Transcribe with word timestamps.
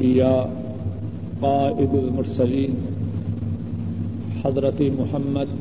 الأنبياء، 0.00 0.46
قائد 1.40 1.94
المرسلين، 1.94 2.74
حضرت 4.44 4.80
محمد 4.80 5.56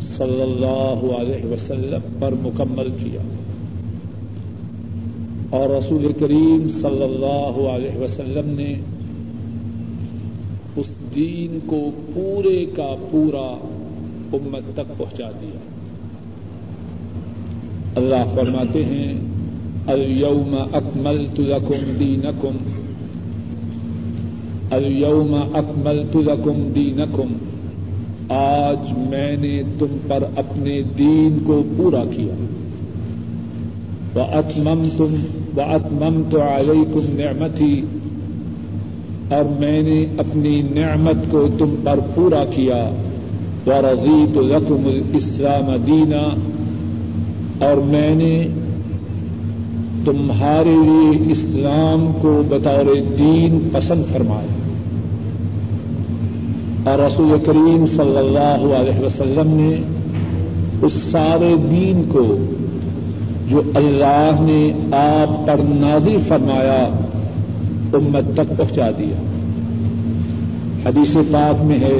صلی 0.00 0.42
اللہ 0.42 1.16
علیہ 1.16 1.52
وسلم 1.52 2.00
پر 2.18 2.34
مکمل 2.42 2.88
کیا۔ 3.04 3.20
اور 5.50 5.70
رسول 5.70 6.12
کریم 6.20 6.68
صلی 6.68 7.02
اللہ 7.02 7.68
علیہ 7.68 7.98
وسلم 7.98 8.54
نے 8.54 8.74
اس 10.76 10.86
دین 11.14 11.58
کو 11.66 11.90
پورے 12.14 12.64
کا 12.64 12.94
پورا 13.10 13.58
امت 14.32 14.76
تک 14.76 14.98
پہنچا 14.98 15.30
دیا۔ 15.30 15.58
اللہ 17.96 18.34
فرماتے 18.34 18.84
ہیں، 18.84 19.20
اليوم 19.86 20.54
اکملت 20.72 21.40
لکم 21.40 21.92
دینکم۔ 21.98 22.81
اليوم 24.72 25.34
اکملت 25.54 26.16
لکم 26.16 26.72
دینکم 26.74 27.32
آج 28.28 28.92
میں 28.96 29.36
نے 29.36 29.62
تم 29.78 29.96
پر 30.08 30.24
اپنے 30.36 30.82
دین 30.98 31.38
کو 31.46 31.62
پورا 31.76 32.04
کیا۔ 32.16 32.44
وہ 34.14 34.36
اتمم 34.36 34.88
تم 34.96 35.14
وہ 35.56 35.62
اتمم 35.62 36.22
تو 36.30 36.40
آئی 36.40 36.84
کم 36.94 37.00
نعمتی 37.04 37.80
اور 39.30 39.60
میں 39.60 39.82
نے 39.82 40.06
اپنی 40.18 40.62
نعمت 40.62 41.30
کو 41.30 41.48
تم 41.58 41.74
پر 41.84 41.98
پورا 42.14 42.44
کیا۔ 42.44 42.90
وہ 43.66 43.72
رضیت 43.72 44.38
رقم 44.38 44.82
الاسلام 44.84 45.76
دینا۔ 45.86 46.36
اور 47.64 47.76
میں 47.76 48.14
نے 48.14 48.46
تمہارے 50.04 50.76
لیے 50.76 51.32
اسلام 51.32 52.12
کو 52.22 52.42
بطور 52.48 52.96
دین 53.18 53.68
پسند 53.72 54.04
فرمایا۔ 54.12 54.51
اور 56.84 56.98
رسول 56.98 57.34
کریم 57.46 57.86
صلی 57.86 58.18
اللہ 58.18 58.74
علیہ 58.76 59.04
وسلم 59.04 59.52
نے 59.60 59.76
اس 60.82 60.92
سارے 60.92 61.54
دین 61.70 62.02
کو 62.12 62.36
جو 63.48 63.62
اللہ 63.74 64.40
نے 64.40 64.72
آپ 64.96 65.46
پر 65.46 65.58
نادی 65.58 66.16
فرمایا 66.28 66.88
امت 67.94 68.24
تک 68.34 68.56
پہنچا 68.56 68.90
دیا۔ 68.98 69.20
حدیث 70.88 71.16
پاک 71.30 71.64
میں 71.64 71.78
ہے، 71.78 71.96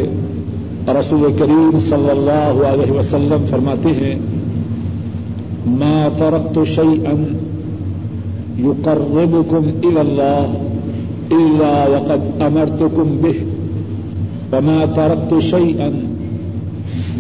رسول 0.89 1.33
کریم 1.39 1.78
صلی 1.89 2.11
اللہ 2.11 2.67
علیہ 2.67 2.93
وسلم 2.93 3.45
فرماتے 3.51 3.89
ہیں، 3.89 4.15
ما 5.67 6.09
ترقت 6.19 6.59
شيئا 6.67 7.15
يقربكم 8.59 9.71
الى 9.83 10.01
الله 10.01 10.47
الا 11.31 11.75
وقد 11.95 12.43
امرتكم 12.43 13.17
به 13.23 13.52
وما 14.53 14.86
ترقت 14.86 15.39
شيئا 15.39 15.92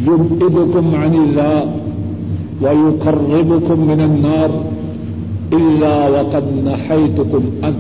يبعدكم 0.06 0.94
عن 0.94 1.14
الله 1.14 1.72
ويقربكم 2.62 3.80
من 3.88 4.00
النار 4.00 4.50
إلا 5.52 6.08
وقد 6.08 6.44
نحيتكم 6.64 7.42
أن 7.64 7.74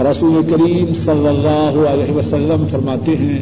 رسول 0.00 0.42
کریم 0.50 0.92
صلی 1.04 1.28
اللہ 1.28 1.78
علیہ 1.88 2.14
وسلم 2.16 2.64
فرماتے 2.70 3.16
ہیں، 3.16 3.38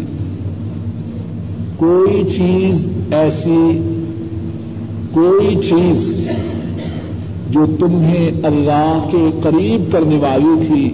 کوئی 1.76 2.24
چیز 2.36 2.86
ایسی، 3.10 3.62
کوئی 5.12 5.54
چیز 5.68 6.28
جو 7.50 7.66
تمہیں 7.78 8.30
اللہ 8.42 9.06
کے 9.10 9.24
قریب 9.42 9.92
کرنے 9.92 10.16
والی 10.16 10.54
تھی 10.66 10.84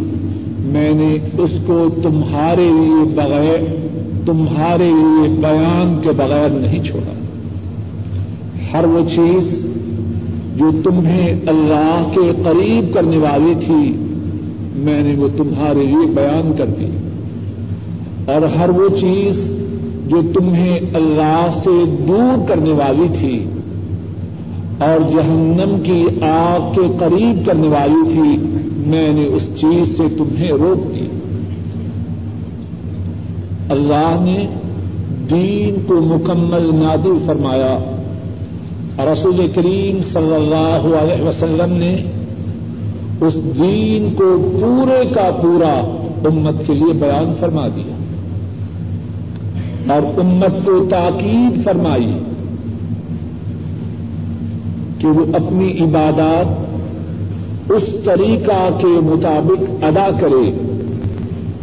میں 0.67 0.95
نے 0.95 1.19
اس 1.39 1.51
کو 1.67 1.89
تمہارے 2.03 2.65
لیے 2.65 3.05
بغیر 3.15 3.87
تمہارے 4.27 4.89
لیے 4.89 5.29
بیان 5.29 6.01
کے 6.03 6.11
بغیر 6.11 6.49
نہیں 6.49 6.83
چھوڑا۔ 6.83 7.13
ہر 8.73 8.85
وہ 8.85 9.01
چیز 9.09 9.67
جو 10.57 10.71
تمہیں 10.85 11.41
اللہ 11.47 12.09
کے 12.15 12.31
قریب 12.45 12.95
کرنے 12.95 13.17
والی 13.17 13.55
تھی، 13.67 13.93
میں 14.75 15.03
نے 15.03 15.15
وہ 15.19 15.29
تمہارے 15.37 15.87
لیے 15.87 16.07
بیان 16.07 16.53
کر 16.57 16.67
دی۔ 16.67 16.87
اور 18.27 18.43
ہر 18.43 18.69
وہ 18.69 18.89
چیز 18.89 19.57
جو 20.07 20.21
تمہیں 20.35 20.79
اللہ 20.95 21.47
سے 21.65 22.05
دور 22.09 22.49
کرنے 22.49 22.73
والی 22.73 23.07
تھی 23.19 23.45
اور 24.79 25.11
جہنم 25.11 25.81
کی 25.83 26.07
آگ 26.23 26.75
کے 26.75 26.97
قریب 26.99 27.47
کرنے 27.47 27.69
والی 27.69 28.13
تھی 28.13 28.57
میں 28.87 29.13
نے 29.13 29.25
اس 29.27 29.43
چیز 29.57 29.97
سے 29.97 30.03
تمہیں 30.19 30.51
روک 30.51 30.95
دی۔ 30.95 31.07
اللہ 33.69 34.17
نے 34.21 34.47
دین 35.31 35.75
کو 35.87 35.95
مکمل 36.01 36.71
نادر 36.75 37.27
فرمایا۔ 37.27 37.79
رسول 39.13 39.47
کریم 39.55 39.99
صلی 40.13 40.35
اللہ 40.35 40.97
علیہ 40.97 41.29
وسلم 41.29 41.73
نے 41.73 41.97
اس 43.21 43.35
دین 43.35 44.15
کو 44.17 44.57
پورے 44.61 45.09
کا 45.15 45.31
پورا 45.43 45.73
امت 46.25 46.67
کے 46.67 46.75
لیے 46.75 46.93
بیان 46.93 47.33
فرما 47.41 47.69
دیا۔ 47.69 47.97
اور 49.95 50.21
امت 50.21 50.67
کو 50.67 50.87
تاکید 50.91 51.65
فرمائی 51.65 52.19
کہ 54.99 55.07
وہ 55.07 55.25
اپنی 55.33 55.79
عبادات 55.81 56.76
اس 57.71 57.83
طریقہ 58.05 58.79
کے 58.81 58.87
مطابق 58.87 59.85
ادا 59.85 60.09
کرے، 60.21 60.51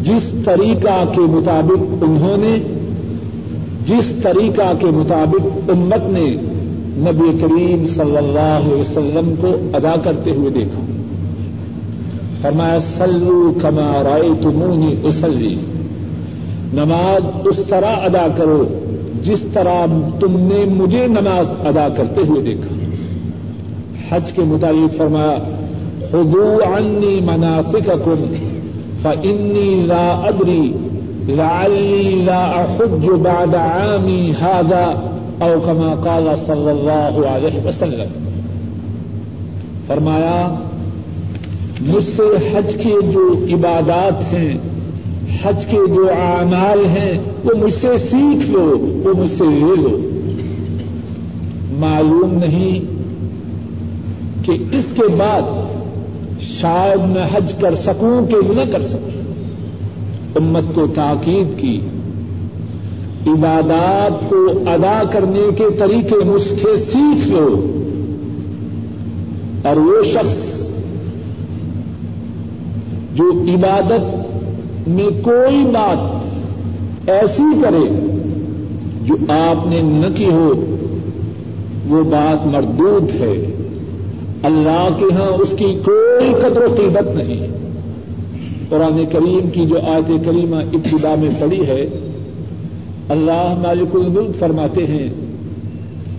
جس 0.02 0.32
طریقہ 0.46 1.04
کے 1.16 1.22
مطابق 1.22 2.04
انہوں 2.04 2.38
نے، 2.38 2.60
جس 3.86 4.14
طریقہ 4.24 4.74
کے 4.80 4.88
مطابق 4.88 5.70
امت 5.70 6.10
نے 6.10 6.36
نبی 6.98 7.38
کریم 7.42 7.86
صلی 7.86 8.18
اللہ 8.18 8.60
علیہ 8.64 8.80
وسلم 8.80 9.34
کو 9.42 9.48
ادا 9.74 9.96
کرتے 10.04 10.32
ہوئے 10.32 10.50
دیکھا۔ 10.50 10.86
فرمایا 12.42 12.80
سلو 12.80 13.54
کما 13.62 14.04
رائے 14.04 14.30
تمونی 14.42 14.96
اسلی 15.04 15.56
نماز 16.74 17.48
اس 17.48 17.60
طرح 17.70 17.96
ادا 18.04 18.28
کرو 18.38 18.64
جس 19.24 19.44
طرح 19.54 19.86
تم 20.20 20.40
نے 20.40 20.66
مجھے 20.74 21.08
نماز 21.08 21.68
ادا 21.68 21.88
کرتے 21.98 22.22
ہوئے 22.28 22.42
دیکھا۔ 22.42 22.76
حج 24.10 24.32
کے 24.32 24.42
مطابق 24.42 24.98
فرمایا 24.98 25.38
خدو 26.14 26.60
عنی 26.76 27.20
مناسککم 27.20 28.34
فانی 29.02 29.84
لا 29.88 30.12
ادری 30.12 30.74
لعلی 31.28 32.22
لا 32.26 32.46
احج 32.46 33.10
بعد 33.10 33.56
عامی 33.56 34.32
هذا 34.42 34.94
او 35.42 35.60
کما 35.66 35.96
قال 36.04 36.36
صلی 36.46 36.70
اللہ 36.70 37.28
علیہ 37.28 37.68
وسلم. 37.68 38.12
فرمایا، 39.88 40.56
مجھ 41.82 42.08
سے 42.08 42.24
حج 42.54 42.76
کے 42.84 42.94
جو 43.14 43.46
عبادات 43.54 44.34
ہیں، 44.34 44.58
حج 45.44 45.66
کے 45.66 45.78
جو 45.96 46.10
اعمال 46.22 46.86
ہیں، 46.86 47.20
وہ 47.44 47.52
مجھ 47.66 47.74
سے 47.74 47.98
سیکھ 47.98 48.52
لو، 48.52 48.78
وہ 49.06 49.22
مجھ 49.22 49.32
سے 49.32 49.44
لے 49.44 49.82
لو۔ 49.82 50.00
معلوم 51.80 52.34
نہیں 52.34 52.80
کہ 54.46 54.52
اس 54.72 54.86
کے 54.96 55.08
بعد 55.18 55.42
شاید 56.48 57.10
میں 57.10 57.24
حج 57.34 57.54
کر 57.54 57.76
سکوں 57.76 58.28
کہ 58.28 58.36
نہ 58.36 58.72
کر 58.72 58.82
سکوں۔ 58.82 59.22
امت 60.36 60.76
کو 60.76 60.88
تاکید 60.88 61.60
کی۔ 61.60 61.80
عبادات 63.28 64.30
کو 64.30 64.50
ادا 64.68 65.04
کرنے 65.12 65.42
کے 65.58 65.64
طریقے 65.80 66.16
نسخے 66.26 66.76
سیکھ 66.76 67.28
لو۔ 67.28 67.80
اور 69.64 69.76
وہ 69.76 70.04
شخص 70.04 70.70
جو 73.16 73.32
عبادت 73.32 74.28
میں 74.88 75.24
کوئی 75.24 75.66
بات 75.66 76.24
ایسی 77.10 77.62
کرے 77.62 78.16
جو 79.02 79.16
آپ 79.30 79.68
نے 79.68 79.82
نہ 79.82 80.18
کی 80.18 80.26
ہو، 80.26 80.76
وہ 81.88 82.04
بات 82.04 82.48
مردود 82.48 83.22
ہے۔ 83.22 83.53
اللہ 84.44 84.88
کے 85.00 85.06
ہاں 85.14 85.28
اس 85.28 85.54
کی 85.58 85.66
کوئی 85.86 86.34
قدر 86.42 86.62
و 86.64 86.76
قیمت 86.78 87.16
نہیں۔ 87.16 87.48
قرآن 88.70 89.04
کریم 89.12 89.50
کی 89.50 89.66
جو 89.66 89.80
آیت 89.88 90.26
کریمہ 90.26 90.56
ابتدا 90.56 91.16
میں 91.22 91.30
پڑی 91.40 91.68
ہے، 91.68 91.88
اللہ 93.10 93.54
مالک 93.64 93.96
الملک 93.96 94.36
فرماتے 94.40 94.86
ہیں، 94.86 95.10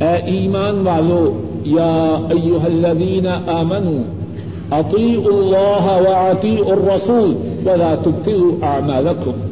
اے 0.00 0.14
ایمان 0.26 0.86
والو، 0.86 1.42
یا 1.64 2.18
ایوہ 2.30 2.64
الذین 2.64 3.26
آمنوا، 3.46 4.78
اطیعوا 4.78 5.34
اللہ 5.34 6.08
واطیعوا 6.08 6.72
الرسول 6.72 7.34
ولا 7.66 7.94
تبتلوا 8.02 8.66
اعمالکم۔ 8.66 9.46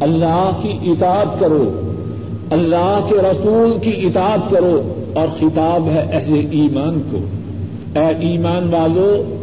اللہ 0.00 0.50
کی 0.62 0.90
اطاعت 0.90 1.40
کرو، 1.40 1.64
اللہ 2.50 3.06
کے 3.08 3.14
رسول 3.14 3.72
کی 3.82 3.90
اطاعت 3.90 4.50
کرو، 4.50 4.94
اور 5.14 5.26
خطاب 5.40 5.88
ہے 5.90 6.06
اہل 6.12 6.46
ایمان 6.50 7.00
کو۔ 7.10 7.18
اے 7.94 8.28
ایمان 8.28 8.74
والو، 8.74 9.38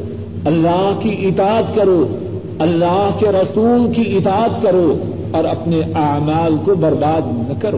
اللہ 0.45 0.99
کی 1.03 1.27
اطاعت 1.27 1.75
کرو، 1.75 2.17
اللہ 2.59 3.09
کے 3.19 3.25
رسول 3.29 3.93
کی 3.93 4.17
اطاعت 4.17 4.61
کرو 4.61 4.97
اور 5.31 5.43
اپنے 5.43 5.81
اعمال 5.95 6.55
کو 6.65 6.75
برباد 6.75 7.21
نہ 7.25 7.53
کرو۔ 7.59 7.77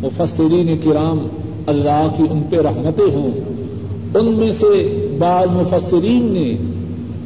مفسرین 0.00 0.76
کرام 0.84 1.26
اللہ 1.66 2.08
کی 2.16 2.22
ان 2.30 2.42
پہ 2.50 2.56
رحمتیں 2.56 3.14
ہوں۔ 3.14 3.30
ان 4.14 4.32
میں 4.32 4.50
سے 4.50 4.92
بعض 5.18 5.48
مفسرین 5.50 6.24
نے 6.24 6.56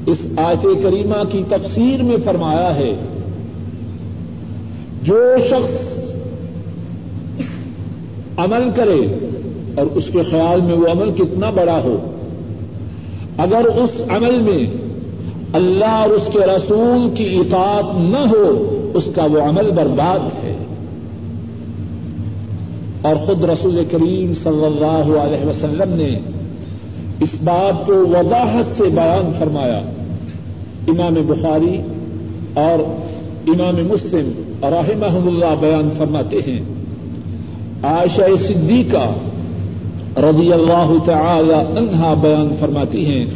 اس 0.06 0.18
آیت 0.36 0.66
کریمہ 0.82 1.22
کی 1.32 1.42
تفسیر 1.48 2.02
میں 2.02 2.16
فرمایا 2.24 2.76
ہے، 2.76 2.94
جو 5.02 5.36
شخص 5.50 5.90
عمل 8.36 8.70
کرے 8.74 9.29
اور 9.74 9.86
اس 9.94 10.04
کے 10.12 10.22
خیال 10.30 10.60
میں 10.60 10.74
وہ 10.74 10.86
عمل 10.86 11.10
کتنا 11.12 11.50
بڑا 11.50 11.82
ہو۔ 11.84 11.96
اگر 13.38 13.64
اس 13.64 14.02
عمل 14.10 14.42
میں 14.42 14.66
اللہ 15.52 15.84
اور 15.84 16.10
اس 16.10 16.30
کے 16.32 16.38
رسول 16.38 17.14
کی 17.14 17.36
اطاعت 17.36 17.84
نہ 17.84 18.28
ہو، 18.28 18.76
اس 18.94 19.08
کا 19.14 19.24
وہ 19.24 19.40
عمل 19.40 19.70
برباد 19.70 20.44
ہے۔ 20.44 20.56
اور 23.02 23.14
خود 23.14 23.44
رسول 23.44 23.84
کریم 23.90 24.32
صلی 24.42 24.64
اللہ 24.64 25.18
علیہ 25.18 25.46
وسلم 25.46 25.94
نے 25.94 26.18
اس 27.20 27.28
بات 27.44 27.86
کو 27.86 27.92
وضاحت 27.92 28.76
سے 28.76 28.84
بیان 28.84 29.30
فرمایا۔ 29.38 29.78
امام 30.88 31.14
بخاری 31.26 31.80
اور 32.54 32.78
امام 33.46 33.74
مسلم 33.88 34.32
رحمہ 34.62 35.28
اللہ 35.28 35.54
بیان 35.60 35.88
فرماتے 35.96 36.38
ہیں۔ 36.46 36.60
عائشہ 37.82 38.36
صدیقہ 38.40 39.12
رضی 40.16 40.52
اللہ 40.52 40.94
تعالی 41.04 41.78
عنہا 41.78 42.14
بیان 42.20 42.54
فرماتی 42.60 43.04
ہیں۔ 43.04 43.26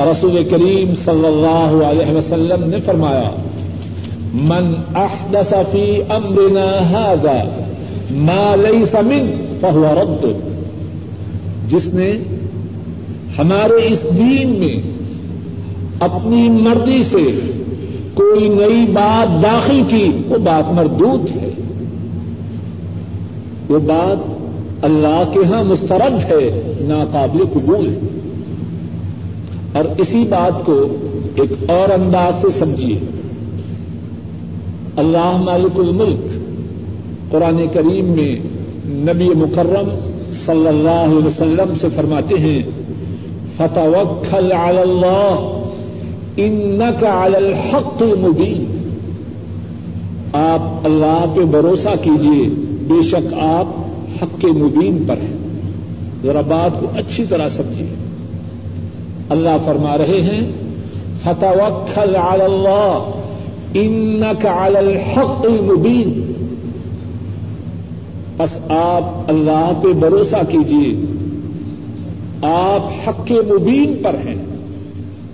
رسول 0.00 0.42
کریم 0.50 0.94
صلی 1.04 1.26
اللہ 1.26 1.84
علیہ 1.84 2.16
وسلم 2.16 2.68
نے 2.68 2.80
فرمایا، 2.80 3.30
من 4.34 4.74
احدث 4.94 5.54
فی 5.72 6.02
امرنا 6.08 6.66
هذا 6.90 7.64
ما 8.10 8.54
ليس 8.56 8.94
من 8.94 9.30
فهو 9.60 9.94
رد. 10.02 10.26
جس 11.70 11.94
نے 11.94 12.12
ہمارے 13.38 13.86
اس 13.86 14.02
دین 14.02 14.50
میں 14.50 14.80
اپنی 16.00 16.48
مرضی 16.48 17.02
سے 17.02 17.40
کوئی 18.14 18.48
نئی 18.48 18.86
بات 18.92 19.42
داخل 19.42 19.82
کی، 19.88 20.10
وہ 20.28 20.38
بات 20.38 20.72
مردود 20.72 21.36
ہے۔ 21.36 21.50
وہ 23.68 23.78
بات 23.78 24.37
اللہ 24.82 25.22
کے 25.32 25.40
ہاں 25.44 25.64
مسترد 25.64 26.24
ہے، 26.24 26.72
ناقابل 26.80 27.44
قبول 27.52 27.88
ہے۔ 27.88 27.98
اور 29.72 29.84
اسی 29.98 30.24
بات 30.28 30.66
کو 30.66 30.86
ایک 31.34 31.70
اور 31.70 31.90
انداز 31.90 32.40
سے 32.40 32.58
سمجھیے۔ 32.58 32.98
اللہ 34.96 35.36
مالک 35.36 35.78
الملک، 35.78 36.28
قرآن 37.30 37.64
کریم 37.72 38.04
میں 38.04 38.36
نبی 38.86 39.28
مکرم 39.28 39.88
صلی 40.32 40.68
اللہ 40.68 40.88
علیہ 40.90 41.26
وسلم 41.26 41.74
سے 41.74 41.88
فرماتے 41.96 42.34
ہیں 42.38 42.62
فتح 43.56 44.36
اللہ 44.36 45.64
ان 46.36 46.80
کا 47.00 47.24
الحق 47.24 48.02
مبین 48.02 48.78
آپ 50.32 50.60
اللہ 50.84 51.24
پہ 51.34 51.40
بھروسہ 51.40 51.88
کیجیے 52.02 52.48
بے 52.88 53.02
شک 53.02 53.34
آپ 53.34 53.66
حق 54.22 54.44
مبین 54.44 55.04
پر 55.06 55.16
ہیں۔ 55.16 55.36
ذرا 56.22 56.40
بات 56.40 56.80
کو 56.80 56.86
اچھی 56.94 57.24
طرح 57.24 57.48
سمجھیے۔ 57.48 57.94
اللہ 59.28 59.56
فرما 59.64 59.98
رہے 59.98 60.20
ہیں 60.20 60.52
فتح 61.22 61.98
اللہ 61.98 63.10
ان 63.74 64.22
کا 64.42 64.64
الحق 64.64 65.46
مبین 65.46 66.32
بس 68.36 68.70
آپ 68.70 69.30
اللہ 69.30 69.72
پہ 69.82 69.92
بھروسہ 69.92 70.36
کیجیے۔ 70.48 70.94
آپ 72.42 73.08
حق 73.08 73.32
مبین 73.32 73.96
پر 74.02 74.16
ہیں۔ 74.26 74.34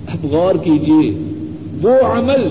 اب 0.07 0.27
غور 0.31 0.55
کیجیے، 0.55 1.19
وہ 1.83 1.91
عمل 1.91 2.49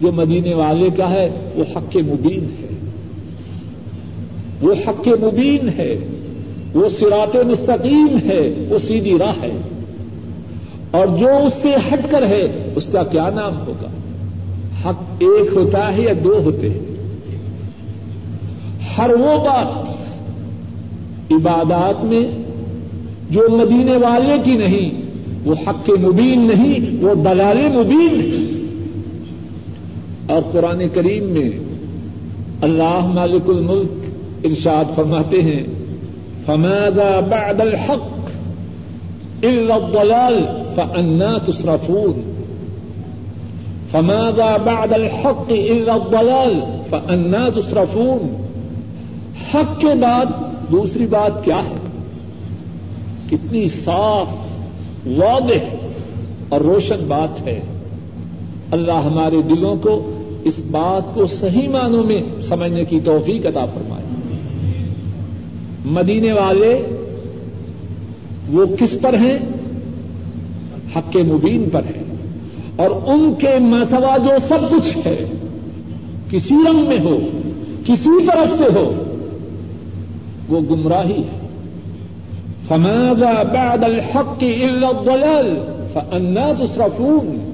جو 0.00 0.12
مدینے 0.12 0.54
والے 0.54 0.88
کا 0.96 1.10
ہے، 1.10 1.50
وہ 1.56 1.64
حق 1.76 1.96
مبین 1.96 2.44
ہے۔ 2.44 2.77
وہ 4.60 4.72
حق 4.88 5.08
مبین 5.08 5.68
ہے، 5.68 5.96
وہ 6.74 6.88
سرات 6.88 7.36
مستقیم 7.36 8.16
ہے، 8.24 8.66
وہ 8.68 8.78
سیدھی 8.78 9.18
راہ 9.18 9.42
ہے۔ 9.42 9.56
اور 10.90 11.06
جو 11.06 11.28
اس 11.28 11.62
سے 11.62 11.74
ہٹ 11.92 12.10
کر 12.10 12.26
ہے، 12.26 12.72
اس 12.76 12.86
کا 12.92 13.02
کیا 13.02 13.30
نام 13.34 13.66
ہوگا؟ 13.66 13.88
حق 14.84 15.02
ایک 15.18 15.56
ہوتا 15.56 15.96
ہے 15.96 16.02
یا 16.02 16.12
دو 16.24 16.40
ہوتے 16.44 16.70
ہیں؟ 16.70 16.78
ہر 18.98 19.10
وہ 19.10 19.36
بات 19.36 19.88
عبادات 21.32 22.04
میں 22.04 22.42
جو 23.30 23.48
مدینے 23.50 23.96
والے 23.96 24.36
کی 24.44 24.56
نہیں، 24.56 24.90
وہ 25.44 25.54
حق 25.66 25.90
مبین 25.90 26.50
نہیں، 26.54 27.04
وہ 27.04 27.14
دلال 27.14 27.56
مبین 27.56 28.44
اور 30.28 30.42
قرآن 30.52 30.82
کریم 30.94 31.24
میں 31.24 31.50
اللہ 32.62 33.06
مالک 33.14 33.48
الملک 33.48 34.07
ارشاد 34.44 34.84
فرماتے 34.96 35.42
ہیں، 35.42 35.62
فماذا 36.46 37.20
بعد 37.28 37.60
الحق 37.60 38.30
الا 39.42 39.74
الضلال 39.74 40.46
فانا 40.74 41.38
تصرفون. 41.44 42.44
فماذا 43.90 44.56
بعد 44.56 44.92
الحق 44.92 45.44
الا 45.48 45.94
الضلال 45.94 46.60
فانا 46.90 47.48
تصرفون. 47.48 48.46
حق 49.54 49.80
کے 49.80 49.94
بعد 50.00 50.26
دوسری 50.70 51.06
بات 51.06 51.44
کیا 51.44 51.58
ہے؟ 51.58 51.74
کتنی 53.30 53.66
صاف، 53.68 54.26
واضح 55.06 55.86
اور 56.48 56.60
روشن 56.60 56.96
بات 57.08 57.46
ہے۔ 57.46 57.60
اللہ 58.70 58.92
ہمارے 58.92 59.42
دلوں 59.42 59.76
کو 59.76 60.12
اس 60.44 60.58
بات 60.70 61.14
کو 61.14 61.26
صحیح 61.26 61.68
معنوں 61.68 62.04
میں 62.04 62.40
سمجھنے 62.40 62.84
کی 62.84 63.00
توفیق 63.04 63.46
عطا 63.46 63.64
فرمائے۔ 63.64 64.07
مدینے 65.84 66.32
والے 66.32 66.82
وہ 68.48 68.66
کس 68.80 68.96
پر 69.02 69.14
ہیں؟ 69.14 69.38
حق 70.96 71.16
مبین 71.16 71.70
پر 71.70 71.82
ہیں۔ 71.96 72.04
اور 72.76 72.90
ان 73.06 73.34
کے 73.34 73.58
مسوا 73.60 74.16
جو 74.16 74.30
سب 74.48 74.70
کچھ 74.70 75.06
ہے، 75.06 75.24
کسی 76.30 76.54
رنگ 76.54 76.88
میں 76.88 76.98
ہو، 76.98 77.18
کسی 77.86 78.26
طرف 78.26 78.58
سے 78.58 78.64
ہو، 78.64 79.04
وہ 80.48 80.60
گمراہی 80.60 81.16
ہے۔ 81.16 81.48
فماذا 82.68 83.42
بعد 83.42 83.84
الحق 83.84 84.44
الا 84.62 84.88
الضلال 84.88 85.58
فانا 85.92 86.52
تصرفون۔ 86.58 87.52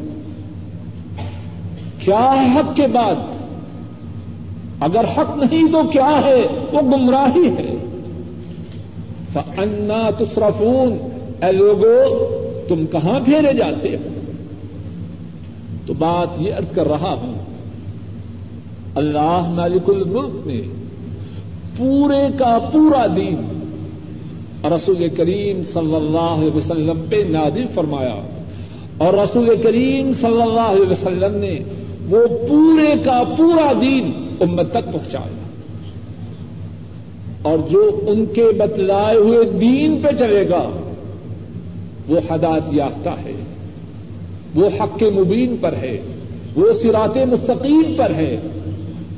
کیا 1.99 2.35
ہے 2.37 2.59
حق 2.59 2.77
کے 2.77 2.87
بعد؟ 2.87 3.15
اگر 4.81 5.05
حق 5.19 5.37
نہیں 5.37 5.73
تو 5.73 5.83
کیا 5.93 6.21
ہے؟ 6.25 6.43
وہ 6.73 6.81
گمراہی 6.81 7.49
ہے۔ 7.49 7.74
فانا 9.35 10.11
تصرفون 10.19 10.97
اے 11.45 11.53
لوگوں 11.53 12.03
تم 12.69 12.87
کہاں 12.87 13.21
پھیرے 13.25 13.53
جاتے 13.53 13.97
ہو؟ 13.97 14.09
تو 15.87 15.95
بات 15.99 16.43
یہ 16.43 16.55
ارض 16.55 16.73
کر 16.73 16.89
رہا 16.89 17.15
ہوں، 17.23 17.35
اللہ 18.95 19.49
مالک 19.51 19.89
الملک 19.89 20.47
نے 20.47 20.61
پورے 21.77 22.27
کا 22.39 22.59
پورا 22.73 23.07
دین 23.17 23.37
رسول 24.65 25.09
کریم 25.17 25.63
صلی 25.73 25.95
اللہ 25.95 26.35
علیہ 26.41 26.57
وسلم 26.57 27.05
پہ 27.09 27.23
نادر 27.29 27.67
فرمایا 27.75 28.15
اور 28.99 29.15
رسول 29.15 29.63
کریم 29.63 30.13
صلی 30.13 30.43
اللہ 30.43 30.71
علیہ 30.73 30.91
وسلم 30.91 31.37
نے 31.37 31.59
وہ 32.11 32.27
پورے 32.49 32.95
کا 33.05 33.23
پورا 33.37 33.73
دین 33.81 34.13
امت 34.41 34.71
تک 34.71 34.93
پہنچایا۔ 34.93 35.44
اور 37.45 37.59
جو 37.71 37.81
ان 38.07 38.25
کے 38.35 38.45
بتلائے 38.59 39.17
ہوئے 39.17 39.45
دین 39.61 39.97
پہ 40.03 40.09
چلے 40.19 40.49
گا، 40.51 40.63
وہ 42.09 42.21
ہدایت 42.31 42.75
یافتہ 42.75 43.11
ہے، 43.25 43.33
وہ 44.55 44.69
حق 44.81 45.03
مبین 45.15 45.57
پر 45.61 45.75
ہے، 45.83 45.97
وہ 46.57 46.73
سرات 46.83 47.17
مستقیم 47.17 47.95
پر 47.97 48.15
ہے، 48.15 48.37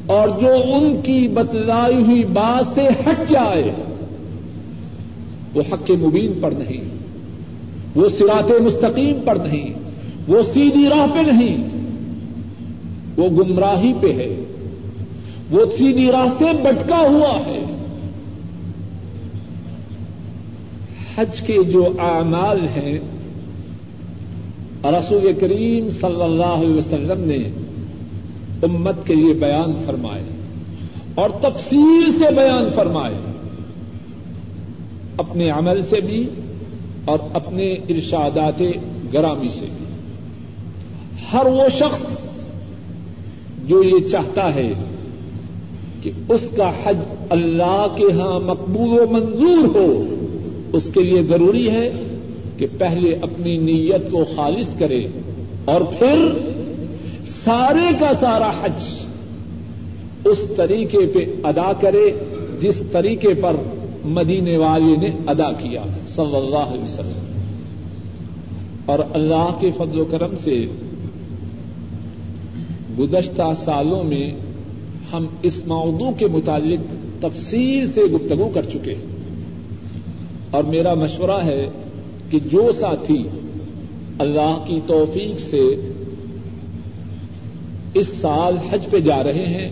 اور 0.07 0.29
جو 0.41 0.53
ان 0.75 0.95
کی 1.03 1.29
بتلائی 1.29 1.97
ہوئی 1.97 2.25
بات 2.25 2.75
سے 2.75 2.89
ہٹ 3.07 3.29
جائے، 3.29 3.71
وہ 5.55 5.63
حق 5.73 5.91
مبین 5.91 6.33
پر 6.41 6.51
نہیں، 6.51 6.89
وہ 7.97 8.09
سرات 8.09 8.51
مستقیم 8.63 9.21
پر 9.25 9.37
نہیں، 9.37 9.73
وہ 10.29 10.43
سیدھی 10.55 10.87
راہ 10.89 11.07
پہ 11.15 11.31
نہیں، 11.31 11.57
وہ 13.17 13.29
گمراہی 13.29 13.93
پہ 14.01 14.13
ہے، 14.13 14.29
وہ 15.51 15.65
سیدھی 15.79 16.11
راہ 16.11 16.27
سے 16.39 16.53
بٹکا 16.63 16.99
ہوا 16.99 17.39
ہے۔ 17.47 17.61
حج 21.19 21.41
کے 21.41 21.63
جو 21.63 21.93
اعمال 21.99 22.67
ہیں، 22.77 22.99
رسول 24.85 25.33
کریم 25.41 25.91
صلی 25.91 26.23
اللہ 26.23 26.55
علیہ 26.57 26.75
وسلم 26.75 27.21
نے 27.21 27.39
امت 28.63 29.07
کے 29.07 29.15
لیے 29.15 29.33
بیان 29.35 29.73
فرمائے 29.87 30.23
اور 31.15 31.31
تفصیل 31.31 32.19
سے 32.19 32.35
بیان 32.37 32.73
فرمائے، 32.75 33.15
اپنے 35.17 35.51
عمل 35.51 35.83
سے 35.83 36.01
بھی 36.01 36.29
اور 37.05 37.19
اپنے 37.33 37.73
ارشادات 37.89 38.63
گرامی 39.13 39.49
سے 39.49 39.67
بھی۔ 39.77 39.85
ہر 41.33 41.47
وہ 41.47 41.69
شخص 41.69 42.07
جو 43.65 43.83
یہ 43.83 44.07
چاہتا 44.07 44.55
ہے 44.55 44.73
کہ 46.03 46.11
اس 46.29 46.41
کا 46.57 46.71
حج 46.85 46.97
اللہ 47.31 47.87
کے 47.97 48.05
ہاں 48.13 48.41
مقبول 48.41 48.99
و 48.99 49.07
منظور 49.11 49.77
ہو 49.77 50.13
اس 50.73 50.91
کے 50.95 51.01
لیے 51.01 51.23
ضروری 51.23 51.71
ہے 51.71 51.93
کہ 52.57 52.67
پہلے 52.79 53.17
اپنی 53.23 53.57
نیت 53.57 54.11
کو 54.11 54.25
خالص 54.37 54.79
کرے 54.79 55.07
اور 55.65 55.81
پھر 55.81 56.29
سارے 57.45 57.95
کا 58.01 58.13
سارا 58.21 58.51
حج 58.51 58.83
اس 60.25 60.45
طریقے 60.57 61.07
پہ 61.07 61.19
ادا 61.45 61.73
کرے 61.81 62.11
جس 62.61 62.83
طریقے 62.93 63.35
پر 63.35 63.57
مدینے 64.05 64.57
والے 64.57 64.97
نے 64.97 65.09
ادا 65.27 65.53
کیا 65.53 65.83
صلی 66.07 66.37
اللہ 66.37 66.57
علیہ 66.57 66.83
وسلم۔ 66.83 67.23
اور 68.87 68.99
اللہ 69.13 69.57
کے 69.61 69.71
فضل 69.71 70.01
و 70.01 70.05
کرم 70.05 70.37
سے 70.37 70.67
گزشتہ 72.99 73.43
سالوں 73.65 74.05
میں 74.05 74.31
ہم 75.13 75.27
اس 75.43 75.67
موضوع 75.67 76.11
کے 76.19 76.27
متعلق 76.27 76.81
تفصیل 77.23 77.93
سے 77.93 78.01
گفتگو 78.01 78.51
کر 78.55 78.63
چکے 78.63 78.95
ہیں۔ 78.95 79.16
اور 80.51 80.65
میرا 80.65 80.95
مشورہ 80.95 81.45
ہے 81.45 81.69
کہ 82.31 82.39
جو 82.41 82.71
ساتھی 82.81 83.23
اللہ 84.19 84.65
کی 84.67 84.81
توفیق 84.87 85.41
سے 85.41 85.61
اس 87.95 88.09
سال 88.21 88.57
حج 88.71 88.91
پہ 88.91 89.01
جا 89.01 89.23
رہے 89.25 89.47
ہیں، 89.47 89.71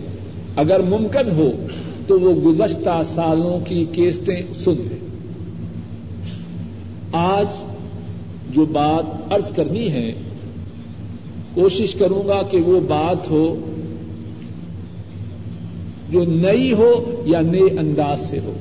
اگر 0.55 0.79
ممکن 0.79 1.31
ہو 1.31 1.51
تو 2.07 2.19
وہ 2.19 2.33
گزشتہ 2.33 3.01
سالوں 3.15 3.59
کی 3.65 3.85
کیسٹیں 3.91 4.53
سن 4.53 4.71
لیں۔ 4.71 4.99
آج 7.11 7.47
جو 8.49 8.65
بات 8.65 9.33
ارض 9.33 9.51
کرنی 9.51 9.91
ہے، 9.91 10.13
کوشش 11.53 11.95
کروں 11.95 12.27
گا 12.27 12.41
کہ 12.41 12.57
وہ 12.57 12.79
بات 12.79 13.29
ہو 13.31 13.59
جو 16.09 16.23
نئی 16.27 16.73
ہو 16.73 17.21
یا 17.25 17.41
نئے 17.41 17.79
انداز 17.79 18.29
سے 18.29 18.39
ہو، 18.39 18.53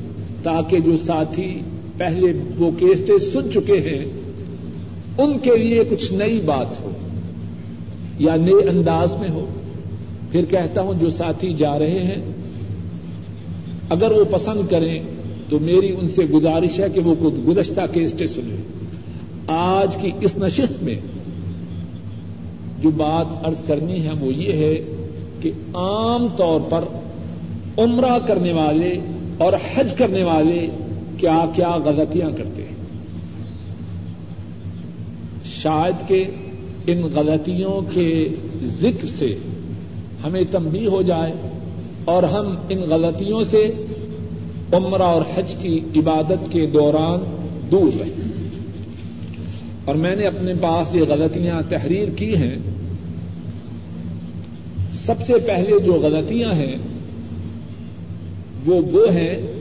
تاکہ 0.43 0.81
جو 0.81 0.97
ساتھی 0.97 1.61
پہلے 1.99 2.33
وہ 2.59 2.71
کیسٹیں 2.79 3.19
سن 3.19 3.51
چکے 3.55 3.81
ہیں، 3.81 4.05
ان 5.19 5.39
کے 5.39 5.57
لیے 5.57 5.85
کچھ 5.91 6.13
نئی 6.13 6.41
بات 6.45 6.81
ہو، 6.81 6.91
یا 8.19 8.37
نئے 8.37 8.69
انداز 8.69 9.17
میں 9.17 9.29
ہو۔ 9.29 9.47
پھر 10.31 10.45
کہتا 10.51 10.81
ہوں، 10.81 10.95
جو 11.01 11.09
ساتھی 11.09 11.55
جا 11.55 11.79
رہے 11.79 12.03
ہیں، 12.03 12.23
اگر 13.89 14.11
وہ 14.11 14.25
پسند 14.31 14.71
کریں 14.71 15.01
تو 15.49 15.59
میری 15.59 15.95
ان 16.01 16.09
سے 16.09 16.25
گزارش 16.25 16.81
ہے 16.81 16.87
کہ 16.95 17.01
وہ 17.01 17.15
گزشتہ 17.31 17.81
کیسٹیں 17.93 18.27
سنیں۔ 18.27 18.57
آج 19.47 19.97
کی 19.97 20.11
اس 20.21 20.37
نشست 20.37 20.83
میں 20.83 20.95
جو 22.83 22.91
بات 22.91 23.47
ارض 23.47 23.65
کرنی 23.65 24.07
ہے، 24.07 24.11
وہ 24.21 24.35
یہ 24.35 24.53
ہے 24.53 24.85
کہ 25.41 25.51
عام 25.75 26.27
طور 26.37 26.61
پر 26.71 26.85
عمرہ 27.79 28.19
کرنے 28.27 28.53
والے 28.53 28.95
اور 29.39 29.53
حج 29.75 29.95
کرنے 29.95 30.23
والے 30.23 30.67
کیا 31.25 31.45
کیا 31.55 31.77
غلطیاں 31.85 32.31
کرتے 32.37 32.63
ہیں۔ 32.63 32.75
شاید 35.45 36.09
کہ 36.09 36.25
ان 36.87 37.03
غلطیوں 37.03 37.95
کے 37.95 38.29
ذکر 38.65 39.09
سے 39.09 39.39
ہمیں 40.25 40.43
تمبی 40.51 40.87
ہو 40.87 41.03
جائے 41.03 41.33
اور 42.05 42.23
ہم 42.23 42.55
ان 42.69 42.79
غلطیوں 42.79 43.45
سے 43.45 43.67
عمرہ 44.73 45.03
اور 45.03 45.23
حج 45.35 45.55
کی 45.63 45.81
عبادت 45.97 46.53
کے 46.53 46.67
دوران 46.67 47.47
دور 47.71 48.01
رہیں۔ 48.01 48.33
اور 49.85 49.95
میں 49.95 50.17
نے 50.17 50.27
اپنے 50.27 50.53
پاس 50.61 50.95
یہ 50.95 51.03
غلطیاں 51.09 51.63
تحریر 51.69 52.09
کی 52.09 52.37
ہیں۔ 52.37 52.57
سب 54.93 55.15
سے 55.27 55.35
پہلے 55.47 55.81
جو 55.87 55.93
غلطیاں 55.93 56.53
ہیں 56.53 56.77
وہ 58.67 58.81
وہ 58.93 59.07
ہیں 59.15 59.54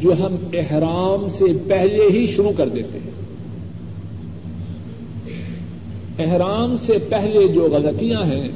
جو 0.00 0.12
ہم 0.12 0.36
احرام 0.52 1.26
سے 1.28 1.44
پہلے 1.66 2.02
ہی 2.10 2.26
شروع 2.26 2.50
کر 2.56 2.68
دیتے 2.68 2.98
ہیں۔ 2.98 3.08
احرام 6.18 6.76
سے 6.76 6.92
پہلے 7.08 7.48
جو 7.48 7.68
غلطیاں 7.72 8.24
ہیں، 8.24 8.48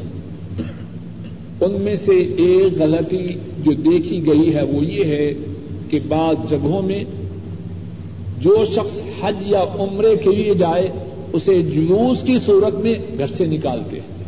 ان 1.60 1.72
میں 1.80 1.94
سے 1.94 2.12
ایک 2.12 2.78
غلطی 2.78 3.28
جو 3.58 3.72
دیکھی 3.72 4.26
گئی 4.26 4.54
ہے 4.54 4.62
وہ 4.62 4.84
یہ 4.84 5.04
ہے 5.04 5.34
کہ 5.90 5.98
بعض 6.08 6.50
جگہوں 6.50 6.82
میں 6.82 7.04
جو 8.38 8.64
شخص 8.74 9.02
حج 9.22 9.34
یا 9.46 9.64
عمرے 9.78 10.16
کے 10.16 10.30
لیے 10.30 10.54
جائے، 10.54 10.88
اسے 11.32 11.62
جلوس 11.62 12.22
کی 12.22 12.38
صورت 12.46 12.74
میں 12.74 12.94
گھر 13.18 13.26
سے 13.26 13.46
نکالتے 13.46 13.96
ہیں۔ 13.96 14.24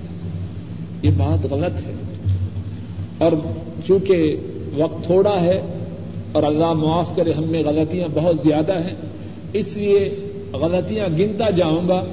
یہ 1.02 1.10
بات 1.16 1.52
غلط 1.52 1.86
ہے۔ 1.86 1.94
اور 3.18 3.32
چونکہ 3.86 4.36
وقت 4.76 5.06
تھوڑا 5.06 5.40
ہے 5.40 5.73
اور 6.34 6.42
اللہ 6.42 6.72
معاف 6.72 7.16
کرے، 7.16 7.32
ہم 7.32 7.44
میں 7.44 7.62
غلطیاں 7.66 8.08
بہت 8.14 8.36
زیادہ 8.44 8.72
ہیں۔ 8.72 8.94
اس 9.52 9.76
لیے 9.76 10.14
غلطیاں 10.52 11.06
گنتا 11.18 11.50
جاؤں 11.50 11.88
گا۔ 11.88 12.04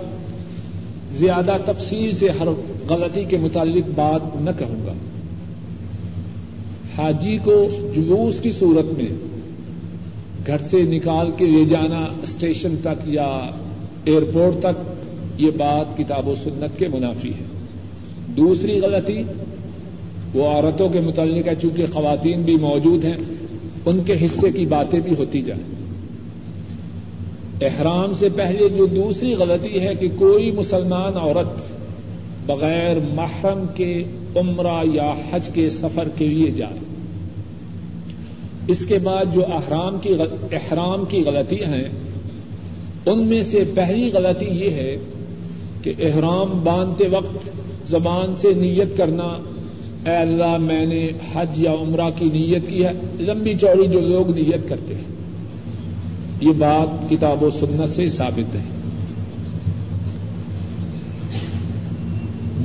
زیادہ 1.14 1.58
تفصیل 1.66 2.12
سے 2.12 2.30
ہر 2.30 2.48
غلطی 2.90 3.24
کے 3.24 3.38
متعلق 3.38 3.90
بات 3.96 4.42
نہ 4.42 4.50
کہوں 4.60 4.86
گا۔ 4.86 4.94
حاجی 6.98 7.38
کو 7.44 7.66
جلوس 7.96 8.40
کی 8.40 8.52
صورت 8.52 8.86
میں 8.86 9.10
گھر 10.48 10.58
سے 10.70 10.82
نکال 10.82 11.32
کے 11.38 11.46
لے 11.46 11.66
جانا، 11.66 12.06
اسٹیشن 12.24 12.76
تک 12.82 13.08
یا 13.08 13.50
ایئرپورٹ 14.06 14.60
تک، 14.60 14.92
یہ 15.38 15.52
بات 15.58 15.98
کتاب 15.98 16.28
و 16.28 16.36
سنت 16.36 16.80
کے 16.80 16.88
منافی 16.88 17.30
ہے۔ 17.30 17.44
دوسری 18.38 18.80
غلطی، 18.80 19.24
وہ 20.34 20.48
عورتوں 20.48 20.90
کے 20.90 21.00
متعلق 21.00 21.48
ہے، 21.48 21.54
چونکہ 21.62 21.86
خواتین 21.94 22.42
بھی 22.42 22.56
موجود 22.56 23.06
ہیں۔ 23.06 23.18
ان 23.86 24.00
کے 24.06 24.14
حصے 24.26 24.52
کی 24.52 24.66
باتیں 24.66 25.00
بھی 25.00 25.12
ہوتی 25.20 25.42
جائیں۔ 25.42 25.64
احرام 27.62 28.14
سے 28.14 28.30
پہلے 28.36 28.70
جو 28.70 28.86
دوسری 28.86 29.34
غلطی 29.34 29.80
ہے 29.80 29.96
کہ 30.00 30.08
کوئی 30.16 30.52
مسلمان 30.52 31.18
عورت 31.18 31.72
بغیر 32.46 32.98
محرم 33.14 33.66
کے 33.76 34.04
عمرہ 34.36 34.82
یا 34.94 35.14
حج 35.32 35.50
کے 35.54 35.70
سفر 35.70 36.10
کے 36.18 36.26
لیے 36.26 36.52
جائے۔ 36.52 36.78
اس 38.68 38.86
کے 38.86 38.98
بعد 39.00 39.26
جو 39.34 39.42
احرام 39.46 39.98
کی 40.02 40.10
احرام 40.52 41.06
کی 41.06 41.24
غلطیاں 41.26 41.70
ہیں، 41.70 41.90
ان 43.06 43.20
میں 43.20 43.44
سے 43.44 43.64
پہلی 43.76 44.12
غلطی 44.14 44.46
یہ 44.46 44.70
ہے 44.70 44.98
کہ 45.82 45.94
احرام 46.00 46.62
باندھتے 46.64 47.08
وقت 47.08 47.50
زبان 47.90 48.34
سے 48.36 48.54
نیت 48.54 48.98
کرنا 48.98 49.51
اے 50.06 50.16
اللہ 50.16 50.58
میں 50.58 50.86
نے 50.86 51.10
حج 51.34 51.48
یا 51.56 51.72
عمرہ 51.72 52.10
کی 52.16 52.26
نیت 52.26 52.70
کی 52.70 52.86
ہے، 52.86 52.92
لمبی 53.20 53.54
چوڑی 53.54 53.88
جو 53.88 54.00
لوگ 54.00 54.32
نیت 54.32 54.70
کرتے 54.70 54.96
ہیں۔ 54.96 55.04
یہ 56.42 56.52
بات 56.58 57.10
کتاب 57.10 57.44
و 57.44 57.50
سنت 57.50 57.90
سے 57.90 58.08
ثابت 58.08 58.56
ہے۔ 58.56 58.62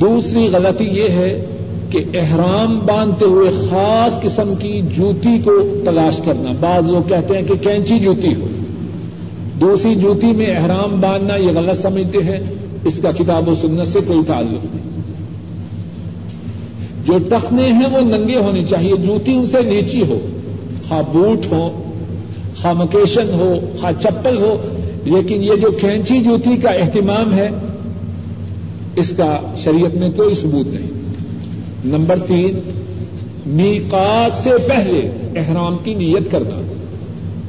دوسری 0.00 0.49
غلطی 0.52 0.85
یہ 0.85 1.09
ہے 1.09 1.45
کہ 1.90 2.05
احرام 2.14 2.78
باندھتے 2.78 3.25
ہوئے 3.25 3.50
خاص 3.50 4.23
قسم 4.23 4.55
کی 4.59 4.81
جوتی 4.97 5.38
کو 5.45 5.83
تلاش 5.85 6.21
کرنا۔ 6.25 6.52
بعض 6.61 6.88
لوگ 6.88 7.09
کہتے 7.09 7.38
ہیں 7.38 7.47
کہ 7.47 7.55
کینچی 7.55 7.99
جوتی 7.99 8.35
ہو۔ 8.35 8.47
دوسری 9.61 9.95
جوتی 9.95 10.33
میں 10.33 10.47
احرام 10.47 11.00
باندھنا 11.00 11.37
یہ 11.37 11.49
غلط 11.55 11.76
سمجھتے 11.76 12.19
ہیں۔ 12.19 12.38
اس 12.85 12.99
کا 13.02 13.12
کتاب 13.12 13.49
و 13.49 13.55
سنت 13.55 13.88
سے 13.88 13.99
کوئی 14.07 14.21
تعلق 14.26 14.64
نہیں۔ 14.64 14.86
جو 17.07 17.19
ٹخنے 17.29 17.67
ہیں 17.67 17.87
وہ 17.93 18.01
ننگے 18.01 18.37
ہونے 18.37 18.65
چاہیے، 18.65 18.97
جوتی 18.97 19.35
ان 19.35 19.47
سے 19.47 19.59
نیچی 19.63 20.03
ہو، 20.03 20.19
خواہ 20.89 21.03
بوٹ 21.13 21.53
ہو، 21.53 21.83
خواہ 22.57 22.73
مکیشن 22.73 23.35
ہو، 23.35 23.61
خواہ 23.81 23.93
چپل 24.01 24.39
ہو، 24.39 24.57
لیکن 25.05 25.43
یہ 25.43 25.57
جو 25.61 25.71
کینچی 25.71 26.19
جوتی 26.19 26.57
کا 26.57 26.71
اہتمام 26.71 27.33
ہے، 27.33 27.49
اس 28.97 29.13
کا 29.17 29.41
شریعت 29.57 29.95
میں 29.95 30.09
کوئی 30.17 30.35
ثبوت 30.35 30.67
نہیں۔ 30.67 30.91
نمبر 31.85 32.19
تین، 32.19 32.59
میقات 33.47 34.33
سے 34.35 34.51
پہلے 34.69 35.01
احرام 35.37 35.77
کی 35.85 35.95
نیت 35.95 36.31
کرنا۔ 36.31 36.61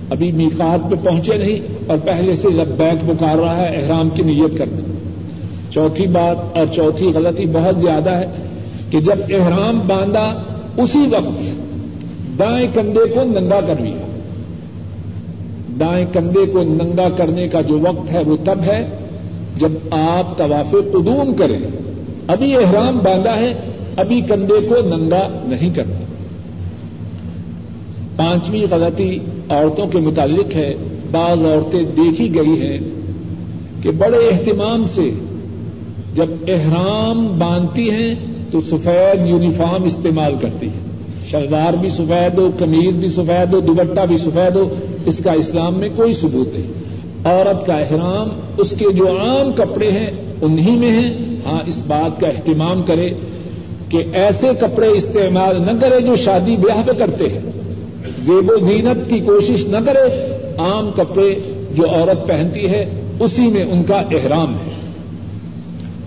ابھی 0.10 0.32
میقات 0.32 0.90
پہ 0.90 0.96
پہنچے 1.04 1.38
نہیں، 1.38 1.60
اور 1.88 1.98
پہلے 1.98 2.34
سے 2.34 2.48
لبیک 2.50 3.08
پکار 3.08 3.38
رہا 3.38 3.58
ہے 3.58 3.76
احرام 3.76 4.10
کی 4.10 4.24
نیت 4.24 4.58
کرنا۔ 4.58 4.82
چوتھی 5.70 6.08
بات 6.08 6.58
اور 6.58 6.66
چوتھی 6.76 7.06
غلطی 7.06 7.46
بہت 7.46 7.82
زیادہ 7.82 8.10
ہے 8.10 8.26
کہ 8.90 9.00
جب 9.00 9.16
احرام 9.30 9.80
باندھا 9.88 10.44
اسی 10.78 11.08
وقت 11.12 11.44
دائیں 12.40 12.68
کندھے 12.74 13.14
کو 13.14 13.24
ننگا 13.24 13.60
کر 13.68 13.76
لیا۔ 13.80 14.08
دائیں 15.80 16.06
کندھے 16.14 16.46
کو 16.46 16.64
ننگا 16.64 17.08
کرنے 17.18 17.48
کا 17.48 17.62
جو 17.62 17.80
وقت 17.80 18.12
ہے 18.12 18.24
وہ 18.24 18.38
تب 18.44 18.60
ہے 18.68 18.88
جب 19.58 19.72
آپ 19.92 20.38
طواف 20.38 20.72
قدوم 20.72 21.34
کریں۔ 21.38 21.60
ابھی 22.28 22.56
احرام 22.56 22.98
باندھا 23.04 23.40
ہے، 23.40 23.54
ابھی 23.98 24.22
کندھے 24.22 24.68
کو 24.70 24.98
ننگا 24.98 25.28
نہیں 25.46 25.76
کرنا۔ 25.76 25.96
پانچویں 28.16 28.66
غلطی 28.72 29.20
عورتوں 29.50 29.88
کے 29.88 29.98
متعلق 29.98 30.56
ہے۔ 30.56 30.74
بعض 31.12 31.46
عورتیں 31.46 31.84
دیکھی 31.84 32.36
گئی 32.36 32.62
ہیں 32.62 32.80
کہ 33.82 33.92
بڑے 33.92 34.18
اہتمام 34.18 34.86
سے 34.88 35.12
جب 36.14 36.26
احرام 36.48 37.40
باندھتی 37.40 37.92
ہیں 37.92 38.16
تو 38.52 38.62
سفید 38.62 39.28
یونیفارم 39.28 39.84
استعمال 39.84 40.36
کرتی 40.42 40.68
ہے۔ 40.68 40.88
شلوار 41.32 41.74
بھی 41.74 41.90
سفید 41.90 42.38
ہو، 42.38 42.50
قمیض 42.60 42.96
بھی 42.96 43.08
سفید 43.08 43.54
ہو، 43.54 43.60
دوپٹہ 43.60 44.02
بھی 44.08 44.18
سفید 44.18 44.56
ہو، 44.56 44.74
اس 45.06 45.22
کا 45.24 45.32
اسلام 45.32 45.74
میں 45.74 45.90
کوئی 45.96 46.14
ثبوت 46.14 46.48
نہیں۔ 46.58 46.72
عورت 47.26 47.66
کا 47.66 47.74
احرام، 47.74 48.28
اس 48.58 48.74
کے 48.80 48.86
جو 48.94 49.08
عام 49.08 49.52
کپڑے 49.52 49.92
ہیں، 49.92 50.12
انہی 50.42 50.72
میں 50.72 50.92
ہیں۔ 50.92 51.10
ہاں 51.46 51.60
اس 51.66 51.82
بات 51.88 52.22
کا 52.22 52.28
اہتمام 52.28 52.84
کرے 52.84 53.10
کہ 53.90 54.04
ایسے 54.14 54.48
کپڑے 54.62 54.88
استعمال 54.88 55.62
نہ 55.62 55.72
کرے 55.82 56.02
جو 56.02 56.16
شادی 56.16 56.58
بیاہ 56.58 56.88
پہ 56.88 56.92
کرتے 56.92 57.30
ہیں۔ 57.30 57.40
زیب 58.26 58.50
و 58.50 58.66
زینت 58.66 59.10
کی 59.10 59.20
کوشش 59.20 59.66
نہ 59.66 59.78
کرے، 59.86 60.34
عام 60.58 60.92
کپڑے 60.96 61.40
جو 61.76 61.90
عورت 61.90 62.28
پہنتی 62.28 62.70
ہے، 62.70 62.86
اسی 63.20 63.42
میں 63.42 63.64
ان 63.64 63.84
کا 63.84 63.96
احرام 63.96 64.54
ہے۔ 64.54 64.72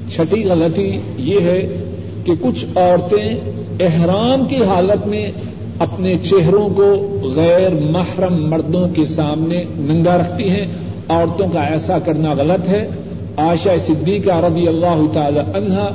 چھٹی 0.09 0.45
غلطی 0.45 1.01
یہ 1.17 1.41
ہے 1.41 1.90
کہ 2.25 2.33
کچھ 2.41 2.65
عورتیں 2.77 3.41
احرام 3.81 4.45
کی 4.45 4.65
حالت 4.65 5.07
میں 5.07 5.31
اپنے 5.79 6.15
چہروں 6.23 6.69
کو 6.69 7.19
غیر 7.35 7.71
محرم 7.91 8.51
مردوں 8.51 8.89
کے 8.89 9.05
سامنے 9.05 9.65
ننگا 9.77 10.19
رکھتی 10.19 10.51
ہیں۔ 10.51 10.67
عورتوں 11.09 11.47
کا 11.53 11.61
ایسا 11.61 11.99
کرنا 11.99 12.33
غلط 12.39 12.69
ہے۔ 12.69 12.89
آشا 13.37 13.71
صدیقہ 13.87 14.45
رضی 14.45 14.69
اللہ 14.69 15.03
تعالی 15.13 15.39
عنہا، 15.39 15.91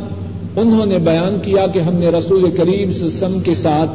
انہوں 0.56 0.86
نے 0.86 0.98
بیان 0.98 1.38
کیا 1.44 1.68
کہ 1.68 1.80
ہم 1.80 1.94
نے 1.94 2.08
رسول 2.08 2.52
کریم 2.52 2.92
سسم 2.92 3.40
کے 3.40 3.54
ساتھ 3.54 3.92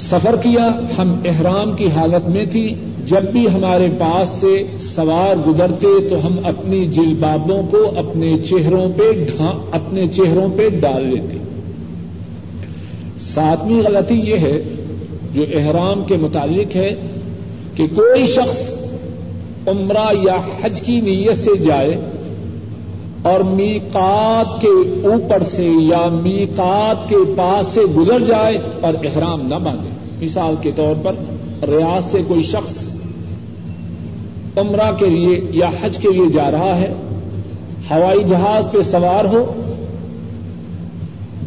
سفر 0.00 0.36
کیا۔ 0.42 0.68
ہم 0.98 1.14
احرام 1.24 1.72
کی 1.72 1.88
حالت 1.90 2.28
میں 2.28 2.44
تھی 2.52 2.74
جب 3.10 3.22
بھی 3.22 3.46
ہمارے 3.48 3.88
پاس 3.98 4.28
سے 4.28 4.64
سوار 4.78 5.48
گزرتے 5.48 6.08
تو 6.08 6.26
ہم 6.26 6.38
اپنی 6.44 6.86
جلبابوں 6.86 7.62
کو 7.70 7.92
اپنے 7.96 8.36
چہروں 8.38 8.88
پہ 8.96 9.24
اپنے 9.72 10.06
چہروں 10.08 10.48
پہ 10.56 10.68
ڈال 10.68 11.06
لیتے۔ 11.06 11.38
ساتویں 13.20 13.82
غلطی 13.82 14.14
یہ 14.14 14.36
ہے، 14.36 14.62
جو 15.34 15.44
احرام 15.54 16.04
کے 16.04 16.16
متعلق 16.16 16.76
ہے، 16.76 16.94
کہ 17.74 17.86
کوئی 17.94 18.26
شخص 18.26 18.74
عمرہ 19.66 20.06
یا 20.22 20.36
حج 20.62 20.80
کی 20.80 21.00
نیت 21.00 21.36
سے 21.36 21.56
جائے 21.56 22.00
اور 23.22 23.40
میقات 23.40 24.60
کے 24.60 25.06
اوپر 25.08 25.42
سے 25.42 25.64
یا 25.64 26.08
میقات 26.22 27.08
کے 27.08 27.16
پاس 27.36 27.66
سے 27.66 27.80
گزر 27.80 28.20
جائے 28.20 28.58
اور 28.80 28.94
احرام 29.04 29.40
نہ 29.42 29.54
باندھے۔ 29.54 30.24
مثال 30.24 30.54
کے 30.60 30.70
طور 30.76 30.94
پر، 31.02 31.12
ریاض 31.68 32.04
سے 32.04 32.18
کوئی 32.28 32.42
شخص 32.42 32.87
عمرہ 34.58 34.92
کے 34.98 35.06
لیے 35.06 35.40
یا 35.50 35.68
حج 35.80 35.98
کے 35.98 36.08
لیے 36.08 36.26
جا 36.32 36.50
رہا 36.50 36.76
ہے، 36.76 36.92
ہوائی 37.90 38.24
جہاز 38.24 38.66
پہ 38.72 38.80
سوار 38.80 39.24
ہو، 39.24 39.52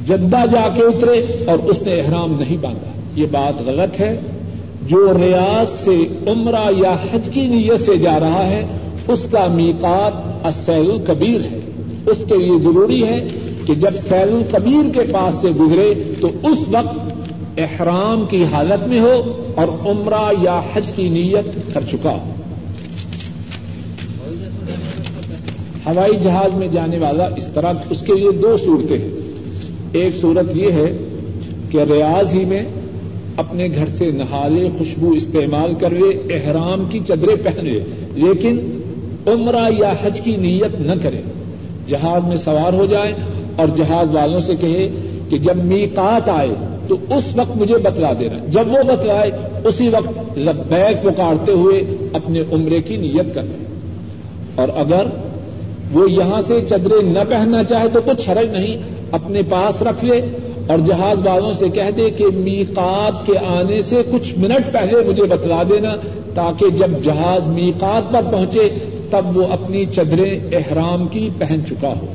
جدہ 0.06 0.46
جا 0.52 0.70
کے 0.76 0.82
اترے 0.84 1.44
اور 1.48 1.58
اس 1.64 1.82
نے 1.82 1.94
احرام 1.94 2.36
نہیں 2.40 2.58
باندھا۔ 2.62 2.92
یہ 3.16 3.26
بات 3.32 3.62
غلط 3.66 4.02
ہے۔ 4.02 4.20
جو 4.88 5.14
ریاض 5.14 5.70
سے 5.70 6.08
عمرہ 6.28 6.72
یا 6.78 6.96
حج 7.14 7.30
کی 7.34 7.48
نیت 7.48 7.80
سے 7.80 7.98
جا 7.98 8.20
رہا 8.20 8.48
ہے، 8.48 8.66
اس 9.08 9.20
کا 9.32 9.48
میقات 9.48 10.46
السیل 10.46 10.92
الکبیر 10.92 11.42
ہے۔ 11.42 11.60
اس 12.06 12.18
کے 12.30 12.38
لیے 12.38 12.60
ضروری 12.60 13.04
ہے 13.04 13.28
کہ 13.66 13.76
جب 13.76 13.90
سیل 14.10 14.36
الکبیر 14.36 14.94
کے 14.94 15.12
پاس 15.12 15.34
سے 15.42 15.50
گزرے 15.50 15.94
تو 16.22 16.28
اس 16.44 16.58
وقت 16.72 17.12
احرام 17.58 18.26
کی 18.30 18.46
حالت 18.46 18.88
میں 18.88 19.00
ہو 19.00 19.44
اور 19.56 19.68
عمرہ 19.68 20.44
یا 20.44 20.62
حج 20.74 20.92
کی 20.92 21.10
نیت 21.10 21.74
کر 21.74 21.82
چکا 21.82 22.12
ہو۔ 22.12 22.41
ہوائی 25.86 26.18
جہاز 26.22 26.54
میں 26.54 26.68
جانے 26.72 26.98
والا 26.98 27.26
اس 27.36 27.48
طرح، 27.54 27.74
اس 27.90 28.02
کے 28.02 28.14
لیے 28.14 28.32
دو 28.32 28.58
صورتیں 28.58 28.98
ہیں۔ 28.98 29.10
ایک 29.94 30.14
صورت 30.22 30.58
یہ 30.58 30.72
ہے 30.72 30.98
کہ 31.70 31.78
ریاض 31.78 32.36
ہی 32.36 32.46
میں 32.46 32.64
اپنے 33.38 33.68
گھر 33.76 33.88
سے 33.88 34.12
نہالے، 34.12 34.70
خوشبو 34.78 35.12
استعمال 35.12 35.74
کر 35.80 35.90
لے، 35.90 36.34
احرام 36.34 36.86
کی 36.90 37.00
چدریں 37.08 37.36
پہن 37.44 37.66
لے، 37.66 37.80
لیکن 38.14 38.82
عمرہ 39.28 39.70
یا 39.78 39.94
حج 40.02 40.22
کی 40.22 40.36
نیت 40.36 40.82
نہ 40.82 40.92
کرے۔ 41.04 41.22
جہاز 41.88 42.24
میں 42.24 42.38
سوار 42.38 42.74
ہو 42.74 42.86
جائے 42.86 43.14
اور 43.56 43.68
جہاز 43.76 44.16
والوں 44.16 44.40
سے 44.40 44.56
کہے 44.56 44.90
کہ 45.30 45.38
جب 45.38 45.56
میقات 45.56 46.30
آئے 46.30 46.50
تو 46.88 46.96
اس 47.10 47.24
وقت 47.36 47.58
مجھے 47.58 47.78
بتلا 47.78 48.14
دینا۔ 48.20 48.46
جب 48.50 48.68
وہ 48.68 48.84
بتلائے، 48.84 49.32
اسی 49.64 49.90
وقت 49.90 50.38
لبیک 50.38 51.04
پکارتے 51.04 51.52
ہوئے 51.52 51.84
اپنے 52.14 52.44
عمرے 52.52 52.82
کی 52.82 52.96
نیت 52.96 53.36
کر 53.36 53.44
لیں 53.44 53.66
اور 54.56 54.68
اگر 54.76 55.04
وہ 55.92 56.12
یہاں 56.12 56.42
سے 56.42 56.60
چدرے 56.70 57.02
نہ 57.04 57.20
پہننا 57.30 57.64
چاہے 57.64 57.88
تو 57.94 58.00
کچھ 58.06 58.30
حرج 58.30 58.50
نہیں، 58.52 58.78
اپنے 59.12 59.42
پاس 59.50 59.82
رکھ 59.82 60.06
لے 60.06 60.22
اور 60.68 60.78
جہاز 60.78 61.28
والوں 61.28 61.54
سے 61.54 61.70
کہہ 61.70 61.92
دے 61.98 62.10
کہ 62.10 62.26
میقات 62.34 63.26
کے 63.26 63.38
آنے 63.48 63.82
سے 63.82 64.02
کچھ 64.12 64.40
منٹ 64.40 64.72
پہلے 64.72 65.04
مجھے 65.08 65.24
بتلا 65.24 65.64
دینا 65.70 65.96
تاکہ 66.34 66.70
جب 66.70 67.04
جہاز 67.04 67.48
میقات 67.48 68.14
پر 68.14 68.22
پہنچے 68.32 68.70
تب 69.10 69.38
وہ 69.38 69.44
اپنی 69.52 69.86
چدریں 69.86 70.40
احرام 70.52 71.08
کی 71.08 71.30
پہن 71.38 71.62
چکا 71.70 71.94
ہو۔ 72.02 72.06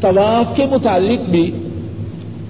طواف 0.00 0.56
کے 0.56 0.66
متعلق 0.70 1.30
بھی 1.30 1.50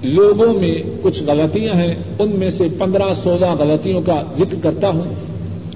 لوگوں 0.03 0.53
میں 0.53 0.75
کچھ 1.01 1.23
غلطیاں 1.23 1.73
ہیں، 1.73 1.95
ان 2.19 2.31
میں 2.31 2.49
سے 2.49 2.67
پندرہ 2.77 3.13
سولہ 3.23 3.55
غلطیوں 3.59 4.01
کا 4.01 4.21
ذکر 4.37 4.55
کرتا 4.63 4.89
ہوں۔ 4.89 5.13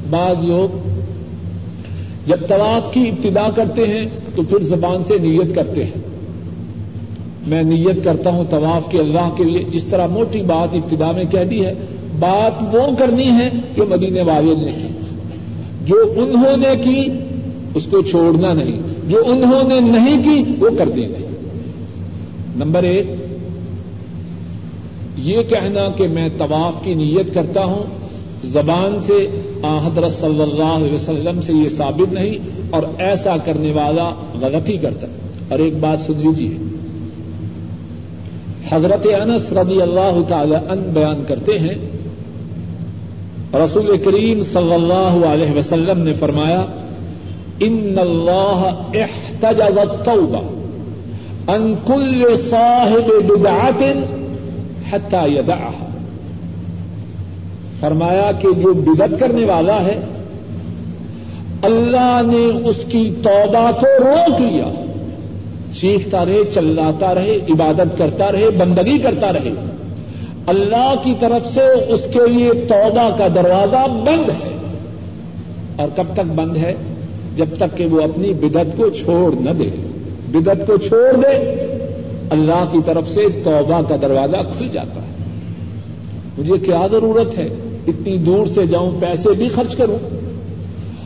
بعض 0.10 0.36
لوگ 0.44 0.89
جب 2.30 2.38
طواف 2.48 2.94
کی 2.94 3.02
ابتدا 3.02 3.50
کرتے 3.56 3.88
ہیں 3.88 4.06
تو 4.36 4.44
پھر 4.44 4.60
زبان 4.60 5.04
سے 5.04 5.18
نیت 5.18 5.56
کرتے 5.56 5.84
ہیں۔ 5.84 5.92
میں 7.48 7.64
نیت 7.64 8.04
کرتا 8.04 8.30
ہوں 8.30 8.44
طواف 8.50 8.92
کے 8.92 9.00
اللہ 9.00 9.30
کے 9.38 9.44
لیے۔ 9.44 9.64
جس 9.72 9.86
طرح 9.86 10.08
موٹی 10.08 10.42
بات 10.42 10.76
ابتدا 10.76 11.12
میں 11.12 11.24
کہہ 11.24 11.44
دی 11.44 11.66
ہے، 11.66 11.74
بات 12.20 12.76
وہ 12.76 12.82
کرنی 13.00 13.30
ہے 13.30 13.50
جو 13.78 13.86
مدینے 13.90 14.22
والے 14.22 14.56
نے 14.56 14.72
کی۔ 14.72 14.88
جو 15.86 16.14
انہوں 16.16 16.58
نے 16.58 16.84
کی، 16.84 17.08
اس 17.76 17.88
کو 17.92 18.02
چھوڑنا 18.02 18.54
نہیں۔ 18.54 18.82
جو 19.08 19.24
انہوں 19.26 19.68
نے 19.68 19.80
نہیں 19.80 20.24
کی، 20.24 20.56
وہ 20.60 20.70
کر 20.78 20.90
دی 20.90 21.06
نمبر 22.56 22.84
ایک، 22.84 23.06
یہ 25.18 25.38
کہنا 25.50 25.90
کہ 25.98 26.08
میں 26.08 26.30
طواف 26.38 26.84
کی 26.84 26.94
نیت 26.94 27.34
کرتا 27.34 27.64
ہوں، 27.64 27.84
زبان 28.44 29.00
سے 29.02 29.28
حضرت 29.68 30.12
صلی 30.12 30.42
اللہ 30.42 30.64
علیہ 30.64 30.94
وسلم 30.94 31.42
سے 31.42 31.54
یہ 31.54 31.70
ثابت 31.70 32.14
نہیں 32.14 32.38
اور 32.70 32.84
ایسا 32.98 33.38
کرنے 33.46 33.72
والا 33.72 34.12
غلطی 34.42 34.78
کرتا 34.78 35.08
اور 35.50 35.60
ایک 35.60 35.76
بات 35.80 36.00
سن 36.00 36.14
لیجیے 36.18 36.58
حضرت 38.72 39.08
انس 39.22 39.54
رضی 39.54 39.82
اللہ 39.82 40.22
تعالی 40.28 40.56
ان 40.56 40.92
بیان 40.94 41.24
کرتے 41.28 41.60
ہیں۔ 41.60 41.76
رسول 43.54 43.98
کریم 43.98 44.42
صلی 44.42 44.74
اللہ 44.74 45.26
علیہ 45.26 45.58
وسلم 45.58 46.00
نے 46.00 46.14
فرمایا، 46.14 46.66
ان 47.60 47.96
اللہ 47.98 48.82
احتجز 48.94 49.78
التوبہ 49.78 50.60
ان 51.52 51.74
کل 51.88 52.36
صاحب 52.50 53.24
بدعت 53.28 53.84
حتى 54.92 55.34
يدعها 55.34 55.89
فرمایا 57.80 58.32
کہ 58.40 58.48
جو 58.62 58.74
بدت 58.74 59.20
کرنے 59.20 59.46
والا 59.46 59.86
ہے، 59.86 60.00
اللہ 61.62 62.22
نے 62.26 62.70
اس 62.70 62.76
کی 62.90 63.14
توبہ 63.24 63.72
کو 63.72 63.88
روک 64.00 64.42
لیا۔ 64.42 64.86
چیختا 65.74 66.26
رہے، 66.26 66.44
چلاتا 66.54 67.16
رہے، 67.16 67.36
عبادت 67.36 67.98
کرتا 67.98 68.32
رہے، 68.32 68.50
بندگی 68.50 68.98
کرتا 68.98 69.34
رہے۔ 69.34 69.54
اللہ 70.48 70.94
کی 71.04 71.14
طرف 71.20 71.48
سے 71.48 71.62
اس 71.88 72.08
کے 72.14 72.28
لیے 72.28 72.54
توبہ 72.54 73.18
کا 73.18 73.28
دروازہ 73.36 73.88
بند 73.88 74.30
ہے۔ 74.30 74.58
اور 75.76 75.88
کب 75.96 76.14
تک 76.14 76.32
بند 76.36 76.58
ہے؟ 76.58 76.74
جب 77.36 77.46
تک 77.58 77.78
کہ 77.78 77.86
وہ 77.86 78.02
اپنی 78.02 78.34
بدت 78.34 78.78
کو 78.78 78.90
چھوڑ 78.90 79.36
نہ 79.42 79.50
دے۔ 79.50 79.70
بدت 80.32 80.68
کو 80.68 80.78
چھوڑ 80.78 81.16
دے، 81.16 81.36
اللہ 82.30 82.66
کی 82.72 82.80
طرف 82.86 83.08
سے 83.08 83.22
توبہ 83.44 83.82
کا 83.90 83.96
دروازہ 84.02 84.38
کھل 84.58 84.68
جاتا 84.72 85.02
ہے۔ 85.02 85.08
مجھے 86.38 86.58
کیا 86.66 86.88
ضرورت 86.92 87.38
ہے؟ 87.38 87.48
اتنی 87.90 88.18
دور 88.18 88.46
سے 88.46 88.66
جاؤں، 88.66 88.92
پیسے 89.00 89.30
بھی 89.30 89.50
خرچ 89.50 89.76
کروں۔ 89.76 89.98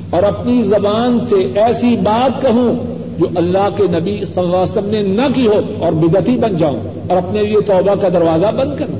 اور 0.10 0.24
اپنی 0.24 0.62
زبان 0.62 1.20
سے 1.30 1.36
ایسی 1.36 1.96
بات 2.04 2.42
کہوں 2.42 2.94
جو 3.20 3.26
اللہ 3.36 3.70
کے 3.78 3.84
نبی 4.00 4.26
صلی 4.26 4.44
اللہ 4.44 4.58
علیہ 4.58 4.72
وسلم 4.72 4.90
نے 4.90 5.02
نہ 5.02 5.22
کی 5.36 5.48
ہو 5.48 5.62
اور 5.80 5.92
بدتی 5.92 6.38
بن 6.38 6.58
جاؤں 6.58 6.80
اور 7.08 7.18
اپنے 7.18 7.44
لیے 7.44 7.62
توبہ 7.62 7.96
کا 8.02 8.08
دروازہ 8.10 8.56
بند 8.56 8.80
کروں۔ 8.80 9.00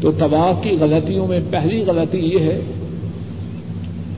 تو 0.00 0.12
طواف 0.12 0.62
کی 0.62 0.76
غلطیوں 0.80 1.26
میں 1.26 1.40
پہلی 1.50 1.84
غلطی 1.86 2.18
یہ 2.18 2.38
ہے 2.38 2.60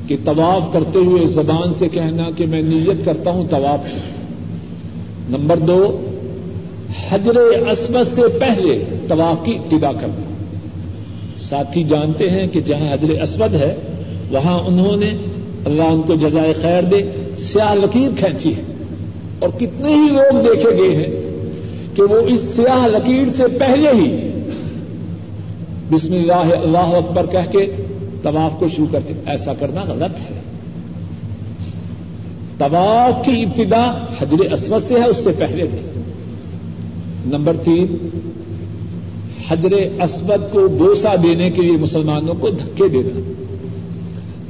کہ 0.06 0.16
طواف 0.24 0.72
کرتے 0.72 0.98
ہوئے 0.98 1.26
زبان 1.26 1.74
سے 1.74 1.88
کہنا 1.88 2.30
کہ 2.36 2.46
میں 2.46 2.62
نیت 2.62 3.04
کرتا 3.04 3.30
ہوں 3.30 3.44
طواف 3.50 3.84
کی۔ 3.84 4.00
نمبر 5.30 5.56
دو، 5.56 6.00
حجر 7.10 7.36
اسمت 7.70 8.06
سے 8.06 8.22
پہلے 8.40 8.84
طواف 9.08 9.44
کی 9.44 9.52
ابتدا 9.52 9.92
کرنا۔ 9.92 10.33
ساتھی 11.48 11.84
جانتے 11.84 12.30
ہیں 12.30 12.46
کہ 12.46 12.60
جہاں 12.60 12.94
حجر 12.94 13.22
اسود 13.22 13.54
ہے، 13.54 13.74
وہاں 14.30 14.58
انہوں 14.58 14.96
نے 14.96 15.10
اللہ 15.64 15.82
ان 15.82 16.02
کو 16.02 16.14
جزائے 16.14 16.52
خیر 16.52 16.82
دے، 16.82 17.10
سیاہ 17.38 17.74
لکیر 17.74 18.10
کھینچی 18.18 18.54
ہے۔ 18.54 18.60
اور 19.38 19.48
کتنے 19.48 19.94
ہی 19.94 20.08
لوگ 20.08 20.40
دیکھے 20.40 20.70
گئے 20.70 20.96
ہیں 20.96 21.40
کہ 21.96 22.02
وہ 22.02 22.18
اس 22.18 22.40
سیاہ 22.56 22.86
لکیر 22.86 23.28
سے 23.36 23.42
پہلے 23.58 23.88
ہی 23.88 24.30
بسم 25.90 26.12
اللہ 26.12 26.54
اللہ 26.54 26.78
اکبر 26.78 27.26
کہہ 27.26 27.52
کے 27.52 27.66
طواف 28.22 28.58
کو 28.58 28.68
شروع 28.68 28.86
کرتے۔ 28.92 29.12
ایسا 29.26 29.54
کرنا 29.54 29.82
غلط 29.88 30.30
ہے۔ 30.30 30.40
طواف 32.58 33.24
کی 33.24 33.42
ابتدا 33.42 34.04
حجر 34.20 34.52
اسود 34.52 34.82
سے 34.82 34.94
ہے، 34.94 35.08
اس 35.08 35.24
سے 35.24 35.30
پہلے 35.38 35.64
بھی 35.64 35.78
نمبر 37.26 37.56
تین 37.56 38.08
حجر 39.50 40.02
اسود 40.02 40.52
کو 40.52 40.68
بوسا 40.68 41.14
دینے 41.22 41.50
کے 41.50 41.62
لیے 41.62 41.76
مسلمانوں 41.76 42.34
کو 42.40 42.50
دھکے 42.50 42.88
دینا۔ 42.88 43.20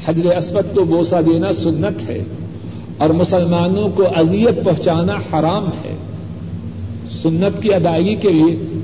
حجر 0.06 0.36
اسود 0.36 0.74
کو 0.74 0.84
بوسا 0.84 1.20
دینا 1.20 1.52
سنت 1.52 2.10
ہے 2.10 2.24
اور 2.98 3.08
مسلمانوں 3.10 3.88
کو 3.96 4.04
اذیت 4.16 4.64
پہنچانا 4.64 5.14
حرام 5.14 5.66
ہے۔ 5.66 5.96
سنت 7.22 7.62
کی 7.62 7.74
ادائیگی 7.74 8.14
کے 8.14 8.30
لیے 8.30 8.80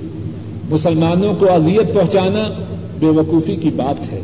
مسلمانوں 0.70 1.35
کو 1.38 1.53
اذیت 1.53 1.94
پہنچانا 1.94 2.64
بے 2.99 3.07
وقوفی 3.07 3.57
کی 3.57 3.70
بات 3.77 4.12
ہے۔ 4.12 4.20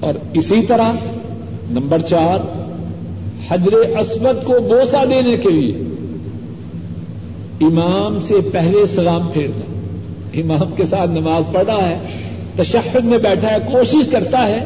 اور 0.00 0.14
اسی 0.32 0.62
طرح 0.68 0.92
نمبر 1.70 1.98
چار، 1.98 2.38
حجر 3.48 3.72
اسود 3.72 4.44
کو 4.44 4.52
بوسا 4.68 5.04
دینے 5.04 5.36
کے 5.36 5.48
لیے 5.48 5.93
امام 7.60 8.20
سے 8.20 8.34
پہلے 8.52 8.86
سلام 8.86 9.20
پھیرنا 9.32 9.74
امام 10.34 10.74
کے 10.76 10.84
ساتھ 10.84 11.10
نماز 11.10 11.52
پڑھا 11.52 11.88
ہے، 11.88 11.98
تشہد 12.56 13.04
میں 13.04 13.18
بیٹھا 13.18 13.50
ہے، 13.50 13.58
کوشش 13.72 14.08
کرتا 14.12 14.48
ہے 14.48 14.64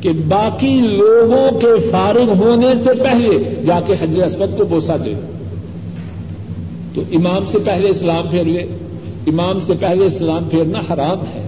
کہ 0.00 0.10
باقی 0.28 0.80
لوگوں 0.80 1.60
کے 1.60 1.90
فارغ 1.90 2.32
ہونے 2.38 2.74
سے 2.84 2.90
پہلے 3.02 3.62
جا 3.66 3.80
کے 3.80 3.94
حجر 4.02 4.22
اسود 4.22 4.58
کو 4.58 4.64
بوسا 4.64 4.96
دے۔ 5.04 5.14
تو 6.94 7.02
امام 7.12 7.44
سے 7.46 7.58
پہلے 7.58 7.88
اسلام 7.88 8.28
پھیر 8.30 8.44
لے۔ 8.44 8.66
امام 9.26 9.60
سے 9.60 9.72
پہلے 9.80 10.04
اسلام 10.04 10.44
پھیرنا 10.44 10.78
حرام 10.92 11.20
ہے۔ 11.20 11.46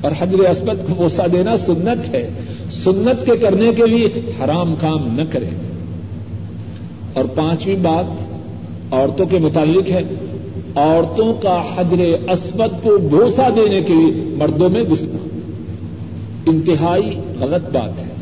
اور 0.00 0.12
حجر 0.18 0.38
اسمت 0.38 0.88
کو 0.88 0.94
بوسا 0.94 1.26
دینا 1.32 1.56
سنت 1.56 2.14
ہے۔ 2.14 2.30
سنت 2.70 3.26
کے 3.26 3.36
کرنے 3.36 3.72
کے 3.72 3.86
لیے 3.86 4.08
حرام 4.44 4.74
کام 4.80 5.16
نہ 5.16 5.22
کرے 5.30 5.48
اور 7.12 7.24
پانچویں 7.24 7.76
بات 7.76 8.29
عورتوں 8.92 9.26
کے 9.26 9.38
متعلق 9.38 9.90
ہے۔ 9.90 10.02
عورتوں 10.74 11.34
کا 11.42 11.62
حجر 11.76 12.30
اسمت 12.30 12.82
کو 12.82 12.98
بوسا 12.98 13.48
دینے 13.48 13.80
کے 13.80 13.94
لیے 13.94 14.36
مردوں 14.38 14.68
میں 14.68 14.82
گھسنا۔ 14.82 15.28
انتہائی 16.46 17.20
غلط 17.40 17.76
بات 17.76 17.98
ہے۔ 17.98 18.12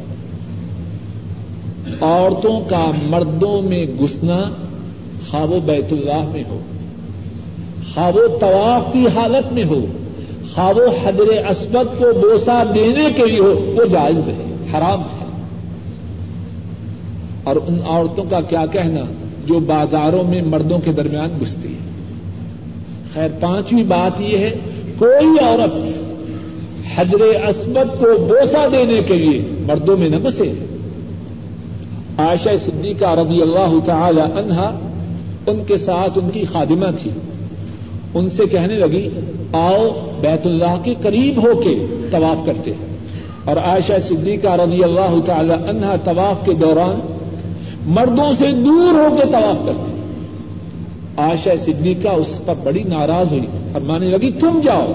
عورتوں 2.00 2.60
کا 2.68 2.90
مردوں 3.02 3.62
میں 3.62 3.86
گھسنا 3.86 4.44
خواب 5.30 5.52
و 5.52 5.58
بیت 5.64 5.92
اللہ 5.92 6.32
میں 6.32 6.44
ہو۔ 6.48 6.60
خواب 7.94 8.16
و 8.16 8.38
طواف 8.40 8.92
کی 8.92 9.06
حالت 9.14 9.52
میں 9.52 9.64
ہو۔ 9.64 9.86
خواب 10.54 10.76
و 10.76 10.88
حضر 11.04 11.50
اسمت 11.50 11.98
کو 11.98 12.20
بوسا 12.20 12.62
دینے 12.74 13.12
کے 13.16 13.26
لیے 13.26 13.40
ہو۔ 13.40 13.74
وہ 13.76 13.84
جائز 13.84 14.18
نہیں، 14.18 14.78
حرام 14.78 15.00
ہے۔ 15.00 15.26
اور 17.44 17.56
ان 17.56 17.78
عورتوں 17.86 18.24
کا 18.30 18.40
کیا 18.40 18.66
کہنا؟ 18.66 19.00
جو 19.48 19.58
بازاروں 19.58 20.24
میں 20.24 20.42
مردوں 20.42 20.78
کے 20.78 20.92
درمیان 20.92 21.38
گھستی 21.40 21.68
ہے۔ 21.68 21.78
خیر، 23.14 23.28
پانچویں 23.40 23.84
بات 23.84 24.20
یہ 24.20 24.38
ہے، 24.38 24.54
کوئی 24.98 25.44
عورت 25.44 25.98
حجر 26.98 27.20
اسمت 27.20 28.00
کو 28.00 28.26
بوسا 28.28 28.66
دینے 28.72 29.00
کے 29.06 29.14
لیے 29.14 29.42
مردوں 29.66 29.96
میں 29.96 30.08
نہ 30.08 30.16
گھسے۔ 30.16 30.52
عائشہ 32.18 32.48
صدیقہ 32.64 33.14
رضی 33.14 33.42
اللہ 33.42 33.74
تعالی 33.84 34.20
عنہا 34.20 34.78
ان 35.46 35.64
کے 35.66 35.76
ساتھ 35.76 36.18
ان 36.18 36.30
کی 36.30 36.44
خادمہ 36.52 36.86
تھی۔ 37.02 37.10
ان 38.14 38.30
سے 38.30 38.46
کہنے 38.46 38.74
لگی، 38.74 39.08
آؤ 39.52 39.88
بیت 40.20 40.46
اللہ 40.46 40.80
کے 40.84 40.94
قریب 41.02 41.42
ہو 41.42 41.60
کے 41.60 41.86
طواف 42.10 42.46
کرتے 42.46 42.70
ہیں۔ 42.70 42.88
اور 43.44 43.56
عائشہ 43.56 43.98
صدیقہ 44.00 44.48
رضی 44.48 44.84
اللہ 44.84 45.20
تعالی 45.24 45.54
عنہا 45.68 45.96
طواف 46.04 46.46
کے 46.46 46.52
دوران 46.52 47.17
مردوں 47.88 48.32
سے 48.38 48.46
دور 48.52 48.94
ہو 48.94 49.16
کے 49.16 49.28
طواف 49.32 49.66
کرتے 49.66 49.98
عائشہ 51.16 51.50
صدیقہ 51.58 52.08
اس 52.08 52.40
پر 52.46 52.54
بڑی 52.64 52.82
ناراض 52.82 53.32
ہوئی 53.32 53.46
اور 53.72 53.80
مانے 53.80 54.06
لگی، 54.06 54.30
تم 54.30 54.60
جاؤ۔ 54.62 54.92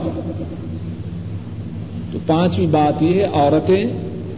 تو 2.12 2.19
پانچویں 2.27 2.67
بات 2.67 3.03
یہ 3.03 3.13
ہے، 3.13 3.27
عورتیں 3.34 3.86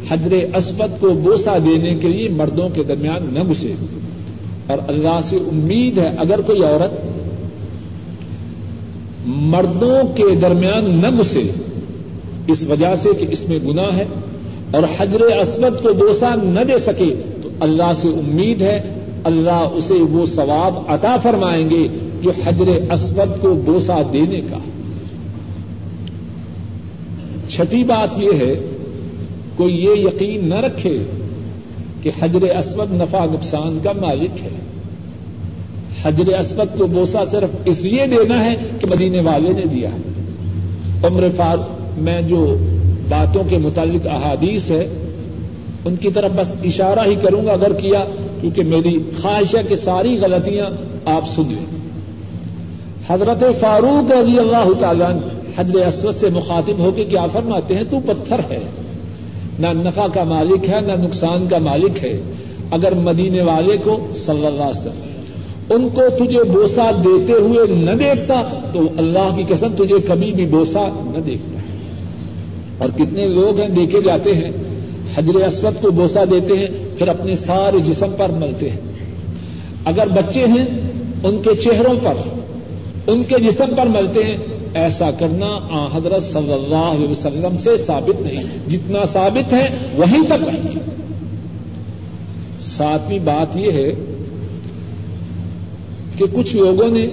حجر 0.10 0.56
اسبت 0.56 1.02
کو 1.02 1.10
بوسا 1.10 1.58
دینے 1.66 1.96
کے 1.96 2.08
لیے 2.08 2.30
مردوں 2.30 2.70
کے 2.74 2.84
درمیان 2.84 3.30
نہ 3.32 3.40
گھسے۔ 3.50 3.74
اور 4.68 4.78
اللہ 4.88 5.20
سے 5.24 5.36
امید 5.36 5.98
ہے، 5.98 6.10
اگر 6.18 6.42
کوئی 6.42 6.64
عورت 6.64 6.92
مردوں 9.26 10.16
کے 10.16 10.36
درمیان 10.42 11.00
نہ 11.04 11.20
گھسے، 11.20 11.44
اس 12.48 12.68
وجہ 12.68 12.96
سے 12.96 13.10
کہ 13.20 13.26
اس 13.30 13.50
میں 13.50 13.60
گنا 13.60 13.98
ہے۔ 13.98 14.06
اور 14.72 14.84
حجر 14.98 15.22
اسود 15.22 15.84
کو 15.84 15.94
بوسا 15.94 16.36
نہ 16.44 16.60
دے 16.60 16.78
سکے 16.78 17.16
اللہ 17.60 17.94
سے 17.96 18.08
امید 18.08 18.62
ہے، 18.62 18.94
اللہ 19.24 19.70
اسے 19.74 19.94
وہ 19.94 20.26
ثواب 20.26 20.74
عطا 20.88 21.18
فرمائیں 21.18 21.70
گے 21.70 21.88
جو 22.22 22.32
حجر 22.46 22.92
اسود 22.92 23.42
کو 23.42 23.56
بوسا 23.56 24.02
دینے 24.14 24.42
کا۔ 24.42 24.58
چھٹی 27.50 27.84
بات 27.84 28.20
یہ 28.20 28.30
ہے، 28.38 28.54
کوئی 29.56 29.86
یہ 29.86 29.90
یقین 29.90 30.50
نہ 30.50 30.56
رکھے 30.56 31.04
کہ 32.04 32.12
حجر 32.22 32.58
اسود 32.58 32.92
نفع 32.92 33.26
نقصان 33.26 33.80
کا 33.84 33.92
مالک 34.02 34.44
ہے۔ 34.44 34.50
حجر 36.04 36.40
اسود 36.40 36.78
کو 36.78 36.86
بوسا 36.86 37.26
صرف 37.32 37.50
اس 37.66 37.82
لیے 37.82 38.08
دینا 38.08 38.46
ہے 38.46 38.56
کہ 38.82 38.88
مدینے 38.88 39.20
والے 39.20 39.54
نے 39.54 39.62
دیا 39.62 39.90
ہے۔ 39.92 39.98
عمر 41.04 41.28
فار 41.36 41.58
میں 41.98 42.22
جو 42.22 42.58
باتوں 43.10 43.44
کے 43.50 43.58
متعلق 43.58 44.08
احادیث 44.08 44.72
ہے 44.72 45.05
ان 45.86 45.96
کی 45.96 46.12
طرف 46.12 46.32
بس 46.36 46.48
اشارہ 46.64 47.00
ہی 47.06 47.16
کروں 47.22 47.46
گا 47.46 47.52
اگر 47.52 47.74
کیا، 47.74 48.06
کیونکہ 48.42 48.64
میری 48.64 48.98
خواہش 49.22 49.56
ہے 49.56 49.64
کہ 49.64 49.76
ساری 49.76 50.18
غلطیاں 50.22 50.66
آپ 51.06 51.22
سن 51.36 51.42
لیں۔ 51.48 51.66
حضرت 53.08 53.44
فاروق 53.60 54.12
رضی 54.12 54.40
اللہ 54.40 54.80
تعالیٰ 54.80 55.10
حجر 55.58 55.86
اسود 55.86 56.16
سے 56.16 56.30
مخاطب 56.30 56.80
ہو 56.80 56.92
کے 56.96 57.06
کیا 57.06 57.26
فرماتے 57.34 57.76
ہیں، 57.76 57.84
تو 57.90 58.00
پتھر 58.06 58.40
ہے۔ 58.52 58.60
نہ 59.60 59.68
نفع 59.68 60.08
کا 60.14 60.24
مالک 60.24 60.70
ہے، 60.70 60.82
نہ 60.82 60.92
نقصان 60.92 61.48
کا 61.50 61.58
مالک 61.58 62.04
ہے۔ 62.04 62.22
اگر 62.72 62.94
مدینے 62.94 63.42
والے 63.42 63.78
کو 63.84 64.08
صلی 64.16 64.46
اللہ 64.46 64.64
علیہ 64.64 64.80
وسلم 64.80 65.02
ان 65.70 65.90
کو 65.96 66.26
تجھے 66.26 66.44
بوسا 66.44 66.92
دیتے 66.92 67.34
ہوئے 67.34 67.76
نہ 67.76 67.92
دیکھتا، 67.92 68.44
تو 68.74 68.80
اللہ 68.98 69.36
کی 69.36 69.44
قسم 69.48 69.68
تجھے 69.76 69.96
کبھی 70.08 70.32
بھی 70.32 70.46
بوسا 70.46 71.12
نہ 71.16 71.22
دیکھتا۔ 71.22 71.60
اور 72.78 72.90
کتنے 72.96 73.28
لوگ 73.28 73.60
ہیں، 73.60 73.70
دیکھے 73.70 74.02
جاتے 74.02 74.34
ہیں 74.34 74.52
حجر 75.18 75.36
اسود 75.36 75.82
کو 75.82 75.92
بوسا 75.92 76.24
دیتے 76.32 76.58
ہیں، 76.58 76.68
پھر 76.98 77.08
اپنے 77.08 77.36
سارے 77.36 77.80
جسم 77.80 78.12
پر 78.18 78.30
ملتے 78.30 78.70
ہیں۔ 78.70 78.78
اگر 79.86 80.08
بچے 80.08 80.46
ہیں، 80.46 80.66
ان 81.24 81.42
کے 81.42 81.56
چہروں 81.56 81.94
پر، 82.04 82.14
ان 83.08 83.24
کے 83.24 83.36
جسم 83.40 83.66
پر 83.78 83.86
ملتے 83.86 84.24
ہیں، 84.24 84.38
ایسا 84.74 85.12
کرنا 85.12 85.60
آ 85.72 85.88
حضرت 85.98 86.24
صلی 86.24 86.54
اللہ 86.54 86.76
علیہ 86.76 87.08
وسلم 87.08 87.58
سے 87.58 87.78
ثابت 87.78 88.22
نہیں۔ 88.22 88.70
جتنا 88.70 89.06
ثابت 89.06 89.54
ہے، 89.54 89.70
وہیں 89.98 90.24
تک 90.28 90.44
رہیں 90.48 90.76
گے 90.76 90.80
ساتویں 92.62 93.20
بات 93.20 93.58
یہ 93.58 93.72
ہے 93.72 93.92
کہ 96.18 96.26
کچھ 96.34 96.56
لوگوں 96.56 96.88
نے 96.88 97.06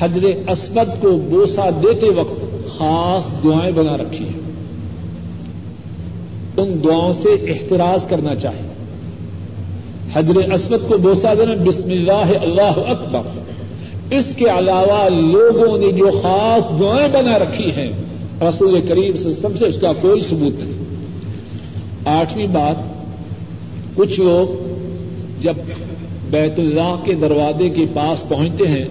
حجر 0.00 0.50
اسود 0.50 1.02
کو 1.02 1.10
بوسا 1.10 1.70
دیتے 1.70 2.08
وقت 2.08 2.68
خاص 2.68 3.44
دعائیں 3.44 3.72
بنا 3.72 3.96
رکھی 3.96 4.24
ہیں۔ 4.24 4.41
ان 6.56 6.80
دعاؤں 6.84 7.12
سے 7.12 7.28
احتراز 7.28 8.06
کرنا 8.06 8.34
چاہیے 8.34 8.70
حجر 10.14 10.52
اسود 10.52 10.88
کو 10.88 10.96
بوسا 10.98 11.34
دینا 11.34 11.54
بسم 11.64 11.90
اللہ 11.90 12.32
اللہ 12.40 12.78
اکبر 12.86 13.20
اس 14.10 14.34
کے 14.36 14.44
علاوہ 14.44 15.08
لوگوں 15.08 15.78
نے 15.78 15.92
جو 15.92 16.10
خاص 16.22 16.80
دعائیں 16.80 17.08
بنا 17.08 17.38
رکھی 17.38 17.70
ہیں، 17.76 17.92
رسول 18.42 18.80
کریم 18.88 19.16
سے 19.16 19.32
سب 19.32 19.56
سے 19.58 19.66
اس 19.66 19.78
کا 19.80 19.92
کوئی 20.00 20.20
ثبوت 20.20 20.62
نہیں۔ 20.62 20.72
آٹھویں 22.04 22.46
بات، 22.46 22.76
کچھ 23.96 24.20
لوگ 24.20 24.46
جب 25.42 25.54
بیت 26.30 26.58
اللہ 26.58 26.94
کے 27.04 27.14
دروازے 27.14 27.68
کے 27.68 27.86
پاس 27.94 28.28
پہنچتے 28.28 28.66
ہیں، 28.66 28.84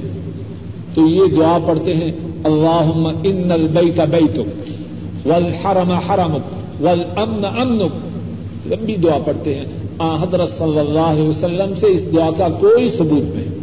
تو 0.93 1.08
یہ 1.08 1.36
دعا 1.36 1.58
پڑھتے 1.65 1.93
ہیں 1.93 2.12
اللهم 2.43 3.08
ان 3.24 3.52
البيت 3.52 4.00
بيتك 4.00 5.28
والحرم 5.28 6.38
حرمك 6.88 7.17
والامن 7.17 7.46
امنك 7.46 8.12
لمبی 8.72 8.96
دعا 8.96 9.17
پڑھتے 9.26 9.56
ہیں۔ 9.56 9.65
آ، 9.98 10.15
حضرت 10.15 10.50
صلی 10.50 10.80
اللہ 10.80 11.00
علیہ 11.00 11.24
وسلم 11.24 11.76
سے 11.76 11.88
اس 11.88 12.13
دعا 12.13 12.30
کا 12.38 12.48
کوئی 12.50 12.89
ثبوت 12.89 13.36
نہیں۔ 13.36 13.62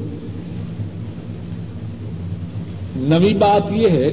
نوی 2.97 3.35
بات 3.35 3.73
یہ 3.73 3.89
ہے، 3.89 4.11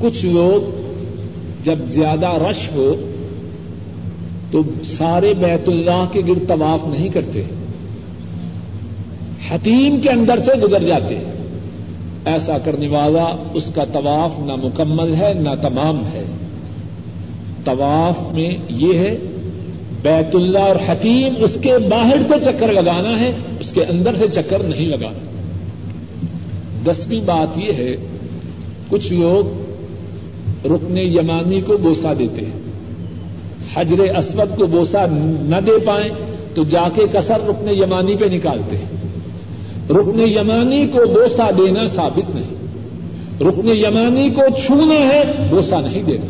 کچھ 0.00 0.26
لوگ 0.26 0.70
جب 1.64 1.78
زیادہ 1.88 2.28
رش 2.28 2.70
ہو، 2.74 3.10
تو 4.50 4.62
سارے 4.84 5.34
بیت 5.34 5.68
اللہ 5.68 6.04
کے 6.12 6.20
گرد 6.28 6.48
طواف 6.48 6.86
نہیں 6.86 7.08
کرتے۔ 7.08 7.42
حتیم 9.50 10.00
کے 10.00 10.10
اندر 10.10 10.38
سے 10.38 10.60
گزر 10.60 10.82
جاتے 10.82 11.18
ہیں۔ 11.18 11.35
ایسا 12.26 12.58
کرنے 12.58 12.88
والا 12.88 13.36
اس 13.54 13.70
کا 13.74 13.84
طواف 13.84 14.38
نہ 14.38 14.52
مکمل 14.56 15.14
ہے، 15.14 15.34
نہ 15.34 15.50
تمام 15.62 16.02
ہے۔ 16.12 16.24
طواف 17.64 18.34
میں 18.34 18.50
یہ 18.68 18.98
ہے، 18.98 19.18
بیت 20.02 20.34
اللہ 20.34 20.58
اور 20.58 20.76
حتیم 20.86 21.34
اس 21.38 21.58
کے 21.62 21.78
باہر 21.78 22.16
سے 22.28 22.34
چکر 22.44 22.72
لگانا 22.72 23.20
ہے، 23.20 23.32
اس 23.60 23.72
کے 23.72 23.84
اندر 23.84 24.14
سے 24.14 24.28
چکر 24.28 24.58
نہیں 24.58 24.88
لگانا۔ 24.88 25.18
دسویں 26.86 27.20
بات 27.20 27.58
یہ 27.58 27.72
ہے، 27.78 27.96
کچھ 28.88 29.12
لوگ 29.12 29.66
رکن 30.66 30.98
یمانی 30.98 31.60
کو 31.60 31.76
بوسا 31.76 32.12
دیتے 32.18 32.42
ہیں۔ 32.42 32.66
حجر 33.74 34.16
اسود 34.16 34.58
کو 34.58 34.66
بوسا 34.66 35.06
نہ 35.42 35.60
دے 35.66 35.78
پائیں 35.84 36.08
تو 36.54 36.64
جا 36.64 36.88
کے 36.94 37.02
کسر 37.12 37.40
رکن 37.48 37.68
یمانی 37.68 38.16
پہ 38.16 38.24
نکالتے 38.24 38.76
ہیں۔ 38.76 38.95
رکن 39.90 40.20
یمانی 40.20 40.86
کو 40.86 41.06
بوسا 41.06 41.50
دینا 41.58 41.86
ثابت 41.86 42.34
نہیں۔ 42.34 42.54
رکن 43.40 43.68
یمانی 43.68 44.30
کو 44.30 44.42
چھونا 44.66 44.94
ہے 44.94 45.22
بوسا 45.50 45.80
نہیں 45.80 46.02
دینا۔ 46.02 46.26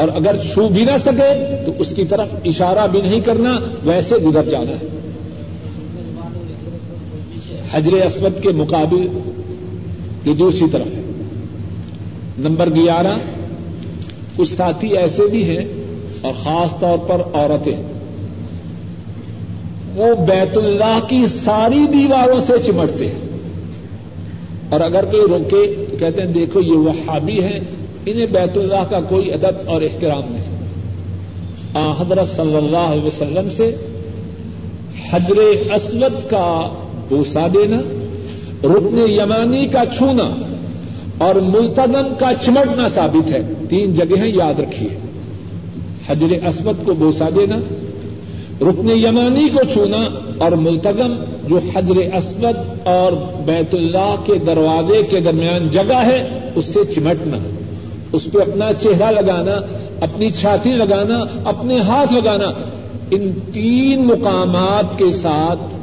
اور 0.00 0.08
اگر 0.14 0.36
چھو 0.52 0.68
بھی 0.68 0.84
نہ 0.84 0.96
سکے، 1.00 1.62
تو 1.66 1.72
اس 1.78 1.92
کی 1.96 2.04
طرف 2.04 2.28
اشارہ 2.44 2.86
بھی 2.86 3.00
نہیں 3.00 3.20
کرنا، 3.20 3.60
ویسے 3.84 4.16
گزر 4.16 4.48
جانا 4.48 4.70
ہے۔ 4.70 4.86
حجر 7.72 7.92
اسود 7.92 8.42
کے 8.42 8.48
مقابل 8.48 9.08
یہ 10.24 10.34
دوسری 10.34 10.66
طرف 10.72 10.86
ہے۔ 10.86 11.02
نمبر 12.38 12.68
گیارہ 12.74 13.18
کچھ 14.36 14.52
ساتھی 14.52 14.96
ایسے 14.96 15.22
بھی 15.26 15.44
ہیں 15.44 15.64
اور 16.20 16.32
خاص 16.42 16.80
طور 16.80 16.98
پر 16.98 17.22
عورتیں۔ 17.32 17.95
وہ 19.96 20.14
بیت 20.14 20.58
اللہ 20.58 20.98
کی 21.08 21.26
ساری 21.44 21.86
دیواروں 21.86 22.40
سے 22.40 22.52
چمٹتے 22.66 23.06
ہیں۔ 23.06 23.18
اور 24.68 24.80
اگر 24.80 25.04
کوئی 25.04 25.22
روکے 25.22 25.86
تو 25.90 25.96
کہتے 25.96 26.22
ہیں 26.22 26.32
دیکھو 26.32 26.60
یہ 26.60 26.72
وہابی 26.72 27.42
ہیں، 27.42 27.60
انہیں 28.06 28.26
بیت 28.26 28.58
اللہ 28.58 28.84
کا 28.90 29.00
کوئی 29.00 29.32
ادب 29.32 29.70
اور 29.70 29.82
احترام 29.82 30.22
نہیں۔ 30.28 30.44
آ، 31.74 31.92
حضرت 32.00 32.28
صلی 32.28 32.56
اللہ 32.56 32.76
علیہ 32.76 33.02
وسلم 33.02 33.50
سے 33.50 33.76
حجر 35.10 35.38
اسود 35.72 36.30
کا 36.30 36.68
بوسا 37.08 37.46
دینا، 37.54 37.76
رکن 38.64 39.06
یمانی 39.08 39.66
کا 39.66 39.82
چھونا 39.96 40.56
اور 41.18 41.34
ملتدم 41.34 42.14
کا 42.18 42.30
چمٹنا 42.44 42.88
ثابت 42.88 43.30
ہے۔ 43.30 43.42
تین 43.68 43.94
جگہیں 43.94 44.36
یاد 44.36 44.60
رکھیے۔ 44.60 44.98
حجر 46.08 46.46
اسود 46.46 46.86
کو 46.86 46.94
بوسا 46.94 47.28
دینا 47.36 47.56
رکن 48.60 48.90
یمانی 48.90 49.48
کو 49.48 49.72
چھونا 49.72 50.08
اور 50.38 50.52
ملتگم 50.52 51.24
جو 51.48 51.56
حجر 51.56 52.14
اسود 52.16 52.86
اور 52.86 53.12
بیت 53.46 53.74
اللہ 53.74 54.14
کے 54.24 54.34
دروازے 54.46 55.02
کے 55.10 55.20
درمیان 55.20 55.68
جگہ 55.68 56.06
ہے، 56.06 56.50
اس 56.54 56.64
سے 56.64 56.84
چمٹنا۔ 56.94 57.36
اس 58.12 58.28
پہ 58.32 58.38
اپنا 58.38 58.72
چہرہ 58.72 59.10
لگانا، 59.20 59.52
اپنی 60.00 60.30
چھاتی 60.30 60.70
لگانا، 60.70 61.24
اپنے 61.44 61.80
ہاتھ 61.80 62.12
لگانا۔ 62.12 62.52
ان 63.10 63.30
تین 63.52 64.06
مقامات 64.06 64.98
کے 64.98 65.10
ساتھ 65.10 65.74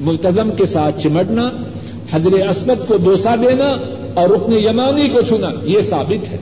ملتظم 0.00 0.50
کے 0.50 0.64
ساتھ 0.64 1.02
چمٹنا، 1.02 1.50
حجر 2.12 2.32
اسود 2.32 2.88
کو 2.88 2.98
بوسا 2.98 3.34
دینا 3.36 3.76
اور 4.14 4.28
رکن 4.28 4.52
یمانی 4.52 5.08
کو 5.08 5.20
چھونا، 5.20 5.48
یہ 5.64 5.80
ثابت 5.80 6.32
ہے۔ 6.32 6.38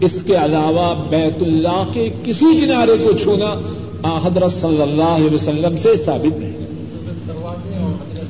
اس 0.00 0.22
کے 0.26 0.36
علاوہ 0.36 0.94
بیت 1.10 1.42
اللہ 1.42 1.82
کے 1.92 2.08
کسی 2.24 2.60
کنارے 2.60 2.96
کو 3.04 3.12
چھونا 3.12 3.78
حضرت 4.04 4.52
صلی 4.52 4.82
اللہ 4.82 5.12
علیہ 5.14 5.34
وسلم 5.34 5.76
سے 5.76 5.96
ثابت 5.96 6.38
نہیں۔ 6.38 6.56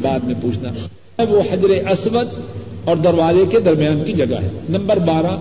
بعد 0.03 0.21
میں 0.25 0.35
پوچھنا 0.41 0.71
وہ 1.31 1.41
حجر 1.53 1.71
اسود 1.91 2.29
اور 2.85 2.97
دروازے 2.97 3.45
کے 3.51 3.61
درمیان 3.61 4.03
کی 4.05 4.13
جگہ 4.13 4.41
ہے۔ 4.43 4.51
نمبر 4.69 4.99
بارہ، 4.99 5.37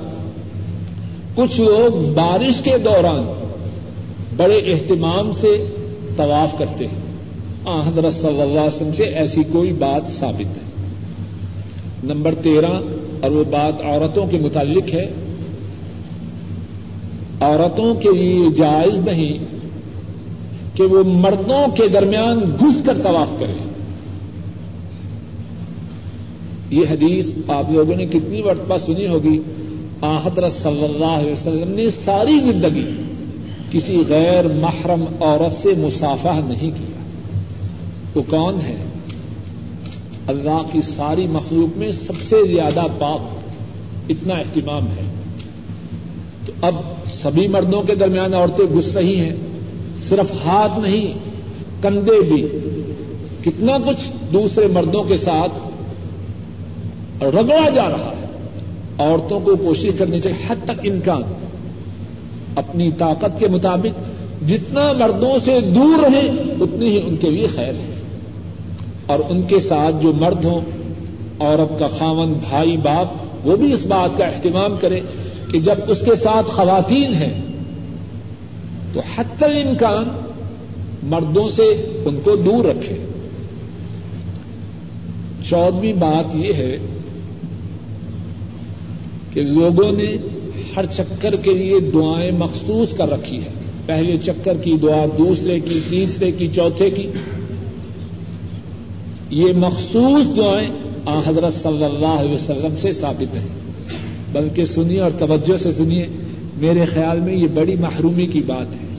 کچھ 1.36 1.60
لوگ 1.62 2.14
بارش 2.14 2.62
کے 2.62 2.78
دوران 2.78 3.24
بڑے 4.38 4.56
اہتمام 4.56 5.32
سے 5.32 5.66
طواف 6.18 6.58
کرتے 6.58 6.88
ہیں۔ 6.88 7.02
حضرت 7.88 8.14
صلی 8.14 8.42
اللہ 8.42 8.44
علیہ 8.44 8.76
وسلم 8.76 8.94
سے 8.94 9.04
ایسی 9.04 9.44
کوئی 9.52 9.72
بات 9.72 10.10
ثابت 10.10 10.58
ہے 10.58 10.62
نمبر 12.04 12.36
تیرہ، 12.36 12.80
اور 13.22 13.32
وہ 13.32 13.44
بات 13.44 13.82
عورتوں 13.82 14.26
کے 14.28 14.38
متعلق 14.38 14.94
ہے۔ 14.94 15.06
عورتوں 17.42 17.94
کے 17.96 18.10
لیے 18.10 18.50
جائز 18.56 18.98
نہیں۔ 19.00 19.53
کہ 20.74 20.84
وہ 20.84 21.04
مردوں 21.04 21.76
کے 21.76 21.88
درمیان 21.88 22.40
گھس 22.60 22.86
کر 22.86 22.98
طواف 23.02 23.40
کرے۔ 23.40 23.54
یہ 26.70 26.82
حدیث 26.92 27.26
آپ 27.48 27.72
لوگوں 27.72 27.96
نے 27.96 28.06
کتنی 28.06 28.44
مرتبہ 28.44 28.78
سنی 28.78 29.08
ہوگی۔ 29.08 29.40
حضرت 30.02 30.52
صلی 30.52 30.84
اللہ 30.84 31.06
علیہ 31.06 31.32
وسلم 31.32 31.72
نے 31.72 31.90
ساری 31.90 32.40
زندگی 32.40 32.86
کسی 33.72 34.04
غیر 34.08 34.48
محرم 34.48 35.06
عورت 35.20 35.62
سے 35.62 35.70
مسافہ 35.78 36.42
نہیں 36.46 36.72
کیا۔ 36.78 37.02
وہ 38.16 38.22
کون 38.30 38.56
ہے؟ 38.56 38.84
اللہ 40.28 40.62
کی 40.72 40.82
ساری 40.82 41.28
مخلوق 41.28 41.78
میں 41.78 41.92
سب 41.92 42.14
سے 42.30 42.36
زیادہ 42.48 42.84
پاک 43.00 43.20
اتنا 44.10 44.34
اہتمام 44.34 44.88
ہے۔ 44.88 45.14
تو 46.46 46.52
اب 46.62 46.76
سبھی 47.12 47.48
مردوں 47.48 47.82
کے 47.82 47.96
درمیان 47.96 48.34
عورتیں 48.34 48.66
گھس 48.66 48.96
رہی 48.96 49.20
ہیں۔ 49.20 49.36
صرف 50.10 50.46
ہاتھ 50.46 50.80
نہیں، 50.80 51.08
کندھے 51.84 52.22
بھی۔ 52.22 52.48
کتنا 53.42 53.78
کچھ 53.86 54.34
دوسرے 54.34 54.68
مردوں 54.68 55.04
کے 55.04 55.18
ساتھ 55.18 55.52
رگڑا 57.24 57.70
جا 57.70 57.90
رہا 57.90 58.14
ہے۔ 58.18 58.26
عورتوں 58.98 59.40
کو 59.40 59.56
کوشش 59.56 59.90
کرنی 59.98 60.22
چاہیے، 60.22 60.46
حد 60.50 60.56
تک 60.66 60.80
امکان 60.84 61.22
اپنی 62.56 62.90
طاقت 62.98 63.40
کے 63.40 63.48
مطابق 63.48 64.14
جتنا 64.50 64.92
مردوں 64.92 65.46
سے 65.46 65.62
دور 65.62 66.04
رہیں، 66.04 66.28
اتنی 66.60 66.88
ہی 66.88 67.02
ان 67.06 67.16
کے 67.16 67.30
لیے 67.30 67.48
خیر 67.48 67.74
ہے۔ 67.74 67.96
اور 69.06 69.20
ان 69.30 69.42
کے 69.42 69.60
ساتھ 69.60 69.96
جو 70.02 70.14
مرد 70.14 70.46
ہوں، 70.46 70.62
عورت 71.40 71.80
کا 71.80 71.88
خاون، 71.88 72.34
بھائی، 72.50 72.78
باپ، 72.78 73.08
وہ 73.48 73.56
بھی 73.56 73.74
اس 73.74 73.86
بات 73.86 74.18
کا 74.18 74.26
اہتمام 74.26 74.76
کرے 74.82 75.00
کہ 75.52 75.60
جب 75.60 75.76
اس 75.88 76.00
کے 76.00 76.16
ساتھ 76.16 76.48
خواتین 76.48 77.14
ہیں 77.14 77.42
تو 78.94 79.02
حت 79.16 79.44
امکان 79.44 80.04
مردوں 81.04 81.50
سے 81.50 81.64
ان 82.06 82.20
کو 82.24 82.36
دور 82.36 82.66
رکھے۔ 82.66 82.96
چودہویں 85.50 85.94
بات 85.94 86.36
یہ 86.36 86.54
ہے 86.54 86.78
کہ 89.34 89.42
لوگوں 89.42 89.92
نے 89.92 90.16
ہر 90.76 90.86
چکر 90.86 91.36
کے 91.36 91.54
لیے 91.54 91.80
دعائیں 91.80 92.32
مخصوص 92.32 92.98
کر 92.98 93.10
رکھی 93.10 93.38
ہے 93.38 93.50
پہلے 93.86 94.18
چکر 94.24 94.58
کی 94.58 94.78
دعا، 94.82 95.06
دوسرے 95.18 95.60
کی، 95.60 95.80
تیسرے 95.90 96.32
کی، 96.32 96.48
چوتھے 96.48 96.90
کی۔ 96.90 97.08
یہ 99.30 99.54
مخصوص 99.56 100.38
دعائیں 100.38 100.70
آ 101.06 101.20
حضرت 101.28 101.54
صلی 101.54 101.84
اللہ 101.84 102.08
علیہ 102.08 102.34
وسلم 102.34 102.74
سے 102.78 102.94
ثابت 102.94 103.36
ہیں۔ 103.36 103.48
بلکہ 104.32 104.66
سنیے 104.66 105.00
اور 105.00 105.12
توجہ 105.20 105.58
سے 105.58 105.72
سنیے 105.72 106.08
میرے 106.64 106.86
خیال 106.86 107.20
میں 107.20 107.36
یہ 107.36 107.48
بڑی 107.54 107.76
محرومی 107.76 108.26
کی 108.26 108.42
بات 108.48 108.74
ہے۔ 108.74 108.98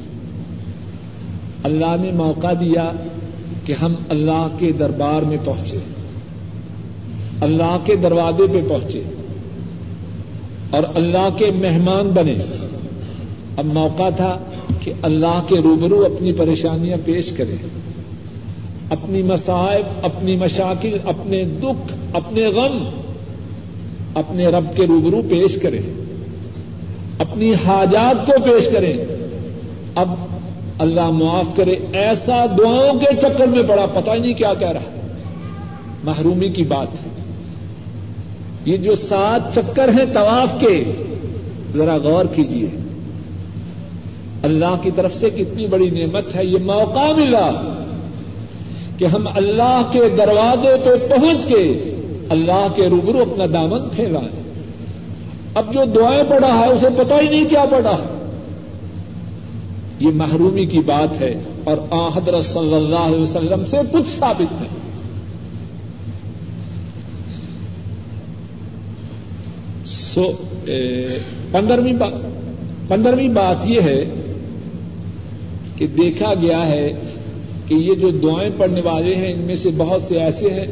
اللہ 1.62 1.96
نے 2.00 2.10
موقع 2.10 2.52
دیا 2.60 2.90
کہ 3.64 3.72
ہم 3.72 3.94
اللہ 4.08 4.48
کے 4.58 4.72
دربار 4.72 5.22
میں 5.22 5.36
پہنچے۔ 5.44 5.78
اللہ 7.40 7.78
کے 7.84 7.96
دروازے 7.96 8.46
پہ 8.52 8.68
پہنچے۔ 8.68 9.02
اور 10.70 10.82
اللہ 10.94 11.28
کے 11.38 11.50
مہمان 11.50 12.10
بنے۔ 12.14 12.34
اب 13.56 13.64
موقع 13.64 14.10
تھا 14.16 14.38
کہ 14.80 14.92
اللہ 15.02 15.42
کے 15.48 15.56
روبرو 15.58 16.04
اپنی 16.04 16.32
پریشانیاں 16.32 16.96
پیش 17.04 17.32
کریں۔ 17.32 17.56
اپنی 18.90 19.22
مسائب 19.22 19.84
اپنی 20.02 20.36
مشاکل، 20.36 20.96
اپنے 21.04 21.44
دکھ، 21.44 21.92
اپنے 22.12 22.46
غم، 22.46 23.00
اپنے 24.14 24.46
رب 24.46 24.76
کے 24.76 24.86
روبرو 24.86 25.22
پیش 25.30 25.58
کریں۔ 25.62 26.03
اپنی 27.30 27.54
حاجات 27.54 28.26
کو 28.26 28.32
پیش 28.44 28.68
کریں 28.72 28.96
اب 29.94 30.10
اللہ 30.78 31.10
معاف 31.10 31.56
کرے، 31.56 31.76
ایسا 31.92 32.44
دعاؤں 32.58 32.98
کے 32.98 33.16
چکر 33.22 33.46
میں 33.46 33.62
پڑا، 33.62 33.86
پتہ 33.86 34.10
ہی 34.10 34.18
نہیں 34.18 34.34
کیا 34.34 34.54
کہہ 34.54 34.68
رہا۔ 34.68 35.00
محرومی 36.04 36.48
کی 36.48 36.62
بات 36.62 36.86
ہے۔ 36.94 37.08
یہ 38.64 38.76
جو 38.76 38.94
سات 38.94 39.54
چکر 39.54 39.88
ہیں 39.88 40.04
طواف 40.12 40.60
کے، 40.60 40.84
ذرا 41.76 41.96
غور 41.96 42.24
کیجیے 42.24 42.66
اللہ 44.42 44.76
کی 44.82 44.90
طرف 44.96 45.14
سے 45.14 45.30
کتنی 45.30 45.66
بڑی 45.66 45.90
نعمت 45.90 46.36
ہے، 46.36 46.44
یہ 46.44 46.58
موقع 46.64 47.12
ملا 47.16 47.74
کہ 48.98 49.04
ہم 49.04 49.26
اللہ 49.36 49.82
کے 49.92 50.00
دروازے 50.18 50.76
پہ 50.84 51.08
پہنچ 51.10 51.46
کے 51.46 51.94
اللہ 52.30 52.66
کے 52.74 52.86
روبرو 52.86 53.18
اپنا 53.18 53.44
دامن 53.54 53.88
پھیلائیں۔ 53.96 54.43
اب 55.54 55.72
جو 55.74 55.84
دعائیں 55.84 56.24
پڑھا 56.28 56.58
ہے، 56.58 56.68
اسے 56.68 56.86
پتا 56.96 57.20
ہی 57.20 57.28
نہیں 57.28 57.44
کیا 57.50 57.64
پڑھا۔ 57.70 57.90
ہے 57.90 58.14
یہ 60.00 60.10
محرومی 60.14 60.64
کی 60.66 60.78
بات 60.78 61.20
ہے 61.20 61.34
اور 61.64 61.76
آ 61.90 62.08
حضرت 62.08 62.44
صلی 62.44 62.74
اللہ 62.74 62.96
علیہ 62.96 63.20
وسلم 63.20 63.66
سے 63.66 63.76
کچھ 63.92 64.08
ثابت 64.18 64.52
نہیں۔ 64.52 64.74
سو 69.86 70.32
پندرہویں 71.50 71.92
پندرہویں 72.88 73.28
بات 73.28 73.66
یہ 73.66 73.80
ہے 73.80 74.04
کہ 75.76 75.86
دیکھا 75.86 76.34
گیا 76.34 76.66
ہے 76.66 76.90
کہ 77.68 77.74
یہ 77.74 77.94
جو 77.94 78.10
دعائیں 78.10 78.50
پڑھنے 78.56 78.80
والے 78.84 79.14
ہیں، 79.14 79.32
ان 79.32 79.38
میں 79.38 79.56
سے 79.56 79.70
بہت 79.76 80.02
سے 80.02 80.20
ایسے 80.20 80.50
ہیں، 80.50 80.66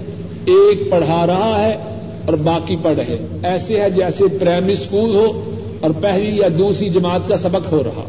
ایک 0.44 0.90
پڑھا 0.90 1.26
رہا 1.26 1.64
ہے 1.64 1.91
اور 2.24 2.34
باقی 2.34 2.76
پڑھ 2.82 2.96
رہے 2.96 3.16
ایسے 3.42 3.80
ہے 3.80 3.90
جیسے 3.90 4.24
پرائمری 4.40 4.72
اسکول 4.72 5.14
ہو 5.14 5.54
اور 5.80 5.90
پہلی 6.00 6.36
یا 6.36 6.48
دوسری 6.58 6.88
جماعت 6.88 7.28
کا 7.28 7.36
سبق 7.36 7.72
ہو 7.72 7.82
رہا۔ 7.84 8.04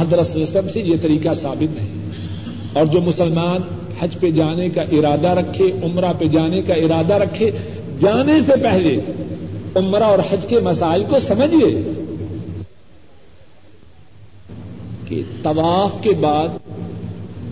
حضرت 0.00 0.36
وسلم 0.36 0.68
سے 0.68 0.80
یہ 0.80 0.96
طریقہ 1.02 1.34
ثابت 1.34 1.76
نہیں 1.76 2.10
اور 2.72 2.86
جو 2.86 3.00
مسلمان 3.00 3.60
حج 4.00 4.16
پہ 4.20 4.30
جانے 4.30 4.68
کا 4.68 4.82
ارادہ 4.82 5.28
رکھے، 5.28 5.64
عمرہ 5.82 6.12
پہ 6.18 6.24
جانے 6.24 6.62
کا 6.62 6.74
ارادہ 6.74 7.14
رکھے، 7.14 7.50
جانے 8.00 8.40
سے 8.40 8.52
پہلے 8.62 9.00
عمرہ 9.74 10.02
اور 10.02 10.18
حج 10.18 10.46
کے 10.46 10.60
مسائل 10.60 11.04
کو 11.08 11.18
سمجھیے 11.18 11.92
کہ 15.08 15.22
طواف 15.42 16.02
کے 16.02 16.10
بعد 16.10 16.48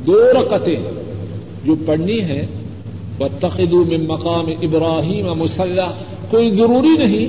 دو 0.07 0.21
رقطیں 0.33 0.77
جو 1.65 1.75
پڑھنی 1.87 2.21
ہیں 2.21 2.47
وہ 3.21 3.85
میں 3.85 3.99
مقام 3.99 4.45
ابراہیم 4.63 5.27
مسلح۔ 5.27 5.87
کوئی 6.31 6.51
ضروری 6.51 7.05
نہیں 7.05 7.29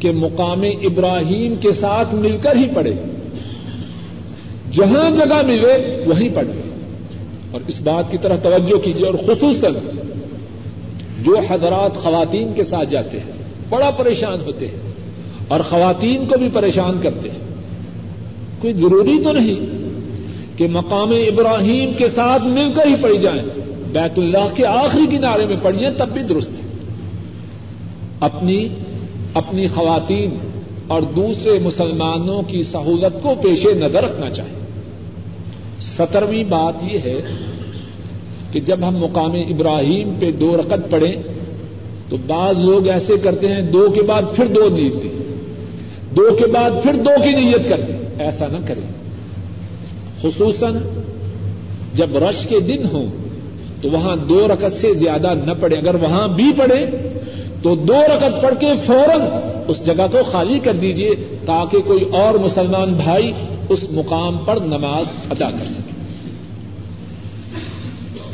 کہ 0.00 0.12
مقام 0.12 0.62
ابراہیم 0.62 1.54
کے 1.60 1.72
ساتھ 1.72 2.14
مل 2.14 2.36
کر 2.42 2.56
ہی 2.56 2.66
پڑھے۔ 2.74 2.92
جہاں 4.72 5.10
جگہ 5.10 5.46
ملے 5.46 6.04
وہیں 6.06 6.28
پڑھے۔ 6.34 6.62
اور 7.50 7.60
اس 7.68 7.80
بات 7.80 8.12
کی 8.12 8.18
طرح 8.22 8.36
توجہ 8.36 8.78
کیجیے 8.78 9.06
اور 9.06 9.14
خصوصاً 9.14 9.72
جو 11.22 11.38
حضرات 11.48 11.96
خواتین 11.96 12.52
کے 12.54 12.64
ساتھ 12.64 12.90
جاتے 12.90 13.20
ہیں، 13.20 13.32
بڑا 13.68 13.90
پریشان 13.90 14.40
ہوتے 14.46 14.66
ہیں 14.66 14.92
اور 15.48 15.60
خواتین 15.60 16.26
کو 16.26 16.38
بھی 16.38 16.48
پریشان 16.52 17.00
کرتے 17.02 17.30
ہیں۔ 17.30 17.38
کوئی 18.60 18.72
ضروری 18.72 19.22
تو 19.24 19.32
نہیں 19.32 19.88
کہ 20.58 20.66
مقام 20.66 21.10
ابراہیم 21.10 21.92
کے 21.98 22.08
ساتھ 22.08 22.42
مل 22.42 22.72
کر 22.74 22.86
ہی 22.86 22.94
پڑھی 23.00 23.18
جائیں۔ 23.18 23.61
بیت 23.92 24.18
اللہ 24.18 24.54
کے 24.54 24.66
آخری 24.66 25.16
کنارے 25.16 25.46
میں 25.46 25.56
پڑھیے 25.62 25.90
تب 25.90 26.08
بھی 26.08 26.22
درست 26.22 26.50
ہے 26.50 26.68
اپنی 28.20 28.68
اپنی 29.34 29.66
خواتین 29.66 30.38
اور 30.86 31.02
دوسرے 31.02 31.58
مسلمانوں 31.62 32.42
کی 32.42 32.62
سہولت 32.62 33.22
کو 33.22 33.34
پیش 33.42 33.66
نظر 33.66 34.04
رکھنا 34.04 34.30
چاہیے 34.30 34.62
سترویں 35.80 36.44
بات 36.44 36.84
یہ 36.84 36.98
ہے 37.04 37.20
کہ 38.52 38.60
جب 38.60 38.88
ہم 38.88 38.96
مقام 38.96 39.32
ابراہیم 39.32 40.14
پہ 40.20 40.32
دو 40.32 40.56
رقط 40.56 40.90
پڑھیں، 40.90 41.22
تو 42.08 42.16
بعض 42.26 42.64
لوگ 42.64 42.88
ایسے 42.88 43.16
کرتے 43.22 43.48
ہیں، 43.48 43.62
دو 43.62 43.90
کے 43.90 44.02
بعد 44.02 44.22
پھر 44.36 44.46
دو 44.46 44.68
نیت 44.68 45.02
دیں۔ 45.02 45.34
دو 46.16 46.36
کے 46.38 46.46
بعد 46.46 46.70
پھر 46.82 46.92
دو 46.94 47.10
کی 47.24 47.30
نیت 47.30 47.68
کر 47.68 47.80
دیں۔ 47.80 47.96
ایسا 48.18 48.46
نہ 48.46 48.66
کریں۔ 48.66 48.92
خصوصاً 50.22 50.76
جب 51.94 52.16
رش 52.16 52.46
کے 52.46 52.60
دن 52.60 52.82
ہوں 52.92 53.06
تو 53.82 53.90
وہاں 53.90 54.16
دو 54.16 54.48
رقط 54.48 54.74
سے 54.80 54.92
زیادہ 54.94 55.34
نہ 55.46 55.52
پڑے 55.60 55.76
اگر 55.76 55.94
وہاں 55.94 56.28
بھی 56.28 56.52
پڑے 56.56 56.86
تو 57.62 57.74
دو 57.74 58.02
رقط 58.06 58.42
پڑھ 58.42 58.54
کے 58.60 58.66
فوراً 58.86 59.20
اس 59.68 59.86
جگہ 59.86 60.06
کو 60.12 60.18
خالی 60.30 60.58
کر 60.58 60.72
دیجیے 60.72 61.10
تاکہ 61.46 61.78
کوئی 61.78 62.04
اور 62.10 62.34
مسلمان 62.34 62.92
بھائی 62.92 63.32
اس 63.68 63.78
مقام 63.90 64.38
پر 64.38 64.56
نماز 64.56 65.04
ادا 65.30 65.50
کر 65.50 65.66
سکے۔ 65.68 65.92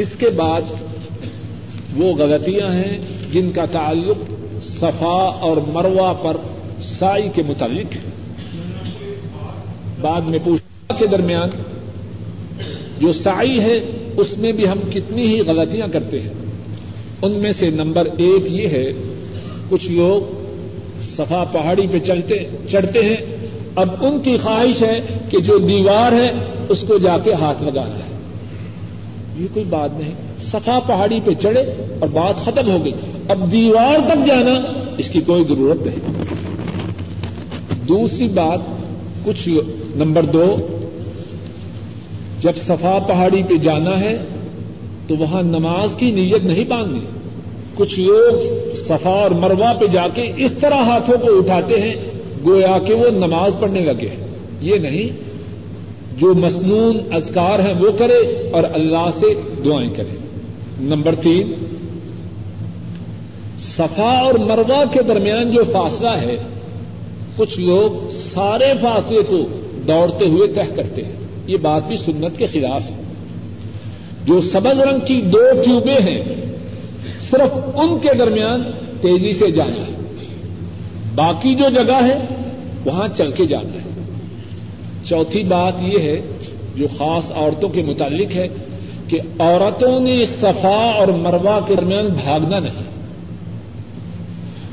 اس 0.03 0.09
کے 0.19 0.31
بعد 0.31 0.61
وہ 1.97 2.15
غلطیاں 2.15 2.73
ہیں 2.73 2.99
جن 3.33 3.51
کا 3.55 3.65
تعلق 3.73 4.33
صفا 4.65 5.37
اور 5.41 5.57
مروا 5.73 6.13
پر 6.13 6.37
سائی 6.83 7.29
کے 7.35 7.43
متعلق 7.43 7.93
ہے۔ 7.93 8.11
بعد 10.01 10.21
میں 10.21 10.39
پوچھا 10.45 10.95
کے 10.95 11.07
درمیان 11.07 11.49
جو 13.01 13.13
سائی 13.13 13.61
ہے 13.61 13.81
اس 14.19 14.39
میں 14.39 14.53
بھی 14.53 14.69
ہم 14.69 14.79
کتنی 14.91 15.23
ہی 15.23 15.41
غلطیاں 15.41 15.89
کرتے 15.89 16.21
ہیں۔ 16.21 16.33
ان 17.23 17.33
میں 17.33 17.53
سے 17.53 17.71
نمبر 17.71 18.09
ایک 18.17 18.53
یہ 18.53 18.69
ہے، 18.69 18.93
کچھ 19.69 19.91
لوگ 19.91 20.35
صفا 21.03 21.45
پہاڑی 21.53 21.87
پہ 21.91 21.99
چلتے، 21.99 22.37
چڑھتے 22.71 23.03
ہیں۔ 23.03 23.17
اب 23.77 23.89
ان 24.01 24.21
کی 24.21 24.37
خواہش 24.37 24.83
ہے 24.83 25.01
کہ 25.31 25.39
جو 25.39 25.59
دیوار 25.59 26.13
ہے، 26.13 26.31
اس 26.69 26.85
کو 26.89 26.99
جا 26.99 27.19
کے 27.19 27.33
ہاتھ 27.33 27.63
لگانا 27.63 27.95
ہے۔ 27.95 28.19
یہ 29.39 29.47
کوئی 29.53 29.65
بات 29.69 29.91
نہیں۔ 29.99 30.13
صفا 30.43 30.79
پہاڑی 30.87 31.21
پہ 31.25 31.31
چڑھے 31.43 31.61
اور 31.99 32.09
بات 32.09 32.45
ختم 32.45 32.71
ہو 32.71 32.85
گئی۔ 32.85 32.93
اب 33.29 33.53
دیوار 33.53 34.09
تک 34.09 34.27
جانا، 34.27 34.85
اس 34.99 35.09
کی 35.09 35.21
کوئی 35.21 35.45
ضرورت 35.49 35.87
نہیں۔ 35.87 36.25
دوسری 37.89 38.27
بات، 38.27 38.59
کچھ 39.25 39.49
نمبر 39.97 40.23
دو 40.23 40.57
جب 42.41 42.53
صفا 42.57 42.99
پہاڑی 43.07 43.43
پہ 43.49 43.55
جانا 43.55 44.01
ہے 44.01 44.19
تو 45.07 45.17
وہاں 45.17 45.43
نماز 45.43 45.95
کی 45.95 46.11
نیت 46.11 46.45
نہیں 46.45 46.65
باندھنی۔ 46.65 47.01
کچھ 47.75 48.01
لوگ 48.01 48.35
صفا 48.75 49.11
اور 49.11 49.31
مروا 49.31 49.73
پہ 49.73 49.87
جا 49.87 50.09
کے 50.15 50.33
اس 50.37 50.53
طرح 50.61 50.79
ہاتھوں 50.79 51.19
کو 51.19 51.39
اٹھاتے 51.39 51.81
ہیں، 51.81 51.95
گویا 52.45 52.79
کہ 52.87 52.95
وہ 52.95 53.09
نماز 53.11 53.57
پڑھنے 53.61 53.81
لگے۔ 53.81 54.09
یہ 54.61 54.77
نہیں۔ 54.77 55.29
جو 56.21 56.35
مصنون 56.35 56.99
ازکار 57.13 57.59
ہیں 57.59 57.75
وہ 57.81 57.91
کرے 57.99 58.51
اور 58.53 58.65
اللہ 58.73 59.11
سے 59.13 59.27
دعائیں 59.65 59.91
کرے۔ 59.97 60.17
نمبر 60.81 61.15
تین، 61.15 61.53
صفا 63.59 64.19
اور 64.19 64.35
مروا 64.35 64.85
کے 64.93 65.03
درمیان 65.03 65.51
جو 65.51 65.65
فاصلہ 65.73 66.09
ہے، 66.09 66.37
کچھ 67.37 67.61
لوگ 67.61 68.11
سارے 68.11 68.73
فاصلے 68.81 69.21
کو 69.29 69.37
دوڑتے 69.89 70.27
ہوئے 70.29 70.49
طے 70.49 70.75
کرتے 70.77 71.05
ہیں۔ 71.05 71.18
یہ 71.49 71.57
بات 71.57 71.89
بھی 71.89 71.97
سنت 71.97 72.39
کے 72.39 72.47
خلاف 72.47 72.91
ہے۔ 72.91 73.03
جو 74.25 74.41
سبز 74.41 74.81
رنگ 74.81 75.01
کی 75.07 75.21
دو 75.21 75.39
ٹیوبیں 75.65 76.01
ہیں، 76.01 76.23
صرف 77.21 77.59
ان 77.75 77.99
کے 77.99 78.15
درمیان 78.19 78.63
تیزی 79.01 79.33
سے 79.33 79.51
جانا 79.51 79.87
ہے۔ 79.87 79.93
باقی 81.15 81.55
جو 81.55 81.65
جگہ 81.75 82.05
ہے، 82.05 82.19
وہاں 82.85 83.09
چل 83.17 83.31
کے 83.31 83.47
جانا 83.47 83.73
ہے۔ 83.73 83.89
چوتھی 85.05 85.43
بات 85.43 85.73
یہ 85.83 85.99
ہے، 85.99 86.21
جو 86.77 86.87
خاص 86.99 87.33
عورتوں 87.33 87.69
کے 87.69 87.83
متعلق 87.83 88.37
ہے، 88.37 88.49
کہ 89.09 89.19
عورتوں 89.39 90.01
نے 90.01 90.25
صفا 90.27 90.93
اور 90.97 91.09
مروا 91.09 91.61
کے 91.67 91.75
درمیان 91.75 92.07
بھاگنا 92.07 92.59
نہیں۔ 92.59 92.85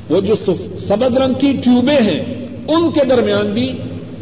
وہ 0.09 0.21
جو 0.21 0.35
سبز 0.79 1.17
رنگ 1.17 1.33
کی 1.33 1.53
ٹیوبیں 1.63 2.01
ہیں، 2.01 2.21
ان 2.67 2.91
کے 2.91 3.05
درمیان 3.05 3.53
بھی 3.53 3.71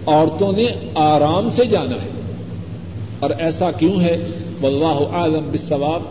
عورتوں 0.06 0.52
نے 0.52 0.66
آرام 0.96 1.50
سے 1.50 1.66
جانا 1.66 1.96
ہے۔ 1.96 2.12
اور 3.24 3.32
ایسا 3.40 3.72
کیوں 3.72 4.02
ہے؟ 4.02 4.18
واللہ 4.62 5.16
عالم 5.16 5.48
بالثواب 5.52 6.02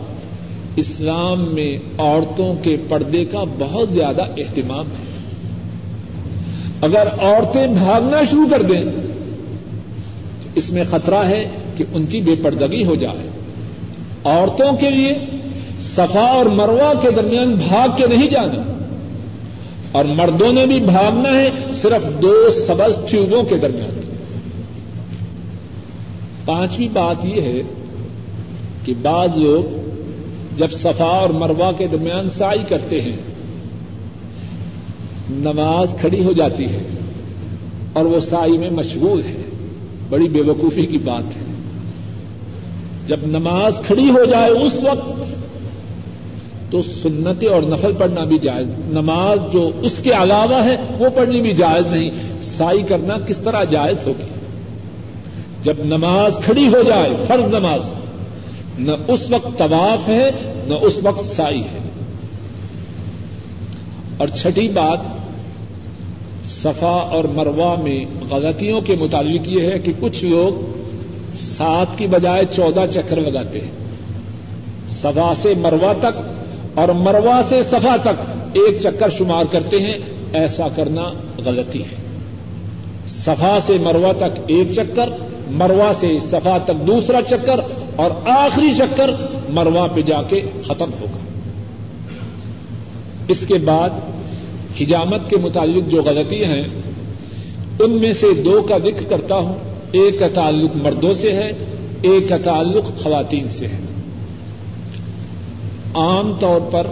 اسلام 0.75 1.53
میں 1.53 1.75
عورتوں 1.97 2.55
کے 2.61 2.75
پردے 2.89 3.25
کا 3.25 3.43
بہت 3.59 3.89
زیادہ 3.89 4.21
اہتمام 4.21 4.85
ہے۔ 4.85 5.03
اگر 6.81 7.07
عورتیں 7.19 7.67
بھاگنا 7.67 8.23
شروع 8.29 8.45
کر 8.51 8.61
دیں 8.61 8.81
تو 8.81 10.49
اس 10.55 10.69
میں 10.69 10.83
خطرہ 10.89 11.27
ہے 11.27 11.49
کہ 11.77 11.83
ان 11.93 12.05
کی 12.05 12.19
بے 12.19 12.35
پردگی 12.43 12.85
ہو 12.85 12.95
جائے۔ 12.95 13.29
عورتوں 14.23 14.77
کے 14.77 14.89
لیے 14.89 15.13
صفا 15.81 16.19
اور 16.19 16.45
مروا 16.45 16.93
کے 17.01 17.11
درمیان 17.11 17.53
بھاگ 17.53 17.87
کے 17.97 18.07
نہیں 18.07 18.27
جانا۔ 18.27 18.73
اور 19.91 20.05
مردوں 20.05 20.53
نے 20.53 20.65
بھی 20.65 20.79
بھاگنا 20.79 21.29
ہے 21.29 21.49
صرف 21.73 22.21
دو 22.21 22.49
سبز 22.67 23.11
ٹیوبوں 23.11 23.43
کے 23.43 23.57
درمیان۔ 23.57 24.02
پانچویں 26.45 26.87
بات 26.93 27.25
یہ 27.25 27.41
ہے 27.41 27.61
کہ 28.85 28.93
بعض 29.01 29.29
لوگ 29.35 29.63
جب 30.57 30.71
صفا 30.71 31.05
اور 31.05 31.29
مروا 31.29 31.71
کے 31.71 31.87
درمیان 31.87 32.29
سائی 32.29 32.63
کرتے 32.69 33.01
ہیں، 33.01 33.17
نماز 35.29 35.95
کھڑی 36.01 36.23
ہو 36.25 36.33
جاتی 36.33 36.65
ہے 36.65 36.83
اور 37.93 38.05
وہ 38.05 38.19
سائی 38.19 38.57
میں 38.57 38.69
مشغول 38.69 39.21
ہے۔ 39.25 39.43
بڑی 40.09 40.27
بے 40.27 40.41
وقوفی 40.41 40.85
کی 40.85 40.97
بات 40.97 41.37
ہے۔ 41.37 41.41
جب 43.07 43.17
نماز 43.25 43.79
کھڑی 43.87 44.09
ہو 44.09 44.25
جائے 44.25 44.51
اس 44.51 44.73
وقت 44.83 45.23
تو 46.71 46.81
سنت 46.81 47.43
اور 47.51 47.61
نفل 47.61 47.91
پڑھنا 47.97 48.23
بھی 48.23 48.37
جائز۔ 48.37 48.67
نماز 48.87 49.53
جو 49.53 49.71
اس 49.81 49.99
کے 50.03 50.11
علاوہ 50.11 50.63
ہے 50.63 50.75
وہ 50.99 51.09
پڑھنی 51.09 51.41
بھی 51.41 51.53
جائز 51.53 51.87
نہیں۔ 51.87 52.09
سائی 52.43 52.83
کرنا 52.83 53.17
کس 53.27 53.37
طرح 53.37 53.63
جائز 53.63 54.07
ہوگی؟ 54.07 54.32
جب 55.63 55.73
نماز 55.85 56.37
کھڑی 56.45 56.67
ہو 56.67 56.83
جائے، 56.83 57.09
فرض 57.27 57.43
نماز، 57.43 57.81
نہ 58.79 58.91
اس 59.07 59.29
وقت 59.29 59.57
طواف 59.57 60.07
ہے، 60.07 60.31
نہ 60.67 60.73
اس 60.81 60.99
وقت 61.03 61.25
سائی 61.25 61.61
ہے۔ 61.61 61.77
اور 64.17 64.27
چھٹی 64.27 64.67
بات، 64.67 64.97
صفا 66.45 67.07
اور 67.11 67.23
مروا 67.23 67.75
میں 67.83 68.05
غلطیوں 68.31 68.81
کے 68.81 68.95
مطابق 68.95 69.47
یہ 69.47 69.61
ہے 69.61 69.79
کہ 69.79 69.91
کچھ 69.99 70.25
لوگ 70.25 70.71
سات 71.35 71.97
کی 71.97 72.07
بجائے 72.07 72.43
چودہ 72.55 72.85
چکر 72.89 73.15
لگاتے 73.15 73.61
ہیں۔ 73.61 73.71
سفا 74.89 75.33
سے 75.35 75.53
مروا 75.61 75.93
تک 75.99 76.21
اور 76.79 76.89
مروا 76.89 77.41
سے 77.49 77.63
صفا 77.63 77.95
تک 78.01 78.21
ایک 78.53 78.79
چکر 78.81 79.09
شمار 79.09 79.43
کرتے 79.51 79.79
ہیں، 79.79 79.97
ایسا 80.33 80.67
کرنا 80.75 81.13
غلطی 81.45 81.81
ہے۔ 81.81 81.95
صفا 83.07 83.57
سے 83.61 83.77
مروا 83.81 84.11
تک 84.11 84.39
ایک 84.47 84.71
چکر 84.71 85.09
مروا 85.51 85.91
سے 85.95 86.17
صفا 86.31 86.57
تک 86.57 86.87
دوسرا 86.87 87.21
چکر 87.21 87.59
اور 87.95 88.11
آخری 88.27 88.73
چکر 88.73 89.09
مروا 89.49 89.87
پہ 89.87 90.01
جا 90.01 90.23
کے 90.23 90.41
ختم 90.65 90.89
ہوگا۔ 91.01 91.17
اس 93.27 93.45
کے 93.47 93.53
بعد 93.53 93.89
حجامت 94.81 95.29
کے 95.29 95.37
متعلق 95.37 95.91
جو 95.91 96.03
غلطیاں 96.03 96.49
ہیں، 96.49 96.63
ان 97.79 97.91
میں 97.91 98.13
سے 98.13 98.27
دو 98.45 98.61
کا 98.69 98.77
ذکر 98.77 99.03
کرتا 99.09 99.35
ہوں۔ 99.35 99.55
ایک 99.91 100.19
کا 100.19 100.27
تعلق 100.27 100.71
مردوں 100.75 101.13
سے 101.13 101.31
ہے، 101.31 101.51
ایک 102.01 102.29
کا 102.29 102.37
تعلق 102.37 103.03
خواتین 103.03 103.49
سے 103.49 103.67
ہے۔ 103.67 103.79
عام 105.93 106.33
طور 106.39 106.61
پر 106.71 106.87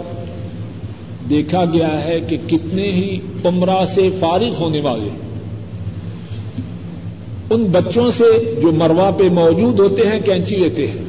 دیکھا 1.30 1.64
گیا 1.64 2.04
ہے 2.04 2.20
کہ 2.28 2.36
کتنے 2.46 2.92
ہی 2.92 3.18
عمرہ 3.44 3.84
سے 3.84 4.10
فارغ 4.20 4.54
ہونے 4.60 4.80
والے 4.80 5.10
ان 7.54 7.64
بچوں 7.64 8.10
سے 8.10 8.54
جو 8.62 8.72
مروا 8.72 9.10
پہ 9.10 9.24
موجود 9.24 9.80
ہوتے 9.80 10.02
ہیں 10.02 10.20
کینچی 10.20 10.56
لیتے 10.56 10.86
ہیں۔ 10.86 11.04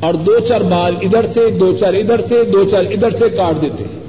اور 0.00 0.14
دو 0.14 0.38
چار 0.38 0.60
بال 0.60 0.94
ادھر 1.02 1.26
سے، 1.26 1.50
دو 1.50 1.76
چار 1.76 1.94
ادھر 1.94 2.20
سے، 2.20 2.44
دو 2.44 2.68
چار 2.70 2.84
ادھر 2.90 3.10
سے 3.10 3.28
کاٹ 3.28 3.62
دیتے 3.62 3.84
ہیں۔ 3.84 4.00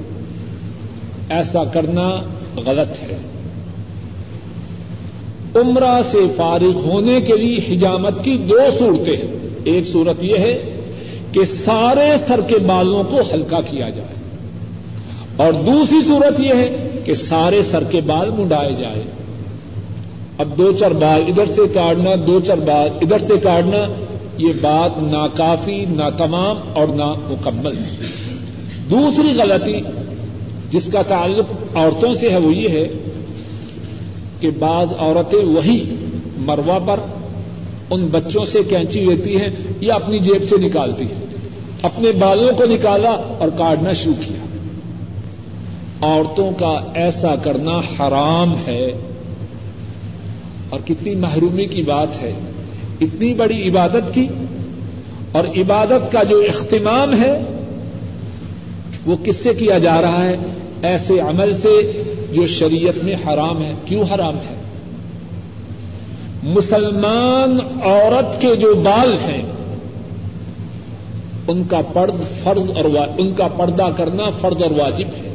ایسا 1.28 1.64
کرنا 1.64 2.20
غلط 2.66 3.02
ہے۔ 3.02 3.16
عمرہ 5.54 6.02
سے 6.10 6.18
فارغ 6.36 6.74
ہونے 6.74 7.20
کے 7.20 7.36
لیے 7.36 7.60
حجامت 7.68 8.24
کی 8.24 8.36
دو 8.36 8.58
صورتیں 8.78 9.16
ہیں۔ 9.16 9.48
ایک 9.64 9.86
صورت 9.86 10.24
یہ 10.24 10.36
ہے 10.36 10.80
کہ 11.32 11.44
سارے 11.44 12.12
سر 12.28 12.40
کے 12.40 12.58
بالوں 12.58 13.04
کو 13.04 13.16
ہلکا 13.34 13.60
کیا 13.60 13.88
جائے۔ 13.88 14.14
اور 15.36 15.52
دوسری 15.52 15.98
صورت 16.06 16.40
یہ 16.40 16.54
ہے 16.54 16.88
کہ 17.04 17.14
سارے 17.14 17.62
سر 17.62 17.84
کے 17.84 18.00
بال 18.00 18.30
منڈائے 18.30 18.72
جائے 18.72 19.02
اب 20.38 20.58
دو 20.58 20.72
چار 20.72 20.90
بال 20.90 21.22
ادھر 21.26 21.46
سے 21.46 21.62
کاٹنا، 21.74 22.10
دو 22.26 22.40
چار 22.40 22.56
بال 22.56 22.88
ادھر 23.00 23.18
سے 23.18 23.34
کاٹنا، 23.42 24.04
یہ 24.38 24.52
بات 24.60 25.02
ناکافی 25.02 25.84
نہ 25.88 26.02
تمام 26.18 26.56
اور 26.72 26.86
نہ 26.86 27.14
مکمل 27.30 27.72
ہے 27.72 28.06
دوسری 28.90 29.32
غلطی 29.38 29.80
جس 30.70 30.88
کا 30.92 31.02
تعلق 31.02 31.76
عورتوں 31.76 32.14
سے 32.14 32.30
ہے 32.30 32.36
وہ 32.36 32.54
یہ 32.54 32.68
ہے 32.68 32.88
کہ 34.40 34.50
بعض 34.58 34.86
عورتیں 34.98 35.38
وہی 35.38 35.94
مروا 36.36 36.78
پر 36.86 37.00
ان 37.90 38.08
بچوں 38.12 38.44
سے 38.44 38.58
کینچی 38.68 39.00
لیتی 39.00 39.36
ہیں 39.36 39.48
یا 39.80 39.94
اپنی 39.94 40.18
جیب 40.18 40.44
سے 40.44 40.56
نکالتی 40.56 41.04
ہیں۔ 41.04 41.24
اپنے 41.82 42.12
بالوں 42.12 42.56
کو 42.56 42.64
نکالا 42.64 43.10
اور 43.10 43.48
کاٹنا 43.58 43.92
شروع 43.92 44.14
کیا۔ 44.26 44.46
عورتوں 46.06 46.50
کا 46.58 46.80
ایسا 46.94 47.34
کرنا 47.36 47.78
حرام 47.78 48.54
ہے 48.66 48.92
اور 50.70 50.80
کتنی 50.84 51.14
محرومی 51.14 51.66
کی 51.66 51.82
بات 51.82 52.22
ہے، 52.22 52.32
اتنی 53.00 53.34
بڑی 53.34 53.68
عبادت 53.68 54.14
کی، 54.14 54.26
اور 55.32 55.44
عبادت 55.44 56.12
کا 56.12 56.22
جو 56.22 56.38
اختمام 56.38 57.22
ہے، 57.22 57.42
وہ 59.06 59.16
کس 59.24 59.36
سے 59.36 59.54
کیا 59.54 59.78
جا 59.78 60.02
رہا 60.02 60.24
ہے؟ 60.24 60.36
ایسے 60.82 61.20
عمل 61.20 61.52
سے 61.52 62.02
جو 62.32 62.46
شریعت 62.46 63.04
میں 63.04 63.14
حرام 63.14 63.62
ہے۔ 63.62 63.72
کیوں 63.84 64.02
حرام 64.14 64.36
ہے؟ 64.36 64.54
مسلمان 66.42 67.58
عورت 67.84 68.40
کے 68.40 68.56
جو 68.56 68.74
بال 68.74 69.12
ہیں، 69.12 69.42
ان 71.48 71.62
کا 71.70 71.80
پرد 71.92 72.44
فرض 72.44 72.70
اور 72.70 72.84
ان 73.18 73.32
کا 73.36 73.48
پردہ 73.48 73.86
کرنا 73.96 74.30
فرض 74.30 74.62
اور 74.62 74.70
واجب 74.70 75.06
ہے۔ 75.06 75.34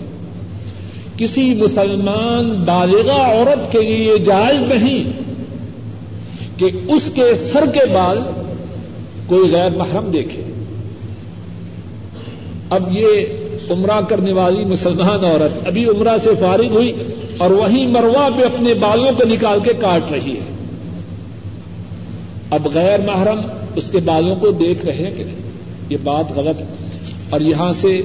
کسی 1.18 1.54
مسلمان 1.56 2.50
بالغا 2.66 3.34
عورت 3.34 3.72
کے 3.72 3.82
لیے 3.82 4.18
جائز 4.18 4.62
نہیں 4.62 5.23
کہ 6.72 6.92
اس 6.92 7.04
کے 7.16 7.36
سر 7.54 7.66
کے 7.74 7.86
بال 7.94 8.20
کوئی 9.28 9.52
غیر 9.52 9.70
محرم 9.78 10.12
دیکھے۔ 10.12 10.42
اب 12.70 12.84
یہ 12.92 13.10
عمرہ 13.70 14.02
کرنے 14.10 14.34
والی 14.34 14.66
مسلمان 14.66 15.26
عورت 15.26 15.68
ابھی 15.68 15.86
عمرہ 15.86 16.18
سے 16.18 16.30
فارغ 16.40 16.68
ہوئی 16.68 16.94
اور 17.38 17.50
وہیں 17.50 17.88
مروا 17.88 18.30
پہ 18.36 18.42
اپنے 18.42 18.74
بالوں 18.74 19.12
کو 19.18 19.24
نکال 19.26 19.60
کے 19.60 19.74
کاٹ 19.80 20.12
رہی 20.12 20.32
ہے۔ 20.32 20.56
اب 22.50 22.68
غیر 22.74 23.00
محرم 23.00 23.42
اس 23.76 23.90
کے 23.90 23.98
بالوں 23.98 24.36
کو 24.36 24.52
دیکھ 24.52 24.86
رہے 24.86 24.94
ہیں 24.94 25.16
کہ 25.18 25.24
نہیں؟ 25.24 25.36
یہ 25.90 25.98
بات 26.04 26.32
غلط 26.36 26.62
ہے۔ 26.62 26.66
اور 27.30 27.42
یہاں 27.42 27.74
سے 27.74 28.02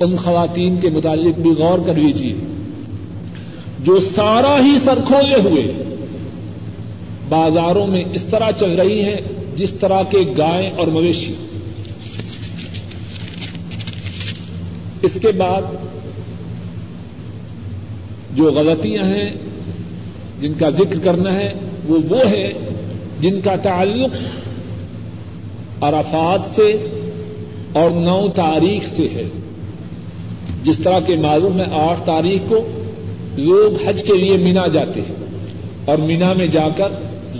ان 0.00 0.16
خواتین 0.16 0.76
کے 0.82 0.88
متعلق 0.88 1.40
بھی 1.40 1.50
غور 1.50 1.78
کر 1.86 1.94
لیجیے 1.94 2.34
جو 3.84 3.98
سارا 4.14 4.56
ہی 4.64 4.78
سر 4.84 4.98
کھولے 5.06 5.50
ہوئے 5.50 5.87
بازاروں 7.28 7.86
میں 7.86 8.04
اس 8.12 8.24
طرح 8.24 8.50
چل 8.50 8.80
رہی 8.80 9.04
ہیں 9.04 9.16
جس 9.56 9.74
طرح 9.80 10.02
کے 10.02 10.18
گائے 10.38 10.70
اور 10.76 10.86
مویشی۔ 10.86 11.34
اس 15.02 15.18
کے 15.22 15.32
بعد 15.32 15.62
جو 18.34 18.44
غلطیاں 18.44 19.04
ہیں، 19.04 19.30
جن 20.40 20.52
کا 20.58 20.70
ذکر 20.70 20.98
کرنا 21.04 21.34
ہے، 21.34 21.52
وہ 21.88 21.98
وہ 22.08 22.30
ہے 22.30 22.52
جن 23.20 23.40
کا 23.40 23.56
تعلق 23.56 24.16
عرفات 25.80 26.56
سے 26.56 26.86
اور 27.72 27.90
نو 27.90 28.26
تاریخ 28.34 28.88
سے 28.88 29.08
ہے۔ 29.14 29.24
جس 30.62 30.78
طرح 30.78 31.00
کے 31.00 31.16
معلوم 31.16 31.58
ہے، 31.58 31.64
آٹھ 31.72 32.06
تاریخ 32.06 32.50
کو 32.50 32.82
لوگ 33.36 33.88
حج 33.88 34.02
کے 34.02 34.12
لیے 34.12 34.36
مینا 34.36 34.66
جاتے 34.66 35.00
ہیں 35.00 35.14
اور 35.84 35.98
مینا 35.98 36.32
میں 36.32 36.46
جا 36.46 36.68
کر 36.76 36.88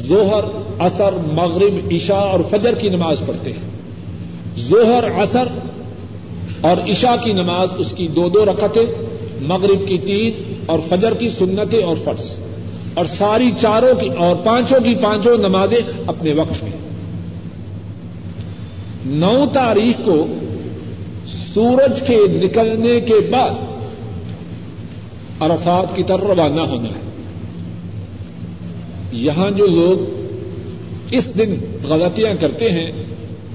زہر 0.09 0.45
اثر 0.79 1.11
مغرب، 1.33 1.89
عشاء 1.91 2.21
اور 2.21 2.41
فجر 2.51 2.75
کی 2.75 2.89
نماز 2.89 3.23
پڑھتے 3.27 3.53
ہیں۔ 3.53 3.71
زہر 4.57 5.05
اثر 5.21 5.45
اور 6.61 6.77
عشاء 6.91 7.25
کی 7.25 7.33
نماز، 7.33 7.69
اس 7.79 7.93
کی 7.93 8.09
دو 8.09 8.29
دو 8.29 8.45
رکعتیں، 8.45 8.87
مغرب 9.41 9.89
کی 9.89 9.99
تین 9.99 10.55
اور 10.67 10.79
فجر 10.89 11.15
کی 11.15 11.29
سنتیں 11.29 11.83
اور 11.83 11.97
فرض۔ 12.05 12.31
اور 12.95 13.05
ساری 13.05 13.51
چاروں 13.59 14.01
کی 14.01 14.09
اور 14.09 14.37
پانچوں 14.45 14.81
کی 14.81 14.95
پانچوں 15.03 15.37
نمازیں 15.37 15.81
اپنے 16.07 16.33
وقت 16.33 16.65
میں۔ 16.65 16.73
نو 19.07 19.45
تاریخ 19.53 20.05
کو 20.05 20.27
سورج 21.27 22.03
کے 22.07 22.19
نکلنے 22.29 23.01
کے 23.01 23.15
بعد 23.31 23.51
عرفات 25.41 25.97
کی 25.97 26.03
طرف 26.03 26.21
روانہ 26.21 26.61
ہونا 26.61 26.89
ہے۔ 26.89 27.08
یہاں 29.19 29.51
جو 29.51 29.67
لوگ 29.67 29.99
اس 31.11 31.29
دن 31.39 31.55
غلطیاں 31.89 32.33
کرتے 32.41 32.71
ہیں، 32.71 32.91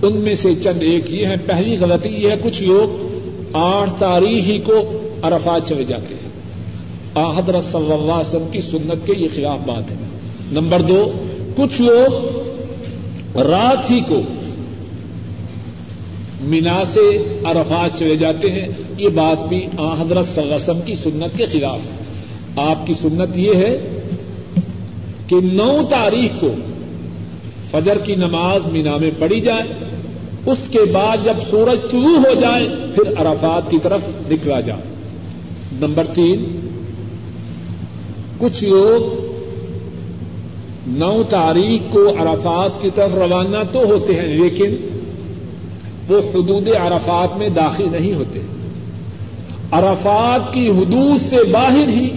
ان 0.01 0.17
میں 0.17 0.35
سے 0.35 0.55
چند 0.55 0.83
ایک 0.83 1.11
یہ 1.11 1.25
ہے 1.25 1.35
پہلی 1.45 1.77
غلطی 1.79 2.09
یہ 2.09 2.29
ہے، 2.29 2.35
کچھ 2.43 2.63
لوگ 2.63 3.17
آٹھ 3.53 3.91
تاریخ 3.99 4.43
ہی 4.45 4.57
کو 4.57 4.77
عرفات 5.21 5.67
چلے 5.67 5.83
جاتے 5.83 6.15
ہیں۔ 6.15 6.23
حضرت 7.37 7.63
صلی 7.63 7.91
اللہ 7.93 8.11
علیہ 8.11 8.29
وسلم 8.29 8.47
کی 8.51 8.61
سنت 8.61 9.07
کے 9.07 9.13
یہ 9.17 9.27
خلاف 9.35 9.59
بات 9.65 9.91
ہے۔ 9.91 9.95
نمبر 10.51 10.81
دو، 10.81 11.11
کچھ 11.55 11.81
لوگ 11.81 12.11
رات 13.37 13.91
ہی 13.91 13.99
کو 14.07 14.21
مینا 16.41 16.83
سے 16.85 17.39
عرفات 17.43 17.97
چلے 17.99 18.15
جاتے 18.15 18.51
ہیں۔ 18.51 18.67
یہ 18.97 19.09
بات 19.09 19.47
بھی 19.47 19.65
حضرت 19.99 20.25
صلی 20.25 20.41
اللہ 20.41 20.55
علیہ 20.55 20.63
وسلم 20.63 20.81
کی 20.85 20.95
سنت 20.95 21.37
کے 21.37 21.45
خلاف 21.45 21.79
ہے۔ 21.79 22.03
آپ 22.55 22.87
کی 22.87 22.93
سنت 22.93 23.37
یہ 23.37 23.53
ہے 23.55 23.92
کہ 25.27 25.35
نو 25.43 25.81
تاریخ 25.89 26.41
کو 26.41 26.47
فجر 27.71 27.97
کی 27.97 28.15
نماز 28.15 28.67
مینا 28.67 28.97
میں 28.97 29.11
پڑھی 29.19 29.41
جائے، 29.41 29.63
اس 30.45 30.57
کے 30.71 30.79
بعد 30.91 31.17
جب 31.23 31.33
سورج 31.49 31.91
طلوع 31.91 32.17
ہو 32.17 32.33
جائے، 32.39 32.67
پھر 32.95 33.03
عرفات 33.17 33.71
کی 33.71 33.77
طرف 33.83 34.01
نکلا 34.31 34.59
جائے۔ 34.59 34.81
نمبر 35.79 36.05
تین، 36.13 36.59
کچھ 38.37 38.63
لوگ 38.63 39.23
نو 40.87 41.23
تاریخ 41.29 41.93
کو 41.93 42.09
عرفات 42.09 42.81
کی 42.81 42.89
طرف 42.95 43.11
روانہ 43.15 43.57
تو 43.71 43.79
ہوتے 43.79 44.15
ہیں، 44.15 44.27
لیکن 44.27 44.75
وہ 46.09 46.17
حدود 46.17 46.67
عرفات 46.67 47.37
میں 47.37 47.49
داخل 47.49 47.85
نہیں 47.91 48.13
ہوتے۔ 48.13 48.39
عرفات 49.71 50.53
کی 50.53 50.69
حدود 50.69 51.29
سے 51.29 51.37
باہر 51.51 51.87
ہی 51.87 52.09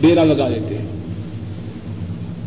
ڈیرا 0.00 0.24
لگا 0.24 0.48
دیتے 0.48 0.78
ہیں۔ 0.78 0.81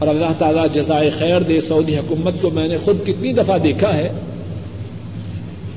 اور 0.06 0.16
اللہ 0.16 0.34
تعالیٰ 0.38 0.66
جزائے 0.74 1.10
خیر 1.10 1.40
دے 1.40 1.62
سعودی 1.62 1.98
حکومت 1.98 2.42
کو 2.42 2.50
میں 2.50 2.68
نے 2.68 2.78
خود 2.78 2.98
کتنی 3.06 3.34
دفعہ 3.34 3.58
دیکھا 3.58 3.98
ہے 3.98 4.10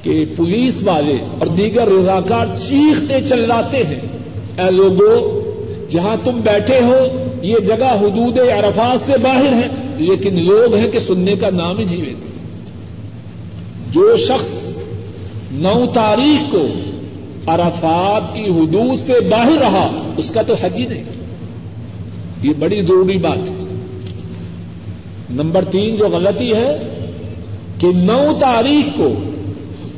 کہ 0.03 0.25
پولیس 0.37 0.75
والے 0.83 1.15
اور 1.39 1.47
دیگر 1.47 1.89
رضاکار 1.89 2.47
چیختے 2.69 3.15
چلاتے 3.29 3.77
ہیں۔ 3.77 4.01
اے 4.59 4.71
لوگوں 4.71 5.41
جہاں 5.93 6.17
تم 6.25 6.41
بیٹھے 6.45 6.81
ہو، 6.81 7.25
یہ 7.43 7.57
جگہ 7.67 7.97
حدود 8.01 8.39
عرفات 8.39 9.07
سے 9.07 9.13
باہر 9.23 9.53
ہے، 9.53 9.69
لیکن 9.97 10.45
لوگ 10.45 10.75
ہیں 10.75 10.91
کہ 10.91 10.99
سننے 10.99 11.35
کا 11.41 11.51
نام 11.51 11.79
ہی 11.79 11.85
نہیں 11.85 11.97
لیتے۔ 11.97 12.29
جو 13.93 14.17
شخص 14.17 14.67
نو 15.53 15.87
تاریخ 15.95 16.53
کو 16.53 16.67
عرفات 17.47 18.37
کی 18.37 18.43
حدود 18.43 19.07
سے 19.07 19.21
باہر 19.31 19.59
رہا، 19.61 20.13
اس 20.17 20.31
کا 20.31 20.43
تو 20.43 20.55
حج 20.61 20.81
ہی 20.81 20.87
نہیں۔ 20.87 21.05
یہ 22.43 22.51
بڑی 22.59 22.81
ضروری 22.81 23.19
بات 23.19 23.39
ہے۔ 23.39 23.68
نمبر 25.31 25.65
تین 25.65 25.97
جو 25.97 26.09
غلطی 26.09 26.55
ہے 26.55 26.95
کہ 27.79 27.89
نو 27.95 28.37
تاریخ 28.41 28.99
کو 28.99 29.13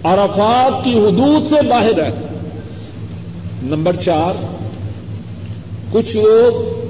عرفات 0.02 0.84
کی 0.84 0.98
حدود 0.98 1.42
سے 1.50 1.68
باہر 1.68 2.02
ہے۔ 2.02 2.10
نمبر 3.62 3.96
چار، 3.96 4.34
کچھ 5.92 6.16
لوگ 6.16 6.80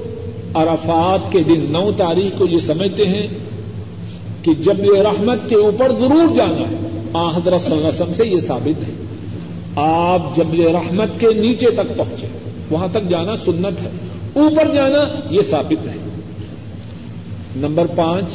عرفات 0.53 1.31
کے 1.31 1.39
دن 1.39 1.65
نو 1.69 1.91
تاریخ 1.97 2.39
کو 2.39 2.45
یہ 2.45 2.59
سمجھتے 2.59 3.07
ہیں 3.07 3.27
کہ 4.41 4.53
جب 4.53 4.85
یہ 4.85 5.01
رحمت 5.01 5.49
کے 5.49 5.55
اوپر 5.55 5.91
ضرور 5.99 6.35
جانا 6.35 6.69
ہے۔ 6.69 6.75
آ، 7.13 7.29
حضرت 7.29 7.61
صلی 7.61 7.71
اللہ 7.71 7.87
علیہ 7.87 8.01
وسلم 8.01 8.13
سے 8.13 8.27
یہ 8.27 8.39
ثابت 8.39 8.89
ہے۔ 8.89 8.93
آپ 9.75 10.35
جب 10.35 10.55
یہ 10.55 10.67
رحمت 10.67 11.19
کے 11.19 11.27
نیچے 11.35 11.69
تک 11.69 11.97
پہنچے، 11.97 12.27
وہاں 12.71 12.87
تک 12.91 13.09
جانا 13.09 13.35
سنت 13.35 13.83
ہے۔ 13.83 13.89
اوپر 14.33 14.73
جانا 14.73 15.19
یہ 15.29 15.41
ثابت 15.41 15.87
ہے۔ 15.87 16.10
نمبر 17.55 17.85
پانچ، 17.95 18.29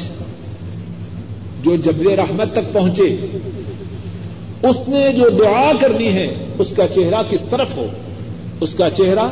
جو 1.64 1.76
جبل 1.76 2.06
رحمت 2.06 2.52
تک 2.52 2.72
پہنچے، 2.72 3.16
اس 4.62 4.88
نے 4.88 5.12
جو 5.12 5.28
دعا 5.28 5.72
کرنی 5.80 6.08
ہے، 6.08 6.34
اس 6.58 6.72
کا 6.76 6.88
چہرہ 6.88 7.22
کس 7.30 7.42
طرف 7.50 7.76
ہو؟ 7.76 7.86
اس 8.60 8.74
کا 8.74 8.90
چہرہ 8.90 9.28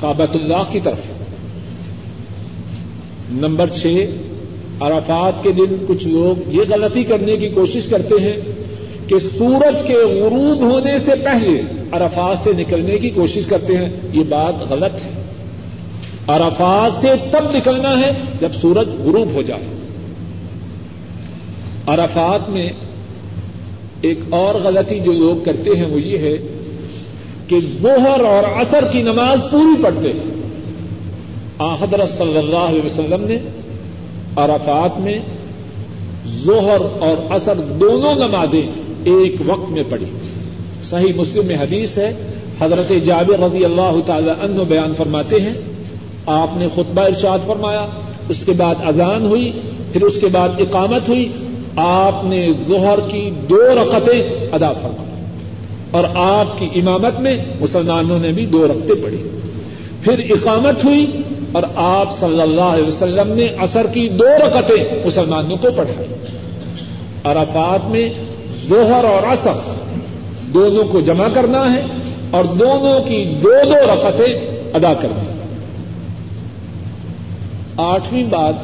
کابت 0.00 0.36
اللہ 0.36 0.62
کی 0.70 0.80
طرف 0.80 0.98
نمبر 3.30 3.66
چھ، 3.66 3.86
عرفات 4.80 5.44
کے 5.44 5.52
دن 5.52 5.84
کچھ 5.88 6.06
لوگ 6.06 6.48
یہ 6.48 6.62
غلطی 6.70 7.04
کرنے 7.04 7.36
کی 7.36 7.48
کوشش 7.48 7.86
کرتے 7.86 8.14
ہیں 8.22 8.36
کہ 9.08 9.18
سورج 9.18 9.82
کے 9.86 9.94
غروب 9.94 10.72
ہونے 10.72 10.98
سے 10.98 11.12
پہلے 11.24 11.62
عرفات 11.92 12.44
سے 12.44 12.52
نکلنے 12.52 12.98
کی 12.98 13.10
کوشش 13.10 13.46
کرتے 13.46 13.76
ہیں۔ 13.76 13.88
یہ 14.12 14.22
بات 14.28 14.72
غلط 14.72 14.94
ہے۔ 14.94 15.17
عرفات 16.28 17.00
سے 17.00 17.08
تب 17.30 17.56
نکلنا 17.56 18.00
ہے 18.00 18.12
جب 18.40 18.52
سورج 18.52 18.88
غروب 19.04 19.28
ہو 19.34 19.42
جائے۔ 19.42 19.64
عرفات 21.86 22.50
میں 22.50 22.70
ایک 24.00 24.18
اور 24.30 24.54
غلطی 24.54 25.00
جو 25.00 25.12
لوگ 25.12 25.44
کرتے 25.44 25.70
ہیں 25.76 25.86
وہ 25.86 26.00
یہ 26.00 26.18
ہے 26.18 26.36
کہ 27.46 27.56
ظہر 27.82 28.20
اور 28.20 28.60
عصر 28.60 28.84
کی 28.92 29.02
نماز 29.02 29.40
پوری 29.50 29.82
پڑھتے 29.82 30.12
ہیں۔ 30.12 30.38
حضرت 31.80 32.08
صلی 32.08 32.38
اللہ 32.38 32.56
علیہ 32.56 32.84
وسلم 32.84 33.24
نے 33.24 33.38
عرفات 34.36 35.00
میں 35.00 35.18
ظہر 36.44 36.80
اور 36.98 37.36
عصر 37.36 37.54
دونوں 37.54 38.14
نمازیں 38.14 38.66
ایک 39.04 39.34
وقت 39.46 39.70
میں 39.70 39.82
پڑھی۔ 39.88 40.06
صحیح 40.82 41.12
مسلم 41.16 41.46
میں 41.46 41.56
حدیث 41.56 41.98
ہے، 41.98 42.14
حضرت 42.60 42.92
جابر 43.04 43.40
رضی 43.40 43.64
اللہ 43.64 43.96
تعالی 44.06 44.30
عنہ 44.40 44.62
بیان 44.62 44.94
فرماتے 44.94 45.40
ہیں 45.40 45.54
آپ 46.28 46.48
نے 46.56 46.68
خطبہ 46.74 47.00
ارشاد 47.00 47.38
فرمایا، 47.46 47.86
اس 48.28 48.44
کے 48.46 48.52
بعد 48.52 48.74
اذان 48.86 49.26
ہوئی، 49.26 49.52
پھر 49.92 50.02
اس 50.02 50.20
کے 50.20 50.26
بعد 50.26 50.48
اقامت 50.58 51.08
ہوئی، 51.08 51.32
آپ 51.76 52.24
نے 52.24 52.48
ظہر 52.68 52.98
کی 53.10 53.30
دو 53.48 53.58
رقطیں 53.58 54.46
ادا 54.52 54.72
فرمائی۔ 54.72 55.24
اور 55.90 56.04
آپ 56.14 56.58
کی 56.58 56.68
امامت 56.74 57.20
میں 57.20 57.36
مسلمانوں 57.60 58.18
نے 58.18 58.28
بھی 58.28 58.46
دو 58.46 58.66
رقطیں 58.66 59.04
پڑھی۔ 59.04 59.22
پھر 60.02 60.18
اقامت 60.18 60.84
ہوئی 60.84 61.06
اور 61.52 61.62
آپ 61.74 62.18
صلی 62.18 62.42
اللہ 62.42 62.60
علیہ 62.60 62.88
وسلم 62.88 63.32
نے 63.32 63.44
اثر 63.44 63.86
کی 63.86 64.08
دو 64.08 64.24
رقطیں 64.24 65.06
مسلمانوں 65.06 65.56
کو 65.56 65.68
پڑھائی 65.76 66.08
عرفات 67.24 67.90
میں 67.90 68.08
ظہر 68.68 69.04
اور 69.04 69.22
اثر 69.22 69.52
دونوں 70.54 70.84
کو 70.84 71.00
جمع 71.00 71.28
کرنا 71.34 71.72
ہے 71.72 71.82
اور 72.30 72.44
دونوں 72.44 73.08
کی 73.08 73.24
دو 73.42 73.52
دو 73.64 73.92
رقطیں 73.94 74.34
ادا 74.74 74.94
کرنی 74.94 75.37
آٹھویں 77.78 78.22
بات 78.30 78.54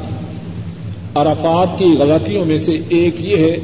عرفات 1.15 1.79
کی 1.79 1.85
غلطیوں 1.85 2.45
میں 2.45 2.59
سے 2.59 2.79
ایک 2.89 3.15
یہ 3.19 3.37
ہے 3.37 3.57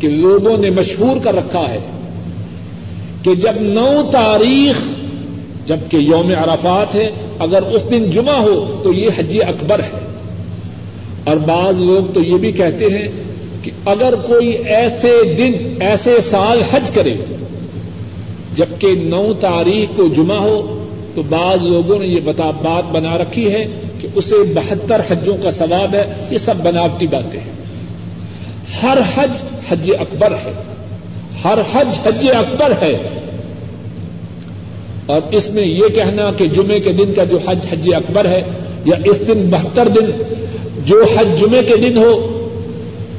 کہ 0.00 0.08
لوگوں 0.08 0.56
نے 0.56 0.70
مشہور 0.70 1.16
کر 1.24 1.34
رکھا 1.34 1.60
ہے 1.60 1.78
کہ 3.22 3.34
جب 3.34 3.52
نو 3.60 4.02
تاریخ 4.12 4.76
جبکہ 5.66 5.96
یوم 5.96 6.32
عرفات 6.38 6.94
ہے، 6.94 7.10
اگر 7.38 7.62
اس 7.62 7.82
دن 7.90 8.10
جمعہ 8.10 8.40
ہو 8.40 8.80
تو 8.84 8.92
یہ 8.92 9.08
حج 9.18 9.38
اکبر 9.48 9.78
ہے۔ 9.78 9.98
اور 11.24 11.36
بعض 11.36 11.80
لوگ 11.80 12.12
تو 12.12 12.22
یہ 12.22 12.36
بھی 12.36 12.52
کہتے 12.52 12.84
ہیں 12.84 13.08
کہ 13.62 13.70
اگر 13.84 14.14
کوئی 14.26 14.48
ایسے 14.48 15.34
دن، 15.38 15.52
ایسے 15.80 16.20
سال 16.30 16.62
حج 16.70 16.90
کرے، 16.90 17.14
جبکہ 18.56 18.88
نو 18.96 19.32
تاریخ 19.40 19.96
کو 19.96 20.08
جمعہ 20.16 20.38
ہو 20.38 20.84
تو 21.14 21.22
بعض 21.28 21.66
لوگوں 21.66 21.98
نے 21.98 22.06
یہ 22.06 22.20
بات 22.62 22.92
بنا 22.92 23.18
رکھی 23.18 23.52
ہے 23.52 23.66
کہ 24.04 24.18
اسے 24.18 24.34
بہتر 24.54 25.00
حجوں 25.10 25.36
کا 25.42 25.50
ثواب 25.50 25.94
ہے، 25.94 26.12
یہ 26.30 26.38
سب 26.38 26.54
بناوٹی 26.62 27.06
باتیں 27.06 27.40
ہیں۔ 27.40 27.52
ہر 28.82 28.98
حج 29.14 29.42
حج 29.68 29.90
اکبر 30.00 30.32
ہے۔ 30.32 30.52
ہر 31.44 31.58
حج 31.74 31.96
حج 32.06 32.26
اکبر 32.30 32.72
ہے۔ 32.82 32.98
اور 35.06 35.20
اس 35.30 35.50
میں 35.50 35.62
یہ 35.62 35.88
کہنا 35.94 36.30
کہ 36.36 36.46
جمعے 36.46 36.80
کے 36.80 36.92
دن 36.92 37.14
کا 37.16 37.24
جو 37.24 37.38
حج 37.46 37.58
حج 37.72 37.94
اکبر 37.94 38.24
ہے، 38.24 38.42
یا 38.84 38.96
اس 39.04 39.20
دن 39.20 39.50
بہتر 39.50 39.88
دن، 39.88 40.22
جو 40.84 41.04
حج 41.16 41.40
جمعے 41.40 41.62
کے 41.62 41.76
دن 41.76 41.96
ہو، 41.96 42.30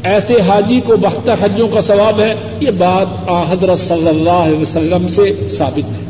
ایسے 0.04 0.42
حاجی 0.42 0.82
کو 0.86 0.98
بہتر 0.98 1.36
حجوں 1.42 1.68
کا 1.68 1.82
ثواب 1.82 2.20
ہے، 2.20 2.36
یہ 2.60 2.72
بات 2.72 3.30
آ 3.30 3.44
حضرت 3.52 3.80
صلی 3.80 4.08
اللہ 4.08 4.30
علیہ 4.30 4.60
وسلم 4.60 5.08
سے 5.08 5.48
ثابت 5.50 5.90
ہے۔ 5.90 6.06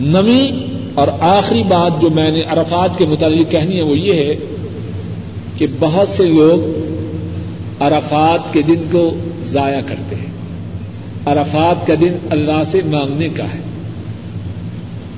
نمی 0.00 0.50
اور 0.94 1.08
آخری 1.20 1.62
بات 1.62 2.02
جو 2.02 2.10
میں 2.10 2.30
نے 2.30 2.42
عرفات 2.42 2.98
کے 2.98 3.06
متعلق 3.06 3.52
کہنی 3.52 3.76
ہے 3.76 3.82
وہ 3.82 3.98
یہ 3.98 4.12
ہے 4.12 4.34
کہ 5.58 5.66
بہت 5.80 6.08
سے 6.08 6.24
لوگ 6.26 6.84
عرفات 7.80 8.52
کے 8.52 8.62
دن 8.62 8.82
کو 8.92 9.10
ضائع 9.44 9.80
کرتے 9.86 10.16
ہیں۔ 10.16 10.26
عرفات 11.26 11.86
کا 11.86 11.94
دن 12.00 12.12
اللہ 12.30 12.64
سے 12.66 12.80
مانگنے 12.86 13.28
کا 13.28 13.44
ہے۔ 13.44 13.60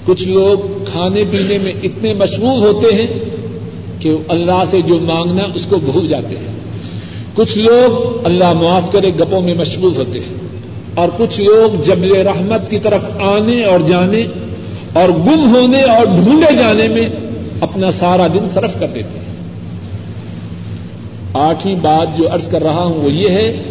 کچھ 0.06 0.28
لوگ 0.28 0.84
کھانے 0.84 1.24
پینے 1.30 1.58
میں 1.58 1.72
اتنے 1.82 2.12
مشغول 2.12 2.58
ہوتے 2.58 2.96
ہیں 2.96 3.06
کہ 3.98 4.12
اللہ 4.28 4.64
سے 4.66 4.80
جو 4.80 4.98
مانگنا 4.98 5.44
اس 5.54 5.66
کو 5.66 5.76
بھول 5.76 6.06
جاتے 6.06 6.36
ہیں۔ 6.36 6.56
کچھ 7.34 7.58
لوگ 7.58 8.18
اللہ 8.26 8.52
معاف 8.52 8.92
کرے 8.92 9.08
گپوں 9.08 9.40
میں 9.40 9.54
مشغول 9.54 9.96
ہوتے 9.96 10.18
ہیں 10.18 10.34
اور 10.94 11.08
کچھ 11.16 11.40
لوگ 11.40 11.82
جبل 11.82 12.14
رحمت 12.14 12.70
کی 12.70 12.78
طرف 12.78 13.20
آنے 13.20 13.64
اور 13.64 13.80
جانے 13.80 14.24
اور 14.93 15.09
گم 15.09 15.55
ہونے 15.55 15.82
اور 15.82 16.07
ڈھونڈے 16.07 16.57
جانے 16.57 16.89
میں 16.89 17.09
اپنا 17.61 17.91
سارا 17.91 18.26
دن 18.26 18.47
صرف 18.55 18.80
کر 18.80 18.87
دیتے 18.95 19.18
ہیں۔ 19.18 19.26
آٹھویں 21.34 21.74
بات 21.74 22.18
جو 22.18 22.34
عرض 22.34 22.49
کر 22.49 22.62
رہا 22.62 22.82
ہوں 22.82 22.95
وہ 22.95 23.12
یہ 23.12 23.28
ہے 23.30 23.62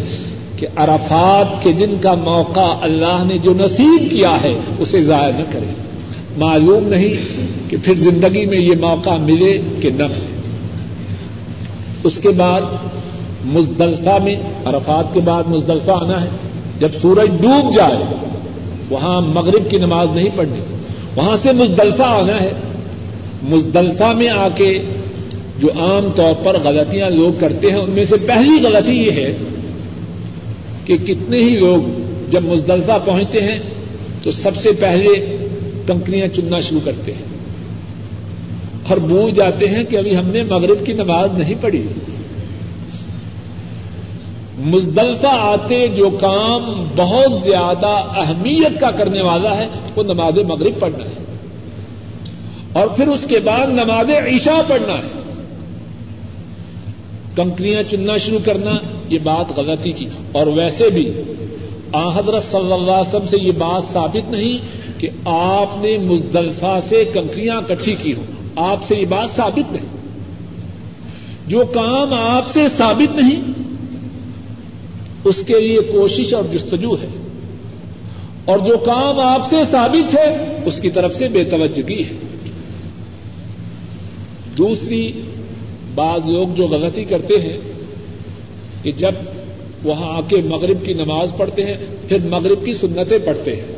کہ 0.56 0.66
عرفات 0.76 1.62
کے 1.62 1.72
دن 1.72 1.94
کا 2.00 2.14
موقع 2.14 2.74
اللہ 2.82 3.24
نے 3.26 3.38
جو 3.38 3.54
نصیب 3.56 4.10
کیا 4.10 4.42
ہے 4.42 4.54
اسے 4.78 5.02
ضائع 5.02 5.32
نہ 5.38 5.42
کرے۔ 5.52 5.74
معلوم 6.38 6.88
نہیں 6.88 7.36
کہ 7.70 7.76
پھر 7.82 7.94
زندگی 7.94 8.46
میں 8.46 8.58
یہ 8.58 8.74
موقع 8.80 9.16
ملے 9.16 9.60
کہ 9.82 9.90
نہ 9.90 10.02
ملے۔ 10.02 10.40
اس 12.04 12.18
کے 12.22 12.30
بعد 12.30 12.60
مزدلفہ 13.44 14.18
میں، 14.24 14.34
عرفات 14.64 15.14
کے 15.14 15.20
بعد 15.20 15.44
مزدلفہ 15.48 15.90
آنا 15.90 16.22
ہے۔ 16.22 16.28
جب 16.78 16.88
سورج 17.02 17.28
ڈوب 17.42 17.74
جائے، 17.74 17.96
وہاں 18.90 19.20
مغرب 19.20 19.70
کی 19.70 19.78
نماز 19.78 20.08
نہیں 20.14 20.28
پڑھنی۔ 20.36 20.75
وہاں 21.16 21.36
سے 21.36 21.52
مزدلفہ 21.52 22.02
آنا 22.02 22.42
ہے۔ 22.42 22.52
مزدلفہ 23.42 24.12
میں 24.16 24.28
آ 24.28 24.48
کے 24.48 24.82
جو 25.58 25.68
عام 25.68 26.10
طور 26.16 26.34
پر 26.44 26.58
غلطیاں 26.64 27.10
لوگ 27.10 27.40
کرتے 27.40 27.70
ہیں، 27.70 27.78
ان 27.78 27.90
میں 27.90 28.04
سے 28.04 28.16
پہلی 28.16 28.64
غلطی 28.64 28.92
یہ 28.92 29.10
ہے 29.10 29.36
کہ 30.84 30.96
کتنے 31.06 31.38
ہی 31.38 31.56
لوگ 31.56 32.00
جب 32.30 32.42
مزدلفہ 32.42 32.98
پہنچتے 33.04 33.40
ہیں، 33.42 33.58
تو 34.22 34.30
سب 34.30 34.56
سے 34.56 34.72
پہلے 34.72 35.36
کنکریاں 35.86 36.26
چننا 36.36 36.60
شروع 36.60 36.80
کرتے 36.84 37.12
ہیں۔ 37.12 37.36
اور 38.88 38.96
بھول 38.96 39.30
جاتے 39.30 39.68
ہیں 39.68 39.84
کہ 39.84 39.96
ابھی 39.96 40.16
ہم 40.16 40.26
نے 40.26 40.42
مغرب 40.42 40.86
کی 40.86 40.92
نماز 40.92 41.38
نہیں 41.38 41.54
پڑھی۔ 41.60 41.82
مزدلفہ 44.58 45.26
آتے 45.26 45.88
جو 45.88 46.10
کام 46.10 46.84
بہت 46.96 47.42
زیادہ 47.42 48.02
اہمیت 48.16 48.80
کا 48.80 48.90
کرنے 48.90 49.22
والا 49.22 49.56
ہے، 49.56 49.66
وہ 49.96 50.02
نماز 50.02 50.38
مغرب 50.38 50.80
پڑھنا 50.80 51.04
ہے۔ 51.04 51.36
اور 52.72 52.86
پھر 52.86 53.08
اس 53.08 53.26
کے 53.28 53.38
بعد 53.40 53.66
نماز 53.66 54.10
عشاء 54.10 54.60
پڑھنا 54.68 54.92
ہے۔ 54.92 55.22
کنکریاں 57.36 57.82
چننا 57.90 58.16
شروع 58.16 58.38
کرنا، 58.44 58.70
یہ 59.08 59.18
بات 59.22 59.58
غلطی 59.58 59.92
کی۔ 59.92 60.06
اور 60.32 60.46
ویسے 60.46 60.90
بھی، 60.90 61.12
آ 61.92 62.10
حضرت 62.10 62.42
صلی 62.42 62.72
اللہ 62.72 62.92
علیہ 62.92 63.16
وسلم 63.16 63.28
سے 63.28 63.36
یہ 63.42 63.52
بات 63.52 63.92
ثابت 63.92 64.30
نہیں 64.30 64.58
کہ 65.00 65.08
آپ 65.24 65.84
نے 65.84 65.98
مزدلفہ 65.98 66.78
سے 66.82 67.04
کنکریاں 67.14 67.60
کٹھی 67.68 67.94
کی 67.94 68.14
ہوں۔ 68.14 68.24
آپ 68.56 68.84
سے 68.84 68.96
یہ 68.96 69.06
بات 69.06 69.30
ثابت 69.30 69.72
نہیں۔ 69.72 69.86
جو 71.46 71.64
کام 71.74 72.14
آپ 72.14 72.50
سے 72.50 72.68
ثابت 72.76 73.16
نہیں 73.16 73.65
اس 75.24 75.44
کے 75.46 75.60
لیے 75.60 75.80
کوشش 75.80 76.34
اور 76.34 76.44
جستجو 76.52 76.94
ہے۔ 76.94 77.08
اور 78.44 78.58
جو 78.58 78.78
کام 78.78 79.20
آپ 79.20 79.50
سے 79.50 79.56
ثابت 79.70 80.14
ہے، 80.14 80.58
اس 80.64 80.80
کی 80.80 80.90
طرف 80.90 81.14
سے 81.14 81.28
بے 81.28 81.44
توجگی 81.44 82.04
ہے۔ 82.04 82.16
دوسری 84.58 85.12
بعض 85.94 86.30
لوگ 86.30 86.54
جو 86.54 86.66
غلطی 86.66 87.04
کرتے 87.04 87.34
ہیں، 87.34 87.56
کہ 88.82 88.92
جب 88.92 89.12
وہاں 89.84 90.16
آ 90.16 90.20
کے 90.28 90.36
مغرب 90.44 90.86
کی 90.86 90.92
نماز 90.92 91.32
پڑھتے 91.36 91.64
ہیں، 91.64 91.76
پھر 92.08 92.18
مغرب 92.20 92.64
کی 92.64 92.72
سنتیں 92.72 93.18
پڑھتے 93.18 93.56
ہیں۔ 93.56 93.72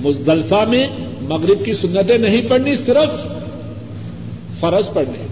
مزدلفہ 0.00 0.64
میں 0.68 0.86
مغرب 1.22 1.64
کی 1.64 1.72
سنتیں 1.72 2.18
نہیں 2.18 2.42
پڑھنی، 2.48 2.76
صرف 2.76 3.26
فرض 4.60 4.92
پڑھنے۔ 4.92 5.26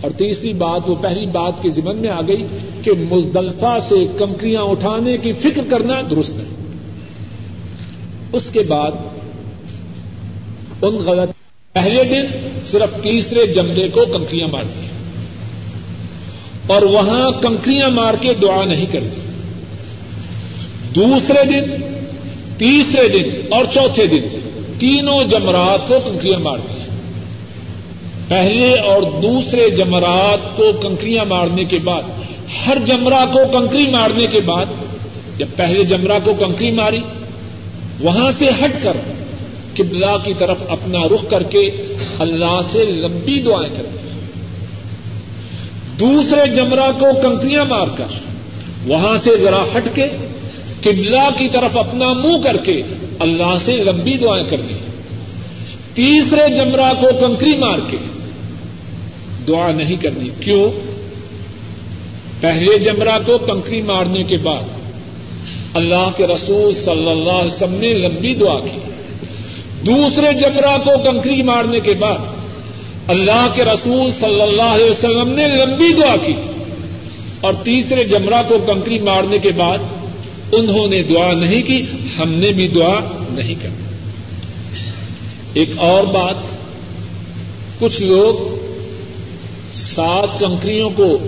اور 0.00 0.10
تیسری 0.10 0.52
بات، 0.52 0.90
وہ 0.90 0.94
پہلی 0.94 1.26
بات 1.26 1.62
کے 1.62 1.70
ذمن 1.70 1.96
میں 1.96 2.08
آ 2.08 2.20
گئی 2.28 2.46
کہ 2.82 2.90
مزدلفہ 3.10 3.78
سے 3.88 4.06
کمکریاں 4.18 4.62
اٹھانے 4.62 5.16
کی 5.16 5.32
فکر 5.32 5.62
کرنا 5.70 6.00
درست 6.10 6.30
ہے۔ 6.30 6.44
اس 8.32 8.42
کے 8.52 8.60
بعد 8.60 8.90
ان 10.82 10.94
غلط 10.94 11.30
پہلے 11.72 12.04
دن 12.04 12.48
صرف 12.66 13.02
تیسرے 13.02 13.46
جمرے 13.46 13.88
کو 13.88 14.04
کنکریاں 14.04 14.48
مارتی 14.48 14.86
اور 16.66 16.82
وہاں 16.82 17.30
کنکریاں 17.42 17.88
مار 17.88 18.14
کے 18.20 18.34
دعا 18.42 18.64
نہیں 18.64 18.86
کرتی۔ 18.92 19.20
دوسرے 20.94 21.44
دن، 21.44 21.70
تیسرے 22.58 23.08
دن 23.08 23.52
اور 23.52 23.64
چوتھے 23.64 24.06
دن 24.06 24.22
تینوں 24.78 25.24
جمرات 25.24 25.88
کو 25.88 25.98
کنکریاں 26.04 26.38
مارتی 26.38 26.74
پہلے 28.28 28.74
اور 28.74 29.02
دوسرے 29.02 29.70
جمرات 29.70 30.56
کو 30.56 30.72
کنکریاں 30.82 31.24
مارنے 31.24 31.64
کے 31.64 31.78
بعد 31.84 32.02
ہر 32.66 32.78
جمرہ 32.84 33.26
کو 33.32 33.60
کنکری 33.60 33.86
مارنے 33.90 34.26
کے 34.26 34.40
بعد، 34.40 34.66
جب 35.38 35.46
پہلے 35.56 35.84
جمرہ 35.84 36.18
کو 36.24 36.34
کنکری 36.34 36.70
ماری، 36.70 37.00
وہاں 38.00 38.30
سے 38.30 38.50
ہٹ 38.64 38.82
کر 38.82 38.96
قبلہ 39.76 40.16
کی 40.24 40.32
طرف 40.38 40.56
اپنا 40.68 40.98
رخ 40.98 41.30
کر 41.30 41.42
کے 41.42 41.70
اللہ 42.18 42.60
سے 42.64 42.84
لمبی 42.84 43.40
دعائیں 43.40 43.74
کریں۔ 43.76 43.90
دوسرے 45.98 46.50
جمرہ 46.54 46.90
کو 46.98 47.06
کنکریاں 47.22 47.64
مار 47.64 47.86
کر، 47.96 48.18
وہاں 48.86 49.16
سے 49.16 49.30
ذرا 49.36 49.64
ہٹ 49.76 49.88
کے 49.94 50.06
قبلہ 50.80 51.28
کی 51.38 51.48
طرف 51.52 51.76
اپنا 51.76 52.12
منہ 52.12 52.42
کر 52.44 52.56
کے 52.56 52.82
اللہ 53.18 53.56
سے 53.60 53.76
لمبی 53.76 54.14
دعائیں 54.14 54.44
کرنی 54.50 54.78
تیسرے 55.94 56.54
جمرہ 56.54 56.92
کو 57.00 57.26
کنکری 57.26 57.56
مار 57.56 57.78
کے 57.90 57.96
دعا 59.48 59.72
نہیں 59.72 59.96
کرنی۔ 59.96 60.28
کیوں؟ 60.40 60.91
پہلے 62.42 62.78
جمرہ 62.78 63.18
کو 63.26 63.38
کنکری 63.38 63.82
مارنے 63.82 64.22
کے 64.22 64.36
بعد 64.36 64.62
اللہ 65.74 66.10
کے 66.16 66.26
رسول 66.26 66.74
صلی 66.74 67.10
اللہ 67.10 67.32
علیہ 67.32 67.50
وسلم 67.50 67.74
نے 67.74 67.92
لمبی 67.92 68.34
دعا 68.34 68.60
کی۔ 68.60 68.78
دوسرے 69.86 70.32
جمرہ 70.32 70.78
کو 70.84 71.12
کنکری 71.12 71.42
مارنے 71.42 71.80
کے 71.80 71.92
بعد 71.92 72.18
اللہ 73.08 73.48
کے 73.54 73.64
رسول 73.64 74.10
صلی 74.10 74.42
اللہ 74.42 74.62
علیہ 74.62 74.90
وسلم 74.90 75.28
نے 75.28 75.48
لمبی 75.48 75.92
دعا 75.92 76.16
کی۔ 76.16 76.32
اور 77.40 77.54
تیسرے 77.54 78.04
جمرہ 78.04 78.42
کو 78.48 78.58
کنکری 78.66 78.98
مارنے 78.98 79.38
کے 79.38 79.50
بعد 79.50 79.78
انہوں 80.52 80.88
نے 80.88 81.02
دعا 81.02 81.32
نہیں 81.32 81.62
کی، 81.62 81.82
ہم 82.18 82.32
نے 82.32 82.52
بھی 82.52 82.68
دعا 82.68 82.98
نہیں 83.30 83.54
کرنا 83.62 83.90
ایک 85.54 85.70
اور 85.76 86.04
بات، 86.04 86.58
کچھ 87.78 88.02
لوگ 88.02 88.34
سات 89.72 90.40
کنکریوں 90.40 90.90
کو 90.96 91.18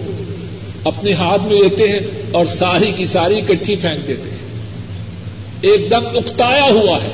اپنے 0.85 1.13
ہاتھ 1.13 1.43
میں 1.43 1.63
لیتے 1.63 1.89
ہیں 1.89 2.01
اور 2.33 2.47
ساری 2.47 2.93
کی 2.97 3.05
ساری 3.05 3.41
کٹھی 3.41 3.77
پھینک 3.77 4.09
دیتے 4.09 4.31
ہیں۔ 4.31 4.37
ایک 5.61 5.91
دم 5.91 6.07
اکتایا 6.15 6.65
ہوا 6.65 6.99
ہے۔ 7.03 7.09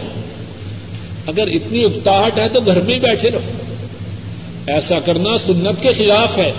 اگر 1.26 1.46
اتنی 1.46 1.84
اکتاہٹ 1.84 2.38
ہے 2.38 2.48
تو 2.52 2.60
گھر 2.66 2.82
میں 2.82 2.94
ہی 2.94 3.00
بیٹھے 3.00 3.30
رہو۔ 3.30 3.50
ایسا 4.66 5.00
کرنا 5.00 5.38
سنت 5.38 5.82
کے 5.82 5.92
خلاف 5.92 6.38
ہے۔ 6.38 6.52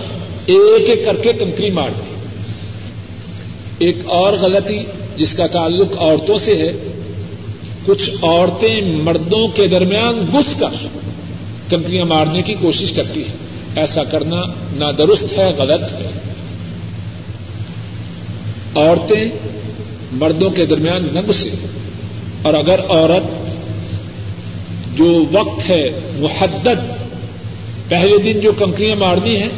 ایک 0.46 0.90
ایک 0.90 1.06
کر 1.06 1.16
کے 1.16 1.34
کنکری 1.34 1.72
مار 1.72 1.90
دی۔ 1.90 2.16
ایک 3.86 3.98
اور 4.06 4.34
غلطی 4.34 4.80
جس 5.18 5.34
کا 5.34 5.48
تعلق 5.48 5.98
عورتوں 5.98 6.38
سے 6.38 6.56
ہے۔ 6.56 6.72
کچھ 7.86 8.12
عورتیں 8.22 8.82
مردوں 8.82 9.48
کے 9.48 9.68
درمیان 9.68 10.22
گھس 10.32 10.56
کر 10.60 10.88
کنکریاں 11.70 12.06
مارنے 12.06 12.42
کی 12.42 12.56
کوشش 12.62 12.92
کرتی 12.92 13.22
ہیں۔ 13.22 13.36
ایسا 13.76 14.04
کرنا 14.04 14.42
نہ 14.74 14.86
درست 14.98 15.38
ہے، 15.38 15.52
غلط 15.58 15.82
ہے۔ 15.82 16.31
عورتیں 18.76 19.26
مردوں 20.12 20.50
کے 20.50 20.66
درمیان 20.66 21.08
نہ 21.14 21.20
گسے 21.30 21.50
اور 22.42 22.54
اگر 22.54 22.80
عورت 22.90 23.54
جو 24.98 25.26
وقت 25.32 25.70
ہے 25.70 25.90
محدد، 26.16 26.94
پہلے 27.90 28.18
دن 28.18 28.40
جو 28.40 28.52
کنکریاں 28.52 28.96
مارنی 28.96 29.36
ہیں، 29.38 29.50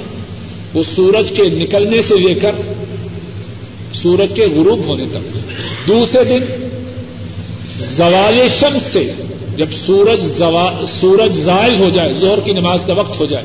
وہ 0.74 0.84
سورج 0.95 1.32
کے 1.32 1.43
نکلنے 1.43 2.01
سے 2.01 2.16
لے 2.16 2.34
کر 2.34 2.51
سورج 3.93 4.32
کے 4.36 4.45
غروب 4.45 4.86
ہونے 4.86 5.05
تک۔ 5.11 5.38
دوسرے 5.88 6.24
دن، 6.24 6.68
زوال 7.78 8.47
شمس 8.59 8.84
سے 8.84 9.11
جب 9.57 9.66
سورج 9.86 10.41
سورج 10.88 11.38
زائل 11.38 11.76
ہو 11.80 11.89
جائے 11.89 12.14
زہر 12.14 12.39
کی 12.39 12.53
نماز 12.53 12.86
کا 12.86 12.93
وقت 12.93 13.20
ہو 13.20 13.26
جائے، 13.26 13.43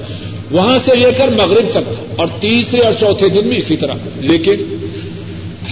وہاں 0.50 0.78
سے 0.84 0.94
لے 0.94 1.12
کر 1.18 1.28
مغرب 1.28 1.70
تک۔ 1.70 2.04
اور 2.16 2.28
تیسرے 2.40 2.80
اور 2.80 2.92
چوتھے 2.92 3.28
دن 3.28 3.48
بھی 3.48 3.56
اسی 3.56 3.76
طرح۔ 3.76 3.94
لیکن 4.16 4.87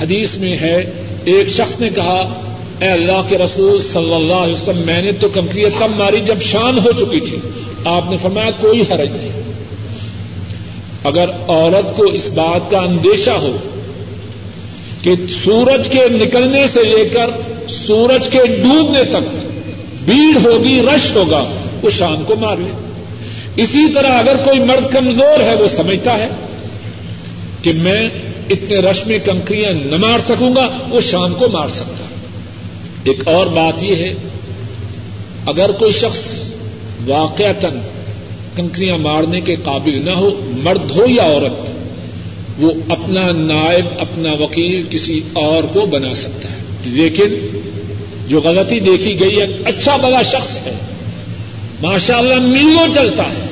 حدیث 0.01 0.39
میں 0.39 0.57
ہے، 0.57 0.91
ایک 1.25 1.49
شخص 1.49 1.81
نے 1.81 1.89
کہا، 1.95 2.33
اے 2.81 2.89
اللہ 2.89 3.23
کے 3.29 3.39
رسول 3.39 3.83
صلی 3.83 4.15
اللہ 4.15 4.35
علیہ 4.35 4.53
وسلم، 4.53 4.83
میں 4.87 5.03
نے 5.03 5.13
تو 5.13 5.29
کنکریت 5.29 5.73
کم 5.79 5.93
ماری 5.97 6.21
جب 6.25 6.41
شام 6.41 6.79
ہو 6.79 6.93
چکی 6.93 7.21
تھی۔ 7.21 7.37
آپ 7.85 8.11
نے 8.11 8.17
فرمایا، 8.17 8.51
کوئی 8.61 8.81
حرج 8.81 9.09
نہیں۔ 9.13 9.43
اگر 11.05 11.29
عورت 11.49 11.97
کو 11.97 12.05
اس 12.05 12.31
بات 12.35 12.71
کا 12.71 12.79
اندیشہ 12.79 13.31
ہو 13.31 13.57
کہ 15.03 15.11
سورج 15.45 15.89
کے 15.89 16.01
نکلنے 16.11 16.67
سے 16.67 16.85
لے 16.85 17.09
کر 17.09 17.31
سورج 17.69 18.29
کے 18.29 18.39
ڈوبنے 18.39 19.05
تک 19.05 19.47
بھیڑ 20.05 20.47
ہوگی، 20.47 20.83
رش 20.95 21.17
ہوگا، 21.17 21.45
وہ 21.83 21.91
شام 21.91 22.25
کو 22.27 22.37
مار 22.37 22.57
لے۔ 22.57 22.71
اسی 23.57 23.93
طرح 23.95 24.19
اگر 24.19 24.37
کوئی 24.45 24.61
مرد 24.61 24.93
کمزور 24.93 25.41
ہے، 25.41 25.55
وہ 25.55 25.69
سمجھتا 25.69 26.19
ہے 26.19 26.29
کہ 27.63 27.73
میں 27.73 28.09
اتنے 28.51 28.79
رش 28.79 29.07
میں 29.07 29.19
کنکریاں 29.25 29.73
نہ 29.73 29.97
مار 29.97 30.19
سکوں 30.19 30.55
گا، 30.57 30.69
وہ 30.89 31.01
شام 31.01 31.35
کو 31.35 31.49
مار 31.49 31.69
سکتا۔ 31.69 32.05
ایک 33.05 33.29
اور 33.29 33.47
بات 33.47 33.83
یہ 33.83 33.97
ہے، 33.97 34.15
اگر 35.47 35.71
کوئی 35.71 35.93
شخص 35.93 36.53
واقع 37.07 37.53
تن 37.61 37.81
کنکریاں 38.57 38.99
مارنے 38.99 39.41
کے 39.41 39.57
قابل 39.65 40.03
نہ 40.05 40.11
ہو، 40.11 40.51
مرد 40.63 40.91
ہو 40.91 41.07
یا 41.09 41.23
عورت، 41.23 41.71
وہ 42.59 42.73
اپنا 42.89 43.31
نائب، 43.33 43.85
اپنا 43.99 44.33
وکیل 44.33 44.85
کسی 44.91 45.21
اور 45.33 45.65
کو 45.73 45.87
بنا 45.87 46.15
سکتا 46.15 46.51
ہے۔ 46.51 46.57
لیکن 46.85 47.59
جو 48.29 48.41
غلطی 48.41 48.81
دیکھی 48.81 49.21
گئی 49.21 49.41
ہے 49.41 49.47
اچھا 49.65 49.97
بڑا 49.97 50.23
شخص 50.23 50.59
ہے 50.67 50.75
ماشاء 51.83 52.19
اللہ 52.19 52.35
میلوں 52.35 52.93
چلتا 52.95 53.23
ہے۔ 53.23 53.47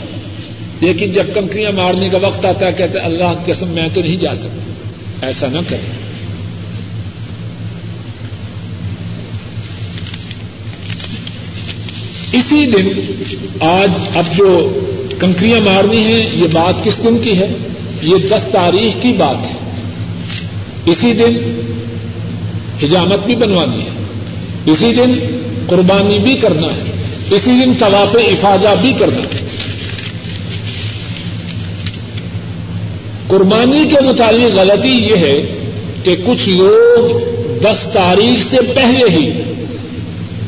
لیکن 0.80 1.12
جب 1.12 1.26
کنکریاں 1.34 1.72
مارنے 1.72 2.08
کا 2.12 2.18
وقت 2.22 2.46
آتا 2.46 2.66
ہے، 2.66 2.72
کہتے 2.72 2.98
اللہ 2.98 3.34
قسم، 3.46 3.68
میں 3.68 3.88
تو 3.94 4.00
نہیں 4.00 4.16
جا 4.16 4.34
سکتا۔ 4.34 4.73
ایسا 5.22 5.46
نہ 5.48 5.58
کریں۔ 5.68 6.04
اسی 12.32 12.66
دن 12.66 12.88
آج 13.60 13.90
اب 14.14 14.24
جو 14.36 14.78
کنکریاں 15.20 15.60
مارنی 15.60 15.96
ہیں، 15.96 16.28
یہ 16.32 16.46
بات 16.52 16.84
کس 16.84 16.98
دن 17.04 17.18
کی 17.18 17.38
ہے؟ 17.38 17.48
یہ 18.02 18.14
دس 18.30 18.48
تاریخ 18.52 19.02
کی 19.02 19.12
بات 19.12 19.46
ہے۔ 19.46 19.54
اسی 20.86 21.12
دن 21.12 21.60
حجامت 22.82 23.26
بھی 23.26 23.34
بنوانی 23.34 23.80
ہے۔ 23.80 24.04
اسی 24.72 24.92
دن 24.92 25.12
قربانی 25.66 26.18
بھی 26.18 26.34
کرنا 26.34 26.66
ہے۔ 26.66 26.92
اسی 27.30 27.50
دن 27.50 27.72
طواف 27.78 28.16
افاظہ 28.16 28.68
بھی 28.80 28.92
کرنا 28.98 29.18
ہے۔ 29.18 29.43
قربانی 33.28 33.84
کے 33.88 34.00
متعلق 34.00 34.56
غلطی 34.56 34.88
یہ 34.88 35.16
ہے 35.16 35.42
کہ 36.02 36.16
کچھ 36.26 36.48
لوگ 36.48 37.18
دس 37.62 37.88
تاریخ 37.92 38.46
سے 38.46 38.56
پہلے 38.74 39.10
ہی 39.10 39.30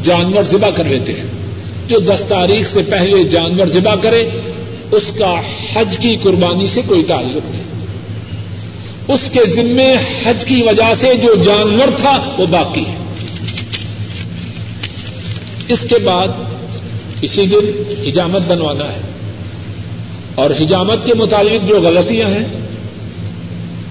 جانور 0.05 0.43
ذبح 0.43 0.71
کر 0.71 0.85
لیتے 0.85 1.13
ہیں۔ 1.13 1.27
جو 1.89 1.99
دس 1.99 2.25
تاریخ 2.29 2.73
سے 2.73 2.83
پہلے 2.83 3.25
جانور 3.25 3.67
ذبح 3.67 3.95
کرے، 3.95 4.29
اس 4.91 5.03
کا 5.19 5.41
حج 5.73 5.99
کی 5.99 6.17
قربانی 6.23 6.67
سے 6.67 6.81
کوئی 6.87 7.05
تعلق 7.05 7.51
نہیں۔ 7.51 7.63
اس 9.09 9.31
کے 9.33 9.41
ذمے 9.57 9.95
حج 10.25 10.45
کی 10.45 10.63
وجہ 10.63 10.95
سے 10.95 11.15
جو 11.15 11.35
جانور 11.35 11.89
تھا، 11.97 12.35
وہ 12.39 12.47
باقی 12.47 12.85
ہے۔ 12.87 12.95
اس 15.69 15.81
کے 15.89 15.99
بعد 15.99 16.29
اسی 17.23 17.47
دن 17.47 17.83
حجامت 18.09 18.43
بنوانا 18.47 18.85
ہے۔ 18.85 19.01
اور 20.35 20.51
حجامت 20.51 21.07
کے 21.07 21.15
متعلق 21.15 21.69
جو 21.69 21.81
غلطیاں 21.81 22.29
ہیں 22.29 22.66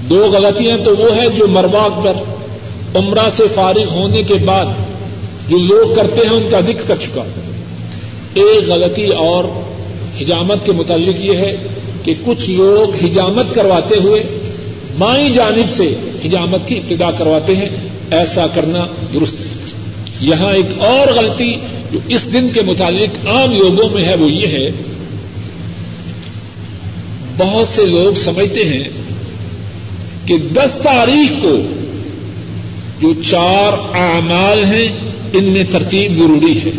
دو 0.10 0.26
غلطیاں 0.34 0.78
تو 0.86 0.98
وہ 0.98 1.16
ہے 1.16 1.30
جو 1.38 1.48
مرواق 1.48 2.04
پر 2.04 2.14
عمرہ 2.98 3.30
سے 3.30 3.44
فارغ 3.56 3.90
ہونے 3.94 4.24
کے 4.24 4.34
بعد 4.34 4.66
جو 5.50 5.58
لوگ 5.58 5.96
کرتے 5.96 6.22
ہیں 6.22 6.36
ان 6.36 6.48
کا 6.52 6.60
ذکر 6.60 6.88
کر 6.88 6.96
چکا 6.96 7.24
ایک 8.34 8.70
غلطی 8.70 9.08
اور 9.08 9.44
حجامت 10.22 10.66
کے 10.66 10.72
متعلق 10.72 11.26
یہ 11.26 11.38
ہے 11.38 11.56
کہ 12.04 12.14
کچھ 12.26 12.50
لوگ 12.50 13.06
حجامت 13.06 13.56
کرواتے 13.56 13.96
ہوئے 14.04 14.24
مائیں 14.98 15.30
جانب 15.30 15.70
سے 15.70 15.96
حجامت 16.26 16.68
کی 16.68 16.78
ابتدا 16.78 17.12
کرواتے 17.12 17.56
ہیں، 17.56 17.70
ایسا 18.12 18.48
کرنا 18.48 18.86
درست 19.14 19.40
ہے۔ 19.40 19.46
یہاں 20.20 20.54
ایک 20.54 20.66
اور 20.80 21.14
غلطی 21.14 21.54
جو 21.92 22.00
اس 22.08 22.34
دن 22.34 22.50
کے 22.54 22.62
متعلق 22.62 23.28
عام 23.28 23.52
لوگوں 23.52 23.90
میں 23.90 24.04
ہے 24.04 24.16
وہ 24.16 24.32
یہ 24.32 24.48
ہے، 24.48 24.70
بہت 27.38 27.68
سے 27.68 27.86
لوگ 27.86 28.14
سمجھتے 28.14 28.66
ہیں 28.66 28.84
کہ 30.26 30.38
دس 30.38 30.78
تاریخ 30.84 31.44
کو 31.44 31.58
جو 33.02 33.14
چار 33.30 33.74
اعمال 33.96 34.64
ہیں، 34.66 34.88
ان 35.34 35.44
میں 35.44 35.64
ترتیب 35.72 36.14
ضروری 36.18 36.60
ہے۔ 36.66 36.72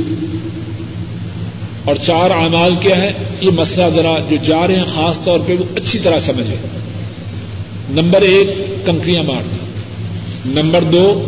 اور 1.85 1.95
چار 1.95 2.31
اعمال 2.31 2.75
کیا 2.81 3.03
ہے؟ 3.03 3.13
یہ 3.41 3.51
مسئلہ 3.51 3.87
ذرا 3.97 4.17
جو 4.31 4.37
جا 4.43 4.67
رہے 4.67 4.75
ہیں، 4.75 4.85
خاص 4.85 5.21
طور 5.25 5.41
پہ 5.47 5.57
وہ 5.57 5.65
اچھی 5.77 5.99
طرح 5.99 6.19
سمجھ 6.19 6.47
لیں۔ 6.47 6.57
نمبر 7.91 8.23
ایک، 8.23 8.51
کنکریاں 8.87 9.23
مارنا۔ 9.23 9.67
نمبر 10.63 10.85
دو، 10.85 11.25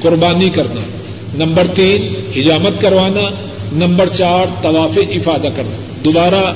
قربانی 0.00 0.50
کرنا۔ 0.50 0.80
نمبر 1.44 1.66
تین، 1.66 2.14
حجامت 2.36 2.80
کروانا۔ 2.80 3.30
نمبر 3.72 4.06
چار، 4.06 4.46
طواف 4.62 4.98
افادہ 5.10 5.48
کرنا۔ 5.56 5.76
دوبارہ 6.04 6.52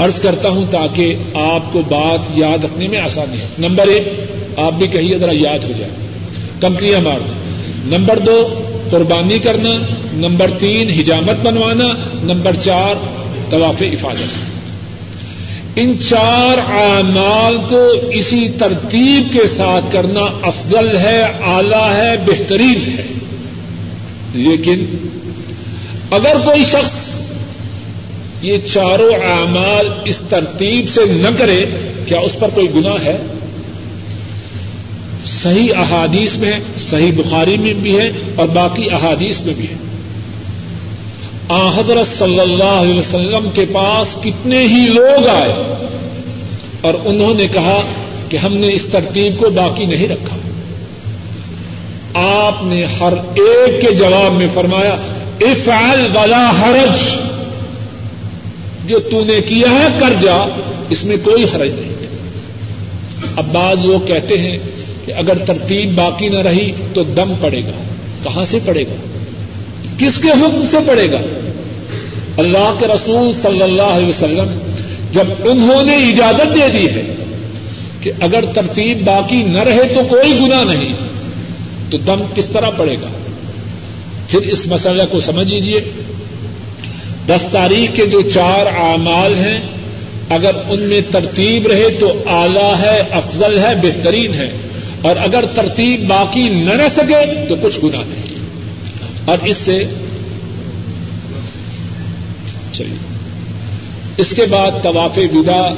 ارض 0.00 0.20
کرتا 0.20 0.48
ہوں 0.48 0.64
تاکہ 0.70 1.14
آپ 1.34 1.72
کو 1.72 1.82
بات 1.88 2.38
یاد 2.38 2.64
رکھنے 2.64 2.88
میں 2.88 2.98
آسانی 2.98 3.38
ہے۔ 3.38 3.46
نمبر 3.58 3.86
ایک، 3.86 4.12
آپ 4.58 4.72
بھی 4.72 4.86
کہیے 4.86 5.18
ذرا 5.18 5.32
یاد 5.34 5.64
ہو 5.64 5.72
جائے۔ 5.78 5.90
کمپنیاں 6.60 7.00
مارنا 7.00 7.32
نمبر 7.96 8.18
دو، 8.18 8.60
قربانی 8.90 9.38
کرنا۔ 9.38 9.70
نمبر 10.12 10.50
تین، 10.58 10.90
حجامت 10.90 11.46
بنوانا۔ 11.46 11.84
نمبر 12.22 12.54
چار، 12.54 12.94
طواف 13.50 13.82
افادت 13.92 14.46
ان 15.76 15.98
چار 15.98 16.58
اعمال 16.58 17.58
کو 17.68 18.08
اسی 18.10 18.48
ترتیب 18.58 19.32
کے 19.32 19.46
ساتھ 19.46 19.92
کرنا 19.92 20.20
افضل 20.42 20.96
ہے، 20.96 21.22
اعلی 21.22 21.96
ہے، 21.96 22.16
بہترین 22.26 22.84
ہے۔ 22.98 23.02
لیکن 24.34 24.84
اگر 26.10 26.36
کوئی 26.44 26.64
شخص 26.64 27.15
یہ 28.42 28.56
چاروں 28.72 29.14
اعمال 29.14 29.88
اس 30.04 30.20
ترتیب 30.28 30.88
سے 30.88 31.00
نہ 31.04 31.28
کرے، 31.38 31.66
کیا 32.06 32.20
اس 32.20 32.38
پر 32.38 32.48
کوئی 32.54 32.74
گنا 32.74 33.04
ہے؟ 33.04 33.18
صحیح 35.24 35.68
احادیث 35.76 36.36
میں 36.36 36.52
صحیح 36.76 37.12
بخاری 37.16 37.56
میں 37.56 37.72
بھی 37.72 37.98
ہے 37.98 38.10
اور 38.36 38.48
باقی 38.48 38.90
احادیث 38.90 39.40
میں 39.40 39.54
بھی 39.54 39.64
ہے۔ 39.64 39.74
حضرت 41.50 42.18
صلی 42.18 42.40
اللہ 42.40 42.64
علیہ 42.64 42.98
وسلم 42.98 43.48
کے 43.54 43.64
پاس 43.72 44.16
کتنے 44.24 44.58
ہی 44.58 44.88
لوگ 44.88 45.26
آئے 45.26 45.52
اور 46.80 46.94
انہوں 47.04 47.34
نے 47.34 47.46
کہا 47.48 47.82
کہ 48.28 48.36
ہم 48.36 48.56
نے 48.56 48.68
اس 48.72 48.86
ترتیب 48.92 49.38
کو 49.38 49.50
باقی 49.50 49.86
نہیں 49.86 50.08
رکھا۔ 50.08 50.36
آپ 52.46 52.64
نے 52.64 52.84
ہر 52.84 53.12
ایک 53.12 53.80
کے 53.80 53.94
جواب 53.94 54.32
میں 54.32 54.48
فرمایا، 54.54 54.96
افعل 55.40 56.06
ولا 56.14 56.50
حرج۔ 56.50 57.18
جو 58.88 58.98
تو 58.98 59.24
نے 59.24 59.40
کیا 59.40 59.70
ہے، 59.70 59.86
کر 59.98 60.12
جا۔ 60.20 60.60
اس 60.90 61.04
میں 61.04 61.16
کوئی 61.24 61.44
حرج 61.44 61.70
نہیں۔ 61.78 61.92
اب 63.36 63.44
بعض 63.52 63.86
لوگ 63.86 64.06
کہتے 64.06 64.38
ہیں 64.38 64.58
کہ 65.04 65.12
اگر 65.12 65.38
ترتیب 65.38 65.94
باقی 65.94 66.28
نہ 66.28 66.38
رہی 66.38 66.72
تو 66.94 67.02
دم 67.02 67.32
پڑے 67.40 67.60
گا۔ 67.60 67.70
کہاں 68.22 68.44
سے 68.44 68.58
پڑے 68.64 68.82
گا؟ 68.82 68.94
کس 69.98 70.18
کے 70.18 70.28
حکم 70.28 70.64
سے 70.70 70.76
پڑے 70.86 71.12
گا؟ 71.12 71.18
اللہ 72.36 72.74
کے 72.78 72.86
رسول 72.86 73.32
صلی 73.42 73.62
اللہ 73.62 73.82
علیہ 73.82 74.08
وسلم 74.08 74.58
جب 75.12 75.24
انہوں 75.44 75.84
نے 75.84 75.94
اجازت 75.94 76.54
دے 76.54 76.68
دی 76.72 76.86
ہے 76.86 77.14
کہ 78.00 78.12
اگر 78.20 78.44
ترتیب 78.54 79.04
باقی 79.04 79.42
نہ 79.42 79.58
رہے 79.58 79.94
تو 79.94 80.00
کوئی 80.08 80.32
گنا 80.38 80.64
نہیں، 80.64 80.94
تو 81.90 81.98
دم 81.98 82.24
کس 82.34 82.46
طرح 82.46 82.70
پڑے 82.70 82.94
گا؟ 82.94 83.08
پھر 84.28 84.40
اس 84.40 84.66
مسئلہ 84.66 85.02
کو 85.10 85.20
سمجھ 85.20 85.54
لیجیے 85.54 85.80
دس 87.28 87.46
تاریخ 87.52 87.96
کے 87.96 88.06
جو 88.06 88.20
چار 88.20 88.66
اعمال 88.66 89.34
ہیں، 89.34 89.60
اگر 90.28 90.50
ان 90.68 90.82
میں 90.82 91.00
ترتیب 91.10 91.66
رہے 91.66 91.90
تو 91.90 92.22
اعلی 92.26 92.80
ہے، 92.80 93.02
افضل 93.10 93.58
ہے، 93.58 93.74
بہترین 93.82 94.34
ہے۔ 94.34 94.52
اور 95.02 95.16
اگر 95.16 95.44
ترتیب 95.54 96.06
باقی 96.06 96.48
نہ 96.48 96.70
رہ 96.70 96.88
سکے 96.88 97.46
تو 97.48 97.56
کچھ 97.62 97.80
گنا 97.84 98.02
نہیں۔ 98.06 98.22
اور 99.24 99.38
اس 99.44 99.56
سے 99.56 99.84
چلیے۔ 102.72 102.96
اس 104.16 104.30
کے 104.30 104.46
بعد 104.46 104.70
طواف 104.82 105.18
ودا 105.34 105.74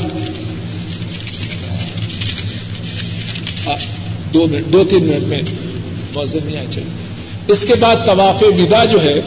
دو 4.35 4.47
منٹ، 4.47 4.67
دو 4.67 4.85
تین 4.85 5.05
منٹ 5.05 5.23
میں 5.23 5.43
موزن 6.15 6.39
نہیں 6.45 6.57
آئے، 6.57 6.67
چلیے۔ 6.71 7.07
اس 7.49 7.65
کے 7.69 7.75
بعد 7.75 7.97
طواف 8.07 8.43
ودا 8.43 8.85
جو 8.85 9.03
ہے 9.03 9.21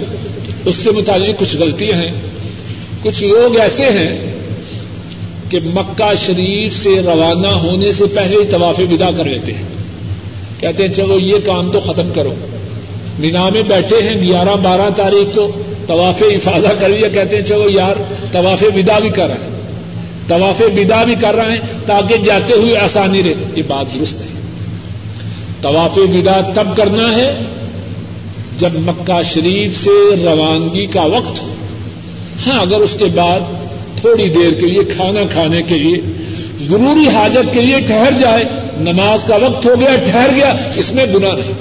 اس 0.65 0.83
کے 0.83 0.91
متعلق 0.91 1.39
کچھ 1.39 1.57
غلطیاں 1.57 1.95
ہیں۔ 1.95 2.11
کچھ 3.03 3.23
لوگ 3.23 3.59
ایسے 3.59 3.85
ہیں 3.85 4.31
کہ 5.49 5.59
مکہ 5.63 6.13
شریف 6.25 6.73
سے 6.73 6.89
روانہ 6.89 7.47
ہونے 7.47 7.91
سے 7.91 8.05
پہلے 8.05 8.35
ہی 8.35 8.45
طواف 8.49 8.79
ودا 8.79 9.09
کر 9.17 9.25
لیتے 9.25 9.53
ہیں۔ 9.53 9.63
کہتے 10.59 10.85
ہیں، 10.85 10.93
چلو 10.93 11.19
یہ 11.19 11.35
کام 11.45 11.71
تو 11.71 11.79
ختم 11.79 12.11
کرو۔ 12.15 12.33
مینا 13.19 13.49
میں 13.49 13.61
بیٹھے 13.61 13.95
ہیں، 14.01 14.21
گیارہ 14.21 14.55
بارہ 14.63 14.89
تاریخ 14.95 15.35
کو 15.35 15.51
طواف 15.87 16.23
افادہ 16.23 16.73
کر 16.79 16.89
لیا۔ 16.89 17.07
کہتے 17.07 17.37
ہیں، 17.37 17.43
چلو 17.43 17.69
یار، 17.69 17.95
طواف 18.31 18.63
ودا 18.75 18.99
بھی 18.99 19.09
کر 19.09 19.27
رہے 19.27 19.35
ہیں 19.35 19.51
طواف 20.27 20.61
ودا 20.61 21.03
بھی 21.03 21.15
کر 21.21 21.35
رہے 21.35 21.51
ہیں 21.51 21.61
تاکہ 21.85 22.17
جاتے 22.17 22.53
ہوئے 22.53 22.77
آسانی 22.77 23.23
رہے۔ 23.23 23.33
یہ 23.55 23.63
بات 23.67 23.93
درست 23.93 24.21
ہے۔ 24.21 24.25
طواف 25.61 25.97
ودا 25.97 26.41
تب 26.53 26.77
کرنا 26.77 27.15
ہے 27.15 27.31
جب 28.57 28.69
مکہ 28.73 29.23
شریف 29.23 29.83
سے 29.83 30.15
روانگی 30.23 30.85
کا 30.85 31.01
وقت 31.01 31.41
ہو۔ 31.41 31.53
ہاں 32.47 32.61
اگر 32.61 32.75
اس 32.75 32.95
کے 32.99 33.05
بعد 33.05 33.39
تھوڑی 33.95 34.29
دیر 34.29 34.53
کے 34.59 34.65
لیے 34.65 34.83
کھانا 34.95 35.19
کھانے 35.31 35.61
کے 35.61 35.75
لیے، 35.75 35.97
ضروری 36.67 37.07
حاجت 37.07 37.53
کے 37.53 37.61
لیے 37.61 37.79
ٹھہر 37.79 38.11
جائے، 38.19 38.43
نماز 38.77 39.23
کا 39.23 39.35
وقت 39.35 39.65
ہو 39.65 39.73
گیا، 39.79 39.95
ٹھہر 40.05 40.29
گیا، 40.35 40.55
اس 40.75 40.93
میں 40.93 41.05
گنا 41.05 41.27
نہیں۔ 41.31 41.53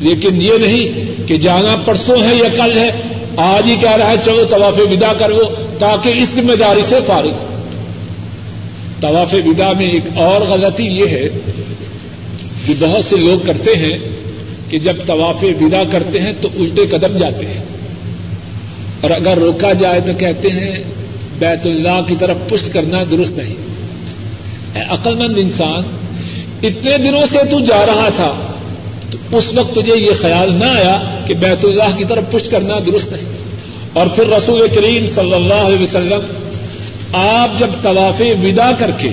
لیکن 0.00 0.42
یہ 0.42 0.52
نہیں 0.60 1.12
کہ 1.28 1.38
جانا 1.38 1.76
پرسوں 1.84 2.16
ہے 2.16 2.34
یا 2.34 2.48
کل 2.48 2.78
ہے، 2.78 2.90
آج 3.36 3.70
ہی 3.70 3.76
کہہ 3.76 3.96
رہا 3.96 4.10
ہے، 4.10 4.16
چلو 4.24 4.44
طواف 4.50 4.78
ودا 4.78 5.12
کرو، 5.12 5.40
تاکہ 5.78 6.08
اس 6.08 6.28
ذمہ 6.28 6.52
داری 6.52 6.82
سے 6.82 6.96
فارغ 7.06 7.30
ہو۔ 7.30 7.60
طواف 9.00 9.34
ودا 9.34 9.72
میں 9.78 9.90
ایک 9.90 10.02
اور 10.14 10.40
غلطی 10.40 10.86
یہ 10.86 11.06
ہے 11.06 11.28
کہ 12.66 12.74
بہت 12.78 13.04
سے 13.04 13.16
لوگ 13.16 13.46
کرتے 13.46 13.70
ہیں 13.74 13.98
کہ 14.70 14.78
جب 14.78 14.96
طواف 15.06 15.44
ودا 15.60 15.82
کرتے 15.92 16.20
ہیں 16.20 16.32
تو 16.40 16.48
الٹے 16.58 16.86
قدم 16.86 17.16
جاتے 17.16 17.46
ہیں۔ 17.46 17.64
اور 19.00 19.10
اگر 19.10 19.38
روکا 19.38 19.72
جائے 19.72 20.00
تو 20.00 20.12
کہتے 20.18 20.48
ہیں، 20.48 20.84
بیت 21.38 21.66
اللہ 21.66 22.00
کی 22.06 22.14
طرف 22.20 22.36
پش 22.48 22.68
کرنا 22.72 22.98
درست 23.10 23.38
نہیں۔ 23.38 23.54
عقل 24.88 25.14
مند 25.14 25.34
انسان، 25.36 25.82
اتنے 26.62 26.98
دنوں 26.98 27.26
سے 27.26 27.38
تو 27.50 27.60
جا 27.60 27.86
رہا 27.86 28.08
تھا، 28.16 28.34
تو 29.10 29.36
اس 29.36 29.54
وقت 29.54 29.74
تجھے 29.74 29.96
یہ 29.96 30.10
خیال 30.22 30.54
نہ 30.54 30.64
آیا 30.64 31.20
کہ 31.26 31.34
بیت 31.34 31.64
اللہ 31.64 31.96
کی 31.96 32.04
طرف 32.04 32.32
پش 32.32 32.48
کرنا 32.48 32.74
درست 32.86 33.12
نہیں۔ 33.12 33.36
اور 33.92 34.06
پھر 34.06 34.26
رسول 34.26 34.66
کریم 34.74 35.06
صلی 35.06 35.34
اللہ 35.34 35.54
علیہ 35.54 35.82
وسلم، 35.82 36.20
آپ 37.12 37.58
جب 37.58 37.66
طواف 37.82 38.22
ودا 38.42 38.72
کر 38.78 38.90
کے 38.98 39.08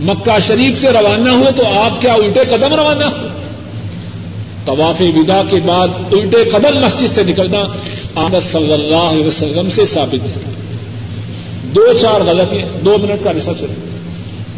مکہ 0.00 0.38
شریف 0.46 0.78
سے 0.78 0.88
روانہ 0.88 1.30
ہو 1.30 1.44
تو 1.56 1.62
آپ 1.80 2.02
کیا 2.02 2.12
الٹے 2.12 2.40
قدم 2.50 2.74
روانہ 2.74 3.04
ہو 3.04 3.28
طواف 4.64 5.00
ودا 5.00 5.42
کے 5.50 5.56
بعد 5.66 5.88
الٹے 5.88 6.44
قدم 6.44 6.78
مسجد 6.78 7.06
سے 7.06 7.22
نکلنا 7.22 7.66
آمد 8.14 8.44
صلی 8.52 8.72
اللہ 8.72 8.96
علیہ 8.96 9.24
وسلم 9.24 9.70
سے 9.70 9.84
ثابت 9.84 10.36
ہے۔ 10.36 10.42
دو 11.74 11.86
چار 12.00 12.20
غلطی 12.20 12.58
دو 12.84 12.96
منٹ 13.02 13.24
کا 13.24 13.32
رسب 13.32 13.58
سے 13.58 13.66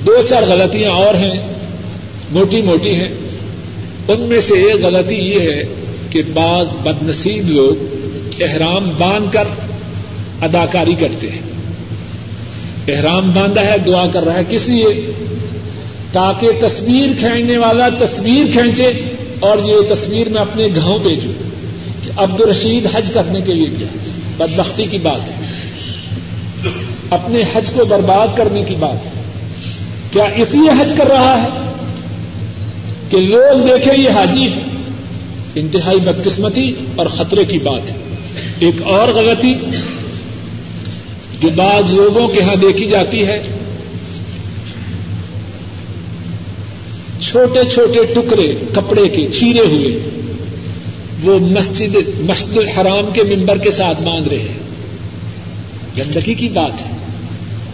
دو 0.07 0.17
چار 0.29 0.43
غلطیاں 0.43 0.91
اور 0.91 1.15
ہیں، 1.15 1.53
موٹی 2.31 2.63
موٹی 2.63 2.95
ہیں۔ 2.95 3.09
ان 4.09 4.21
میں 4.21 4.41
سے 4.41 4.55
ایک 4.55 4.85
غلطی 4.85 5.15
یہ 5.15 5.41
ہے 5.41 5.63
کہ 6.11 6.23
بعض 6.35 6.67
بد 6.83 7.03
نصیب 7.03 7.49
لوگ 7.49 7.85
احرام 8.41 8.91
باندھ 8.99 9.33
کر 9.33 9.45
اداکاری 10.41 10.95
کرتے 11.01 11.31
ہیں۔ 11.31 11.41
احرام 12.89 13.31
باندھا 13.31 13.67
ہے، 13.67 13.79
دعا 13.79 14.07
کر 14.13 14.23
رہا 14.23 14.35
ہے 14.35 14.43
کس 14.49 14.69
لیے؟ 14.69 15.13
تاکہ 16.13 16.49
تصویر 16.61 17.09
کھینچنے 17.19 17.59
والا 17.59 17.89
تصویر 17.99 18.47
کھینچے۔ 18.53 19.16
اور 19.41 19.59
یہ 19.65 19.95
تصویر 19.95 20.29
میں 20.29 20.41
اپنے 20.41 20.69
گھاؤں 20.77 20.99
بھیجوں 20.99 21.33
کہ 22.05 22.11
عبد 22.17 22.41
الرشید 22.41 22.87
حج 22.95 23.11
کرنے 23.15 23.41
کے 23.41 23.55
لیے 23.55 23.67
کیا 23.79 23.87
بدبختی 24.37 24.87
کی 24.91 24.99
بات 24.99 25.31
ہے۔ 25.31 25.35
اپنے 27.11 27.41
حج 27.53 27.71
کو 27.71 27.85
برباد 27.85 28.37
کرنے 28.37 28.65
کی 28.69 28.75
بات 28.79 29.07
ہے۔ 29.07 29.11
کیا 30.13 30.25
اس 30.25 30.55
لیے 30.55 30.81
حج 30.81 30.95
کر 30.99 31.07
رہا 31.07 31.43
ہے 31.43 31.73
کہ 33.11 33.17
لوگ 33.17 33.67
دیکھیں 33.67 34.03
یہ 34.03 34.11
حاجی 34.11 34.45
ہے۔ 34.45 34.61
انتہائی 35.55 36.01
بدقسمتی 36.01 36.75
اور 36.97 37.07
خطرے 37.07 37.45
کی 37.45 37.59
بات 37.59 37.93
ہے۔ 37.93 37.97
ایک 38.59 38.83
اور 38.83 39.09
غلطی 39.09 39.55
جو 41.41 41.49
بعض 41.57 41.95
لوگوں 41.95 42.29
کے 42.29 42.41
یہاں 42.41 42.55
دیکھی 42.55 42.87
جاتی 42.87 43.27
ہے۔ 43.27 43.56
چھوٹے 47.21 47.61
چھوٹے 47.71 48.05
ٹکڑے 48.15 48.55
کپڑے 48.75 49.09
کے 49.09 49.27
چھیرے 49.31 49.61
ہوئے۔ 49.61 49.99
وہ 51.25 51.39
مسجد 51.39 51.97
مسجد 52.21 52.57
الحرام 52.57 53.11
کے 53.13 53.23
ممبر 53.23 53.59
کے 53.59 53.71
ساتھ 53.71 54.03
باندھ 54.03 54.29
رہے 54.29 54.39
ہیں۔ 54.39 54.59
گندگی 55.99 56.35
کی 56.35 56.49
بات 56.49 56.81
ہے۔ 56.81 56.97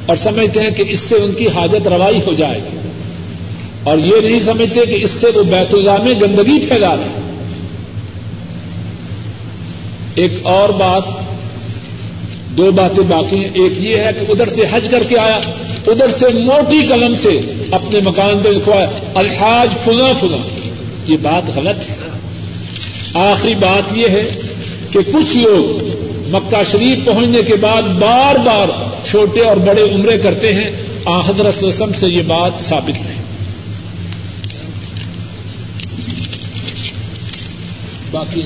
اور 0.06 0.16
سمجھتے 0.16 0.60
ہیں 0.60 0.70
کہ 0.70 0.84
اس 0.88 0.98
سے 0.98 1.14
ان 1.14 1.32
کی 1.32 1.48
حاجت 1.48 1.88
روائی 1.88 2.18
ہو 2.26 2.32
جائے 2.32 2.58
گی۔ 2.58 2.76
اور 3.84 3.98
یہ 3.98 4.28
نہیں 4.28 4.40
سمجھتے 4.40 4.86
کہ 4.86 5.04
اس 5.04 5.10
سے 5.10 5.26
وہ 5.34 5.42
بیت 5.42 5.74
اللہ 5.74 6.02
میں 6.02 6.14
گندگی 6.20 6.58
پھیلا 6.68 6.96
رہے 6.96 7.18
ایک 10.14 10.32
اور 10.42 10.68
بات، 10.68 11.02
دو 12.56 12.70
باتیں 12.70 13.04
باقی 13.04 13.36
ہیں۔ 13.36 13.48
ایک 13.54 13.72
یہ 13.76 13.96
ہے 13.96 14.10
کہ 14.20 14.32
ادھر 14.32 14.46
سے 14.48 14.62
حج 14.72 14.88
کر 14.88 15.02
کے 15.08 15.18
آیا۔ 15.18 15.38
ادھر 15.86 16.08
سے 16.08 16.28
موٹی 16.28 16.80
قلم 16.80 17.16
سے 17.16 17.40
اپنے 17.72 18.00
مکان 18.00 18.42
پہ 18.42 18.48
لکھوایا 18.48 18.88
الحاج 19.14 19.68
فلاں 19.84 20.14
فلاں۔ 20.20 20.60
یہ 21.06 21.16
بات 21.22 21.56
غلط 21.56 21.90
ہے۔ 21.90 21.94
آخری 23.14 23.54
بات 23.54 23.92
یہ 23.92 24.06
ہے 24.08 24.22
کہ 24.90 24.98
کچھ 25.12 25.36
لوگ 25.36 25.84
مکہ 26.28 26.62
شریف 26.72 27.06
پہنچنے 27.06 27.42
کے 27.42 27.54
بعد 27.54 27.82
بار 27.82 28.34
بار 28.34 28.68
چھوٹے 29.04 29.40
اور 29.40 29.56
بڑے 29.56 29.82
عمرے 29.82 30.18
کرتے 30.18 30.54
ہیں۔ 30.54 30.70
حضرت 31.06 31.64
رسم 31.64 31.92
سے 31.92 32.06
یہ 32.06 32.22
بات 32.22 32.60
ثابت 32.60 32.98
ہے۔ 32.98 33.14
باقی 38.10 38.42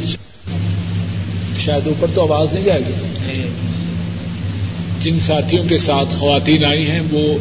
شاید 1.58 1.86
اوپر 1.86 2.06
تو 2.14 2.22
آواز 2.22 2.52
نہیں 2.52 2.64
جائے 2.64 2.80
گی۔ 2.80 2.92
جن 5.06 5.18
ساتھیوں 5.20 5.64
کے 5.68 5.78
ساتھ 5.78 6.14
خواتین 6.14 6.64
آئی 6.64 6.90
ہیں، 6.90 7.00
وہ 7.10 7.38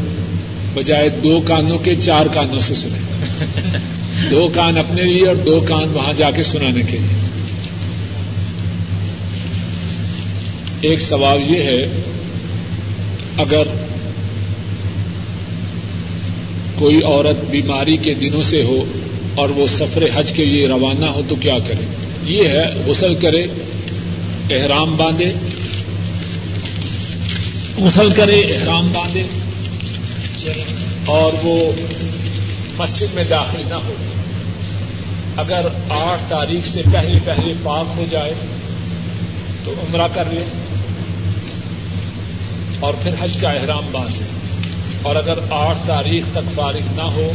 بجائے 0.74 1.10
دو 1.10 1.42
کانوں 1.48 1.78
کے 1.78 1.96
چار 1.96 2.26
کانوں 2.26 2.60
سے 2.60 2.76
سنیں۔ 2.76 3.06
دو 4.32 4.50
کان 4.54 4.78
اپنے 4.78 5.04
لیے 5.04 5.28
اور 5.28 5.36
دو 5.36 5.66
کان 5.68 5.90
وہاں 5.94 6.14
جا 6.14 6.32
کے 6.32 6.44
سنانے 6.44 6.82
کے 6.82 6.98
لیے۔ 6.98 7.20
ایک 10.82 11.02
سوال 11.02 11.40
یہ 11.52 11.64
ہے، 11.64 11.88
اگر 13.38 13.64
کوئی 16.76 17.02
عورت 17.02 17.50
بیماری 17.50 17.98
کے 17.98 18.14
دنوں 18.14 18.44
سے 18.44 18.64
ہو 18.64 18.84
اور 19.36 19.50
وہ 19.50 19.68
سفر 19.68 20.04
حج 20.14 20.34
کے 20.34 20.46
لیے 20.46 20.68
روانہ 20.68 21.06
ہو 21.06 21.22
تو 21.28 21.36
کیا 21.36 21.58
کرے؟ 21.68 21.86
یہ 22.24 22.48
ہے، 22.48 22.66
غسل 22.86 23.16
کرے، 23.16 23.46
احرام 24.50 24.96
باندھے 24.98 25.34
غسل 27.78 28.10
کرے، 28.10 28.36
احرام 28.36 28.92
باندھے 28.94 29.24
اور 31.06 31.34
وہ 31.44 31.72
مسجد 32.78 33.16
میں 33.16 33.24
داخل 33.24 33.62
نہ 33.70 33.74
ہو۔ 33.74 33.94
اگر 35.38 35.66
آٹھ 35.90 36.22
تاریخ 36.30 36.68
سے 36.68 36.82
پہلے 36.94 37.20
پہلے 37.26 37.54
پاک 37.64 37.86
ہو 37.98 38.06
جائے 38.10 38.34
تو 39.64 39.72
عمرہ 39.72 40.08
کر 40.14 40.24
لے 40.32 40.44
اور 42.80 42.94
پھر 43.04 43.12
حج 43.22 43.38
کا 43.42 43.52
احرام 43.52 43.84
باندھے۔ 43.92 44.20
اور 45.02 45.16
اگر 45.16 45.38
آٹھ 45.50 45.88
تاریخ 45.88 46.32
تک 46.32 46.56
فارغ 46.56 46.96
نہ 46.96 47.02
ہو 47.02 47.32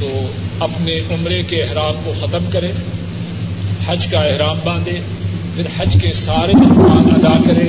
تو 0.00 0.30
اپنے 0.60 1.00
عمرے 1.10 1.42
کے 1.42 1.62
احرام 1.62 2.00
کو 2.04 2.12
ختم 2.20 2.44
کرے، 2.52 2.72
حج 3.86 4.06
کا 4.06 4.20
احرام 4.20 4.56
باندھے، 4.64 5.00
پھر 5.56 5.66
حج 5.78 5.96
کے 6.02 6.12
سارے 6.12 6.52
احرام 6.52 7.08
ادا 7.14 7.38
کرے۔ 7.46 7.68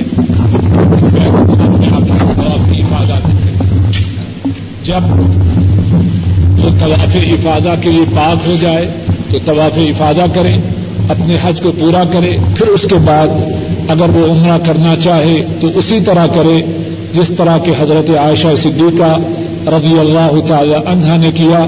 کی 2.68 2.82
حفاظت۔ 2.82 3.26
جب 4.84 5.02
وہ 6.64 6.68
طواف 6.78 7.16
افادہ 7.16 7.74
کے 7.80 7.90
لیے 7.90 8.04
پاک 8.14 8.48
ہو 8.48 8.56
جائے، 8.60 8.90
تو 9.30 9.38
طواف 9.44 9.78
افادہ 9.78 10.24
کریں 10.34 10.56
اپنے 11.08 11.36
حج 11.42 11.60
کو 11.60 11.72
پورا 11.78 12.04
کرے، 12.12 12.36
پھر 12.54 12.66
اس 12.66 12.82
کے 12.82 12.94
بعد 12.94 13.28
اگر 13.88 14.08
وہ 14.08 14.30
عمرہ 14.30 14.58
کرنا 14.66 14.94
چاہے، 15.04 15.44
تو 15.60 15.68
اسی 15.74 16.00
طرح 16.00 16.26
کرے، 16.26 16.62
جس 17.12 17.30
طرح 17.36 17.58
کے 17.58 17.72
حضرت 17.78 18.10
عائشہ 18.10 18.54
صدیقہ 18.56 19.18
رضی 19.68 19.98
اللہ 19.98 20.46
تعالی 20.48 20.74
عنہا 20.74 21.16
نے 21.16 21.30
کیا۔ 21.34 21.66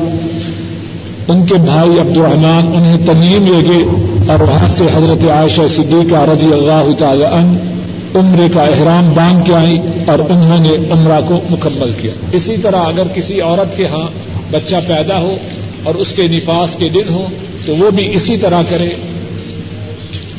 ان 1.29 1.47
کے 1.47 1.55
بھائی 1.55 2.01
عبد 2.01 2.17
الرحمان 2.17 2.73
انہیں 2.77 3.07
تنیم 3.07 3.45
لے 3.45 3.69
گئے 3.69 3.85
اور 4.31 4.41
وہاں 4.41 4.69
سے 4.69 4.85
حضرت 4.85 5.31
عائشہ 5.31 5.67
صدیقہ 5.69 6.17
رضی 6.17 6.53
اللہ 6.53 6.93
تعالی 6.99 7.25
عنہ 7.25 7.74
عمرے 8.15 8.49
کا 8.55 8.63
احرام 8.63 9.13
باندھ 9.15 9.47
کے 9.47 9.55
آئی 9.55 9.81
اور 10.07 10.19
انہوں 10.19 10.59
نے 10.61 10.91
عمرہ 10.91 11.21
کو 11.29 11.41
مکمل 11.51 11.91
کیا۔ 12.01 12.11
اسی 12.33 12.57
طرح 12.63 12.77
اگر 12.77 13.03
کسی 13.15 13.41
عورت 13.41 13.77
کے 13.77 13.87
ہاں 13.87 14.09
بچہ 14.51 14.77
پیدا 14.87 15.21
ہو 15.21 15.37
اور 15.83 15.95
اس 15.95 16.13
کے 16.13 16.23
نفاس 16.23 16.77
کے 16.77 16.89
دن 16.89 17.09
ہو 17.11 17.27
تو 17.67 17.77
وہ 17.77 17.91
بھی 17.91 18.15
اسی 18.15 18.37
طرح 18.37 18.63
کرے۔ 18.69 18.89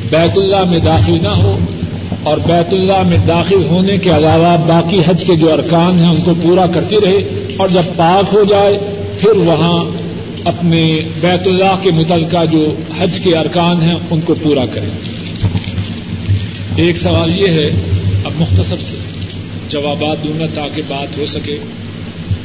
بیت 0.09 0.37
اللہ 0.37 0.63
میں 0.69 0.79
داخل 0.79 1.17
نہ 1.23 1.27
ہو 1.27 1.57
اور 2.23 2.37
بیت 2.37 2.73
اللہ 2.73 3.03
میں 3.07 3.17
داخل 3.17 3.65
ہونے 3.65 3.97
کے 3.97 4.09
علاوہ 4.09 4.57
باقی 4.67 4.99
حج 5.07 5.23
کے 5.23 5.35
جو 5.35 5.53
ارکان 5.53 5.99
ہیں 5.99 6.09
ان 6.09 6.21
کو 6.21 6.33
پورا 6.41 6.65
کرتی 6.73 6.95
رہے 7.05 7.47
اور 7.57 7.69
جب 7.69 7.83
پاک 7.95 8.33
ہو 8.33 8.43
جائے 8.43 8.77
پھر 9.17 9.37
وہاں 9.37 9.85
اپنے 10.45 10.99
بیت 11.21 11.47
اللہ 11.47 11.75
کے 11.81 11.91
متعلقہ 11.91 12.45
جو 12.51 12.75
حج 12.99 13.19
کے 13.19 13.37
ارکان 13.37 13.81
ہیں 13.81 13.95
ان 14.11 14.21
کو 14.21 14.33
پورا 14.43 14.65
کریں 14.71 14.89
ایک 16.75 16.97
سوال 16.97 17.41
یہ 17.41 17.47
ہے، 17.47 17.67
اب 18.25 18.31
مختصر 18.39 18.75
سے 18.79 18.97
جوابات 19.69 20.23
دوں 20.23 20.39
گا 20.39 20.45
تاکہ 20.53 20.81
بات 20.87 21.17
ہو 21.17 21.25
سکے۔ 21.25 21.57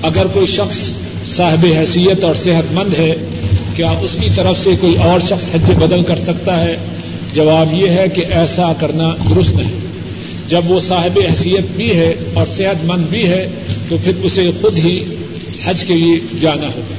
اگر 0.03 0.26
کوئی 0.26 0.47
شخص 0.47 0.97
صاحب 1.24 1.66
حیثیت 1.78 2.24
اور 2.24 2.35
صحت 2.35 2.72
مند 2.72 2.99
ہے، 2.99 3.14
کیا 3.76 3.91
اس 3.91 4.16
کی 4.20 4.28
طرف 4.35 4.59
سے 4.59 4.70
کوئی 4.81 4.97
اور 4.97 5.20
شخص 5.20 5.55
حج 5.55 5.70
بدل 5.70 6.03
کر 6.03 6.20
سکتا 6.20 6.64
ہے؟ 6.64 6.76
جواب 7.35 7.74
یہ 7.74 7.89
ہے 7.89 8.05
کہ 8.14 8.24
ایسا 8.31 8.72
کرنا 8.72 9.14
درست 9.31 9.55
نہیں۔ 9.55 9.81
جب 10.49 10.70
وہ 10.70 10.81
صاحب 10.81 11.18
حیثیت 11.28 11.76
بھی 11.76 11.99
ہے 11.99 12.14
اور 12.35 12.47
صحت 12.47 12.85
مند 12.85 13.07
بھی 13.07 13.28
ہے، 13.28 13.49
تو 13.89 13.97
پھر 14.05 14.12
اسے 14.22 14.51
خود 14.61 14.78
ہی 14.78 15.05
حج 15.64 15.85
کے 15.85 15.95
لیے 15.95 16.16
جانا 16.41 16.66
ہوگا۔ 16.66 16.95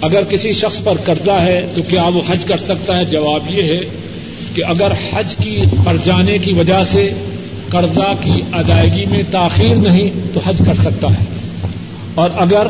اگر 0.00 0.24
کسی 0.24 0.52
شخص 0.52 0.82
پر 0.84 0.94
قرضہ 1.04 1.30
ہے، 1.30 1.66
تو 1.74 1.82
کیا 1.82 2.04
وہ 2.04 2.20
حج 2.28 2.44
کر 2.44 2.56
سکتا 2.56 3.00
ہے؟ 3.00 3.04
جواب 3.04 3.58
یہ 3.58 3.62
ہے 3.62 3.80
کہ 4.56 4.64
اگر 4.64 4.92
حج 5.12 5.34
کی 5.44 5.62
پر 5.84 5.96
جانے 6.04 6.38
کی 6.38 6.52
وجہ 6.52 6.84
سے 6.84 7.10
قرضہ 7.68 8.14
کی 8.20 8.42
ادائیگی 8.52 9.06
میں 9.06 9.22
تاخیر 9.30 9.76
نہیں 9.76 10.10
تو 10.34 10.40
حج 10.46 10.62
کر 10.66 10.74
سکتا 10.74 11.08
ہے۔ 11.08 11.24
اور 12.14 12.30
اگر 12.36 12.66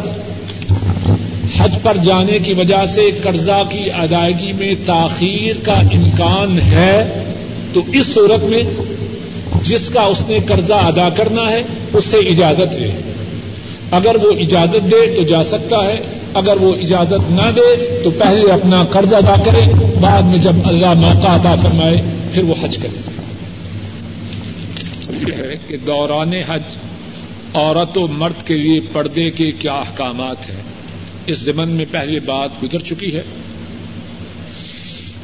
حج 1.58 1.78
پر 1.82 1.96
جانے 1.96 2.38
کی 2.38 2.52
وجہ 2.52 2.86
سے 2.86 3.10
قرضہ 3.22 3.62
کی 3.68 3.90
ادائیگی 3.90 4.52
میں 4.52 4.74
تاخیر 4.86 5.64
کا 5.64 5.72
امکان 5.72 6.58
ہے 6.58 7.22
تو 7.72 7.80
اس 7.92 8.06
صورت 8.14 8.44
میں 8.44 8.62
جس 9.62 9.90
کا 9.90 10.00
اس 10.00 10.24
نے 10.28 10.38
قرضہ 10.46 10.74
ادا 10.74 11.08
کرنا 11.08 11.50
ہے، 11.50 11.62
اس 11.92 12.04
سے 12.04 12.16
اجازت 12.16 12.76
لے۔ 12.76 12.90
اگر 13.90 14.16
وہ 14.22 14.30
اجازت 14.40 14.90
دے 14.90 15.14
تو 15.16 15.22
جا 15.22 15.44
سکتا 15.44 15.76
ہے 15.84 15.96
اگر 16.36 16.56
وہ 16.56 16.74
اجازت 16.74 17.30
نہ 17.30 17.50
دے 17.56 18.00
تو 18.04 18.10
پہلے 18.10 18.52
اپنا 18.52 18.84
قرض 18.84 19.14
ادا 19.14 19.42
کرے، 19.44 19.72
بعد 20.00 20.22
میں 20.22 20.38
جب 20.38 20.52
اللہ 20.64 20.94
موقع 20.94 21.28
عطا 21.28 21.54
فرمائے، 21.56 22.02
پھر 22.32 22.42
وہ 22.44 22.54
حج 22.62 22.78
کرے۔ 22.78 23.16
کہ 25.68 25.76
دوران 25.76 26.32
حج 26.48 26.62
عورت 27.54 27.98
و 27.98 28.06
مرد 28.06 28.46
کے 28.46 28.54
لیے 28.54 28.80
پردے 28.92 29.30
کے 29.30 29.50
کیا 29.50 29.72
احکامات 29.72 30.50
ہیں؟ 30.50 30.62
اس 31.26 31.38
زمن 31.38 31.68
میں 31.68 31.84
پہلے 31.90 32.20
بات 32.20 32.48
گزر 32.62 32.78
چکی 32.78 33.16
ہے 33.16 33.22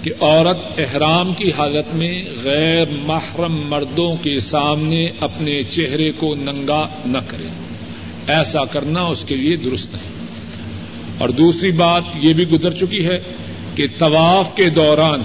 کہ 0.02 0.10
عورت 0.20 0.80
احرام 0.80 1.34
کی 1.34 1.52
حالت 1.58 1.94
میں 1.94 2.24
غیر 2.44 2.86
محرم 2.90 3.68
مردوں 3.68 4.16
کے 4.22 4.40
سامنے 4.40 5.08
اپنے 5.20 5.62
چہرے 5.62 6.12
کو 6.18 6.34
ننگا 6.34 6.88
نہ 7.06 7.18
کرے۔ 7.28 7.48
ایسا 8.26 8.64
کرنا 8.64 9.00
اس 9.00 9.24
کے 9.24 9.36
لیے 9.36 9.56
درست 9.56 9.92
نہیں۔ 9.92 10.11
اور 11.18 11.28
دوسری 11.28 11.70
بات 11.70 12.02
یہ 12.20 12.32
بھی 12.32 12.48
گزر 12.48 12.70
چکی 12.70 13.06
ہے 13.06 13.18
کہ 13.74 13.86
طواف 13.98 14.56
کے 14.56 14.64
دوران 14.64 15.22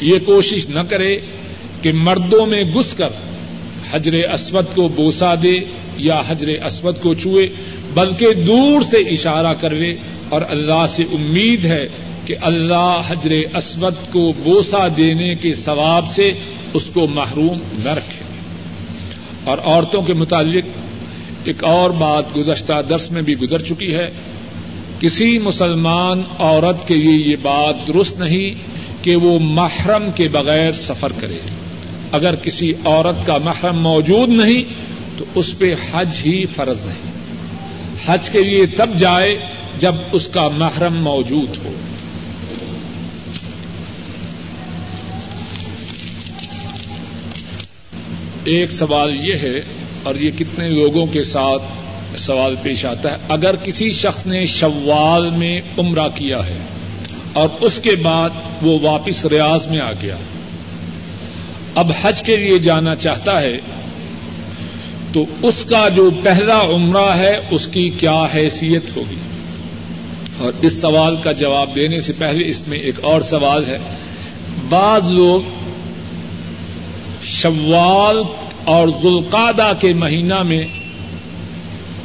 یہ 0.00 0.18
کوشش 0.26 0.68
نہ 0.68 0.80
کرے 0.88 1.18
کہ 1.82 1.92
مردوں 1.92 2.46
میں 2.46 2.64
گس 2.64 2.94
کر 2.94 3.08
حجر 3.92 4.30
اسود 4.32 4.64
کو 4.74 4.88
بوسا 4.88 5.34
دے 5.42 5.60
یا 5.96 6.22
حجر 6.28 6.48
اسود 6.64 7.00
کو 7.02 7.14
چوئے 7.14 7.48
بلکہ 7.94 8.32
دور 8.32 8.80
سے 8.90 8.96
اشارہ 8.96 9.54
کرے 9.60 9.94
اور 10.28 10.42
اللہ 10.48 10.84
سے 10.88 11.02
امید 11.02 11.64
ہے 11.64 11.88
کہ 12.26 12.34
اللہ 12.40 13.00
حجر 13.08 13.56
اسود 13.56 14.12
کو 14.12 14.32
بوسا 14.44 14.88
دینے 14.96 15.34
کے 15.34 15.54
ثواب 15.54 16.04
سے 16.12 16.32
اس 16.74 16.82
کو 16.94 17.06
محروم 17.06 17.58
نہ 17.84 17.90
رکھے۔ 17.90 18.24
اور 19.44 19.58
عورتوں 19.64 20.02
کے 20.02 20.14
متعلق 20.14 20.64
ایک 21.44 21.64
اور 21.64 21.90
بات 21.90 22.36
گزشتہ 22.36 22.72
درس 22.90 23.10
میں 23.10 23.22
بھی 23.22 23.38
گزر 23.38 23.62
چکی 23.62 23.94
ہے۔ 23.94 24.10
کسی 25.00 25.38
مسلمان 25.38 26.22
عورت 26.38 26.88
کے 26.88 26.94
لیے 26.94 27.30
یہ 27.30 27.36
بات 27.42 27.74
درست 27.86 28.18
نہیں 28.18 28.54
کہ 29.04 29.16
وہ 29.16 29.38
محرم 29.38 30.10
کے 30.14 30.28
بغیر 30.28 30.72
سفر 30.72 31.12
کرے۔ 31.20 31.38
اگر 32.12 32.34
کسی 32.34 32.72
عورت 32.84 33.26
کا 33.26 33.38
محرم 33.38 33.80
موجود 33.80 34.28
نہیں 34.28 34.62
تو 35.18 35.24
اس 35.34 35.58
پہ 35.58 35.74
حج 35.92 36.08
ہی 36.24 36.46
فرض 36.46 36.80
نہیں۔ 36.80 37.12
حج 38.06 38.30
کے 38.30 38.42
لیے 38.42 38.66
تب 38.66 38.90
جائے 38.98 39.38
جب 39.78 39.94
اس 40.12 40.28
کا 40.28 40.48
محرم 40.48 40.94
موجود 40.94 41.56
ہو۔ 41.64 41.72
ایک 48.44 48.72
سوال 48.72 49.16
یہ 49.28 49.34
ہے 49.34 49.60
اور 50.02 50.14
یہ 50.14 50.30
کتنے 50.38 50.68
لوگوں 50.68 51.06
کے 51.06 51.24
ساتھ 51.24 51.62
سوال 52.18 52.54
پیش 52.62 52.84
آتا 52.84 53.12
ہے، 53.12 53.16
اگر 53.28 53.56
کسی 53.56 53.90
شخص 53.92 54.26
نے 54.26 54.44
شوال 54.46 55.30
میں 55.30 55.60
عمرہ 55.78 56.08
کیا 56.14 56.46
ہے 56.46 56.58
اور 57.32 57.48
اس 57.60 57.78
کے 57.82 57.94
بعد 57.96 58.30
وہ 58.62 58.78
واپس 58.82 59.24
ریاض 59.24 59.66
میں 59.66 59.80
آ 59.80 59.92
گیا، 60.02 60.16
اب 61.74 61.90
حج 62.02 62.22
کے 62.22 62.36
لیے 62.36 62.58
جانا 62.58 62.94
چاہتا 62.96 63.40
ہے، 63.40 63.58
تو 65.12 65.24
اس 65.42 65.64
کا 65.68 65.88
جو 65.88 66.08
پہلا 66.22 66.60
عمرہ 66.62 67.10
ہے، 67.16 67.36
اس 67.50 67.66
کی 67.66 67.88
کیا 67.90 68.26
حیثیت 68.34 68.96
ہوگی؟ 68.96 69.18
اور 70.38 70.52
اس 70.62 70.80
سوال 70.80 71.16
کا 71.16 71.32
جواب 71.32 71.76
دینے 71.76 72.00
سے 72.00 72.12
پہلے 72.18 72.48
اس 72.48 72.62
میں 72.68 72.78
ایک 72.78 72.98
اور 73.02 73.20
سوال 73.20 73.64
ہے، 73.64 73.78
بعض 74.68 75.10
لوگ 75.12 75.56
شوال 77.24 78.22
اور 78.64 78.88
ذوالقادہ 79.02 79.72
کے 79.80 79.92
مہینہ 79.94 80.42
میں 80.42 80.64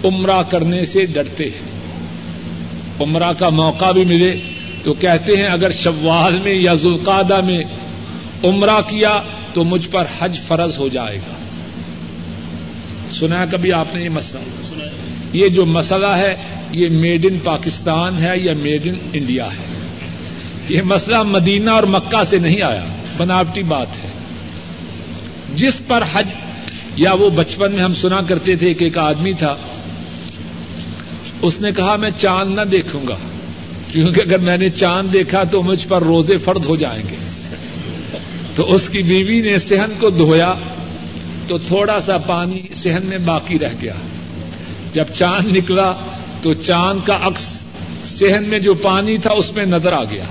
عمرہ 0.03 0.43
کرنے 0.49 0.85
سے 0.85 1.05
ڈرتے 1.05 1.45
ہیں۔ 1.45 1.73
عمرہ 2.99 3.33
کا 3.33 3.49
موقع 3.49 3.91
بھی 3.91 4.05
ملے 4.05 4.35
تو 4.83 4.93
کہتے 4.93 5.37
ہیں 5.37 5.45
اگر 5.45 5.71
شوال 5.71 6.39
میں 6.43 6.53
یا 6.53 6.73
ذوالقادہ 6.73 7.41
میں 7.41 7.61
عمرہ 8.43 8.81
کیا 8.81 9.21
تو 9.53 9.63
مجھ 9.63 9.89
پر 9.89 10.05
حج 10.19 10.39
فرض 10.47 10.77
ہو 10.77 10.87
جائے 10.87 11.17
گا۔ 11.17 11.33
سنا 13.11 13.45
کبھی 13.45 13.73
آپ 13.73 13.85
نے 13.93 14.03
یہ 14.03 14.09
مسئلہ؟ 14.09 14.39
یہ 15.33 15.47
جو 15.47 15.65
مسئلہ 15.65 16.07
ہے، 16.07 16.35
یہ 16.71 16.89
میڈ 16.89 17.25
ان 17.25 17.37
پاکستان 17.43 18.19
ہے 18.19 18.39
یا 18.39 18.53
میڈ 18.53 18.87
ان 18.87 18.95
انڈیا 19.13 19.45
ہے؟ 19.45 19.79
یہ 20.69 20.81
مسئلہ 20.81 21.23
مدینہ 21.23 21.69
اور 21.69 21.83
مکہ 21.83 22.23
سے 22.23 22.37
نہیں 22.37 22.61
آیا، 22.61 22.85
بناوٹی 23.17 23.63
بات 23.63 23.87
ہے۔ 24.03 24.09
جس 25.55 25.73
پر 25.87 26.03
حج، 26.13 26.27
یا 26.95 27.13
وہ 27.13 27.29
بچپن 27.29 27.71
میں 27.71 27.83
ہم 27.83 27.93
سنا 27.93 28.21
کرتے 28.27 28.55
تھے 28.55 28.73
کہ 28.73 28.83
ایک 28.83 28.97
آدمی 28.97 29.33
تھا 29.33 29.55
اس 31.43 31.59
نے 31.61 31.71
کہا، 31.71 31.95
میں 31.95 32.09
چاند 32.17 32.55
نہ 32.55 32.61
دیکھوں 32.61 33.07
گا. 33.07 33.17
کیونکہ 33.91 34.21
اگر 34.21 34.37
میں 34.37 34.57
نے 34.57 34.69
چاند 34.69 35.13
دیکھا 35.13 35.43
تو 35.43 35.61
مجھ 35.61 35.87
پر 35.87 36.03
روزے 36.03 36.37
فرد 36.37 36.65
ہو 36.65 36.75
جائیں 36.75 37.03
گے. 37.11 37.15
تو 38.55 38.73
اس 38.75 38.89
کی 38.89 39.01
بیوی 39.01 39.41
نے 39.41 39.57
صحن 39.57 39.93
کو 39.99 40.09
دھویا 40.09 40.53
تو 41.47 41.57
تھوڑا 41.57 41.99
سا 41.99 42.17
پانی 42.17 42.61
صحن 42.73 43.05
میں 43.05 43.17
باقی 43.17 43.59
رہ 43.59 43.73
گیا. 43.81 43.93
جب 44.93 45.05
چاند 45.13 45.57
نکلا 45.57 45.93
تو 46.41 46.53
چاند 46.53 47.05
کا 47.05 47.17
عکس 47.21 47.59
صحن 48.05 48.43
میں 48.43 48.59
جو 48.59 48.73
پانی 48.73 49.17
تھا 49.17 49.31
اس 49.31 49.55
میں 49.55 49.65
نظر 49.65 49.93
آ 49.93 50.03
گیا. 50.03 50.25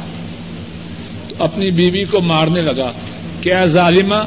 تو 1.28 1.34
اپنی 1.38 1.70
بیوی 1.70 2.04
کو 2.04 2.20
مارنے 2.20 2.62
لگا. 2.62 2.92
کیا 3.40 3.64
ظالمہ، 3.64 4.24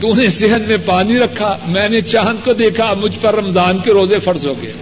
تو 0.00 0.14
نے 0.14 0.28
صحن 0.28 0.62
میں 0.68 0.76
پانی 0.84 1.18
رکھا، 1.18 1.56
میں 1.68 1.88
نے 1.88 2.00
چاند 2.00 2.44
کو 2.44 2.52
دیکھا، 2.52 2.94
مجھ 3.02 3.18
پر 3.20 3.34
رمضان 3.34 3.78
کے 3.78 3.90
روزے 3.90 4.18
فرض 4.18 4.46
ہو 4.46 4.54
گئے. 4.62 4.72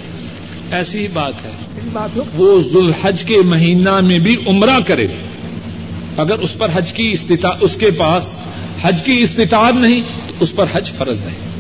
ایسی 0.72 0.98
ہی 0.98 1.08
بات 1.08 1.32
ہے۔ 1.44 1.50
وہ 2.34 2.60
ذوالحج 2.72 3.24
کے 3.24 3.36
مہینہ 3.44 4.00
میں 4.00 4.18
بھی 4.18 4.36
عمرہ 4.46 4.80
کرے۔ 4.86 5.06
اگر 6.16 6.38
اس 6.38 6.58
پر 6.58 6.68
حج 6.72 6.92
کی 6.92 7.12
استطاع 7.12 7.50
اس 7.60 7.76
کے 7.76 7.90
پاس 7.90 8.34
حج 8.82 9.02
کی 9.02 9.18
استطاعت 9.18 9.74
نہیں 9.74 10.00
تو 10.26 10.34
اس 10.40 10.54
پر 10.54 10.66
حج 10.72 10.92
فرض 10.92 11.20
نہیں۔ 11.20 11.50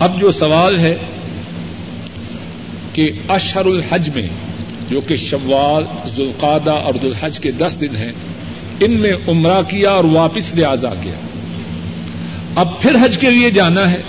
اب 0.00 0.20
جو 0.20 0.30
سوال 0.30 0.78
ہے 0.78 0.96
کہ 2.92 3.10
اشہر 3.28 3.64
الحج 3.64 4.10
میں 4.14 4.28
جو 4.90 5.00
کہ 5.00 5.16
شوال 5.16 5.84
ذوالقادہ 6.16 6.70
اور 6.70 6.94
ذوالحج 7.02 7.40
کے 7.40 7.50
دس 7.50 7.76
دن 7.80 7.96
ہیں 7.96 8.12
ان 8.80 8.92
میں 8.92 9.12
عمرہ 9.28 9.62
کیا 9.68 9.90
اور 9.90 10.04
واپس 10.04 10.54
ریاض 10.54 10.84
آ 10.84 10.94
گیا 10.94 11.12
اب 12.54 12.80
پھر 12.80 12.96
حج 13.04 13.18
کے 13.18 13.30
لیے 13.30 13.50
جانا 13.50 13.90
ہے 13.90 14.02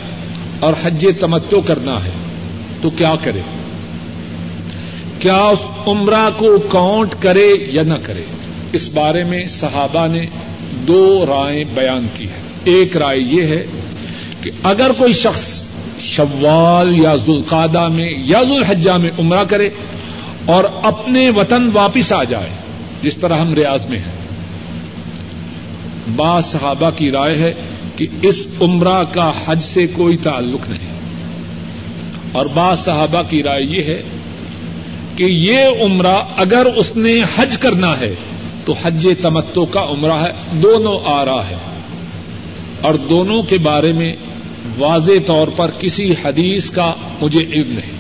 اور 0.60 0.74
حج 0.84 1.08
تمتو 1.20 1.62
کرنا 1.62 2.04
ہے۔ 2.06 2.27
تو 2.82 2.90
کیا 2.90 3.16
کرے؟ 3.24 3.42
کیا 5.20 5.44
اس 5.44 5.60
عمرہ 5.88 6.30
کو 6.38 6.58
کاؤنٹ 6.70 7.16
کرے 7.20 7.48
یا 7.68 7.84
نہ 7.84 7.94
کرے؟ 8.04 8.22
اس 8.74 8.90
بارے 8.94 9.24
میں 9.24 9.48
صحابہ 9.48 10.08
نے 10.08 10.26
دو 10.88 11.26
رائے 11.28 11.64
بیان 11.74 12.08
کی 12.18 12.26
ہے 12.26 12.42
ایک 12.64 12.98
رائے 12.98 13.20
یہ 13.20 13.44
ہے 13.44 13.66
کہ 14.42 14.52
اگر 14.64 14.92
کوئی 14.92 15.14
شخص 15.14 15.64
شوال 16.00 17.00
یا 17.00 17.16
ذوالقادہ 17.16 17.88
میں 17.88 18.12
یا 18.18 18.44
ذوالحجہ 18.44 18.92
میں 18.92 19.12
عمرہ 19.20 19.44
کرے 19.44 19.70
اور 20.46 20.64
اپنے 20.84 21.30
وطن 21.30 21.70
واپس 21.74 22.14
آ 22.14 22.24
جائے، 22.24 22.50
جس 23.02 23.18
طرح 23.18 23.38
ہم 23.38 23.54
ریاض 23.54 23.86
میں 23.86 24.00
ہیں۔ 24.00 24.18
با 26.16 26.42
صحابہ 26.42 26.90
کی 26.98 27.12
رائے 27.12 27.36
ہے 27.36 27.54
کہ 27.96 28.08
اس 28.22 28.48
عمرہ 28.62 29.04
کا 29.12 29.32
حج 29.46 29.64
سے 29.64 29.88
کوئی 29.88 30.18
تعلق 30.18 30.70
نہیں۔ 30.70 30.97
اور 32.32 32.46
بعض 32.46 32.80
صحابہ 32.80 33.22
کی 33.30 33.44
رائے 33.44 33.64
یہ 33.64 33.84
ہے 33.84 34.02
کہ 35.16 35.24
یہ 35.24 35.58
عمرہ 35.82 36.22
اگر 36.38 36.68
اس 36.76 36.96
نے 36.96 37.14
حج 37.36 37.58
کرنا 37.58 38.00
ہے 38.00 38.14
تو 38.66 38.74
حج 38.84 39.08
تمتو 39.22 39.66
کا 39.66 39.86
عمرہ 39.90 40.12
ہے، 40.12 40.32
دونوں 40.52 41.00
آ 41.06 41.26
رہا 41.26 41.50
ہے۔ 41.50 41.56
اور 42.82 42.94
دونوں 42.94 43.44
کے 43.44 43.58
بارے 43.58 43.92
میں 43.92 44.14
واضح 44.78 45.12
طور 45.26 45.48
پر 45.48 45.72
کسی 45.80 46.14
حدیث 46.26 46.70
کا 46.70 46.94
مجھے 47.22 47.40
علم 47.40 47.72
نہیں۔ 47.72 47.98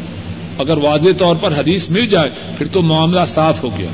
اگر 0.58 0.78
واضح 0.78 1.10
طور 1.18 1.36
پر 1.36 1.52
حدیث 1.52 1.90
مل 1.90 2.08
جائے، 2.08 2.30
پھر 2.58 2.68
تو 2.68 2.82
معاملہ 2.82 3.20
صاف 3.28 3.64
ہو 3.64 3.70
گیا۔ 3.78 3.88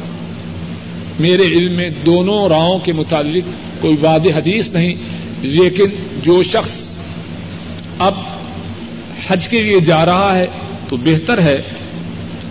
میرے 1.20 1.44
علم 1.44 1.72
میں 1.72 1.90
دونوں 2.06 2.50
راؤں 2.50 2.80
کے 2.80 2.94
متعلق 2.94 3.50
کوئی 3.82 3.96
واضح 4.02 4.30
حدیث 4.36 4.70
نہیں، 4.70 4.96
لیکن 5.42 5.86
جو 6.24 6.44
شخص 6.44 6.90
اب 8.00 8.14
حج 9.28 9.48
کے 9.48 9.64
لیے 9.64 9.80
جا 9.80 10.06
رہا 10.06 10.38
ہے 10.38 10.48
تو 10.90 10.98
بہتر 10.98 11.42
ہے 11.42 11.62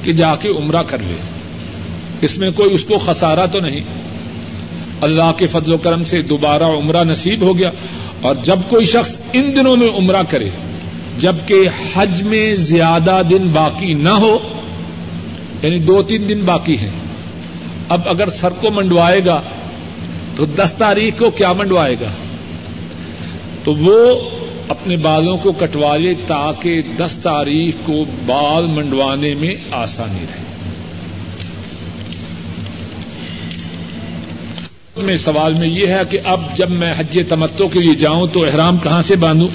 کہ 0.03 0.13
جا 0.13 0.37
کے 0.37 0.49
عمرہ 0.49 0.83
کر 0.83 0.99
لے۔ 0.99 1.17
اس 2.21 2.39
میں 2.39 2.51
کوئی 2.51 2.75
اس 2.75 2.85
کو 2.85 2.99
خسارا 2.99 3.47
تو 3.47 3.61
نہیں۔ 3.61 3.81
اللہ 5.01 5.33
کے 5.39 5.47
فضل 5.47 5.73
و 5.73 5.77
کرم 5.77 6.05
سے 6.05 6.23
دوبارہ 6.23 6.63
عمرہ 6.63 7.05
نصیب 7.05 7.43
ہو 7.43 7.59
گیا 7.59 7.71
اور 8.21 8.37
جب 8.43 8.59
کوئی 8.69 8.87
شخص 8.87 9.17
ان 9.33 9.53
دنوں 9.57 9.77
میں 9.77 9.89
عمرہ 9.99 10.23
کرے 10.29 10.49
جبکہ 11.19 11.69
حج 11.95 12.23
میں 12.23 12.57
زیادہ 12.57 13.23
دن 13.31 13.49
باقی 13.53 13.95
نہ 13.95 14.09
ہو 14.09 14.39
یعنی 15.63 15.79
دو 15.79 16.03
تین 16.03 16.29
دن 16.29 16.41
باقی 16.45 16.77
ہیں، 16.79 16.91
اب 17.89 18.01
اگر 18.05 18.29
سر 18.29 18.49
کو 18.61 18.71
منڈوائے 18.71 19.21
گا 19.27 19.41
تو 20.37 20.47
دس 20.47 20.73
تاریخ 20.79 21.19
کو 21.19 21.31
کیا 21.31 21.53
منڈوائے 21.53 21.97
گا؟ 22.01 22.09
تو 23.65 23.75
وہ 23.75 24.31
اپنے 24.69 24.97
بالوں 24.97 25.39
کو 25.39 25.53
کٹوا 25.53 25.97
لے 25.97 26.15
تاکہ 26.27 26.83
دس 26.97 27.19
تاریخ 27.23 27.75
کو 27.87 28.05
بال 28.27 28.67
منڈوانے 28.67 29.35
میں 29.35 29.55
آسانی 29.71 30.21
رہے۔ 30.21 30.43
میں 34.97 35.17
سوال 35.17 35.55
میں 35.55 35.69
یہ 35.69 35.87
ہے 35.87 36.01
کہ 36.11 36.19
اب 36.25 36.41
جب 36.57 36.71
میں 36.71 36.95
حج 36.97 37.19
تمتوں 37.29 37.69
کے 37.69 37.79
لیے 37.79 37.95
جاؤں 37.95 38.27
تو 38.27 38.45
احرام 38.45 38.79
کہاں 38.79 39.03
سے 39.03 39.17
باندھوں؟ 39.17 39.49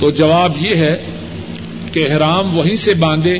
تو 0.00 0.10
جواب 0.10 0.52
یہ 0.60 0.76
ہے 0.76 0.96
کہ 1.92 2.06
احرام 2.10 2.58
وہیں 2.58 2.76
سے 2.76 2.94
باندھے 2.94 3.38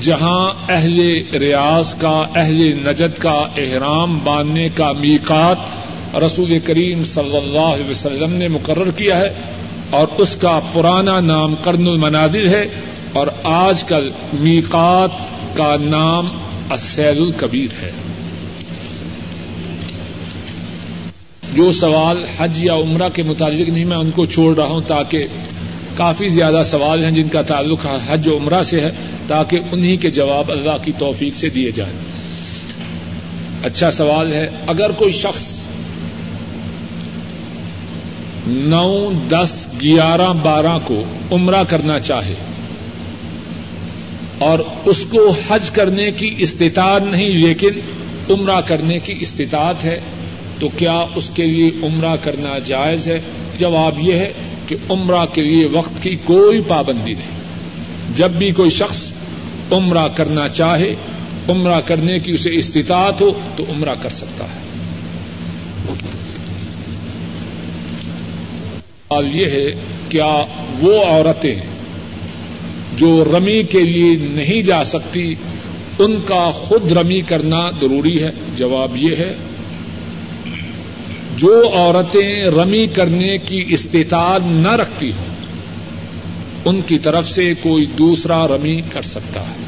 جہاں 0.00 0.50
اہل 0.68 1.22
ریاض 1.32 1.94
کا، 1.94 2.26
اہل 2.34 2.76
نجد 2.76 3.18
کا 3.18 3.46
احرام 3.56 4.18
باندھنے 4.24 4.68
کا 4.74 4.92
میقات 4.92 5.83
رسول 6.20 6.58
کریم 6.64 7.04
صلی 7.04 7.36
اللہ 7.36 7.58
علیہ 7.58 7.90
وسلم 7.90 8.32
نے 8.32 8.48
مقرر 8.48 8.90
کیا 8.90 9.18
ہے 9.18 9.28
اور 9.90 10.06
اس 10.18 10.36
کا 10.36 10.60
پرانا 10.72 11.20
نام 11.20 11.54
کرن 11.64 11.86
المنادر 11.88 12.48
ہے 12.48 12.68
اور 13.12 13.26
آج 13.42 13.84
کل 13.84 14.10
میقات 14.32 15.10
کا 15.56 15.76
نام 15.80 16.28
اسیل 16.70 17.22
الکبیر 17.22 17.82
ہے۔ 17.82 17.90
جو 21.52 21.72
سوال 21.72 22.24
حج 22.38 22.64
یا 22.64 22.74
عمرہ 22.74 23.08
کے 23.14 23.22
متعلق 23.22 23.68
نہیں، 23.68 23.84
میں 23.84 23.96
ان 23.96 24.10
کو 24.10 24.26
چھوڑ 24.26 24.56
رہا 24.56 24.66
ہوں 24.66 24.80
تاکہ 24.80 25.26
کافی 25.96 26.28
زیادہ 26.28 26.62
سوال 26.66 27.04
ہیں 27.04 27.10
جن 27.10 27.28
کا 27.28 27.42
تعلق 27.42 27.86
حج 28.06 28.28
و 28.28 28.36
عمرہ 28.36 28.62
سے 28.62 28.80
ہے، 28.80 28.90
تاکہ 29.26 29.60
انہیں 29.72 29.96
کے 29.96 30.10
جواب 30.10 30.50
اللہ 30.50 30.76
کی 30.84 30.92
توفیق 30.98 31.36
سے 31.36 31.48
دیے 31.48 31.72
جائیں۔ 31.72 31.92
اچھا 33.64 33.90
سوال 33.90 34.32
ہے، 34.32 34.50
اگر 34.66 34.90
کوئی 34.90 35.12
شخص 35.12 35.63
نو، 38.46 39.10
دس، 39.28 39.66
گیارہ، 39.82 40.32
بارہ 40.42 40.78
کو 40.84 41.02
عمرہ 41.32 41.64
کرنا 41.68 42.00
چاہے 42.00 42.34
اور 44.38 44.58
اس 44.84 45.04
کو 45.10 45.32
حج 45.48 45.70
کرنے 45.70 46.10
کی 46.10 46.34
استطاعت 46.38 47.02
نہیں، 47.02 47.28
لیکن 47.28 47.70
عمرہ 48.30 48.60
کرنے 48.60 48.98
کی 48.98 49.14
استطاعت 49.20 49.84
ہے، 49.84 50.00
تو 50.60 50.68
کیا 50.68 51.06
اس 51.14 51.30
کے 51.34 51.42
لیے 51.42 51.70
عمرہ 51.82 52.16
کرنا 52.22 52.58
جائز 52.58 53.08
ہے؟ 53.08 53.20
جواب 53.58 53.94
یہ 54.00 54.14
ہے 54.14 54.32
کہ 54.66 54.76
عمرہ 54.90 55.26
کے 55.32 55.42
لیے 55.42 55.68
وقت 55.72 56.02
کی 56.02 56.16
کوئی 56.24 56.60
پابندی 56.68 57.14
نہیں۔ 57.14 57.34
جب 58.16 58.30
بھی 58.30 58.52
کوئی 58.52 58.70
شخص 58.70 59.10
عمرہ 59.72 60.08
کرنا 60.08 60.48
چاہے، 60.48 60.94
عمرہ 61.48 61.80
کرنے 61.80 62.18
کی 62.18 62.32
اسے 62.32 62.50
استطاعت 62.52 63.20
ہو، 63.20 63.30
تو 63.56 63.64
عمرہ 63.68 63.94
کر 64.02 64.10
سکتا 64.10 64.44
ہے۔ 64.44 64.63
سوال 69.14 69.36
یہ 69.36 69.46
ہے، 69.46 69.74
کیا 70.08 70.44
وہ 70.80 71.04
عورتیں 71.04 71.54
جو 72.96 73.24
رمی 73.24 73.62
کے 73.62 73.80
لیے 73.82 74.16
نہیں 74.20 74.62
جا 74.62 74.84
سکتی، 74.84 75.34
ان 75.98 76.16
کا 76.26 76.50
خود 76.50 76.92
رمی 76.92 77.20
کرنا 77.20 77.70
ضروری 77.80 78.22
ہے؟ 78.22 78.30
جواب 78.56 78.96
یہ 78.96 79.16
ہے، 79.16 79.34
جو 81.36 81.70
عورتیں 81.74 82.44
رمی 82.44 82.86
کرنے 82.86 83.38
کی 83.38 83.64
استطاعت 83.68 84.40
نہ 84.44 84.72
رکھتی 84.72 85.10
ہوں، 85.10 85.34
ان 86.64 86.80
کی 86.86 86.98
طرف 86.98 87.28
سے 87.28 87.54
کوئی 87.62 87.86
دوسرا 87.86 88.48
رمی 88.48 88.80
کر 88.92 89.02
سکتا 89.02 89.40
ہے۔ 89.40 89.64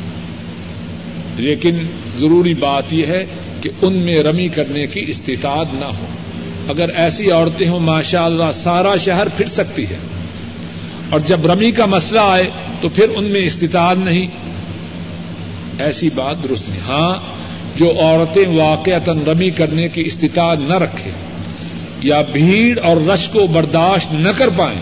لیکن 1.36 1.76
ضروری 2.18 2.54
بات 2.54 2.92
یہ 2.92 3.06
ہے 3.06 3.24
کہ 3.60 3.70
ان 3.82 3.92
میں 3.92 4.22
رمی 4.22 4.48
کرنے 4.48 4.86
کی 4.86 5.04
استطاعت 5.08 5.66
نہ 5.74 5.84
ہو۔ 5.84 6.06
اگر 6.68 6.88
ایسی 6.94 7.30
عورتیں 7.30 7.68
ہوں 7.68 7.80
ماشاء 7.80 8.24
اللہ 8.24 8.52
سارا 8.52 8.96
شہر 8.96 9.28
پھر 9.28 9.46
سکتی 9.46 9.84
ہے۔ 9.84 9.96
اور 11.10 11.20
جب 11.20 11.46
رمی 11.46 11.70
کا 11.70 11.86
مسئلہ 11.86 12.20
آئے 12.22 12.44
تو 12.80 12.88
پھر 12.88 13.06
ان 13.16 13.24
میں 13.24 13.40
استطاعت 13.40 13.96
نہیں۔ 13.96 14.26
ایسی 15.78 16.08
بات 16.14 16.36
درست 16.48 16.68
نہیں۔ 16.68 16.80
ہاں 16.88 17.14
جو 17.78 17.92
عورتیں 18.00 18.46
واقع 18.46 18.90
رمی 19.26 19.50
کرنے 19.50 19.88
کی 19.88 20.02
استطاعت 20.06 20.58
نہ 20.60 20.74
رکھیں 20.74 21.12
یا 22.02 22.22
بھیڑ 22.32 22.78
اور 22.80 22.96
رش 22.96 23.28
کو 23.28 23.46
برداشت 23.46 24.14
نہ 24.14 24.28
کر 24.36 24.48
پائیں، 24.48 24.80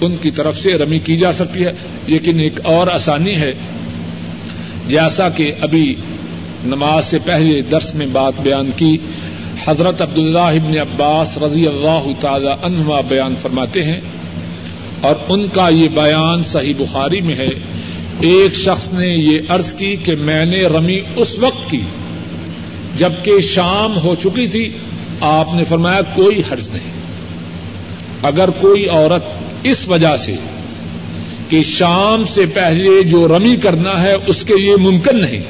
ان 0.00 0.16
کی 0.22 0.30
طرف 0.30 0.58
سے 0.58 0.72
رمی 0.72 0.98
کی 0.98 1.16
جا 1.16 1.32
سکتی 1.32 1.64
ہے۔ 1.64 1.72
لیکن 2.06 2.40
ایک 2.40 2.60
اور 2.64 2.86
آسانی 2.86 3.36
ہے۔ 3.36 3.52
جیسا 4.88 5.28
کہ 5.28 5.52
ابھی 5.60 5.94
نماز 6.64 7.06
سے 7.06 7.18
پہلے 7.24 7.60
درس 7.60 7.94
میں 7.94 8.06
بات 8.06 8.32
بیان 8.42 8.70
کی 8.76 8.98
حضرت 9.64 10.02
عبد 10.02 10.18
اللہ 10.18 10.38
ابن 10.38 10.78
عباس 10.78 11.38
رضی 11.38 11.66
اللہ 11.66 12.08
تعالی 12.20 12.48
عنہما 12.62 13.00
بیان 13.00 13.34
فرماتے 13.42 13.84
ہیں 13.84 14.00
اور 15.00 15.14
ان 15.28 15.46
کا 15.52 15.68
یہ 15.68 15.88
بیان 15.88 16.42
صحیح 16.44 16.74
بخاری 16.78 17.20
میں 17.20 17.34
ہے۔ 17.34 17.48
ایک 18.20 18.54
شخص 18.54 18.92
نے 18.92 19.08
یہ 19.08 19.38
عرض 19.48 19.74
کی 19.74 19.96
کہ 20.04 20.14
میں 20.16 20.44
نے 20.44 20.56
رمی 20.56 21.00
اس 21.16 21.38
وقت 21.38 21.70
کی 21.70 21.80
جبکہ 22.96 23.40
شام 23.40 23.98
ہو 23.98 24.14
چکی 24.14 24.46
تھی۔ 24.46 24.72
آپ 25.20 25.48
نے 25.54 25.64
فرمایا 25.64 26.00
کوئی 26.14 26.42
حرض 26.52 26.68
نہیں۔ 26.68 26.92
اگر 28.22 28.50
کوئی 28.50 28.88
عورت 28.88 29.24
اس 29.62 29.88
وجہ 29.88 30.16
سے 30.16 30.34
کہ 31.48 31.62
شام 31.62 32.24
سے 32.26 32.46
پہلے 32.46 33.02
جو 33.02 33.28
رمی 33.28 33.56
کرنا 33.56 34.02
ہے 34.02 34.16
اس 34.26 34.44
کے 34.44 34.54
لیے 34.54 34.76
ممکن 34.76 35.20
نہیں، 35.20 35.42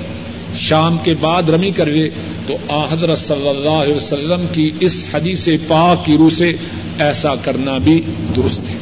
شام 0.58 0.98
کے 0.98 1.14
بعد 1.20 1.42
رمی 1.50 1.70
کر 1.70 1.86
لے 1.86 2.10
تو 2.50 2.86
حضرت 2.90 3.18
صلی 3.18 3.48
اللہ 3.48 3.68
علیہ 3.68 3.94
وسلم 3.94 4.46
کی 4.52 4.70
اس 4.80 5.04
حدیث 5.14 5.48
پاک 5.68 6.04
کی 6.04 6.16
روح 6.18 6.30
سے 6.30 6.52
ایسا 6.98 7.34
کرنا 7.34 7.78
بھی 7.78 8.02
درست 8.36 8.70
ہے۔ 8.70 8.74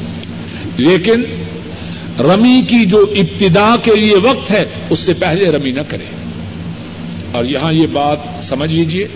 لیکن 0.76 1.22
رمی 2.22 2.62
کی 2.68 2.86
جو 2.86 3.06
ابتدا 3.16 3.76
کے 3.82 3.94
لیے 3.94 4.16
وقت 4.16 4.50
ہے، 4.50 4.64
اس 4.90 4.98
سے 4.98 5.14
پہلے 5.14 5.50
رمی 5.50 5.72
نہ 5.72 5.80
کرے۔ 5.88 6.04
اور 7.32 7.44
یہاں 7.44 7.72
یہ 7.72 7.86
بات 7.92 8.18
سمجھ 8.42 8.72
لیجیے 8.72 9.08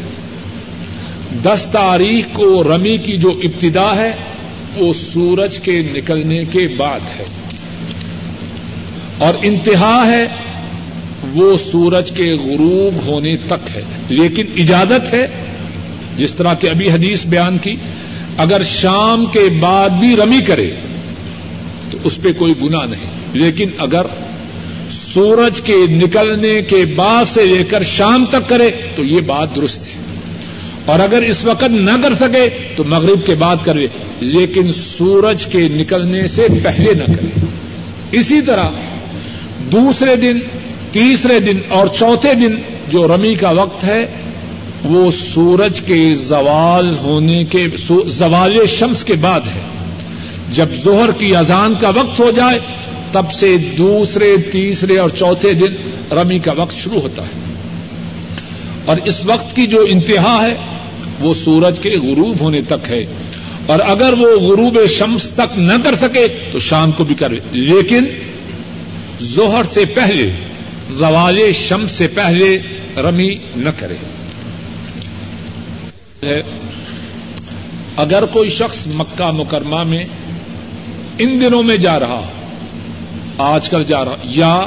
دس 1.43 1.67
تاریخ 1.73 2.25
کو 2.33 2.65
رمی 2.65 2.97
کی 2.97 3.17
جو 3.17 3.41
ابتدا 3.43 3.97
ہے، 3.97 4.13
وہ 4.77 4.93
سورج 4.93 5.59
کے 5.59 5.83
نکلنے 5.93 6.45
کے 6.53 6.69
بعد 6.77 7.01
ہے۔ 7.01 7.25
اور 9.19 9.35
انتہا 9.43 10.11
ہے 10.11 10.27
وہ 11.33 11.57
سورج 11.73 12.11
کے 12.11 12.33
غروب 12.33 13.07
ہونے 13.07 13.37
تک 13.37 13.77
ہے۔ 13.77 13.83
لیکن 14.09 14.45
اجازت 14.59 15.15
ہے، 15.15 15.27
جس 16.17 16.35
طرح 16.35 16.55
کہ 16.55 16.67
ابھی 16.67 16.91
حدیث 16.91 17.27
بیان 17.27 17.59
کی، 17.59 17.77
اگر 18.37 18.63
شام 18.63 19.27
کے 19.27 19.49
بعد 19.61 19.91
بھی 19.91 20.17
رمی 20.17 20.41
کرے، 20.47 20.71
تو 21.91 21.99
اس 22.05 22.19
پہ 22.23 22.29
کوئی 22.39 22.55
گنا 22.63 22.87
نہیں۔ 22.87 23.11
لیکن 23.33 23.69
اگر 23.79 24.03
سورج 24.91 25.61
کے 25.61 25.77
نکلنے 25.89 26.63
کے 26.63 26.85
بعد 26.85 27.25
سے 27.25 27.45
لے 27.45 27.65
کر 27.65 27.83
شام 27.83 28.27
تک 28.27 28.49
کرے، 28.49 28.71
تو 28.97 29.05
یہ 29.05 29.21
بات 29.21 29.57
درست 29.57 29.87
ہے۔ 29.87 30.03
اور 30.85 31.01
اگر 31.01 31.23
اس 31.23 31.45
وقت 31.45 31.65
نہ 31.65 31.91
کر 32.03 32.15
سکے، 32.15 32.49
تو 32.77 32.85
مغرب 32.85 33.27
کے 33.27 33.35
بعد 33.35 33.57
کرے۔ 33.65 33.87
لیکن 34.21 34.73
سورج 34.73 35.47
کے 35.47 35.69
نکلنے 35.71 36.27
سے 36.27 36.47
پہلے 36.63 36.95
نہ 36.95 37.13
کرے۔ 37.13 37.41
اسی 38.13 38.41
طرح 38.41 38.69
دوسرے 39.73 40.17
دن 40.17 40.39
تیسرے 40.93 41.41
دن 41.41 41.59
اور 41.69 41.87
چوتھے 41.87 42.35
دن 42.35 42.55
جو 42.89 43.09
رمی 43.09 43.35
کا 43.35 43.51
وقت 43.51 43.85
ہے، 43.85 44.07
وہ 44.85 45.11
سورج 45.11 45.81
کے 45.81 46.15
زوال 46.15 46.95
ہونے 47.03 47.45
کے 47.45 47.67
زوال 48.07 48.67
شمس 48.67 49.05
کے 49.05 49.15
بعد 49.15 49.41
ہے۔ 49.41 49.61
جب 50.53 50.67
زہر 50.75 51.11
کی 51.13 51.37
اذان 51.37 51.75
کا 51.81 51.89
وقت 51.89 52.21
ہو 52.21 52.31
جائے، 52.31 52.59
تب 53.13 53.31
سے 53.33 53.57
دوسرے، 53.57 54.37
تیسرے 54.37 54.99
اور 54.99 55.11
چوتھے 55.11 55.53
دن 55.53 55.73
رمی 56.13 56.39
کا 56.39 56.53
وقت 56.53 56.77
شروع 56.77 57.01
ہوتا 57.01 57.23
ہے۔ 57.23 57.53
اور 58.85 58.97
اس 59.05 59.27
وقت 59.27 59.57
کی 59.57 59.67
جو 59.67 59.85
انتہا 59.89 60.47
ہے، 60.47 60.55
وہ 61.21 61.35
سورج 61.45 61.79
کے 61.79 61.91
غروب 61.91 62.41
ہونے 62.41 62.61
تک 62.63 62.91
ہے۔ 62.91 63.07
اور 63.67 63.79
اگر 63.87 64.13
وہ 64.13 64.41
غروب 64.41 64.79
شمس 64.99 65.31
تک 65.31 65.59
نہ 65.59 65.73
کر 65.85 65.95
سکے، 65.95 66.27
تو 66.53 66.59
شام 66.59 66.93
کو 66.93 67.05
بھی 67.05 67.15
کرے 67.15 67.39
لیکن 67.53 68.05
زہر 69.21 69.65
سے 69.71 69.85
پہلے 69.85 70.31
زوال 70.99 71.39
شمس 71.53 71.93
سے 71.93 72.07
پہلے 72.07 72.59
رمی 72.97 73.35
نہ 73.57 73.71
کرے۔ 73.79 73.97
اگر 77.97 78.25
کوئی 78.25 78.51
شخص 78.51 78.87
مکہ 78.87 79.31
مکرمہ 79.31 79.83
میں 79.85 80.05
ان 81.19 81.41
دنوں 81.41 81.63
میں 81.63 81.77
جا 81.77 81.99
رہا 82.01 82.21
آج 83.39 83.69
کل 83.69 83.83
جا 83.83 84.05
رہا، 84.05 84.17
یا 84.25 84.67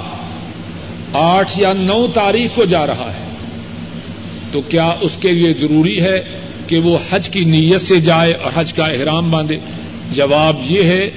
آٹھ 1.13 1.59
یا 1.59 1.73
نو 1.73 2.05
تاریخ 2.13 2.55
کو 2.55 2.65
جا 2.65 2.85
رہا 2.87 3.09
ہے، 3.13 3.23
تو 4.51 4.61
کیا 4.61 4.93
اس 5.01 5.17
کے 5.21 5.31
لیے 5.31 5.53
ضروری 5.59 5.99
ہے 6.01 6.19
کہ 6.67 6.79
وہ 6.79 6.97
حج 7.11 7.29
کی 7.29 7.43
نیت 7.45 7.81
سے 7.81 7.99
جائے 7.99 8.33
اور 8.33 8.51
حج 8.55 8.73
کا 8.73 8.85
احرام 8.85 9.31
باندھے؟ 9.31 9.57
جواب 10.11 10.55
یہ 10.71 10.83
ہے 10.83 11.09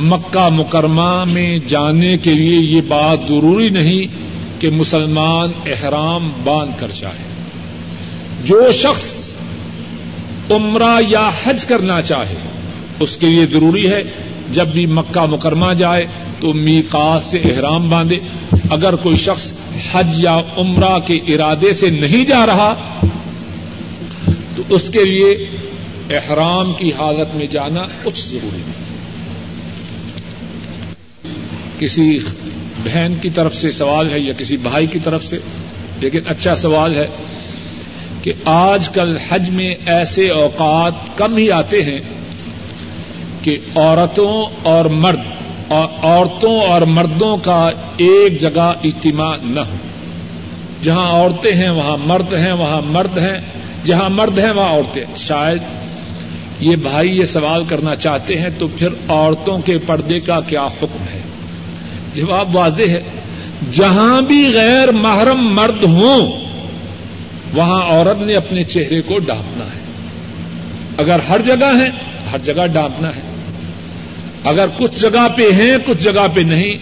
مکہ 0.00 0.48
مکرمہ 0.48 1.24
میں 1.24 1.58
جانے 1.66 2.18
کے 2.18 2.34
لیے 2.34 2.58
یہ 2.60 2.80
بات 2.88 3.18
ضروری 3.28 3.68
نہیں 3.70 4.06
کہ 4.60 4.70
مسلمان 4.70 5.48
احرام 5.66 6.32
باندھ 6.44 6.80
کر 6.80 6.90
جائے۔ 7.00 7.18
جو 8.44 8.72
شخص 8.72 9.28
عمرہ 10.50 11.00
یا 11.08 11.30
حج 11.44 11.64
کرنا 11.64 12.02
چاہے، 12.02 12.34
اس 13.00 13.16
کے 13.16 13.26
لیے 13.26 13.46
ضروری 13.46 13.90
ہے 13.90 14.02
جب 14.52 14.66
بھی 14.66 14.86
مکہ 14.86 15.26
مکرمہ 15.26 15.72
جائے 15.72 16.06
تو 16.40 16.52
میقات 16.52 17.22
سے 17.22 17.38
احرام 17.38 17.90
باندھے۔ 17.90 18.18
اگر 18.70 18.96
کوئی 18.96 19.16
شخص 19.16 19.52
حج 19.92 20.14
یا 20.16 20.40
عمرہ 20.56 20.98
کے 21.06 21.14
ارادے 21.14 21.72
سے 21.72 21.90
نہیں 21.90 22.24
جا 22.24 22.46
رہا، 22.46 22.74
تو 24.56 24.62
اس 24.68 24.90
کے 24.90 25.04
لیے 25.04 25.46
احرام 26.10 26.72
کی 26.78 26.92
حالت 26.98 27.36
میں 27.36 27.46
جانا 27.46 27.82
کچھ 28.02 28.28
ضروری 28.28 28.62
نہیں۔ 28.66 28.87
کسی 31.78 32.18
بہن 32.84 33.14
کی 33.22 33.30
طرف 33.30 33.54
سے 33.54 33.70
سوال 33.70 34.10
ہے 34.10 34.18
یا 34.20 34.32
کسی 34.38 34.56
بھائی 34.56 34.86
کی 34.86 34.98
طرف 34.98 35.24
سے، 35.24 35.38
لیکن 36.00 36.18
اچھا 36.26 36.56
سوال 36.56 36.94
ہے 36.94 37.06
کہ 38.22 38.32
آج 38.44 38.88
کل 38.88 39.16
حج 39.28 39.50
میں 39.50 39.74
ایسے 39.86 40.28
اوقات 40.28 41.18
کم 41.18 41.36
ہی 41.36 41.50
آتے 41.50 41.82
ہیں 41.82 42.00
کہ 43.42 43.58
عورتوں 43.74 44.56
اور 44.62 44.84
مرد 44.84 45.20
اور 45.68 45.88
عورتوں 46.02 46.60
اور 46.60 46.82
مردوں 46.82 47.36
کا 47.36 47.70
ایک 47.96 48.40
جگہ 48.40 48.72
اجتماع 48.84 49.36
نہ 49.42 49.60
ہو۔ 49.60 49.76
جہاں 50.82 51.10
عورتیں 51.10 51.54
ہیں، 51.54 51.70
وہاں 51.70 51.96
مرد 52.06 52.34
ہیں، 52.34 52.52
وہاں 52.52 52.82
مرد 52.82 53.18
ہیں۔ 53.18 53.40
جہاں 53.84 54.10
مرد 54.10 54.38
ہیں، 54.38 54.50
وہاں 54.50 54.68
عورتیں 54.68 55.04
شاید 55.16 55.58
یہ 56.60 56.76
بھائی 56.76 57.18
یہ 57.18 57.24
سوال 57.24 57.64
کرنا 57.64 57.96
چاہتے 57.96 58.38
ہیں 58.38 58.48
تو 58.58 58.68
پھر 58.68 58.88
عورتوں 59.08 59.58
کے 59.58 59.78
پردے 59.78 60.20
کا 60.20 60.40
کیا 60.40 60.66
حکم 60.66 61.04
ہے؟ 61.14 61.20
جواب 62.20 62.56
واضح 62.56 62.82
ہے۔ 62.82 63.02
جہاں 63.72 64.22
بھی 64.22 64.50
غیر 64.54 64.90
محرم 64.90 65.54
مرد 65.54 65.84
ہوں، 65.84 66.44
وہاں 67.54 67.82
عورت 67.82 68.22
نے 68.22 68.34
اپنے 68.34 68.64
چہرے 68.64 69.02
کو 69.02 69.18
ڈانپنا 69.18 69.64
ہے۔ 69.64 69.80
اگر 70.96 71.18
ہر 71.18 71.42
جگہ 71.42 71.80
ہے 71.80 71.90
ہر 72.32 72.38
جگہ 72.38 72.66
ڈانپنا 72.66 73.08
ہے۔ 73.08 73.20
اگر 74.44 74.66
کچھ 74.78 75.00
جگہ 75.00 75.28
پہ 75.36 75.42
ہیں، 75.42 75.76
کچھ 75.86 76.02
جگہ 76.02 76.26
پہ 76.34 76.40
نہیں، 76.40 76.76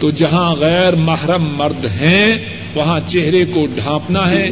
تو 0.00 0.10
جہاں 0.10 0.54
غیر 0.54 0.94
محرم 0.94 1.56
مرد 1.56 1.84
ہیں، 1.84 2.28
وہاں 2.74 3.00
چہرے 3.06 3.44
کو 3.44 3.66
ڈھانپنا 3.74 4.30
ہے۔ 4.30 4.50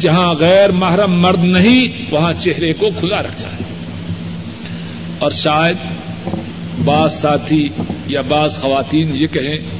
جہاں 0.00 0.34
غیر 0.34 0.70
محرم 0.70 1.20
مرد 1.20 1.44
نہیں، 1.44 2.02
وہاں 2.10 2.32
چہرے 2.38 2.72
کو 2.72 2.88
کھلا 3.00 3.22
رکھنا 3.22 3.48
ہے۔ 3.48 3.62
اور 5.18 5.30
شاید 5.30 5.76
بعض 6.84 7.12
ساتھی 7.12 7.68
یا 8.06 8.20
بعض 8.20 8.58
خواتین 8.58 9.10
یہ 9.14 9.26
کہیں 9.26 9.77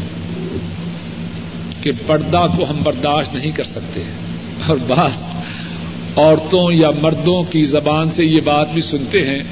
کہ 1.82 1.92
پردہ 2.06 2.46
کو 2.56 2.70
ہم 2.70 2.76
برداشت 2.82 3.34
نہیں 3.34 3.52
کر 3.52 3.64
سکتے 3.64 4.02
اور 4.66 4.76
بعض 4.86 5.10
عورتوں 6.16 6.72
یا 6.72 6.90
مردوں 7.02 7.52
کی 7.52 7.64
زبان 7.64 8.10
سے 8.10 8.24
یہ 8.24 8.40
بات 8.44 8.72
بھی 8.72 8.82
سنتے 8.82 9.26
ہیں 9.26 9.42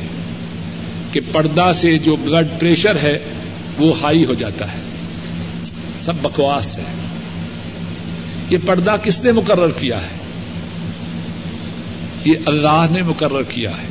کہ 1.13 1.21
پردہ 1.33 1.73
سے 1.75 1.99
جو 1.99 2.17
بلڈ 2.17 2.47
پریشر 2.61 2.99
ہے 2.99 3.19
وہ 3.79 4.01
ہائی 4.03 4.25
ہو 4.25 4.35
جاتا 4.35 4.73
ہے۔ 4.73 4.79
سب 5.97 6.13
بکواس 6.23 6.79
ہے۔ 6.79 6.83
یہ 8.51 8.59
پردہ 8.67 8.97
کس 9.03 9.21
نے 9.21 9.33
مقرر 9.33 9.69
کیا 9.69 10.03
ہے؟ 10.03 10.17
یہ 12.25 12.35
اللہ 12.47 12.87
نے 12.91 13.03
مقرر 13.03 13.43
کیا 13.43 13.71
ہے۔ 13.71 13.89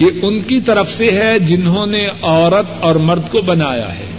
یہ 0.00 0.06
ان 0.22 0.40
کی 0.42 0.60
طرف 0.60 0.92
سے 0.92 1.10
ہے 1.10 1.38
جنہوں 1.38 1.86
نے 1.86 2.08
عورت 2.22 2.66
اور 2.80 2.94
مرد 2.94 3.30
کو 3.30 3.42
بنایا 3.42 3.98
ہے۔ 3.98 4.15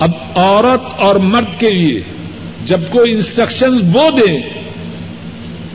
اب 0.00 0.10
عورت 0.34 1.00
اور 1.00 1.16
مرد 1.16 1.60
کے 1.60 1.70
لیے 1.70 2.00
جب 2.64 2.80
کوئی 2.90 3.12
انسٹرکشن 3.12 3.74
وہ 3.92 4.10
دیں 4.10 4.40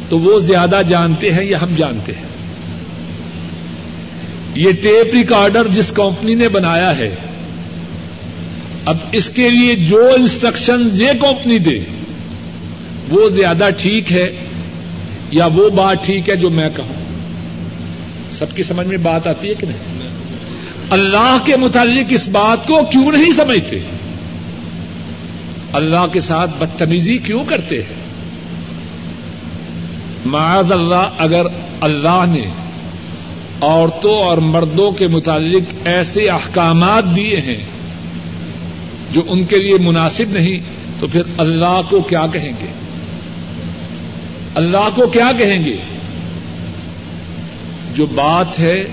تو 0.09 0.19
وہ 0.19 0.39
زیادہ 0.39 0.81
جانتے 0.87 1.31
ہیں 1.31 1.43
یا 1.43 1.61
ہم 1.61 1.75
جانتے 1.75 2.11
ہیں؟ 2.11 2.27
یہ 4.55 4.71
ٹیپ 4.71 5.13
ریکارڈر 5.13 5.67
جس 5.67 5.91
کمپنی 5.91 6.35
نے 6.35 6.47
بنایا 6.47 6.97
ہے، 6.97 7.15
اب 8.85 8.97
اس 9.11 9.29
کے 9.29 9.49
لیے 9.49 9.75
جو 9.75 10.09
انسٹرکشن 10.17 10.87
یہ 10.93 11.09
کمپنی 11.21 11.57
دے، 11.59 11.79
وہ 13.09 13.29
زیادہ 13.29 13.69
ٹھیک 13.77 14.11
ہے 14.11 14.35
یا 15.31 15.45
وہ 15.45 15.69
بات 15.69 16.05
ٹھیک 16.05 16.29
ہے 16.29 16.35
جو 16.35 16.49
میں 16.49 16.69
کہوں؟ 16.75 16.93
سب 18.31 18.55
کی 18.55 18.63
سمجھ 18.63 18.87
میں 18.87 18.97
بات 18.97 19.27
آتی 19.27 19.49
ہے 19.49 19.53
کہ 19.53 19.67
نہیں؟ 19.67 20.07
اللہ 20.89 21.37
کے 21.45 21.55
متعلق 21.55 22.05
اس 22.09 22.27
بات 22.27 22.67
کو 22.67 22.83
کیوں 22.91 23.11
نہیں 23.11 23.31
سمجھتے؟ 23.31 23.79
اللہ 25.73 26.05
کے 26.13 26.19
ساتھ 26.19 26.51
بدتمیزی 26.59 27.17
کیوں 27.17 27.43
کرتے 27.45 27.81
ہیں؟ 27.81 28.05
معاذ 30.25 30.71
اللہ 30.71 31.09
اگر 31.17 31.45
اللہ 31.81 32.23
نے 32.27 32.49
عورتوں 33.61 34.15
اور 34.15 34.37
مردوں 34.37 34.91
کے 34.91 35.07
متعلق 35.07 35.87
ایسے 35.87 36.29
احکامات 36.29 37.15
دیے 37.15 37.39
ہیں 37.39 37.63
جو 39.11 39.21
ان 39.27 39.43
کے 39.43 39.57
لیے 39.57 39.77
مناسب 39.77 40.25
نہیں، 40.29 40.59
تو 40.99 41.07
پھر 41.07 41.21
اللہ 41.37 41.81
کو 41.89 42.01
کیا 42.01 42.25
کہیں 42.33 42.51
گے؟ 42.61 42.67
اللہ 44.55 44.89
کو 44.95 45.07
کیا 45.07 45.31
کہیں 45.37 45.65
گے؟ 45.65 45.77
جو 47.95 48.05
بات 48.05 48.59
ہے، 48.59 48.83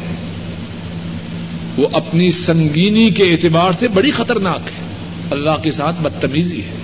وہ 1.77 1.89
اپنی 1.93 2.31
سنگینی 2.31 3.11
کے 3.11 3.25
اعتبار 3.25 3.73
سے 3.73 3.89
بڑی 3.89 4.11
خطرناک 4.11 4.61
ہے۔ 4.67 4.82
اللہ 5.33 5.63
کے 5.63 5.71
ساتھ 5.73 6.03
بدتمیزی 6.03 6.61
ہے 6.61 6.81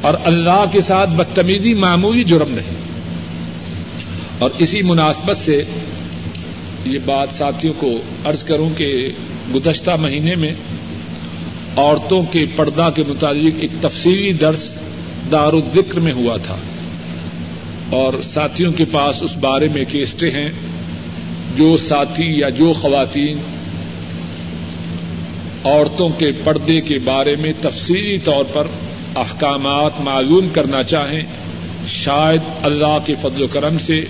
اور 0.00 0.14
اللہ 0.24 0.64
کے 0.72 0.80
ساتھ 0.80 1.10
بدتمیزی 1.10 1.74
معمولی 1.74 2.24
جرم 2.24 2.50
نہیں 2.50 2.80
اور 4.38 4.50
اسی 4.58 4.82
مناسبت 4.82 5.36
سے 5.36 5.62
یہ 6.84 6.98
بات 7.04 7.34
ساتھیوں 7.34 7.74
کو 7.78 7.90
ارض 8.24 8.44
کروں 8.44 8.68
کہ 8.76 8.88
گزشتہ 9.54 9.90
مہینے 9.90 10.34
میں 10.34 10.52
عورتوں 11.76 12.22
کے 12.32 12.44
پردہ 12.56 12.88
کے 12.96 13.02
متعلق 13.08 13.60
ایک 13.60 13.70
تفصیلی 13.80 14.32
درس 14.32 14.72
دار 15.32 15.52
الذکر 15.52 16.00
میں 16.00 16.12
ہوا 16.12 16.36
تھا 16.36 16.56
اور 17.90 18.14
ساتھیوں 18.22 18.72
کے 18.72 18.84
پاس 18.92 19.22
اس 19.22 19.36
بارے 19.36 19.68
میں 19.72 19.84
کیسٹیں 19.88 20.30
ہیں 20.30 20.48
جو 21.56 21.76
ساتھی 21.76 22.28
یا 22.38 22.48
جو 22.48 22.72
خواتین 22.72 23.38
عورتوں 25.64 26.08
کے 26.08 26.32
پردے 26.44 26.80
کے 26.80 26.98
بارے 26.98 27.36
میں 27.36 27.52
تفصیلی 27.60 28.18
طور 28.18 28.44
پر 28.52 28.66
احکامات 29.16 30.00
معلوم 30.00 30.48
کرنا 30.48 30.82
چاہیں، 30.82 31.20
شاید 31.88 32.40
اللہ 32.62 32.98
کے 33.06 33.14
فضل 33.20 33.42
و 33.42 33.46
کرم 33.52 33.78
سے 33.78 34.04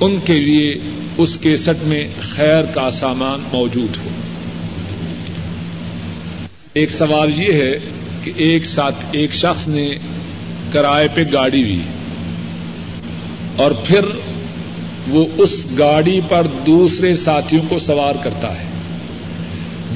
ان 0.00 0.18
کے 0.24 0.32
لیے 0.32 0.74
اس 1.18 1.36
کیسٹ 1.40 1.82
میں 1.82 2.08
خیر 2.20 2.64
کا 2.64 2.90
سامان 2.90 3.40
موجود 3.52 3.96
ہو۔ 3.96 4.08
ایک 6.72 6.90
سوال 6.90 7.40
یہ 7.40 7.52
ہے 7.52 7.78
کہ 8.24 8.32
ایک 8.36 8.66
ساتھ 8.66 9.04
ایک 9.12 9.32
شخص 9.32 9.68
نے 9.68 9.90
کرائے 10.72 11.08
پہ 11.14 11.24
گاڑی 11.32 11.64
لی 11.64 11.80
اور 13.56 13.70
پھر 13.70 14.04
وہ 15.08 15.26
اس 15.36 15.66
گاڑی 15.78 16.20
پر 16.28 16.46
دوسرے 16.66 17.14
ساتھیوں 17.14 17.62
کو 17.68 17.78
سوار 17.78 18.14
کرتا 18.24 18.60
ہے۔ 18.60 18.69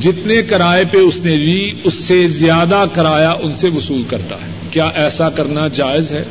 جتنے 0.01 0.43
کرائے 0.43 0.85
پہ 0.91 0.99
اس 0.99 1.21
نے 1.25 1.37
لی، 1.37 1.71
اس 1.85 1.95
سے 1.95 2.29
زیادہ 2.29 2.85
کرایہ 2.93 3.37
ان 3.43 3.55
سے 3.55 3.69
وصول 3.69 4.03
کرتا 4.11 4.37
ہے۔ 4.37 4.51
کیا 4.71 4.91
ایسا 4.95 5.31
کرنا 5.31 5.69
جائز 5.69 6.13
ہے؟ 6.13 6.25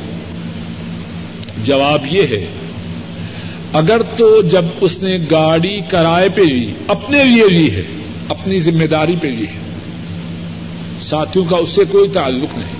جواب 1.64 2.06
یہ 2.10 2.22
ہے، 2.22 2.46
اگر 3.72 4.02
تو 4.16 4.42
جب 4.42 4.64
اس 4.80 5.02
نے 5.02 5.18
گاڑی 5.30 5.80
کرائے 5.88 6.28
پہ 6.34 6.40
لی، 6.40 6.72
اپنے 6.88 7.24
لیے 7.24 7.48
لی 7.48 7.70
ہے، 7.70 7.82
اپنی 8.28 8.60
ذمہ 8.60 8.84
داری 8.84 9.14
پہ 9.20 9.28
لی 9.28 9.44
ہے۔ 9.44 9.60
ساتھیوں 11.00 11.44
کا 11.44 11.56
اس 11.56 11.68
سے 11.68 11.82
کوئی 11.90 12.08
تعلق 12.08 12.58
نہیں۔ 12.58 12.74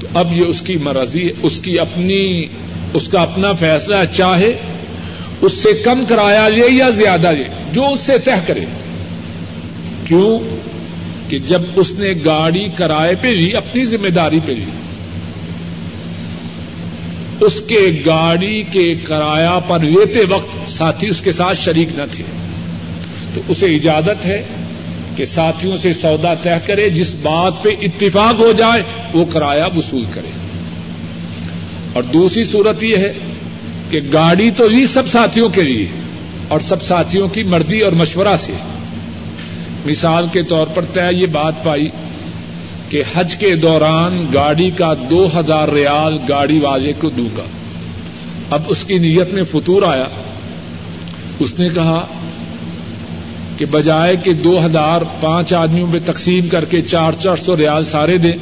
تو 0.00 0.06
اب 0.14 0.36
یہ 0.36 0.44
اس 0.44 0.62
کی 0.62 0.76
مرضی، 0.76 1.28
اس 1.42 1.60
کی 1.60 1.78
اپنی، 1.78 2.44
اس 2.94 3.08
کا 3.08 3.20
اپنا 3.20 3.52
فیصلہ 3.52 3.96
چاہے 4.12 4.58
اس 5.40 5.52
سے 5.52 5.72
کم 5.72 6.04
کرایہ 6.08 6.48
لے 6.48 6.66
یا 6.70 6.90
زیادہ 6.90 7.30
لے، 7.38 7.44
جو 7.72 7.88
اس 7.88 8.00
سے 8.00 8.18
طے 8.18 8.32
کرے۔ 8.46 8.64
کیوں 10.12 10.38
کہ 11.30 11.38
جب 11.38 11.62
اس 11.76 11.92
نے 11.92 12.12
گاڑی 12.24 12.68
کرائے 12.74 13.14
پہ 13.20 13.28
لی، 13.28 13.56
اپنی 13.56 13.84
ذمہ 13.84 14.08
داری 14.08 14.40
پہ 14.44 14.52
لی، 14.52 14.64
اس 17.40 17.62
کے 17.66 18.02
گاڑی 18.06 18.62
کے 18.70 18.94
کرایہ 19.04 19.60
پر 19.66 19.80
لیتے 19.80 20.24
وقت 20.28 20.70
ساتھی 20.70 21.08
اس 21.08 21.20
کے 21.20 21.32
ساتھ 21.32 21.58
شریک 21.58 21.88
نہ 21.94 22.02
تھے۔ 22.12 22.24
تو 23.34 23.40
اسے 23.48 23.66
اجازت 23.66 24.24
ہے 24.24 24.42
کہ 25.16 25.24
ساتھیوں 25.24 25.76
سے 25.76 25.92
سودا 25.92 26.34
طے 26.34 26.50
کرے، 26.66 26.90
جس 26.90 27.14
بات 27.22 27.62
پہ 27.62 27.68
اتفاق 27.82 28.40
ہو 28.40 28.52
جائے، 28.52 28.82
وہ 29.14 29.24
کرایہ 29.24 29.78
وصول 29.78 30.04
کرے۔ 30.14 30.30
اور 31.92 32.02
دوسری 32.02 32.44
صورت 32.44 32.82
یہ 32.82 32.96
ہے 32.96 33.12
کہ 33.90 34.00
گاڑی 34.12 34.50
تو 34.50 34.64
ہی 34.64 34.86
سب 34.86 35.08
ساتھیوں 35.08 35.48
کے 35.48 35.62
لیے، 35.62 35.86
اور 36.48 36.60
سب 36.60 36.82
ساتھیوں 36.82 37.28
کی 37.28 37.42
مرضی 37.42 37.80
اور 37.80 37.92
مشورہ 37.92 38.36
سے۔ 38.36 38.52
مثال 39.86 40.26
کے 40.32 40.42
طور 40.42 40.66
پر 40.66 40.84
طے 40.84 41.14
یہ 41.16 41.26
بات 41.26 41.64
پائی 41.64 41.88
کہ 42.88 43.02
حج 43.14 43.36
کے 43.36 43.56
دوران 43.56 44.26
گاڑی 44.34 44.70
کا 44.70 44.94
دو 45.10 45.28
ہزار 45.38 45.68
ریال 45.68 46.18
گاڑی 46.28 46.58
والے 46.58 46.92
کو 46.98 47.10
دوں 47.10 47.36
گا۔ 47.36 47.42
اب 48.50 48.62
اس 48.68 48.84
کی 48.84 48.98
نیت 48.98 49.32
میں 49.32 49.42
فطور 49.50 49.82
آیا۔ 49.82 50.04
اس 51.38 51.58
نے 51.58 51.68
کہا 51.74 52.06
کہ 53.58 53.66
بجائے 53.70 54.16
کہ 54.16 54.32
دو 54.32 54.66
ہزار 54.66 55.02
پانچ 55.20 55.54
آدمیوں 55.54 55.92
پہ 55.92 55.98
تقسیم 56.12 56.48
کر 56.48 56.64
کے 56.64 56.82
چار 56.82 57.12
چار 57.12 57.36
سو 57.36 57.56
ریال 57.56 57.84
سارے 57.84 58.18
دیں، 58.18 58.32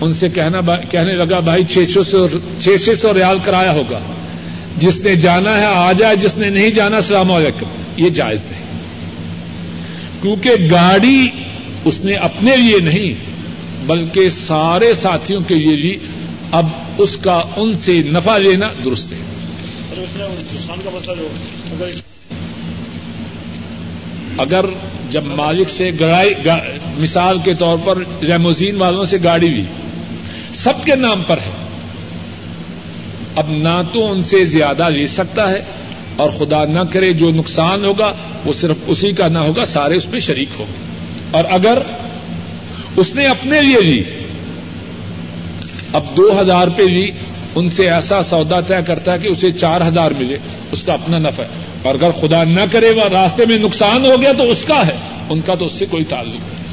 ان 0.00 0.14
سے 0.14 0.28
کہنا 0.28 0.76
کہنے 0.90 1.12
لگا، 1.12 1.40
بھائی 1.40 1.64
چھ 1.64 1.78
سو، 2.04 2.26
چھ 2.60 2.68
چھ 2.84 2.90
سو 3.02 3.14
ریال 3.14 3.38
کرایا 3.44 3.72
ہوگا۔ 3.72 3.98
جس 4.78 5.00
نے 5.00 5.14
جانا 5.14 5.60
ہے 5.60 5.64
آ 5.64 5.92
جائے، 5.92 6.16
جس 6.16 6.36
نے 6.36 6.48
نہیں 6.48 6.70
جانا، 6.70 6.96
السلام 6.96 7.32
علیکم۔ 7.32 7.66
یہ 7.96 8.08
جائز 8.08 8.40
نہیں 8.50 8.55
کیونکہ 10.26 10.50
گاڑی 10.70 11.28
اس 11.84 12.00
نے 12.00 12.14
اپنے 12.14 12.56
لیے 12.56 12.78
نہیں 12.78 13.14
بلکہ 13.86 14.28
سارے 14.28 14.94
ساتھیوں 14.94 15.40
کے 15.48 15.54
لیے 15.54 15.76
بھی 15.76 15.98
اب 16.50 16.66
اس 16.98 17.16
کا 17.16 17.42
ان 17.56 17.74
سے 17.74 18.02
نفع 18.06 18.38
لینا 18.38 18.68
درست 18.84 19.12
ہے۔ 19.12 19.18
اگر 24.38 24.64
جب 25.10 25.24
مالک 25.24 25.68
سے 25.68 25.90
گڑائی 26.00 26.34
مثال 26.98 27.38
کے 27.44 27.54
طور 27.54 27.78
پر 27.84 27.98
ریموزین 28.22 28.76
والوں 28.76 29.04
سے 29.04 29.16
گاڑی 29.24 29.48
لی۔ 29.48 29.64
سب 30.54 30.84
کے 30.84 30.96
نام 30.96 31.22
پر 31.26 31.36
ہے۔ 31.38 31.50
اب 33.36 33.46
نہ 33.50 33.82
تو 33.92 34.12
ان 34.12 34.22
سے 34.22 34.44
زیادہ 34.44 34.88
لے 34.88 35.06
سکتا 35.06 35.50
ہے۔ 35.50 35.60
اور 36.16 36.30
خدا 36.30 36.64
نہ 36.64 36.80
کرے 36.92 37.12
جو 37.12 37.30
نقصان 37.30 37.84
ہوگا، 37.84 38.12
وہ 38.44 38.52
صرف 38.52 38.76
اسی 38.86 39.12
کا 39.12 39.28
نہ 39.28 39.38
ہوگا، 39.38 39.64
سارے 39.64 39.96
اس 39.96 40.10
پہ 40.10 40.18
شریک 40.18 40.48
ہوں 40.58 40.66
اور 41.30 41.44
اگر 41.50 41.78
اس 42.96 43.14
نے 43.14 43.26
اپنے 43.26 43.60
لیے 43.60 43.80
لی، 43.80 44.02
اب 45.92 46.04
دو 46.16 46.40
ہزار 46.40 46.66
روپے 46.66 46.84
لی، 46.84 47.10
ان 47.54 47.70
سے 47.70 47.90
ایسا 47.90 48.22
سودا 48.22 48.60
طے 48.60 48.74
کرتا 48.86 49.12
ہے 49.12 49.18
کہ 49.18 49.28
اسے 49.28 49.52
چار 49.52 49.80
ہزار 49.80 50.10
ملے، 50.10 50.36
اس 50.72 50.84
کا 50.84 50.92
اپنا 50.92 51.18
نفع 51.18 51.42
ہے۔ 51.42 51.48
اور 51.82 51.94
اگر 51.94 52.10
خدا 52.10 52.44
نہ 52.44 52.60
کرے 52.72 52.90
وہ 52.90 53.08
راستے 53.12 53.46
میں 53.46 53.58
نقصان 53.58 54.06
ہو 54.06 54.22
گیا 54.22 54.32
تو 54.32 54.50
اس 54.50 54.64
کا 54.68 54.86
ہے، 54.86 54.96
ان 55.30 55.40
کا 55.46 55.54
تو 55.54 55.64
اس 55.64 55.72
سے 55.72 55.86
کوئی 55.90 56.04
تعلق 56.04 56.34
نہیں۔ 56.34 56.66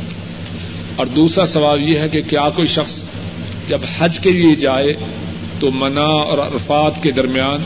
اور 0.96 1.06
دوسرا 1.06 1.46
سوال 1.46 1.90
یہ 1.90 2.00
ہے 2.00 2.10
کہ 2.10 2.22
کیا 2.22 2.50
کوئی 2.56 2.68
شخص 2.68 3.04
جب 3.68 3.80
حج 4.00 4.20
کے 4.20 4.32
لیے 4.32 4.56
جائے 4.56 4.94
تو 5.60 5.72
منا 5.72 6.02
اور 6.02 6.38
عرفات 6.38 7.04
کے 7.04 7.12
درمیان 7.12 7.64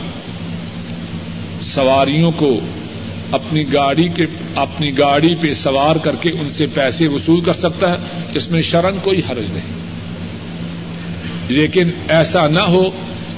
سواریوں 1.68 2.32
کو 2.32 2.60
اپنی 3.32 3.72
گاڑی 3.72 4.08
کے 4.16 4.26
اپنی 4.54 4.98
گاڑی 4.98 5.34
پہ 5.40 5.52
سوار 5.52 5.96
کر 5.96 6.16
کے 6.16 6.30
ان 6.30 6.52
سے 6.52 6.66
پیسے 6.74 7.08
وصول 7.08 7.40
کر 7.40 7.52
سکتا 7.52 7.92
ہے، 7.92 7.96
جس 8.34 8.50
میں 8.50 8.62
شرن 8.62 8.96
کوئی 9.02 9.20
حرج 9.30 9.44
نہیں۔ 9.50 9.78
لیکن 11.48 11.90
ایسا 12.08 12.48
نہ 12.48 12.60
ہو 12.60 12.90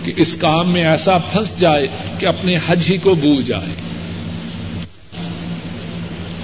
کہ 0.05 0.13
اس 0.17 0.37
کام 0.41 0.73
میں 0.73 0.85
ایسا 0.85 1.19
پھنس 1.19 1.61
جائے 1.61 1.87
کہ 2.19 2.27
اپنے 2.27 2.57
حج 2.67 2.85
ہی 2.91 2.99
کو 2.99 3.15
بھول 3.15 3.43
جائے۔ 3.43 3.73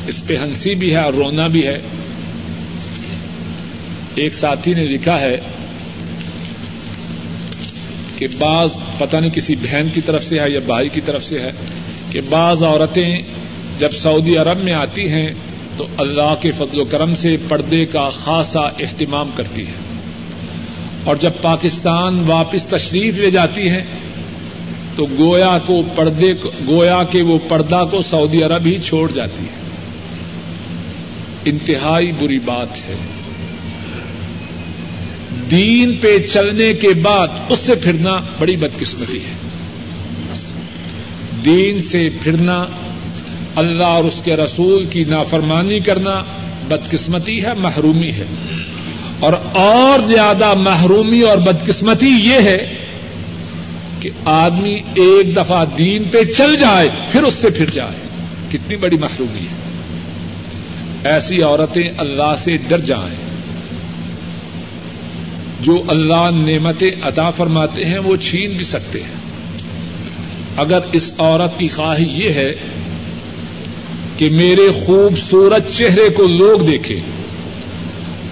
اس 0.07 0.23
پہ 0.27 0.37
ہنسی 0.37 0.75
بھی 0.75 0.91
ہے 0.91 1.01
اور 1.01 1.15
رونا 1.15 1.47
بھی 1.47 1.67
ہے۔ 1.67 1.79
ایک 4.15 4.35
ساتھی 4.35 4.75
نے 4.75 4.85
لکھا 4.85 5.21
ہے 5.21 5.37
کہ 8.19 8.29
بعض 8.39 8.69
پتہ 8.99 9.17
نہیں 9.17 9.31
کسی 9.31 9.57
بہن 9.57 9.87
کی 9.95 10.01
طرف 10.01 10.25
سے 10.25 10.41
ہے 10.41 10.51
یا 10.51 10.61
بھائی 10.67 10.89
کی 10.89 11.01
طرف 11.01 11.25
سے 11.25 11.41
ہے 11.41 11.53
کہ 12.17 12.23
بعض 12.29 12.63
عورتیں 12.63 13.23
جب 13.79 13.93
سعودی 13.93 14.37
عرب 14.37 14.65
میں 14.65 14.73
آتی 14.73 15.09
ہیں 15.09 15.35
تو 15.77 15.87
اللہ 15.97 16.35
کے 16.41 16.51
فضل 16.51 16.81
و 16.81 16.85
کرم 16.85 17.15
سے 17.15 17.37
پردے 17.49 17.85
کا 17.85 18.09
خاصا 18.11 18.61
اہتمام 18.61 19.31
کرتی 19.37 19.67
ہے 19.67 19.73
اور 21.05 21.17
جب 21.17 21.31
پاکستان 21.43 22.23
واپس 22.27 22.65
تشریف 22.65 23.19
لے 23.19 23.31
جاتی 23.31 23.69
ہیں 23.69 23.83
تو 24.97 25.07
گویا 25.19 25.59
کو 25.67 25.83
پردے 25.95 26.35
گویا 26.69 27.03
کے 27.11 27.23
وہ 27.23 27.39
پردہ 27.49 27.85
کو 27.91 28.03
سعودی 28.03 28.43
عرب 28.43 28.67
ہی 28.67 28.79
چھوڑ 28.85 29.13
جاتی 29.13 29.45
ہے 29.45 29.67
انتہائی 31.45 32.13
بری 32.13 32.39
بات 32.39 32.89
ہے۔ 32.89 32.95
دین 35.51 35.97
پہ 36.01 36.19
چلنے 36.19 36.75
کے 36.75 36.89
بعد 36.89 37.29
اس 37.49 37.59
سے 37.59 37.75
پھرنا 37.75 38.21
بڑی 38.39 38.57
بدقسمتی 38.57 39.17
ہے۔ 39.17 39.46
دین 41.47 41.83
سے 41.83 42.09
پھرنا، 42.23 42.67
اللہ 43.55 43.85
اور 43.85 44.05
اس 44.05 44.23
کے 44.25 44.37
رسول 44.37 44.85
کی 44.91 45.05
نافرمانی 45.05 45.81
کرنا 45.81 46.25
بدقسمتی 46.69 47.45
ہے، 47.45 47.55
محرومی 47.55 48.11
ہے۔ 48.11 48.25
اور 49.21 49.33
اور 49.53 49.99
زیادہ 50.07 50.55
محرومی 50.55 51.21
اور 51.21 51.39
بدقسمتی 51.39 52.07
یہ 52.07 52.35
ہے 52.35 52.75
کہ 54.01 54.11
آدمی 54.25 54.75
ایک 54.95 55.37
دفعہ 55.37 55.65
دین 55.79 56.03
پہ 56.11 56.25
چل 56.25 56.57
جائے، 56.57 56.89
پھر 57.13 57.23
اس 57.23 57.35
سے 57.35 57.51
پھر 57.51 57.71
جائے۔ 57.71 58.09
کتنی 58.51 58.77
بڑی 58.77 58.97
محرومی 58.97 59.41
ہے۔ 59.41 59.67
ایسی 61.09 61.43
عورتیں 61.43 61.91
اللہ 61.99 62.35
سے 62.39 62.57
ڈر 62.69 62.79
جائیں۔ 62.79 63.17
جو 65.61 65.83
اللہ 65.89 66.31
نعمتیں 66.33 66.91
عطا 67.03 67.31
فرماتے 67.31 67.85
ہیں، 67.85 67.99
وہ 67.99 68.17
چھین 68.17 68.51
بھی 68.51 68.65
سکتے 68.65 69.01
ہیں۔ 69.01 69.26
اگر 70.57 70.79
اس 70.93 71.13
عورت 71.19 71.59
کی 71.59 71.69
خواہی 71.69 72.25
یہ 72.25 72.33
ہے 72.33 72.55
کہ 74.17 74.31
میرے 74.31 74.71
خوبصورت 74.87 75.71
چہرے 75.71 76.09
کو 76.09 76.23
لوگ 76.23 76.65
دیکھیں 76.65 77.01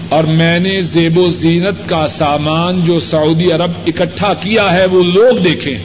اور 0.09 0.23
میں 0.23 0.59
نے 0.59 0.81
زیب 0.81 1.17
و 1.17 1.27
زینت 1.29 1.89
کا 1.89 2.07
سامان 2.07 2.85
جو 2.85 2.99
سعودی 2.99 3.51
عرب 3.51 3.71
اکٹھا 3.87 4.33
کیا 4.33 4.73
ہے 4.73 4.85
وہ 4.85 5.03
لوگ 5.03 5.37
دیکھیں، 5.37 5.77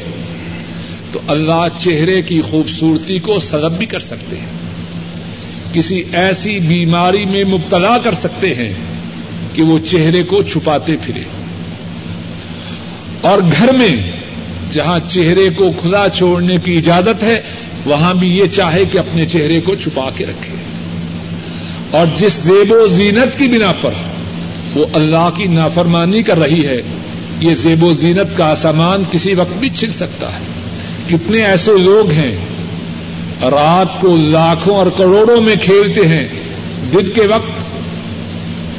تو 1.13 1.21
اللہ 1.27 1.67
چہرے 1.77 2.23
کی 2.23 2.41
خوبصورتی 2.41 3.19
کو 3.19 3.39
سلب 3.39 3.73
بھی 3.73 3.87
کر 3.87 3.99
سکتے 3.99 4.37
ہیں۔ 4.37 4.47
کسی 5.73 6.03
ایسی 6.13 6.59
بیماری 6.59 7.25
میں 7.25 7.45
مبتلا 7.45 7.99
کر 7.99 8.15
سکتے 8.15 8.55
ہیں 8.55 8.73
کہ 9.55 9.63
وہ 9.63 9.79
چہرے 9.79 10.23
کو 10.23 10.43
چھپاتے 10.43 10.97
پھرے۔ 11.03 11.21
اور 13.21 13.39
گھر 13.39 13.73
میں 13.73 14.20
جہاں 14.71 14.99
چہرے 15.09 15.49
کو 15.57 15.73
کھلا 15.81 16.09
چھوڑنے 16.09 16.57
کی 16.65 16.77
اجازت 16.77 17.23
ہے، 17.23 17.43
وہاں 17.87 18.15
بھی 18.15 18.39
یہ 18.39 18.47
چاہے 18.47 18.85
کہ 18.93 18.99
اپنے 18.99 19.27
چہرے 19.27 19.61
کو 19.61 19.75
چھپا 19.75 20.11
کے 20.17 20.27
رکھے۔ 20.27 20.55
اور 21.91 22.07
جس 22.17 22.33
زیب 22.33 22.73
و 22.73 22.87
زینت 22.87 23.39
کی 23.39 23.49
بنا 23.49 23.73
پر 23.81 23.91
وہ 24.75 24.87
اللہ 24.93 25.29
کی 25.37 25.45
نافرمانی 25.45 26.23
کر 26.23 26.39
رہی 26.39 26.67
ہے، 26.67 26.83
یہ 27.41 27.55
زیب 27.55 27.85
و 27.85 27.93
زینت 27.93 28.37
کا 28.37 28.55
سامان 28.55 29.03
کسی 29.11 29.35
وقت 29.35 29.59
بھی 29.59 29.69
چھل 29.69 29.93
سکتا 29.93 30.27
ہے۔ 30.27 30.45
کتنے 31.09 31.45
ایسے 31.45 31.73
لوگ 31.79 32.11
ہیں، 32.11 32.37
رات 33.43 34.01
کو 34.01 34.17
لاکھوں 34.17 34.77
اور 34.77 34.87
کروڑوں 34.97 35.41
میں 35.41 35.57
کھیلتے 35.57 36.09
ہیں، 36.09 36.29
دن 36.93 37.11
کے 37.15 37.27
وقت 37.27 37.71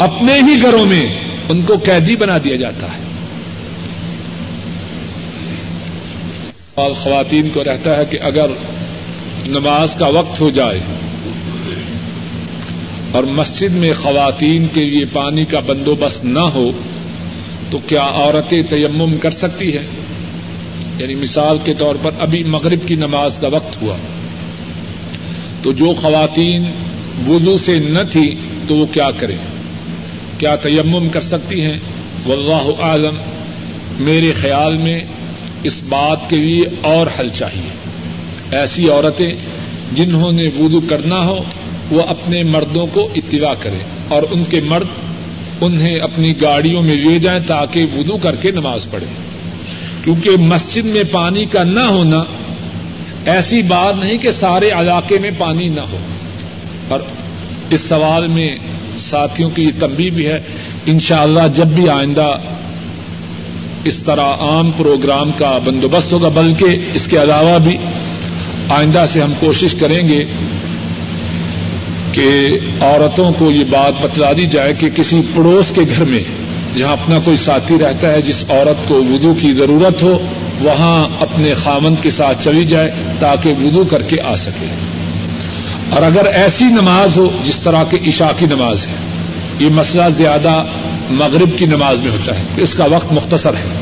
اپنے 0.02 0.34
ہی 0.34 0.62
گھروں 0.62 0.86
میں 0.86 1.06
ان 1.50 1.62
کو 1.62 1.74
قیدی 1.78 2.16
بنا 2.16 2.38
دیا 2.44 2.56
جاتا 2.56 2.88
ہے۔ 2.88 3.01
اور 6.82 6.92
خواتین 6.92 7.50
کو 7.54 7.64
رہتا 7.64 7.98
ہے 7.98 8.06
کہ 8.10 8.18
اگر 8.22 8.48
نماز 9.48 9.96
کا 9.96 10.08
وقت 10.08 10.42
ہو 10.42 10.50
جائے 10.50 10.80
اور 13.12 13.24
مسجد 13.24 13.76
میں 13.76 13.92
خواتین 13.94 14.68
کے 14.74 14.86
لیے 14.86 15.06
پانی 15.14 15.46
کا 15.46 15.60
بندوبست 15.60 16.26
نہ 16.26 16.40
ہو 16.40 16.72
تو 17.70 17.78
کیا 17.78 18.04
عورتیں 18.14 18.62
تیمم 18.64 19.18
کر 19.18 19.32
سکتی 19.32 19.78
ہیں؟ 19.78 19.88
یعنی 21.00 21.16
مثال 21.16 21.58
کے 21.64 21.74
طور 21.74 21.96
پر 22.02 22.12
ابھی 22.20 22.44
مغرب 22.44 22.80
کی 22.86 22.96
نماز 22.96 23.40
کا 23.40 23.48
وقت 23.48 23.82
ہوا۔ 23.82 23.96
تو 25.64 25.72
جو 25.72 25.94
خواتین 25.94 26.64
وضو 27.28 27.58
سے 27.58 27.80
نہ 27.80 28.00
تھی 28.12 28.36
تو 28.68 28.76
وہ 28.76 28.86
کیا 28.86 29.12
کریں؟ 29.12 29.38
کیا 30.38 30.56
تیمم 30.56 31.10
کر 31.10 31.22
سکتی 31.22 31.62
ہیں؟ 31.62 31.78
واللہ 32.26 32.82
عالم 32.82 33.16
میرے 34.00 34.32
خیال 34.32 34.78
میں 34.78 35.00
اس 35.64 35.82
بات 35.90 36.30
کے 36.30 36.36
لیے 36.36 36.66
اور 36.82 37.08
حل 37.20 37.30
چاہیے۔ 37.30 37.70
ایسی 38.58 38.90
عورتیں 38.90 39.34
جنہوں 39.96 40.32
نے 40.32 40.44
وضو 40.60 40.82
کرنا 40.90 41.26
ہو، 41.26 41.44
وہ 41.92 42.02
اپنے 42.08 42.44
مردوں 42.44 42.88
کو 42.94 43.10
اتباع 43.16 43.54
کریں 43.60 43.80
اور 44.08 44.24
ان 44.32 44.44
کے 44.50 44.62
مرد 44.62 44.88
انہیں 45.62 46.00
اپنی 46.00 46.34
گاڑیوں 46.42 46.84
میں 46.84 46.96
لے 46.96 47.20
جائیں 47.20 47.40
تاکہ 47.48 47.86
وضو 47.98 48.18
کر 48.18 48.36
کے 48.36 48.52
نماز 48.52 48.88
پڑھے 48.92 49.06
کیونکہ 50.04 50.30
مسجد 50.30 50.86
میں 50.86 51.04
پانی 51.12 51.46
کا 51.46 51.64
نہ 51.64 51.80
ہونا 51.80 52.24
ایسی 53.26 53.62
بات 53.62 53.94
نہیں 54.04 54.18
کہ 54.18 54.32
سارے 54.32 54.70
علاقے 54.70 55.20
میں 55.20 55.32
پانی 55.38 55.70
نہ 55.70 55.82
ہو۔ 55.82 55.98
اور 56.88 57.00
اس 57.70 57.82
سوال 57.82 58.28
میں 58.28 58.56
ساتھیوں 58.98 59.50
کی 59.50 59.64
یہ 59.64 59.80
تنبیہ 59.80 60.10
بھی 60.10 60.28
ہے۔ 60.28 60.40
انشاءاللہ 60.86 61.48
جب 61.54 61.68
بھی 61.68 61.90
آئندہ 61.90 62.38
اس 63.84 64.04
طرح 64.04 64.26
عام 64.40 64.72
پروگرام 64.72 65.32
کا 65.38 65.60
بندوبست 65.66 66.14
ہوگا، 66.14 66.28
بلکہ 66.28 66.66
اس 66.94 67.08
کے 67.08 67.22
علاوہ 67.22 67.60
بھی 67.60 67.78
آئندہ 68.70 69.06
سے 69.10 69.22
ہم 69.22 69.34
کوشش 69.40 69.76
کریں 69.80 70.08
گے 70.08 70.26
کہ 72.12 72.60
عورتوں 72.82 73.32
کو 73.34 73.52
یہ 73.52 73.64
بات 73.70 74.02
بتلا 74.02 74.34
دی 74.34 74.46
جائے 74.46 74.74
کہ 74.74 74.90
کسی 74.96 75.22
پڑوس 75.36 75.72
کے 75.76 75.82
گھر 75.82 76.06
میں 76.06 76.24
جہاں 76.76 76.92
اپنا 76.92 77.20
کوئی 77.26 77.38
ساتھی 77.38 77.76
رہتا 77.80 78.12
ہے، 78.12 78.22
جس 78.22 78.46
عورت 78.50 78.88
کو 78.88 78.96
وضو 78.96 79.34
کی 79.34 79.54
ضرورت 79.54 80.04
ہو، 80.04 80.28
وہاں 80.62 81.08
اپنے 81.20 81.54
خامند 81.54 81.96
کے 82.02 82.10
ساتھ 82.10 82.44
چلی 82.44 82.66
جائے 82.66 82.92
تاکہ 83.20 83.54
وضو 83.64 83.84
کر 83.86 84.02
کے 84.02 84.22
آ 84.22 84.36
سکے۔ 84.36 84.66
اور 85.90 86.02
اگر 86.02 86.26
ایسی 86.26 86.66
نماز 86.66 87.18
ہو، 87.18 87.30
جس 87.44 87.60
طرح 87.60 87.84
کی 87.84 87.98
عشاء 88.08 88.32
کی 88.38 88.46
نماز 88.46 88.88
ہے، 88.88 88.96
یہ 89.60 89.70
مسئلہ 89.70 90.10
زیادہ 90.10 90.64
مغرب 91.12 91.58
کی 91.58 91.66
نماز 91.66 92.02
میں 92.02 92.12
ہوتا 92.12 92.40
ہے، 92.40 92.44
اس 92.58 92.74
کا 92.74 92.86
وقت 92.86 93.12
مختصر 93.12 93.54
ہے۔ 93.54 93.82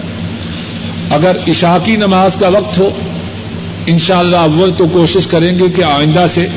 اگر 1.10 1.38
عشاء 1.48 1.78
کی 1.86 1.96
نماز 1.96 2.36
کا 2.36 2.48
وقت 2.48 2.78
ہو 2.78 2.90
ان 3.86 4.00
شاء 4.00 4.20
اللہ 4.20 4.36
اول 4.36 4.72
تو 4.78 4.88
کوشش 4.88 5.28
کریں 5.28 5.60
گے 5.60 5.64
کہ 5.76 5.84
آئندہ 5.84 6.26
سے 6.30 6.48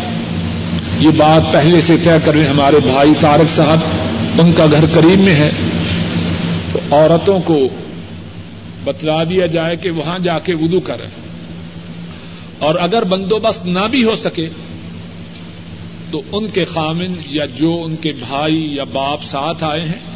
یہ 1.01 1.11
بات 1.17 1.53
پہلے 1.53 1.81
سے 1.81 1.97
طے 1.97 2.11
کریں 2.25 2.47
ہمارے 2.47 2.77
بھائی 2.77 3.13
تارک 3.21 3.51
صاحب 3.51 3.79
ان 4.41 4.53
کا 4.53 4.67
گھر 4.67 4.85
قریب 4.95 5.21
میں 5.21 5.35
ہے، 5.35 5.51
تو 6.73 6.79
عورتوں 6.91 7.39
کو 7.41 7.69
بتلا 8.85 9.25
دیا 9.25 9.47
جائے 9.47 9.77
کہ 9.77 9.91
وہاں 9.91 10.19
جا 10.19 10.39
کے 10.39 10.55
ودو 10.55 10.81
کریں۔ 10.81 11.09
اور 12.59 12.75
اگر 12.81 13.05
بندوبست 13.05 13.67
نہ 13.67 13.89
بھی 13.91 14.05
ہو 14.05 14.17
سکے، 14.17 14.49
تو 16.11 16.23
ان 16.33 16.47
کے 16.49 16.65
خامن 16.65 17.15
یا 17.31 17.47
جو 17.47 17.83
ان 17.85 17.97
کے 17.97 18.13
بھائی 18.29 18.75
یا 18.77 18.85
باپ 18.85 19.23
ساتھ 19.23 19.65
آئے 19.65 19.81
ہیں 19.81 20.12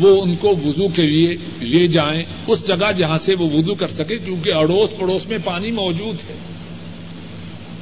وہ 0.00 0.22
ان 0.22 0.36
کو 0.36 0.48
وضو 0.48 0.88
کے 0.88 1.02
لیے 1.02 1.36
لے 1.60 1.86
جائیں 1.86 2.22
اس 2.46 2.66
جگہ 2.66 2.92
جہاں 2.92 3.18
سے 3.18 3.34
وہ 3.34 3.50
وضو 3.50 3.74
کر 3.74 3.88
سکے، 3.88 4.18
کیونکہ 4.18 4.52
اڑوس 4.52 5.00
پڑوس 5.00 5.26
میں 5.26 5.38
پانی 5.44 5.70
موجود 5.70 6.30
ہے۔ 6.30 6.34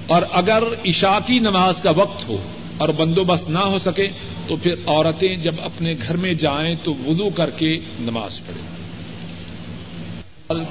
اور 0.06 0.22
اگر 0.32 0.62
عشاء 0.86 1.18
کی 1.26 1.38
نماز 1.38 1.80
کا 1.80 1.90
وقت 1.90 2.28
ہو 2.28 2.36
اور 2.78 2.88
بندوبست 2.88 3.50
نہ 3.50 3.58
ہو 3.58 3.78
سکے، 3.78 4.08
تو 4.48 4.56
پھر 4.62 4.74
عورتیں 4.86 5.36
جب 5.36 5.54
اپنے 5.62 5.94
گھر 6.06 6.16
میں 6.16 6.34
جائیں 6.34 6.74
تو 6.82 6.94
وضو 7.06 7.30
کر 7.30 7.50
کے 7.50 7.78
نماز 8.00 8.40
پڑھیں۔ 8.46 8.80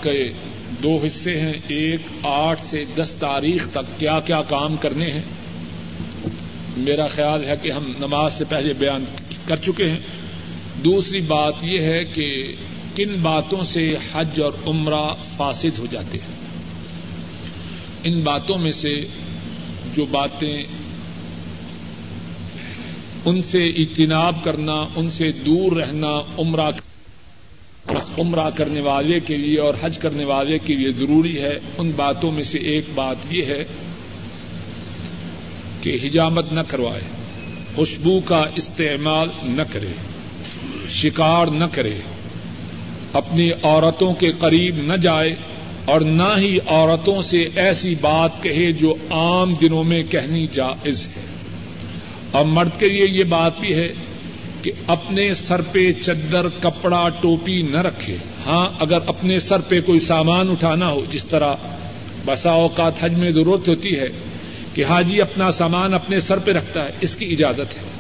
کے 0.02 0.32
دو 0.84 1.00
حصے 1.08 1.40
ہیں، 1.40 1.54
ایک 1.68 2.00
آٹھ 2.24 2.66
سے 2.66 2.86
دس 2.96 3.16
تاریخ 3.20 3.68
تک 3.72 4.00
کیا 4.00 4.20
کیا 4.20 4.42
کام 4.42 4.76
کرنے 4.76 5.12
ہیں۔ 5.12 5.22
میرا 6.78 7.08
خیال 7.08 7.46
ہے 7.46 7.54
کہ 7.62 7.72
ہم 7.72 7.94
نماز 8.00 8.34
سے 8.34 8.44
پہلے 8.50 8.74
بیان 8.74 9.06
کر 9.46 9.56
چکے 9.56 9.90
ہیں۔ 9.90 10.00
دوسری 10.84 11.20
بات 11.20 11.54
یہ 11.64 11.82
ہے 11.82 12.04
کہ 12.14 12.56
کن 12.96 13.16
باتوں 13.22 13.64
سے 13.64 13.96
حج 14.14 14.42
اور 14.42 14.52
عمرہ 14.68 15.16
فاسد 15.38 15.80
ہو 15.80 15.86
جاتے 15.92 16.18
ہیں؟ 16.18 16.36
ان 18.04 18.20
باتوں 18.20 18.58
میں 18.58 18.72
سے 18.72 19.08
جو 19.96 20.06
باتیں 20.06 20.64
ان 23.26 23.44
سے 23.44 23.68
اجتناب 23.70 24.44
کرنا، 24.44 24.86
ان 24.96 25.12
سے 25.12 25.32
دور 25.32 25.72
رہنا، 25.72 26.22
عمرہ 26.38 26.72
عمرہ 28.18 28.50
کرنے 28.50 28.82
والے 28.82 29.20
کے 29.20 29.38
لیے 29.38 29.60
اور 29.60 29.74
حج 29.82 29.98
کرنے 29.98 30.26
والے 30.26 30.60
کے 30.60 30.76
لیے 30.76 30.92
ضروری 30.92 31.42
ہے، 31.42 31.60
ان 31.78 31.92
باتوں 31.96 32.32
میں 32.32 32.44
سے 32.44 32.58
ایک 32.58 32.86
بات 32.96 33.16
یہ 33.30 33.46
ہے 33.46 33.66
کہ 35.82 35.98
حجامت 36.04 36.52
نہ 36.52 36.60
کروائے، 36.68 37.02
خوشبو 37.76 38.20
کا 38.26 38.46
استعمال 38.56 39.30
نہ 39.44 39.62
کرے۔ 39.74 40.09
شکار 40.90 41.48
نہ 41.48 41.64
کرے۔ 41.72 41.94
اپنی 43.14 43.52
عورتوں 43.64 44.14
کے 44.14 44.32
قریب 44.40 44.76
نہ 44.78 44.94
جائے 44.94 45.36
اور 45.86 46.02
نہ 46.02 46.38
ہی 46.38 46.58
عورتوں 46.68 47.22
سے 47.22 47.50
ایسی 47.56 47.96
بات 48.02 48.44
کہے 48.44 48.72
جو 48.72 48.96
عام 49.10 49.54
دنوں 49.62 49.84
میں 49.84 50.04
کہنی 50.10 50.48
جائز 50.52 51.08
ہے۔ 51.08 51.22
اور 52.32 52.46
مرد 52.46 52.70
کے 52.80 52.90
لیے 52.90 53.08
یہ 53.08 53.24
بات 53.24 53.60
بھی 53.60 53.74
ہے 53.74 53.94
کہ 54.62 54.72
اپنے 54.88 55.34
سر 55.34 55.62
پہ 55.62 55.94
چدر 55.94 56.46
کپڑا 56.62 57.10
ٹوپی 57.22 57.62
نہ 57.62 57.78
رکھے۔ 57.78 58.16
ہاں 58.48 58.70
اگر 58.80 58.98
اپنے 59.06 59.40
سر 59.40 59.62
پہ 59.62 59.82
کوئی 59.82 60.00
سامان 60.00 60.50
اٹھانا 60.50 60.90
ہو، 60.90 61.06
جس 61.12 61.26
طرح 61.26 61.56
بسا 62.26 62.52
اوقات 62.52 62.94
حج 63.00 63.14
میں 63.14 63.32
ضرورت 63.32 63.68
ہوتی 63.68 64.00
ہے 64.00 64.08
کہ 64.74 64.86
حاجی 64.86 65.22
اپنا 65.22 65.52
سامان 65.52 65.94
اپنے 65.94 66.20
سر 66.20 66.38
پہ 66.38 66.52
رکھتا 66.52 66.86
ہے، 66.86 66.90
اس 67.02 67.16
کی 67.16 67.26
اجازت 67.26 67.78
ہے۔ 67.78 67.99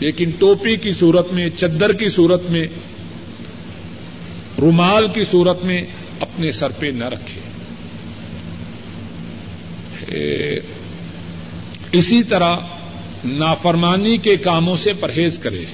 لیکن 0.00 0.30
ٹوپی 0.38 0.76
کی 0.76 0.92
صورت 0.92 1.32
میں، 1.32 1.48
چدر 1.56 1.92
کی 1.92 2.08
صورت 2.08 2.50
میں، 2.50 2.66
رومال 4.60 5.06
کی 5.14 5.24
صورت 5.24 5.64
میں 5.64 5.82
اپنے 6.20 6.52
سر 6.52 6.70
پہ 6.70 6.86
نہ 6.86 7.04
رکھے۔ 7.04 7.40
اسی 11.92 12.22
طرح 12.22 12.56
نافرمانی 13.24 14.16
کے 14.16 14.36
کاموں 14.36 14.76
سے 14.76 14.92
پرہیز 14.92 15.38
کرے۔ 15.38 15.64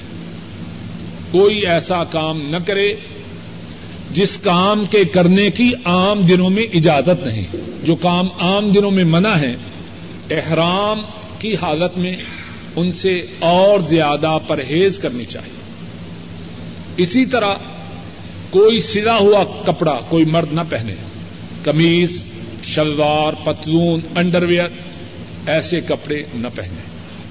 کوئی 1.31 1.65
ایسا 1.65 2.03
کام 2.03 2.41
نہ 2.49 2.57
کرے 2.67 2.95
جس 4.11 4.37
کام 4.37 4.85
کے 4.85 5.05
کرنے 5.05 5.49
کی 5.49 5.71
عام 5.85 6.21
دنوں 6.21 6.49
میں 6.49 6.63
اجازت 6.73 7.27
نہیں۔ 7.27 7.45
جو 7.83 7.95
کام 7.95 8.27
عام 8.39 8.69
دنوں 8.69 8.91
میں 8.91 9.03
منع 9.03 9.35
ہے، 9.35 9.55
احرام 10.31 11.01
کی 11.39 11.55
حالت 11.55 11.97
میں 11.97 12.15
ان 12.75 12.93
سے 12.93 13.21
اور 13.39 13.79
زیادہ 13.79 14.37
پرہیز 14.47 14.99
کرنی 14.99 15.23
چاہیے۔ 15.23 15.63
اسی 16.97 17.25
طرح 17.25 17.55
کوئی 18.49 18.79
سلا 18.79 19.17
ہوا 19.17 19.43
کپڑا 19.65 19.99
کوئی 20.09 20.25
مرد 20.25 20.53
نہ 20.53 20.61
پہنے۔ 20.69 20.93
کمیز 21.63 22.23
شلوار، 22.63 23.33
پتلون 23.43 23.99
انڈر 24.15 24.43
ویئر 24.43 24.69
ایسے 25.47 25.81
کپڑے 25.81 26.23
نہ 26.33 26.47
پہنے۔ 26.55 26.81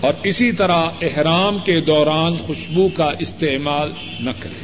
اور 0.00 0.12
اسی 0.22 0.52
طرح 0.52 0.86
احرام 1.02 1.58
کے 1.64 1.80
دوران 1.80 2.36
خوشبو 2.36 2.88
کا 2.88 3.10
استعمال 3.18 3.92
نہ 4.20 4.30
کرے۔ 4.40 4.62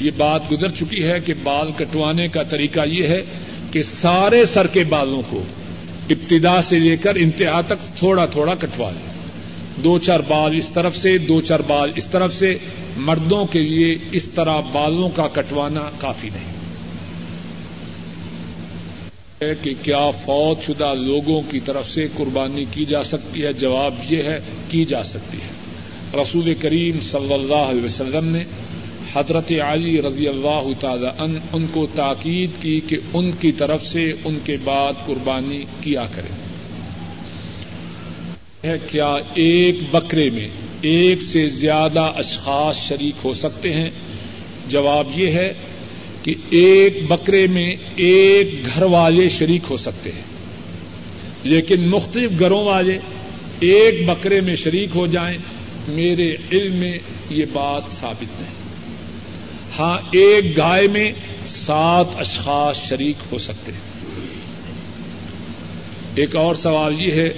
یہ 0.00 0.10
بات 0.16 0.52
گزر 0.52 0.68
چکی 0.68 1.04
ہے 1.04 1.20
کہ 1.20 1.34
بال 1.42 1.70
کٹوانے 1.76 2.28
کا 2.28 2.42
طریقہ 2.42 2.80
یہ 2.86 3.06
ہے 3.06 3.22
کہ 3.70 3.82
سارے 3.82 4.44
سر 4.44 4.66
کے 4.66 4.84
بالوں 4.84 5.22
کو 5.28 5.44
ابتدا 6.10 6.62
سے 6.62 6.78
لے 6.78 6.96
کر 6.96 7.14
انتہا 7.14 7.60
تک 7.60 7.98
تھوڑا 7.98 8.26
تھوڑا 8.26 8.54
کٹوا 8.54 8.90
لیں 8.90 9.10
دو 9.84 9.98
چار 9.98 10.20
بال 10.28 10.56
اس 10.56 10.68
طرف 10.68 10.96
سے، 10.96 11.18
دو 11.18 11.40
چار 11.40 11.60
بال 11.60 11.90
اس 11.96 12.06
طرف 12.06 12.34
سے۔ 12.34 12.58
مردوں 12.96 13.46
کے 13.46 13.58
لیے 13.58 13.98
اس 14.12 14.28
طرح 14.34 14.60
بالوں 14.60 15.10
کا 15.10 15.28
کٹوانا 15.32 15.90
کافی 15.98 16.30
نہیں۔ 16.34 16.50
ہے 19.42 19.54
کہ 19.62 19.74
کیا 19.82 20.10
فوت 20.10 20.66
شدہ 20.66 20.94
لوگوں 20.94 21.42
کی 21.50 21.60
طرف 21.60 21.90
سے 21.90 22.06
قربانی 22.16 22.64
کی 22.70 22.84
جا 22.84 23.04
سکتی 23.04 23.44
ہے؟ 23.44 23.52
جواب 23.52 23.94
یہ 24.10 24.22
ہے، 24.22 24.40
کی 24.68 24.84
جا 24.84 25.02
سکتی 25.02 25.38
ہے۔ 25.38 25.60
رسول 26.22 26.54
کریم 26.54 27.00
صلی 27.00 27.32
اللہ 27.34 27.54
علیہ 27.54 27.84
وسلم 27.84 28.24
نے 28.24 28.44
حضرت 29.12 29.52
علی 29.52 30.02
رضی 30.02 30.28
اللہ 30.28 30.66
تعالی 30.80 31.06
ان 31.18 31.38
ان 31.52 31.66
کو 31.66 31.86
تاکید 31.94 32.62
کی 32.62 32.80
کہ 32.88 32.96
ان 33.14 33.30
کی 33.40 33.52
طرف 33.52 33.86
سے 33.86 34.12
ان 34.24 34.38
کے 34.44 34.56
بعد 34.64 34.92
قربانی 35.06 35.64
کیا 35.80 36.06
کرے۔ 36.14 36.50
کیا 38.90 39.16
ایک 39.34 39.76
بکرے 39.90 40.30
میں 40.30 40.48
ایک 40.82 41.22
سے 41.22 41.48
زیادہ 41.48 42.12
اشخاص 42.16 42.88
شریک 42.88 43.14
ہو 43.24 43.34
سکتے 43.34 43.72
ہیں؟ 43.72 43.90
جواب 44.68 45.08
یہ 45.16 45.26
ہے 45.26 45.52
کہ 46.22 46.34
ایک 46.50 47.06
بکرے 47.08 47.46
میں 47.46 47.76
ایک 47.96 48.66
گھر 48.66 48.82
والے 48.82 49.28
شریک 49.28 49.62
ہو 49.70 49.76
سکتے 49.76 50.10
ہیں۔ 50.12 50.22
لیکن 51.44 51.88
مختلف 51.88 52.30
گھروں 52.38 52.64
والے 52.64 52.98
ایک 53.60 54.06
بکرے 54.06 54.40
میں 54.40 54.56
شریک 54.56 54.88
ہو 54.94 55.06
جائیں، 55.06 55.38
میرے 55.88 56.36
علم 56.52 56.74
میں 56.74 56.98
یہ 57.30 57.44
بات 57.52 57.82
ثابت 57.92 58.40
نہیں۔ 58.40 58.59
ہاں 59.78 59.98
ایک 60.10 60.56
گائے 60.56 60.88
میں 60.88 61.12
سات 61.46 62.06
اشخاص 62.18 62.88
شریک 62.88 63.16
ہو 63.32 63.38
سکتے 63.38 63.72
ہیں۔ 63.72 63.80
ایک 66.14 66.36
اور 66.36 66.54
سوال 66.54 66.94
یہ 66.98 67.12
ہے، 67.12 67.28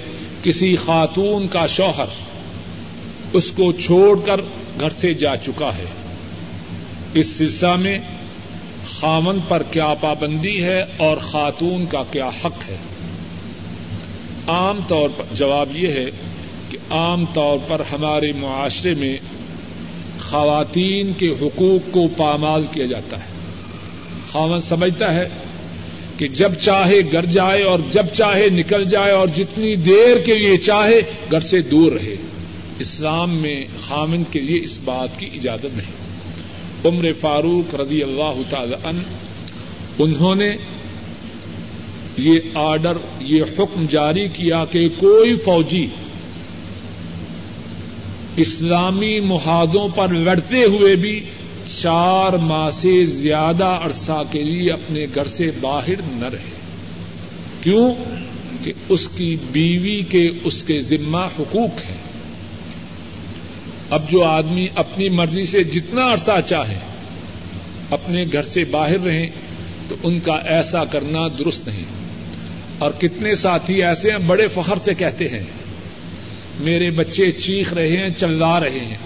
کسی 0.43 0.75
خاتون 0.75 1.47
کا 1.47 1.67
شوہر 1.67 2.05
اس 3.33 3.51
کو 3.51 3.71
چھوڑ 3.71 4.19
کر 4.25 4.41
گھر 4.79 4.89
سے 4.89 5.13
جا 5.13 5.37
چکا 5.37 5.69
ہے۔ 5.77 5.85
اس 7.13 7.27
سلسلہ 7.27 7.75
میں 7.75 7.99
خامن 8.99 9.39
پر 9.47 9.63
کیا 9.63 9.93
پابندی 10.01 10.63
ہے 10.63 10.83
اور 10.97 11.17
خاتون 11.17 11.85
کا 11.85 12.03
کیا 12.11 12.27
حق 12.27 12.69
ہے؟ 12.69 12.77
عام 14.47 14.79
طور 14.87 15.09
پر 15.17 15.23
جواب 15.33 15.69
یہ 15.75 15.87
ہے 15.87 16.05
کہ 16.69 16.77
عام 16.89 17.25
طور 17.33 17.57
پر 17.67 17.81
ہمارے 17.91 18.31
معاشرے 18.35 18.93
میں 18.93 19.17
خواتین 20.33 21.13
کے 21.17 21.27
حقوق 21.41 21.93
کو 21.93 22.07
پامال 22.17 22.65
کیا 22.71 22.85
جاتا 22.85 23.17
ہے۔ 23.17 23.27
خامن 24.31 24.61
سمجھتا 24.61 25.15
ہے 25.15 25.29
کہ 26.17 26.27
جب 26.27 26.53
چاہے 26.53 26.99
گھر 27.11 27.25
جائے 27.25 27.63
اور 27.63 27.79
جب 27.91 28.05
چاہے 28.13 28.49
نکل 28.49 28.83
جائے 28.83 29.11
اور 29.11 29.27
جتنی 29.27 29.75
دیر 29.75 30.17
کے 30.25 30.37
لیے 30.37 30.57
چاہے 30.57 31.01
گھر 31.31 31.39
سے 31.39 31.61
دور 31.61 31.91
رہے۔ 31.91 32.15
اسلام 32.79 33.35
میں 33.35 33.65
خامن 33.87 34.23
کے 34.31 34.39
لیے 34.39 34.61
اس 34.63 34.79
بات 34.83 35.19
کی 35.19 35.25
اجازت 35.33 35.65
نہیں۔ 35.65 35.91
عمر 36.85 37.13
فاروق 37.19 37.75
رضی 37.75 38.03
اللہ 38.03 38.41
تعالی 38.49 38.75
ان 38.83 39.03
انہوں 39.99 40.35
نے 40.35 40.55
یہ 42.17 42.39
آرڈر، 42.53 42.93
یہ 43.19 43.43
حکم 43.43 43.85
جاری 43.89 44.27
کیا 44.33 44.65
کہ 44.71 44.89
کوئی 44.97 45.35
فوجی 45.35 45.87
اسلامی 48.37 49.19
محاذوں 49.19 49.87
پر 49.95 50.07
لڑتے 50.07 50.63
ہوئے 50.63 50.95
بھی 50.95 51.23
چار 51.81 52.33
ماہ 52.33 52.69
سے 52.69 53.05
زیادہ 53.05 53.65
عرصہ 53.65 54.23
کے 54.31 54.43
لیے 54.43 54.71
اپنے 54.71 55.05
گھر 55.15 55.27
سے 55.27 55.51
باہر 55.61 56.01
نہ 56.11 56.25
رہے۔ 56.25 56.53
کیوں؟ 57.61 57.93
کہ 58.63 58.73
اس 58.89 59.09
کی 59.17 59.37
بیوی 59.51 60.01
کے 60.09 60.29
اس 60.43 60.63
کے 60.63 60.79
ذمہ 60.79 61.27
حقوق 61.39 61.89
ہے 61.89 61.95
اب 63.89 64.09
جو 64.11 64.23
آدمی 64.23 64.67
اپنی 64.75 65.09
مرضی 65.09 65.45
سے 65.45 65.63
جتنا 65.63 66.13
عرصہ 66.13 66.41
چاہے 66.45 66.79
اپنے 67.89 68.25
گھر 68.31 68.43
سے 68.43 68.65
باہر 68.65 68.99
رہیں 68.99 69.27
تو 69.87 69.95
ان 70.03 70.19
کا 70.19 70.33
ایسا 70.33 70.85
کرنا 70.85 71.27
درست 71.39 71.67
نہیں۔ 71.67 71.83
اور 72.77 72.91
کتنے 72.91 73.35
ساتھی 73.35 73.83
ایسے 73.83 74.11
ہیں 74.11 74.17
بڑے 74.17 74.47
فخر 74.47 74.75
سے 74.77 74.93
کہتے 74.93 75.29
ہیں 75.29 75.43
میرے 76.59 76.91
بچے 76.91 77.31
چیخ 77.31 77.73
رہے 77.73 77.97
ہیں، 77.97 78.09
چلا 78.09 78.59
رہے 78.59 78.79
ہیں۔ 78.79 78.97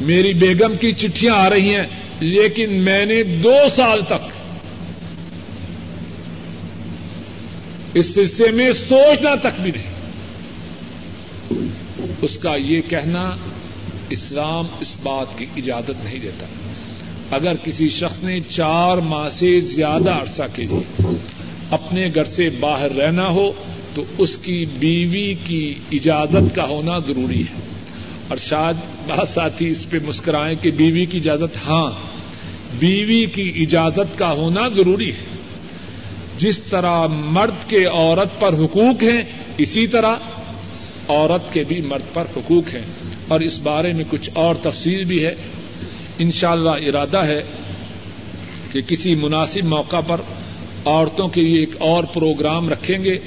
میری 0.00 0.32
بیگم 0.32 0.76
کی 0.80 0.92
چٹھیاں 0.92 1.34
آ 1.34 1.50
رہی 1.50 1.74
ہیں، 1.74 1.86
لیکن 2.20 2.72
میں 2.72 3.06
نے 3.06 3.22
دو 3.22 3.54
سال 3.76 4.02
تک 4.02 4.28
اس 7.94 8.14
سلسلے 8.14 8.50
میں 8.50 8.72
سوچنا 8.88 9.34
تک 9.34 9.60
بھی 9.60 9.72
نہیں۔ 9.76 9.90
اس 12.22 12.38
کا 12.38 12.56
یہ 12.56 12.80
کہنا 12.88 13.36
اسلام 14.10 14.66
اس 14.80 14.96
بات 15.02 15.38
کی 15.38 15.46
اجازت 15.56 16.04
نہیں 16.04 16.18
دیتا۔ 16.18 16.46
اگر 17.30 17.54
کسی 17.64 17.88
شخص 17.88 18.22
نے 18.22 18.40
چار 18.48 18.96
ماہ 18.96 19.28
سے 19.28 19.60
زیادہ 19.60 20.10
عرصہ 20.10 20.42
کے 20.54 20.64
لیے 20.64 21.02
اپنے 21.70 22.08
گھر 22.14 22.24
سے 22.24 22.50
باہر 22.50 22.90
رہنا 22.90 23.28
ہو 23.28 23.52
تو 23.94 24.04
اس 24.18 24.38
کی 24.38 24.66
بیوی 24.78 25.34
کی 25.44 25.74
اجازت 25.92 26.54
کا 26.54 26.68
ہونا 26.68 26.98
ضروری 26.98 27.40
ہے۔ 27.40 27.70
اور 28.28 28.36
شاید 28.36 28.76
بہت 29.08 29.28
ساتھی 29.28 29.70
اس 29.70 29.90
پہ 29.90 29.98
مسکرائیں 30.06 30.62
کہ 30.62 30.70
بیوی 30.70 31.06
کی 31.06 31.18
اجازت 31.18 31.58
ہاں 31.66 31.90
بیوی 32.78 33.26
کی 33.26 33.52
اجازت 33.56 34.18
کا 34.18 34.32
ہونا 34.32 34.68
ضروری 34.76 35.10
ہے۔ 35.10 35.36
جس 36.36 36.58
طرح 36.58 37.06
مرد 37.06 37.70
کے 37.70 37.84
عورت 37.84 38.40
پر 38.40 38.54
حقوق 38.54 39.02
ہیں، 39.02 39.22
اسی 39.58 39.86
طرح 39.86 40.16
عورت 41.08 41.54
کے 41.54 41.64
بھی 41.64 41.80
مرد 41.80 42.14
پر 42.14 42.24
حقوق 42.36 42.74
ہیں۔ 42.74 42.82
اور 43.28 43.40
اس 43.40 43.60
بارے 43.62 43.92
میں 43.92 44.04
کچھ 44.10 44.30
اور 44.34 44.54
تفصیل 44.54 45.04
بھی 45.04 45.26
ہے۔ 45.26 45.34
انشاءاللہ 46.18 46.70
ارادہ 46.70 47.24
ہے 47.24 47.42
کہ 48.72 48.80
کسی 48.82 49.14
مناسب 49.14 49.64
موقع 49.64 50.00
پر 50.00 50.20
عورتوں 50.84 51.28
کے 51.28 51.42
لیے 51.42 51.60
ایک 51.60 51.70
اور 51.78 52.04
پروگرام 52.04 52.68
رکھیں 52.68 53.04
گے۔ 53.04 53.18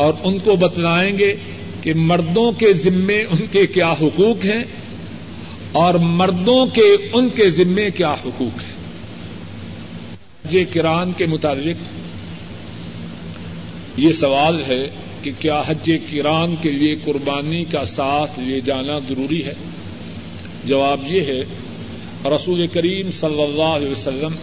اور 0.00 0.14
ان 0.24 0.38
کو 0.38 0.56
بتلائیں 0.56 1.18
گے 1.18 1.34
کہ 1.82 1.94
مردوں 1.94 2.52
کے 2.52 2.72
ذمے 2.72 3.22
ان 3.22 3.46
کے 3.52 3.66
کیا 3.66 3.92
حقوق 3.92 4.44
ہیں 4.44 4.64
اور 5.72 5.94
مردوں 5.94 6.66
کے 6.66 6.96
ان 7.12 7.28
کے 7.28 7.50
ذمے 7.50 7.90
کیا 7.90 8.12
حقوق 8.12 8.62
ہیں۔ 8.62 8.70
جے 10.50 10.64
کران 10.64 11.12
کے 11.12 11.26
مطابق 11.26 12.00
یہ 13.96 14.12
سوال 14.12 14.62
ہے 14.68 14.90
کہ 15.22 15.30
کیا 15.38 15.62
حج 15.66 15.90
کران 16.12 16.54
کے 16.62 16.70
لیے 16.70 16.96
قربانی 17.04 17.64
کا 17.64 17.84
ساتھ 17.84 18.40
لے 18.40 18.60
جانا 18.60 18.98
ضروری 19.08 19.44
ہے؟ 19.44 19.54
جواب 20.64 21.00
یہ 21.06 21.20
ہے، 21.20 21.42
رسول 22.24 22.66
کریم 22.66 23.10
صلی 23.10 23.42
اللہ 23.42 23.70
علیہ 23.78 23.90
وسلم 23.90 24.34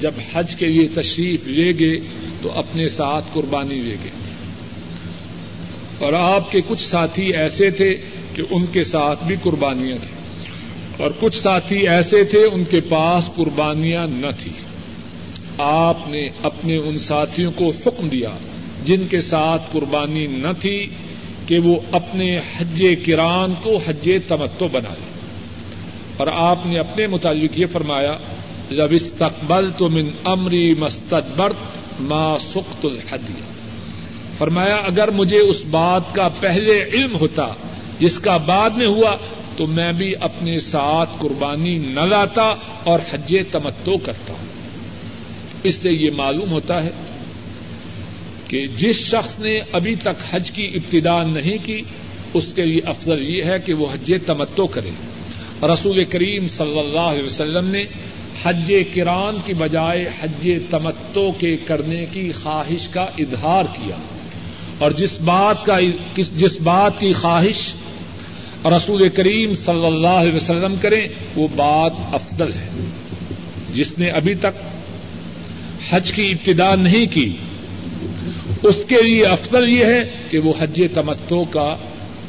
جب 0.00 0.10
حج 0.32 0.54
کے 0.54 0.66
لیے 0.66 0.88
تشریف 0.88 1.40
لے 1.46 1.72
گئے 1.78 1.98
تو 2.42 2.50
اپنے 2.54 2.88
ساتھ 2.88 3.24
قربانی 3.32 3.74
لے 3.74 3.96
گئے۔ 4.04 4.23
اور 5.98 6.12
آپ 6.12 6.52
کے 6.52 6.60
کچھ 6.68 6.82
ساتھی 6.82 7.34
ایسے 7.34 7.70
تھے 7.70 7.96
کہ 8.34 8.42
ان 8.50 8.66
کے 8.66 8.84
ساتھ 8.84 9.24
بھی 9.24 9.36
قربانیاں 9.42 9.96
تھیں۔ 9.96 10.24
اور 11.02 11.10
کچھ 11.20 11.42
ساتھی 11.42 11.88
ایسے 11.88 12.24
تھے 12.24 12.44
ان 12.44 12.64
کے 12.64 12.80
پاس 12.80 13.30
قربانیاں 13.36 14.06
نہ 14.06 14.26
تھیں۔ 14.38 14.74
آپ 15.58 15.96
نے 16.06 16.28
اپنے 16.42 16.76
ان 16.76 16.98
ساتھیوں 16.98 17.52
کو 17.52 17.72
حکم 17.86 18.08
دیا 18.08 18.30
جن 18.84 19.06
کے 19.10 19.20
ساتھ 19.20 19.62
قربانی 19.72 20.26
نہ 20.26 20.48
تھی 20.60 20.86
کہ 21.46 21.58
وہ 21.58 21.76
اپنے 21.92 22.38
حج 22.38 22.84
کران 23.06 23.54
کو 23.62 23.76
حج 23.76 24.10
تمتو 24.28 24.68
بنا 24.68 24.94
لیں 24.94 25.14
اور 26.16 26.26
آپ 26.32 26.66
نے 26.66 26.78
اپنے 26.78 27.06
متعلق 27.06 27.58
یہ 27.58 27.66
فرمایا 27.66 28.16
جب 28.70 28.88
استقبل 28.90 29.70
تو 29.76 29.88
من 29.88 30.08
امری 30.24 30.74
مستقبرت 30.78 31.76
ما 32.00 32.38
سخت 32.38 32.84
الحدی 32.84 33.53
فرمایا، 34.38 34.76
اگر 34.76 35.10
مجھے 35.10 35.38
اس 35.38 35.62
بات 35.70 36.14
کا 36.14 36.28
پہلے 36.40 36.84
علم 36.92 37.16
ہوتا، 37.16 37.48
جس 38.00 38.18
کا 38.18 38.36
بعد 38.36 38.70
میں 38.70 38.86
ہوا، 38.86 39.16
تو 39.56 39.66
میں 39.66 39.92
بھی 39.92 40.14
اپنے 40.20 40.60
ساتھ 40.60 41.10
قربانی 41.18 41.78
نہ 41.78 42.00
لاتا 42.00 42.54
اور 42.84 42.98
حج 43.12 43.36
تمتو 43.52 43.98
کرتا 43.98 44.32
ہوں۔ 44.32 44.46
اس 45.62 45.74
سے 45.74 45.92
یہ 45.92 46.10
معلوم 46.16 46.50
ہوتا 46.50 46.84
ہے 46.84 46.90
کہ 48.48 48.66
جس 48.76 48.96
شخص 48.96 49.38
نے 49.38 49.60
ابھی 49.72 49.94
تک 49.94 50.22
حج 50.30 50.50
کی 50.50 50.70
ابتدا 50.74 51.22
نہیں 51.22 51.66
کی، 51.66 51.82
اس 52.34 52.52
کے 52.52 52.62
لیے 52.62 52.80
افضل 52.84 53.36
یہ 53.36 53.44
ہے 53.44 53.58
کہ 53.58 53.74
وہ 53.74 53.86
حج 53.92 54.12
تمتو 54.26 54.66
کرے۔ 54.66 54.90
رسول 55.62 56.04
کریم 56.04 56.48
صلی 56.48 56.78
اللہ 56.78 57.00
علیہ 57.00 57.22
وسلم 57.22 57.68
نے 57.68 57.84
حج 58.42 58.72
کران 58.94 59.36
کی 59.44 59.54
بجائے 59.54 60.10
حج 60.20 60.48
تمتو 60.70 61.32
کے 61.38 61.56
کرنے 61.56 62.06
کی 62.12 62.32
خواہش 62.32 62.88
کا 62.88 63.06
اظہار 63.18 63.64
کیا۔ 63.64 63.96
اور 64.78 64.90
جس 64.90 65.20
بات 65.20 65.64
کا 65.64 65.78
جس 66.16 66.60
بات 66.62 67.00
کی 67.00 67.12
خواہش 67.12 67.74
رسول 68.64 69.08
کریم 69.08 69.54
صلی 69.54 69.86
اللہ 69.86 70.06
علیہ 70.06 70.34
وسلم 70.34 70.74
کریں، 70.80 71.02
وہ 71.36 71.48
بات 71.56 71.92
افضل 72.12 72.52
ہے۔ 72.52 72.68
جس 73.74 73.98
نے 73.98 74.08
ابھی 74.08 74.34
تک 74.34 74.62
حج 75.90 76.12
کی 76.12 76.30
ابتدا 76.30 76.74
نہیں 76.74 77.06
کی، 77.14 77.36
اس 78.62 78.76
کے 78.88 79.02
لیے 79.02 79.26
افضل 79.26 79.68
یہ 79.68 79.84
ہے 79.84 80.10
کہ 80.30 80.38
وہ 80.38 80.52
حج 80.58 80.82
تمتو 80.94 81.44
کا 81.44 81.76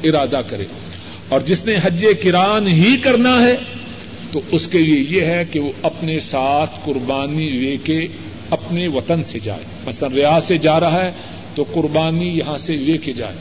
ارادہ 0.04 0.42
کرے۔ 0.48 0.66
اور 1.30 1.42
جس 1.42 1.66
نے 1.66 1.76
حج 1.84 2.06
کران 2.24 2.68
ہی 2.68 2.98
کرنا 2.98 3.42
ہے، 3.42 3.56
تو 4.32 4.42
اس 4.52 4.68
کے 4.68 4.80
لیے 4.80 5.20
یہ 5.20 5.26
ہے 5.26 5.44
کہ 5.52 5.60
وہ 5.60 5.72
اپنے 5.84 6.20
ساتھ 6.20 6.72
قربانی 6.84 7.50
لے 7.50 7.78
کے 7.84 8.08
اپنے 8.50 8.88
وطن 8.88 9.24
سے 9.24 9.40
جائے۔ 9.40 9.64
مثلا 9.86 10.10
ریاض 10.16 10.46
سے 10.46 10.58
جا 10.58 10.80
رہا 10.80 11.06
ہے 11.06 11.12
تو 11.56 11.66
قربانی 11.74 12.28
یہاں 12.28 12.58
سے 12.58 12.76
لے 12.76 12.98
کے 12.98 13.14
جائے۔ 13.14 13.36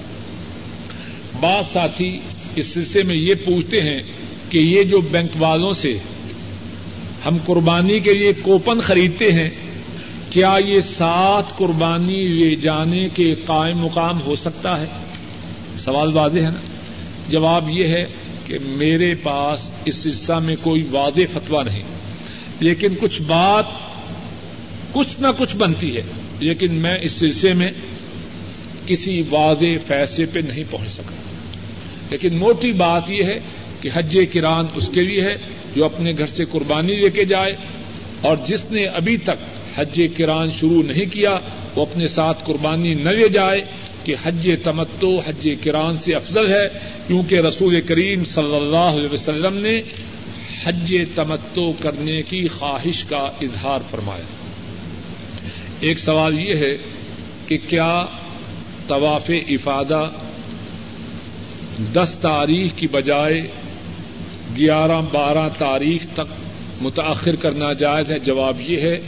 بعض 1.41 1.67
ساتھی 1.67 2.21
اس 2.57 2.67
سلسلے 2.67 3.03
میں 3.03 3.15
یہ 3.15 3.35
پوچھتے 3.35 3.81
ہیں 3.81 4.03
کہ 4.49 4.59
یہ 4.59 4.83
جو 4.83 5.01
بینک 5.01 5.31
والوں 5.39 5.73
سے 5.73 5.99
ہم 7.27 7.37
قربانی 7.47 8.01
کے 8.01 8.15
لیے 8.15 8.33
کوپن 8.43 8.81
خریدتے 8.81 9.33
ہیں، 9.33 9.51
کیا 10.31 10.59
یہ 10.67 10.81
سات 10.81 11.59
قربانی 11.59 12.23
لے 12.23 12.57
جانے 12.57 13.09
کے 13.15 13.35
قائم 13.47 13.79
مقام 13.79 14.21
ہو 14.21 14.37
سکتا 14.37 14.81
ہے؟ 14.81 14.87
سوال 15.79 16.11
واضح 16.13 16.39
ہے 16.39 16.51
نا؟ 16.51 16.61
جواب 17.29 17.71
یہ 17.71 17.87
ہے 17.87 18.05
کہ 18.47 18.59
میرے 18.63 19.15
پاس 19.15 19.71
اس 19.85 19.97
سلسلہ 19.97 20.39
میں 20.39 20.57
کوئی 20.63 20.87
واضح 20.91 21.21
فتوا 21.33 21.63
نہیں، 21.63 21.83
لیکن 22.61 22.89
کچھ 23.01 23.23
بات 23.23 23.65
کچھ 24.93 25.21
نہ 25.21 25.27
کچھ 25.39 25.57
بنتی 25.57 25.97
ہے۔ 25.97 26.03
لیکن 26.41 26.75
میں 26.75 26.99
اس 27.03 27.13
سلسلے 27.13 27.53
میں 27.53 27.71
کسی 28.87 29.23
واضح 29.31 29.79
فیصلے 29.87 30.27
پہ 30.27 30.39
نہیں 30.39 30.65
پہنچ 30.71 30.91
سکا۔ 30.91 31.15
لیکن 32.11 32.37
موٹی 32.37 32.73
بات 32.73 33.11
یہ 33.11 33.25
ہے 33.25 33.39
کہ 33.81 33.89
حج 33.95 34.19
کران 34.33 34.67
اس 34.75 34.91
کے 34.95 35.03
لیے 35.03 35.21
ہے 35.23 35.37
جو 35.77 35.85
اپنے 35.85 36.13
گھر 36.19 36.27
سے 36.27 36.45
قربانی 36.45 36.95
لے 36.95 37.11
کے 37.11 37.25
جائے 37.25 37.55
اور 38.21 38.37
جس 38.47 38.71
نے 38.71 38.87
ابھی 38.87 39.17
تک 39.17 39.55
حج 39.77 40.03
کران 40.17 40.49
شروع 40.61 40.83
نہیں 40.83 41.13
کیا، 41.13 41.39
وہ 41.77 41.83
اپنے 41.83 42.09
ساتھ 42.09 42.45
قربانی 42.45 42.95
نہ 42.95 43.09
لے 43.09 43.29
جائے 43.29 43.61
کہ 44.05 44.15
حج 44.23 44.51
تمتو 44.63 45.19
حج 45.19 45.49
کران 45.65 45.99
سے 45.99 46.15
افضل 46.15 46.55
ہے، 46.55 46.69
کیونکہ 47.07 47.35
رسول 47.41 47.81
کریم 47.81 48.25
صلی 48.25 48.57
اللہ 48.57 48.77
علیہ 48.77 49.13
وسلم 49.13 49.57
نے 49.57 49.81
حج 50.65 50.95
تمتو 51.15 51.73
کرنے 51.81 52.23
کی 52.23 52.49
خواہش 52.49 53.05
کا 53.05 53.31
اظہار 53.43 53.79
فرمایا۔ 53.91 54.25
ایک 55.81 55.99
سوال 55.99 56.39
یہ 56.39 56.55
ہے 56.55 56.77
کہ 57.47 57.59
کیا 57.69 58.07
طواف 58.87 59.31
افادہ 59.49 60.11
دس 61.93 62.17
تاریخ 62.21 62.79
کی 62.79 62.87
بجائے 62.87 63.43
گیارہ 64.57 65.01
بارہ 65.13 65.49
تاریخ 65.59 66.07
تک 66.15 66.33
متاخر 66.83 67.37
کرنا 67.37 67.73
جائز 67.73 68.11
ہے۔ 68.11 68.19
جواب 68.19 68.61
یہ 68.61 68.77
ہے 68.77 69.01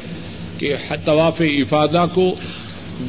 کہ 0.59 0.75
طواف 1.05 1.41
افادہ 1.41 2.05
کو 2.15 2.35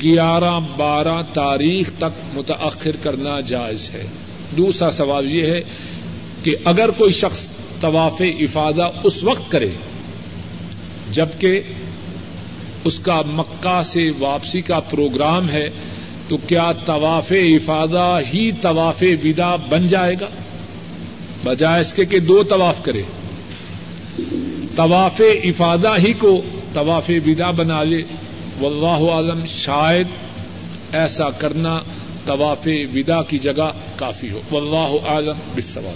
گیارہ 0.03 0.59
بارہ 0.77 1.21
تاریخ 1.33 1.91
تک 1.97 2.37
متاخر 2.37 2.95
کرنا 3.03 3.39
جائز 3.39 3.89
ہے۔ 3.93 4.05
دوسرا 4.57 4.91
سوال 4.91 5.35
یہ 5.35 5.47
ہے 5.47 5.61
کہ 6.43 6.55
اگر 6.63 6.89
کوئی 6.89 7.13
شخص 7.13 7.47
طواف 7.81 8.21
افادہ 8.39 8.89
اس 9.03 9.23
وقت 9.23 9.51
کرے 9.51 9.69
جبکہ 11.11 11.61
اس 12.83 12.99
کا 12.99 13.21
مکہ 13.25 13.81
سے 13.85 14.11
واپسی 14.19 14.61
کا 14.61 14.79
پروگرام 14.79 15.49
ہے 15.49 15.69
تو 16.27 16.37
کیا 16.37 16.71
طواف 16.85 17.31
افادہ 17.31 18.19
ہی 18.33 18.51
طواف 18.51 19.03
ودا 19.23 19.55
بن 19.55 19.87
جائے 19.87 20.15
گا؟ 20.21 20.27
بجائے 21.43 21.81
اس 21.81 21.93
کے 21.93 22.05
کہ 22.05 22.19
دو 22.19 22.43
طواف 22.43 22.75
کرے۔ 22.83 23.01
طواف 24.75 25.21
افادہ 25.43 25.95
ہی 25.97 26.13
کو 26.13 26.41
طواف 26.73 27.11
ودا 27.27 27.51
بنا 27.51 27.83
لے 27.83 28.03
واللہ 28.61 29.11
عالم 29.11 29.45
شاید 29.45 30.07
ایسا 30.91 31.29
کرنا 31.29 31.79
طواف 32.25 32.67
ودا 32.95 33.23
کی 33.23 33.39
جگہ 33.39 33.71
کافی 33.95 34.31
ہو۔ 34.31 34.41
واللہ 34.51 35.07
عالم 35.07 35.37
بالسوال 35.53 35.95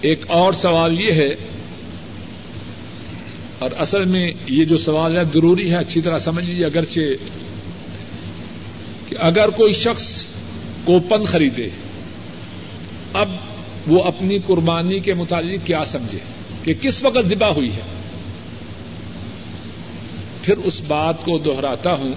ایک 0.00 0.24
اور 0.28 0.52
سوال 0.52 1.00
یہ 1.00 1.12
ہے 1.12 1.51
اور 3.62 3.70
اصل 3.78 4.04
میں 4.04 4.32
یہ 4.46 4.64
جو 4.64 4.78
سوال 4.78 5.16
ہے، 5.16 5.22
ضروری 5.34 5.70
ہے 5.70 5.76
اچھی 5.76 6.00
طرح 6.00 6.18
سمجھ 6.18 6.44
لیجیے 6.44 6.66
اگرچہ 6.66 7.00
کہ 9.08 9.16
اگر 9.18 9.48
کوئی 9.48 9.72
شخص 9.72 10.24
کوپن 10.84 11.24
خریدے، 11.24 11.68
اب 13.12 13.28
وہ 13.86 14.02
اپنی 14.02 14.38
قربانی 14.46 15.00
کے 15.00 15.14
متعلق 15.14 15.66
کیا 15.66 15.84
سمجھے؟ 15.84 16.18
کہ 16.62 16.74
کس 16.80 17.04
وقت 17.04 17.26
ذبح 17.26 17.48
ہوئی 17.48 17.72
ہے؟ 17.72 17.80
پھر 20.42 20.56
اس 20.56 20.80
بات 20.86 21.24
کو 21.24 21.38
دوہراتا 21.38 21.92
ہوں۔ 21.92 22.12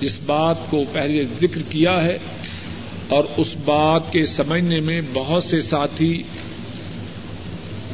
جس 0.00 0.20
بات 0.26 0.70
کو 0.70 0.84
پہلے 0.92 1.24
ذکر 1.40 1.62
کیا 1.70 2.04
ہے 2.04 2.18
اور 3.08 3.24
اس 3.36 3.54
بات 3.64 4.12
کے 4.12 4.26
سمجھنے 4.26 4.80
میں 4.80 5.00
بہت 5.12 5.44
سے 5.44 5.60
ساتھی 5.60 6.22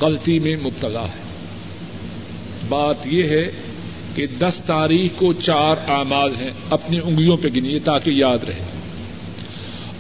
غلطی 0.01 0.39
میں 0.39 0.57
مبتلا 0.57 1.05
ہے 1.05 1.30
بات 2.71 3.07
یہ 3.07 3.23
ہے 3.23 3.51
کہ 4.15 4.27
دس 4.27 4.63
تاریخ 4.67 5.19
کو 5.19 5.33
چار 5.33 5.77
اعمال 5.89 6.37
ہیں 6.37 6.51
اپنی 6.71 6.99
انگلیوں 7.05 7.37
پہ 7.37 7.49
گنیے 7.57 7.79
تاکہ 7.79 8.11
یاد 8.11 8.39
رہے۔ 8.49 8.65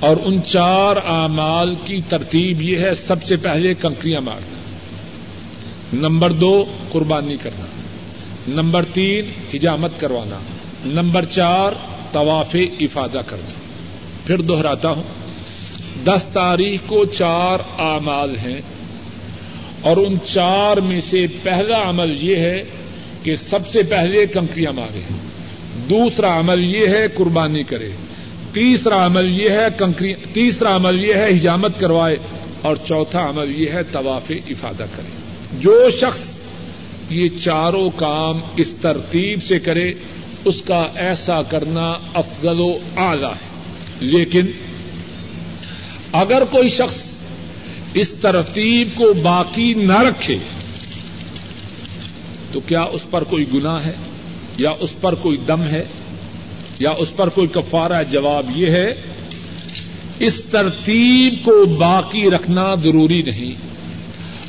اور 0.00 0.16
ان 0.24 0.42
چار 0.42 0.96
اعمال 0.96 1.74
کی 1.84 2.00
ترتیب 2.08 2.62
یہ 2.62 2.78
ہے 2.78 2.94
سب 2.94 3.22
سے 3.22 3.36
پہلے 3.36 3.74
کنکریاں 3.74 4.20
مارنا۔ 4.20 4.56
نمبر 5.92 6.32
دو، 6.32 6.64
قربانی 6.90 7.36
کرنا۔ 7.42 7.66
نمبر 8.48 8.84
تین، 8.84 9.24
حجامت 9.54 10.00
کروانا۔ 10.00 10.38
نمبر 10.86 11.24
چار، 11.24 11.72
طواف 12.12 12.56
افادہ 12.80 13.20
کرنا۔ 13.26 13.50
پھر 14.26 14.38
دوہراتا 14.38 14.88
ہوں۔ 14.88 15.02
دس 16.04 16.24
تاریخ 16.32 16.80
کو 16.86 17.04
چار 17.04 17.58
اعمال 17.78 18.36
ہیں۔ 18.36 18.60
اور 19.82 19.96
ان 19.96 20.14
چار 20.26 20.76
میں 20.76 21.00
سے 21.00 21.26
پہلا 21.42 21.88
عمل 21.88 22.16
یہ 22.20 22.36
ہے 22.36 22.64
کہ 23.22 23.36
سب 23.36 23.68
سے 23.68 23.82
پہلے 23.82 24.26
کنکریاں 24.26 24.72
مارے، 24.72 25.00
دوسرا 25.90 26.38
عمل 26.38 26.64
یہ 26.74 26.86
ہے 26.86 27.06
قربانی 27.14 27.62
کرے، 27.62 27.88
تیسرا 28.52 29.06
عمل 29.06 29.40
یہ 29.40 29.50
ہے 29.50 29.66
کنکری، 29.78 30.14
تیسرا 30.32 30.76
عمل 30.76 31.04
یہ 31.04 31.14
ہے 31.14 31.28
حجامت 31.28 31.80
کروائے، 31.80 32.16
اور 32.62 32.76
چوتھا 32.76 33.28
عمل 33.28 33.60
یہ 33.60 33.70
ہے 33.70 33.82
طواف 33.92 34.32
افادہ 34.50 34.84
کرے۔ 34.96 35.10
جو 35.60 35.90
شخص 36.00 36.24
یہ 37.10 37.28
چاروں 37.44 37.90
کام 37.96 38.40
اس 38.56 38.74
ترتیب 38.80 39.42
سے 39.42 39.58
کرے، 39.58 39.92
اس 40.44 40.62
کا 40.62 40.86
ایسا 40.94 41.42
کرنا 41.42 41.98
افضل 42.14 42.60
و 42.60 42.78
اعلی 42.96 43.24
ہے۔ 43.24 43.50
لیکن 44.00 44.46
اگر 46.12 46.44
کوئی 46.44 46.68
شخص 46.68 47.09
اس 47.94 48.14
ترتیب 48.20 48.88
کو 48.94 49.12
باقی 49.12 49.74
نہ 49.74 49.98
رکھے 49.98 50.36
تو 52.52 52.60
کیا 52.60 52.82
اس 52.82 53.00
پر 53.10 53.24
کوئی 53.24 53.44
گنا 53.54 53.84
ہے 53.86 53.92
یا 54.58 54.70
اس 54.80 55.00
پر 55.00 55.14
کوئی 55.14 55.36
دم 55.46 55.62
ہے 55.62 55.84
یا 56.78 56.90
اس 56.90 57.16
پر 57.16 57.28
کوئی 57.28 57.48
کفارہ 57.52 58.02
جواب 58.10 58.46
یہ 58.54 58.66
ہے، 58.66 58.94
اس 60.18 60.42
ترتیب 60.50 61.34
کو 61.44 61.66
باقی 61.66 62.30
رکھنا 62.30 62.74
ضروری 62.82 63.22
نہیں۔ 63.22 63.54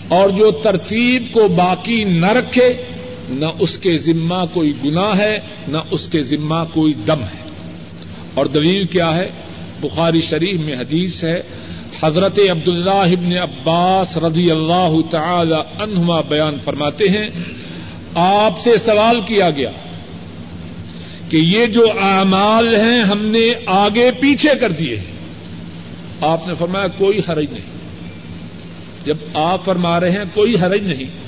اور 0.08 0.30
جو 0.30 0.52
ترتیب 0.52 1.24
کو 1.32 1.48
باقی 1.48 2.04
نہ 2.04 2.26
رکھے، 2.26 2.74
نہ 3.30 3.46
اس 3.60 3.78
کے 3.78 3.98
ذمہ 3.98 4.46
کوئی 4.54 4.74
گنا 4.86 5.12
ہے، 5.18 5.40
نہ 5.68 5.78
اس 5.92 6.08
کے 6.08 6.24
ذمہ 6.24 6.64
کوئی 6.74 6.94
دم 6.94 7.22
ہے۔ 7.22 7.50
اور 8.34 8.46
دلیل 8.46 8.88
کیا 8.88 9.16
ہے؟ 9.16 9.30
بخاری 9.82 10.22
شریف 10.22 10.60
میں 10.60 10.74
حدیث 10.74 11.24
ہے 11.24 11.42
حضرت 12.04 12.40
عبد 12.52 12.68
اللہ 12.68 12.90
ابن 12.90 13.38
عباس 13.38 14.18
رضی 14.18 14.52
اللہ 14.52 14.98
تعالی 15.10 15.84
عنہما 15.84 16.22
بیان 16.22 16.58
فرماتے 16.64 17.06
ہیں، 17.10 17.30
آپ 18.16 18.62
سے 18.62 18.78
سوال 18.78 19.22
کیا 19.22 19.50
گیا 19.50 19.70
کہ 21.30 21.38
یہ 21.38 21.66
جو 21.66 21.88
اعمال 22.02 22.76
ہیں 22.76 23.02
ہم 23.02 23.26
نے 23.26 23.48
آگے 23.66 24.12
پیچھے 24.12 24.50
کر 24.62 24.72
دیے۔ 24.72 25.02
آپ 26.22 26.48
نے 26.48 26.54
فرمایا 26.60 26.88
کوئی 26.88 27.20
حرج 27.30 27.46
نہیں۔ 27.52 27.66
جب 29.06 29.18
آپ 29.34 29.66
فرما 29.66 30.00
رہے 30.00 30.12
ہیں 30.12 30.24
کوئی 30.34 30.56
حرج 30.56 30.82
نہیں۔ 30.82 31.22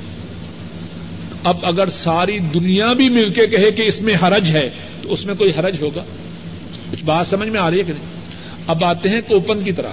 اب 1.43 1.57
اگر 1.63 1.89
ساری 1.89 2.39
دنیا 2.39 2.93
بھی 2.93 3.09
مل 3.09 3.29
کے 3.29 3.47
کہے 3.47 3.71
کہ 3.71 3.81
اس 3.81 4.01
میں 4.01 4.13
حرج 4.23 4.55
ہے، 4.55 4.69
تو 5.01 5.13
اس 5.13 5.25
میں 5.25 5.35
کوئی 5.35 5.51
حرج 5.59 5.81
ہوگا؟ 5.81 6.03
کچھ 6.91 7.03
بات 7.03 7.27
سمجھ 7.27 7.49
میں 7.49 7.59
آ 7.59 7.71
رہی 7.71 7.77
ہے 7.77 7.83
کہ 7.83 7.93
نہیں؟ 7.93 8.05
اب 8.67 8.85
آتے 8.85 9.09
ہیں 9.09 9.21
کوپن 9.27 9.61
کی 9.61 9.71
طرح۔ 9.71 9.89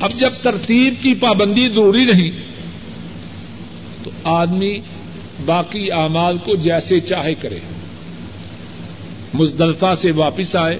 اب 0.00 0.10
جب 0.20 0.32
ترتیب 0.42 0.94
کی 1.02 1.14
پابندی 1.14 1.68
ضروری 1.68 2.04
نہیں، 2.04 2.30
تو 4.04 4.10
آدمی 4.24 4.80
باقی 5.46 5.92
اعمال 5.92 6.38
کو 6.38 6.54
جیسے 6.54 7.00
چاہے 7.00 7.34
کرے۔ 7.34 7.58
مزدلفہ 9.34 9.94
سے 10.00 10.10
واپس 10.10 10.56
آئے، 10.56 10.78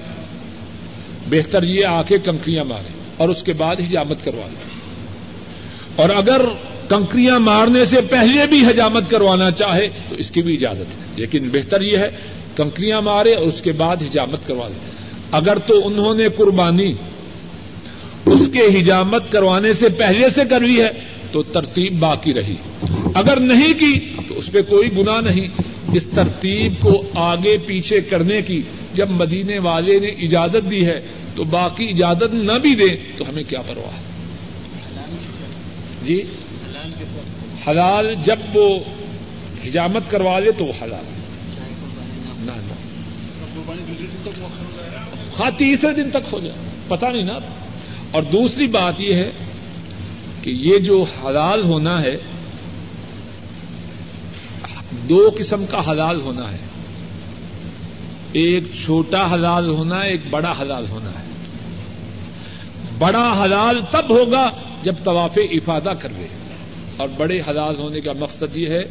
بہتر 1.29 1.63
یہ 1.63 1.85
آ 1.85 2.03
کے 2.03 2.17
کنکریاں 2.25 2.63
مارے 2.63 2.89
اور 3.17 3.29
اس 3.29 3.43
کے 3.43 3.53
بعد 3.53 3.75
حجامت 3.75 4.25
کروا 4.25 4.47
لیں 4.47 4.77
اور 5.95 6.09
اگر 6.09 6.41
کنکریاں 6.89 7.39
مارنے 7.39 7.85
سے 7.85 8.01
پہلے 8.01 8.45
بھی 8.45 8.65
حجامت 8.65 9.09
کروانا 9.09 9.51
چاہے، 9.51 9.89
تو 10.09 10.15
اس 10.15 10.31
کی 10.31 10.41
بھی 10.41 10.53
اجازت 10.53 10.79
ہے۔ 10.79 11.05
لیکن 11.15 11.49
بہتر 11.49 11.81
یہ 11.81 11.97
ہے، 11.97 12.11
کنکریاں 12.57 13.01
مارے 13.01 13.33
اور 13.33 13.47
اس 13.47 13.61
کے 13.61 13.71
بعد 13.71 13.97
حجامت 13.97 14.47
کروا 14.47 14.67
لیں 14.67 14.91
اگر 15.31 15.57
تو 15.57 15.87
انہوں 15.87 16.15
نے 16.15 16.29
قربانی 16.37 16.93
اس 18.31 18.49
کے 18.53 18.79
حجامت 18.79 19.31
کروانے 19.31 19.73
سے 19.73 19.89
پہلے 19.89 20.29
سے 20.29 20.41
کر 20.49 20.59
لی 20.59 20.81
ہے، 20.81 20.89
تو 21.31 21.43
ترتیب 21.43 21.99
باقی 21.99 22.33
رہی۔ 22.33 22.55
اگر 23.15 23.39
نہیں 23.39 23.73
کی، 23.73 24.15
تو 24.27 24.37
اس 24.37 24.51
پہ 24.51 24.61
کوئی 24.61 24.97
گنا 24.97 25.21
نہیں۔ 25.21 25.47
اس 25.93 26.07
ترتیب 26.15 26.73
کو 26.81 27.03
آگے 27.15 27.57
پیچھے 27.65 28.01
کرنے 28.01 28.41
کی، 28.41 28.61
جب 28.93 29.09
مدینے 29.09 29.59
والے 29.59 29.99
نے 29.99 30.07
اجازت 30.07 30.71
دی 30.71 30.85
ہے، 30.85 30.99
تو 31.35 31.43
باقی 31.43 31.89
اجازت 31.89 32.33
نہ 32.33 32.51
بھی 32.51 32.75
دیں 32.75 33.17
تو 33.17 33.25
ہمیں 33.29 33.43
کیا 33.43 33.61
پرواہ؟ 33.61 33.97
ہے 33.97 34.01
جی؟ 36.05 36.21
حلال 37.67 38.15
جب 38.23 38.39
وہ 38.53 38.79
حجامت 39.65 40.11
کروا 40.11 40.39
لے، 40.39 40.51
تو 40.51 40.65
وہ 40.65 40.73
حلال۔ 40.81 41.03
نہ 42.39 42.51
ہاں 45.39 45.51
تیسرے 45.57 45.93
دن 45.93 46.09
تک 46.09 46.33
ہو 46.33 46.39
جائے۔ 46.39 46.69
پتا 46.87 47.11
نہیں 47.11 47.23
نا۔ 47.23 47.39
اور 48.11 48.23
دوسری 48.23 48.67
بات 48.67 49.01
یہ 49.01 49.13
ہے 49.13 49.31
کہ 50.41 50.49
یہ 50.49 50.77
جو 50.77 51.05
حلال 51.23 51.63
ہونا 51.63 52.01
ہے، 52.01 52.17
دو 55.09 55.29
قسم 55.39 55.65
کا 55.65 55.91
حلال 55.91 56.21
ہونا 56.21 56.51
ہے۔ 56.51 56.57
ایک 58.31 58.63
چھوٹا 58.85 59.33
حلال 59.33 59.67
ہونا 59.69 60.03
ہے 60.03 60.09
ایک 60.09 60.21
بڑا 60.29 60.53
حلال 60.61 60.85
ہونا 60.89 61.09
ہے۔ 61.09 61.25
بڑا 62.99 63.43
حلال 63.43 63.81
تب 63.91 64.05
ہوگا 64.09 64.51
جب 64.83 64.95
طواف 65.03 65.37
افادہ 65.51 65.93
کر 65.99 66.09
لے 66.09 66.27
اور 66.97 67.09
بڑے 67.17 67.41
حلال 67.49 67.75
ہونے 67.77 68.01
کا 68.01 68.13
مقصد 68.19 68.57
یہ 68.57 68.69
ہے 68.69 68.83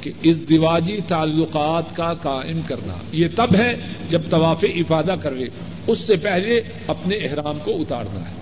کہ 0.00 0.12
اس 0.22 0.48
دیواجی 0.48 1.00
تعلقات 1.08 1.96
کا 1.96 2.14
قائم 2.14 2.60
کرنا۔ 2.66 2.94
یہ 3.12 3.28
تب 3.36 3.54
ہے 3.54 3.76
جب 4.10 4.22
طواف 4.30 4.64
افادہ 4.76 5.14
کر 5.22 5.30
لے 5.30 5.46
اس 5.86 5.98
سے 5.98 6.16
پہلے 6.16 6.60
اپنے 6.86 7.16
احرام 7.16 7.58
کو 7.64 7.70
اتارنا 7.70 8.20
ہے۔ 8.20 8.41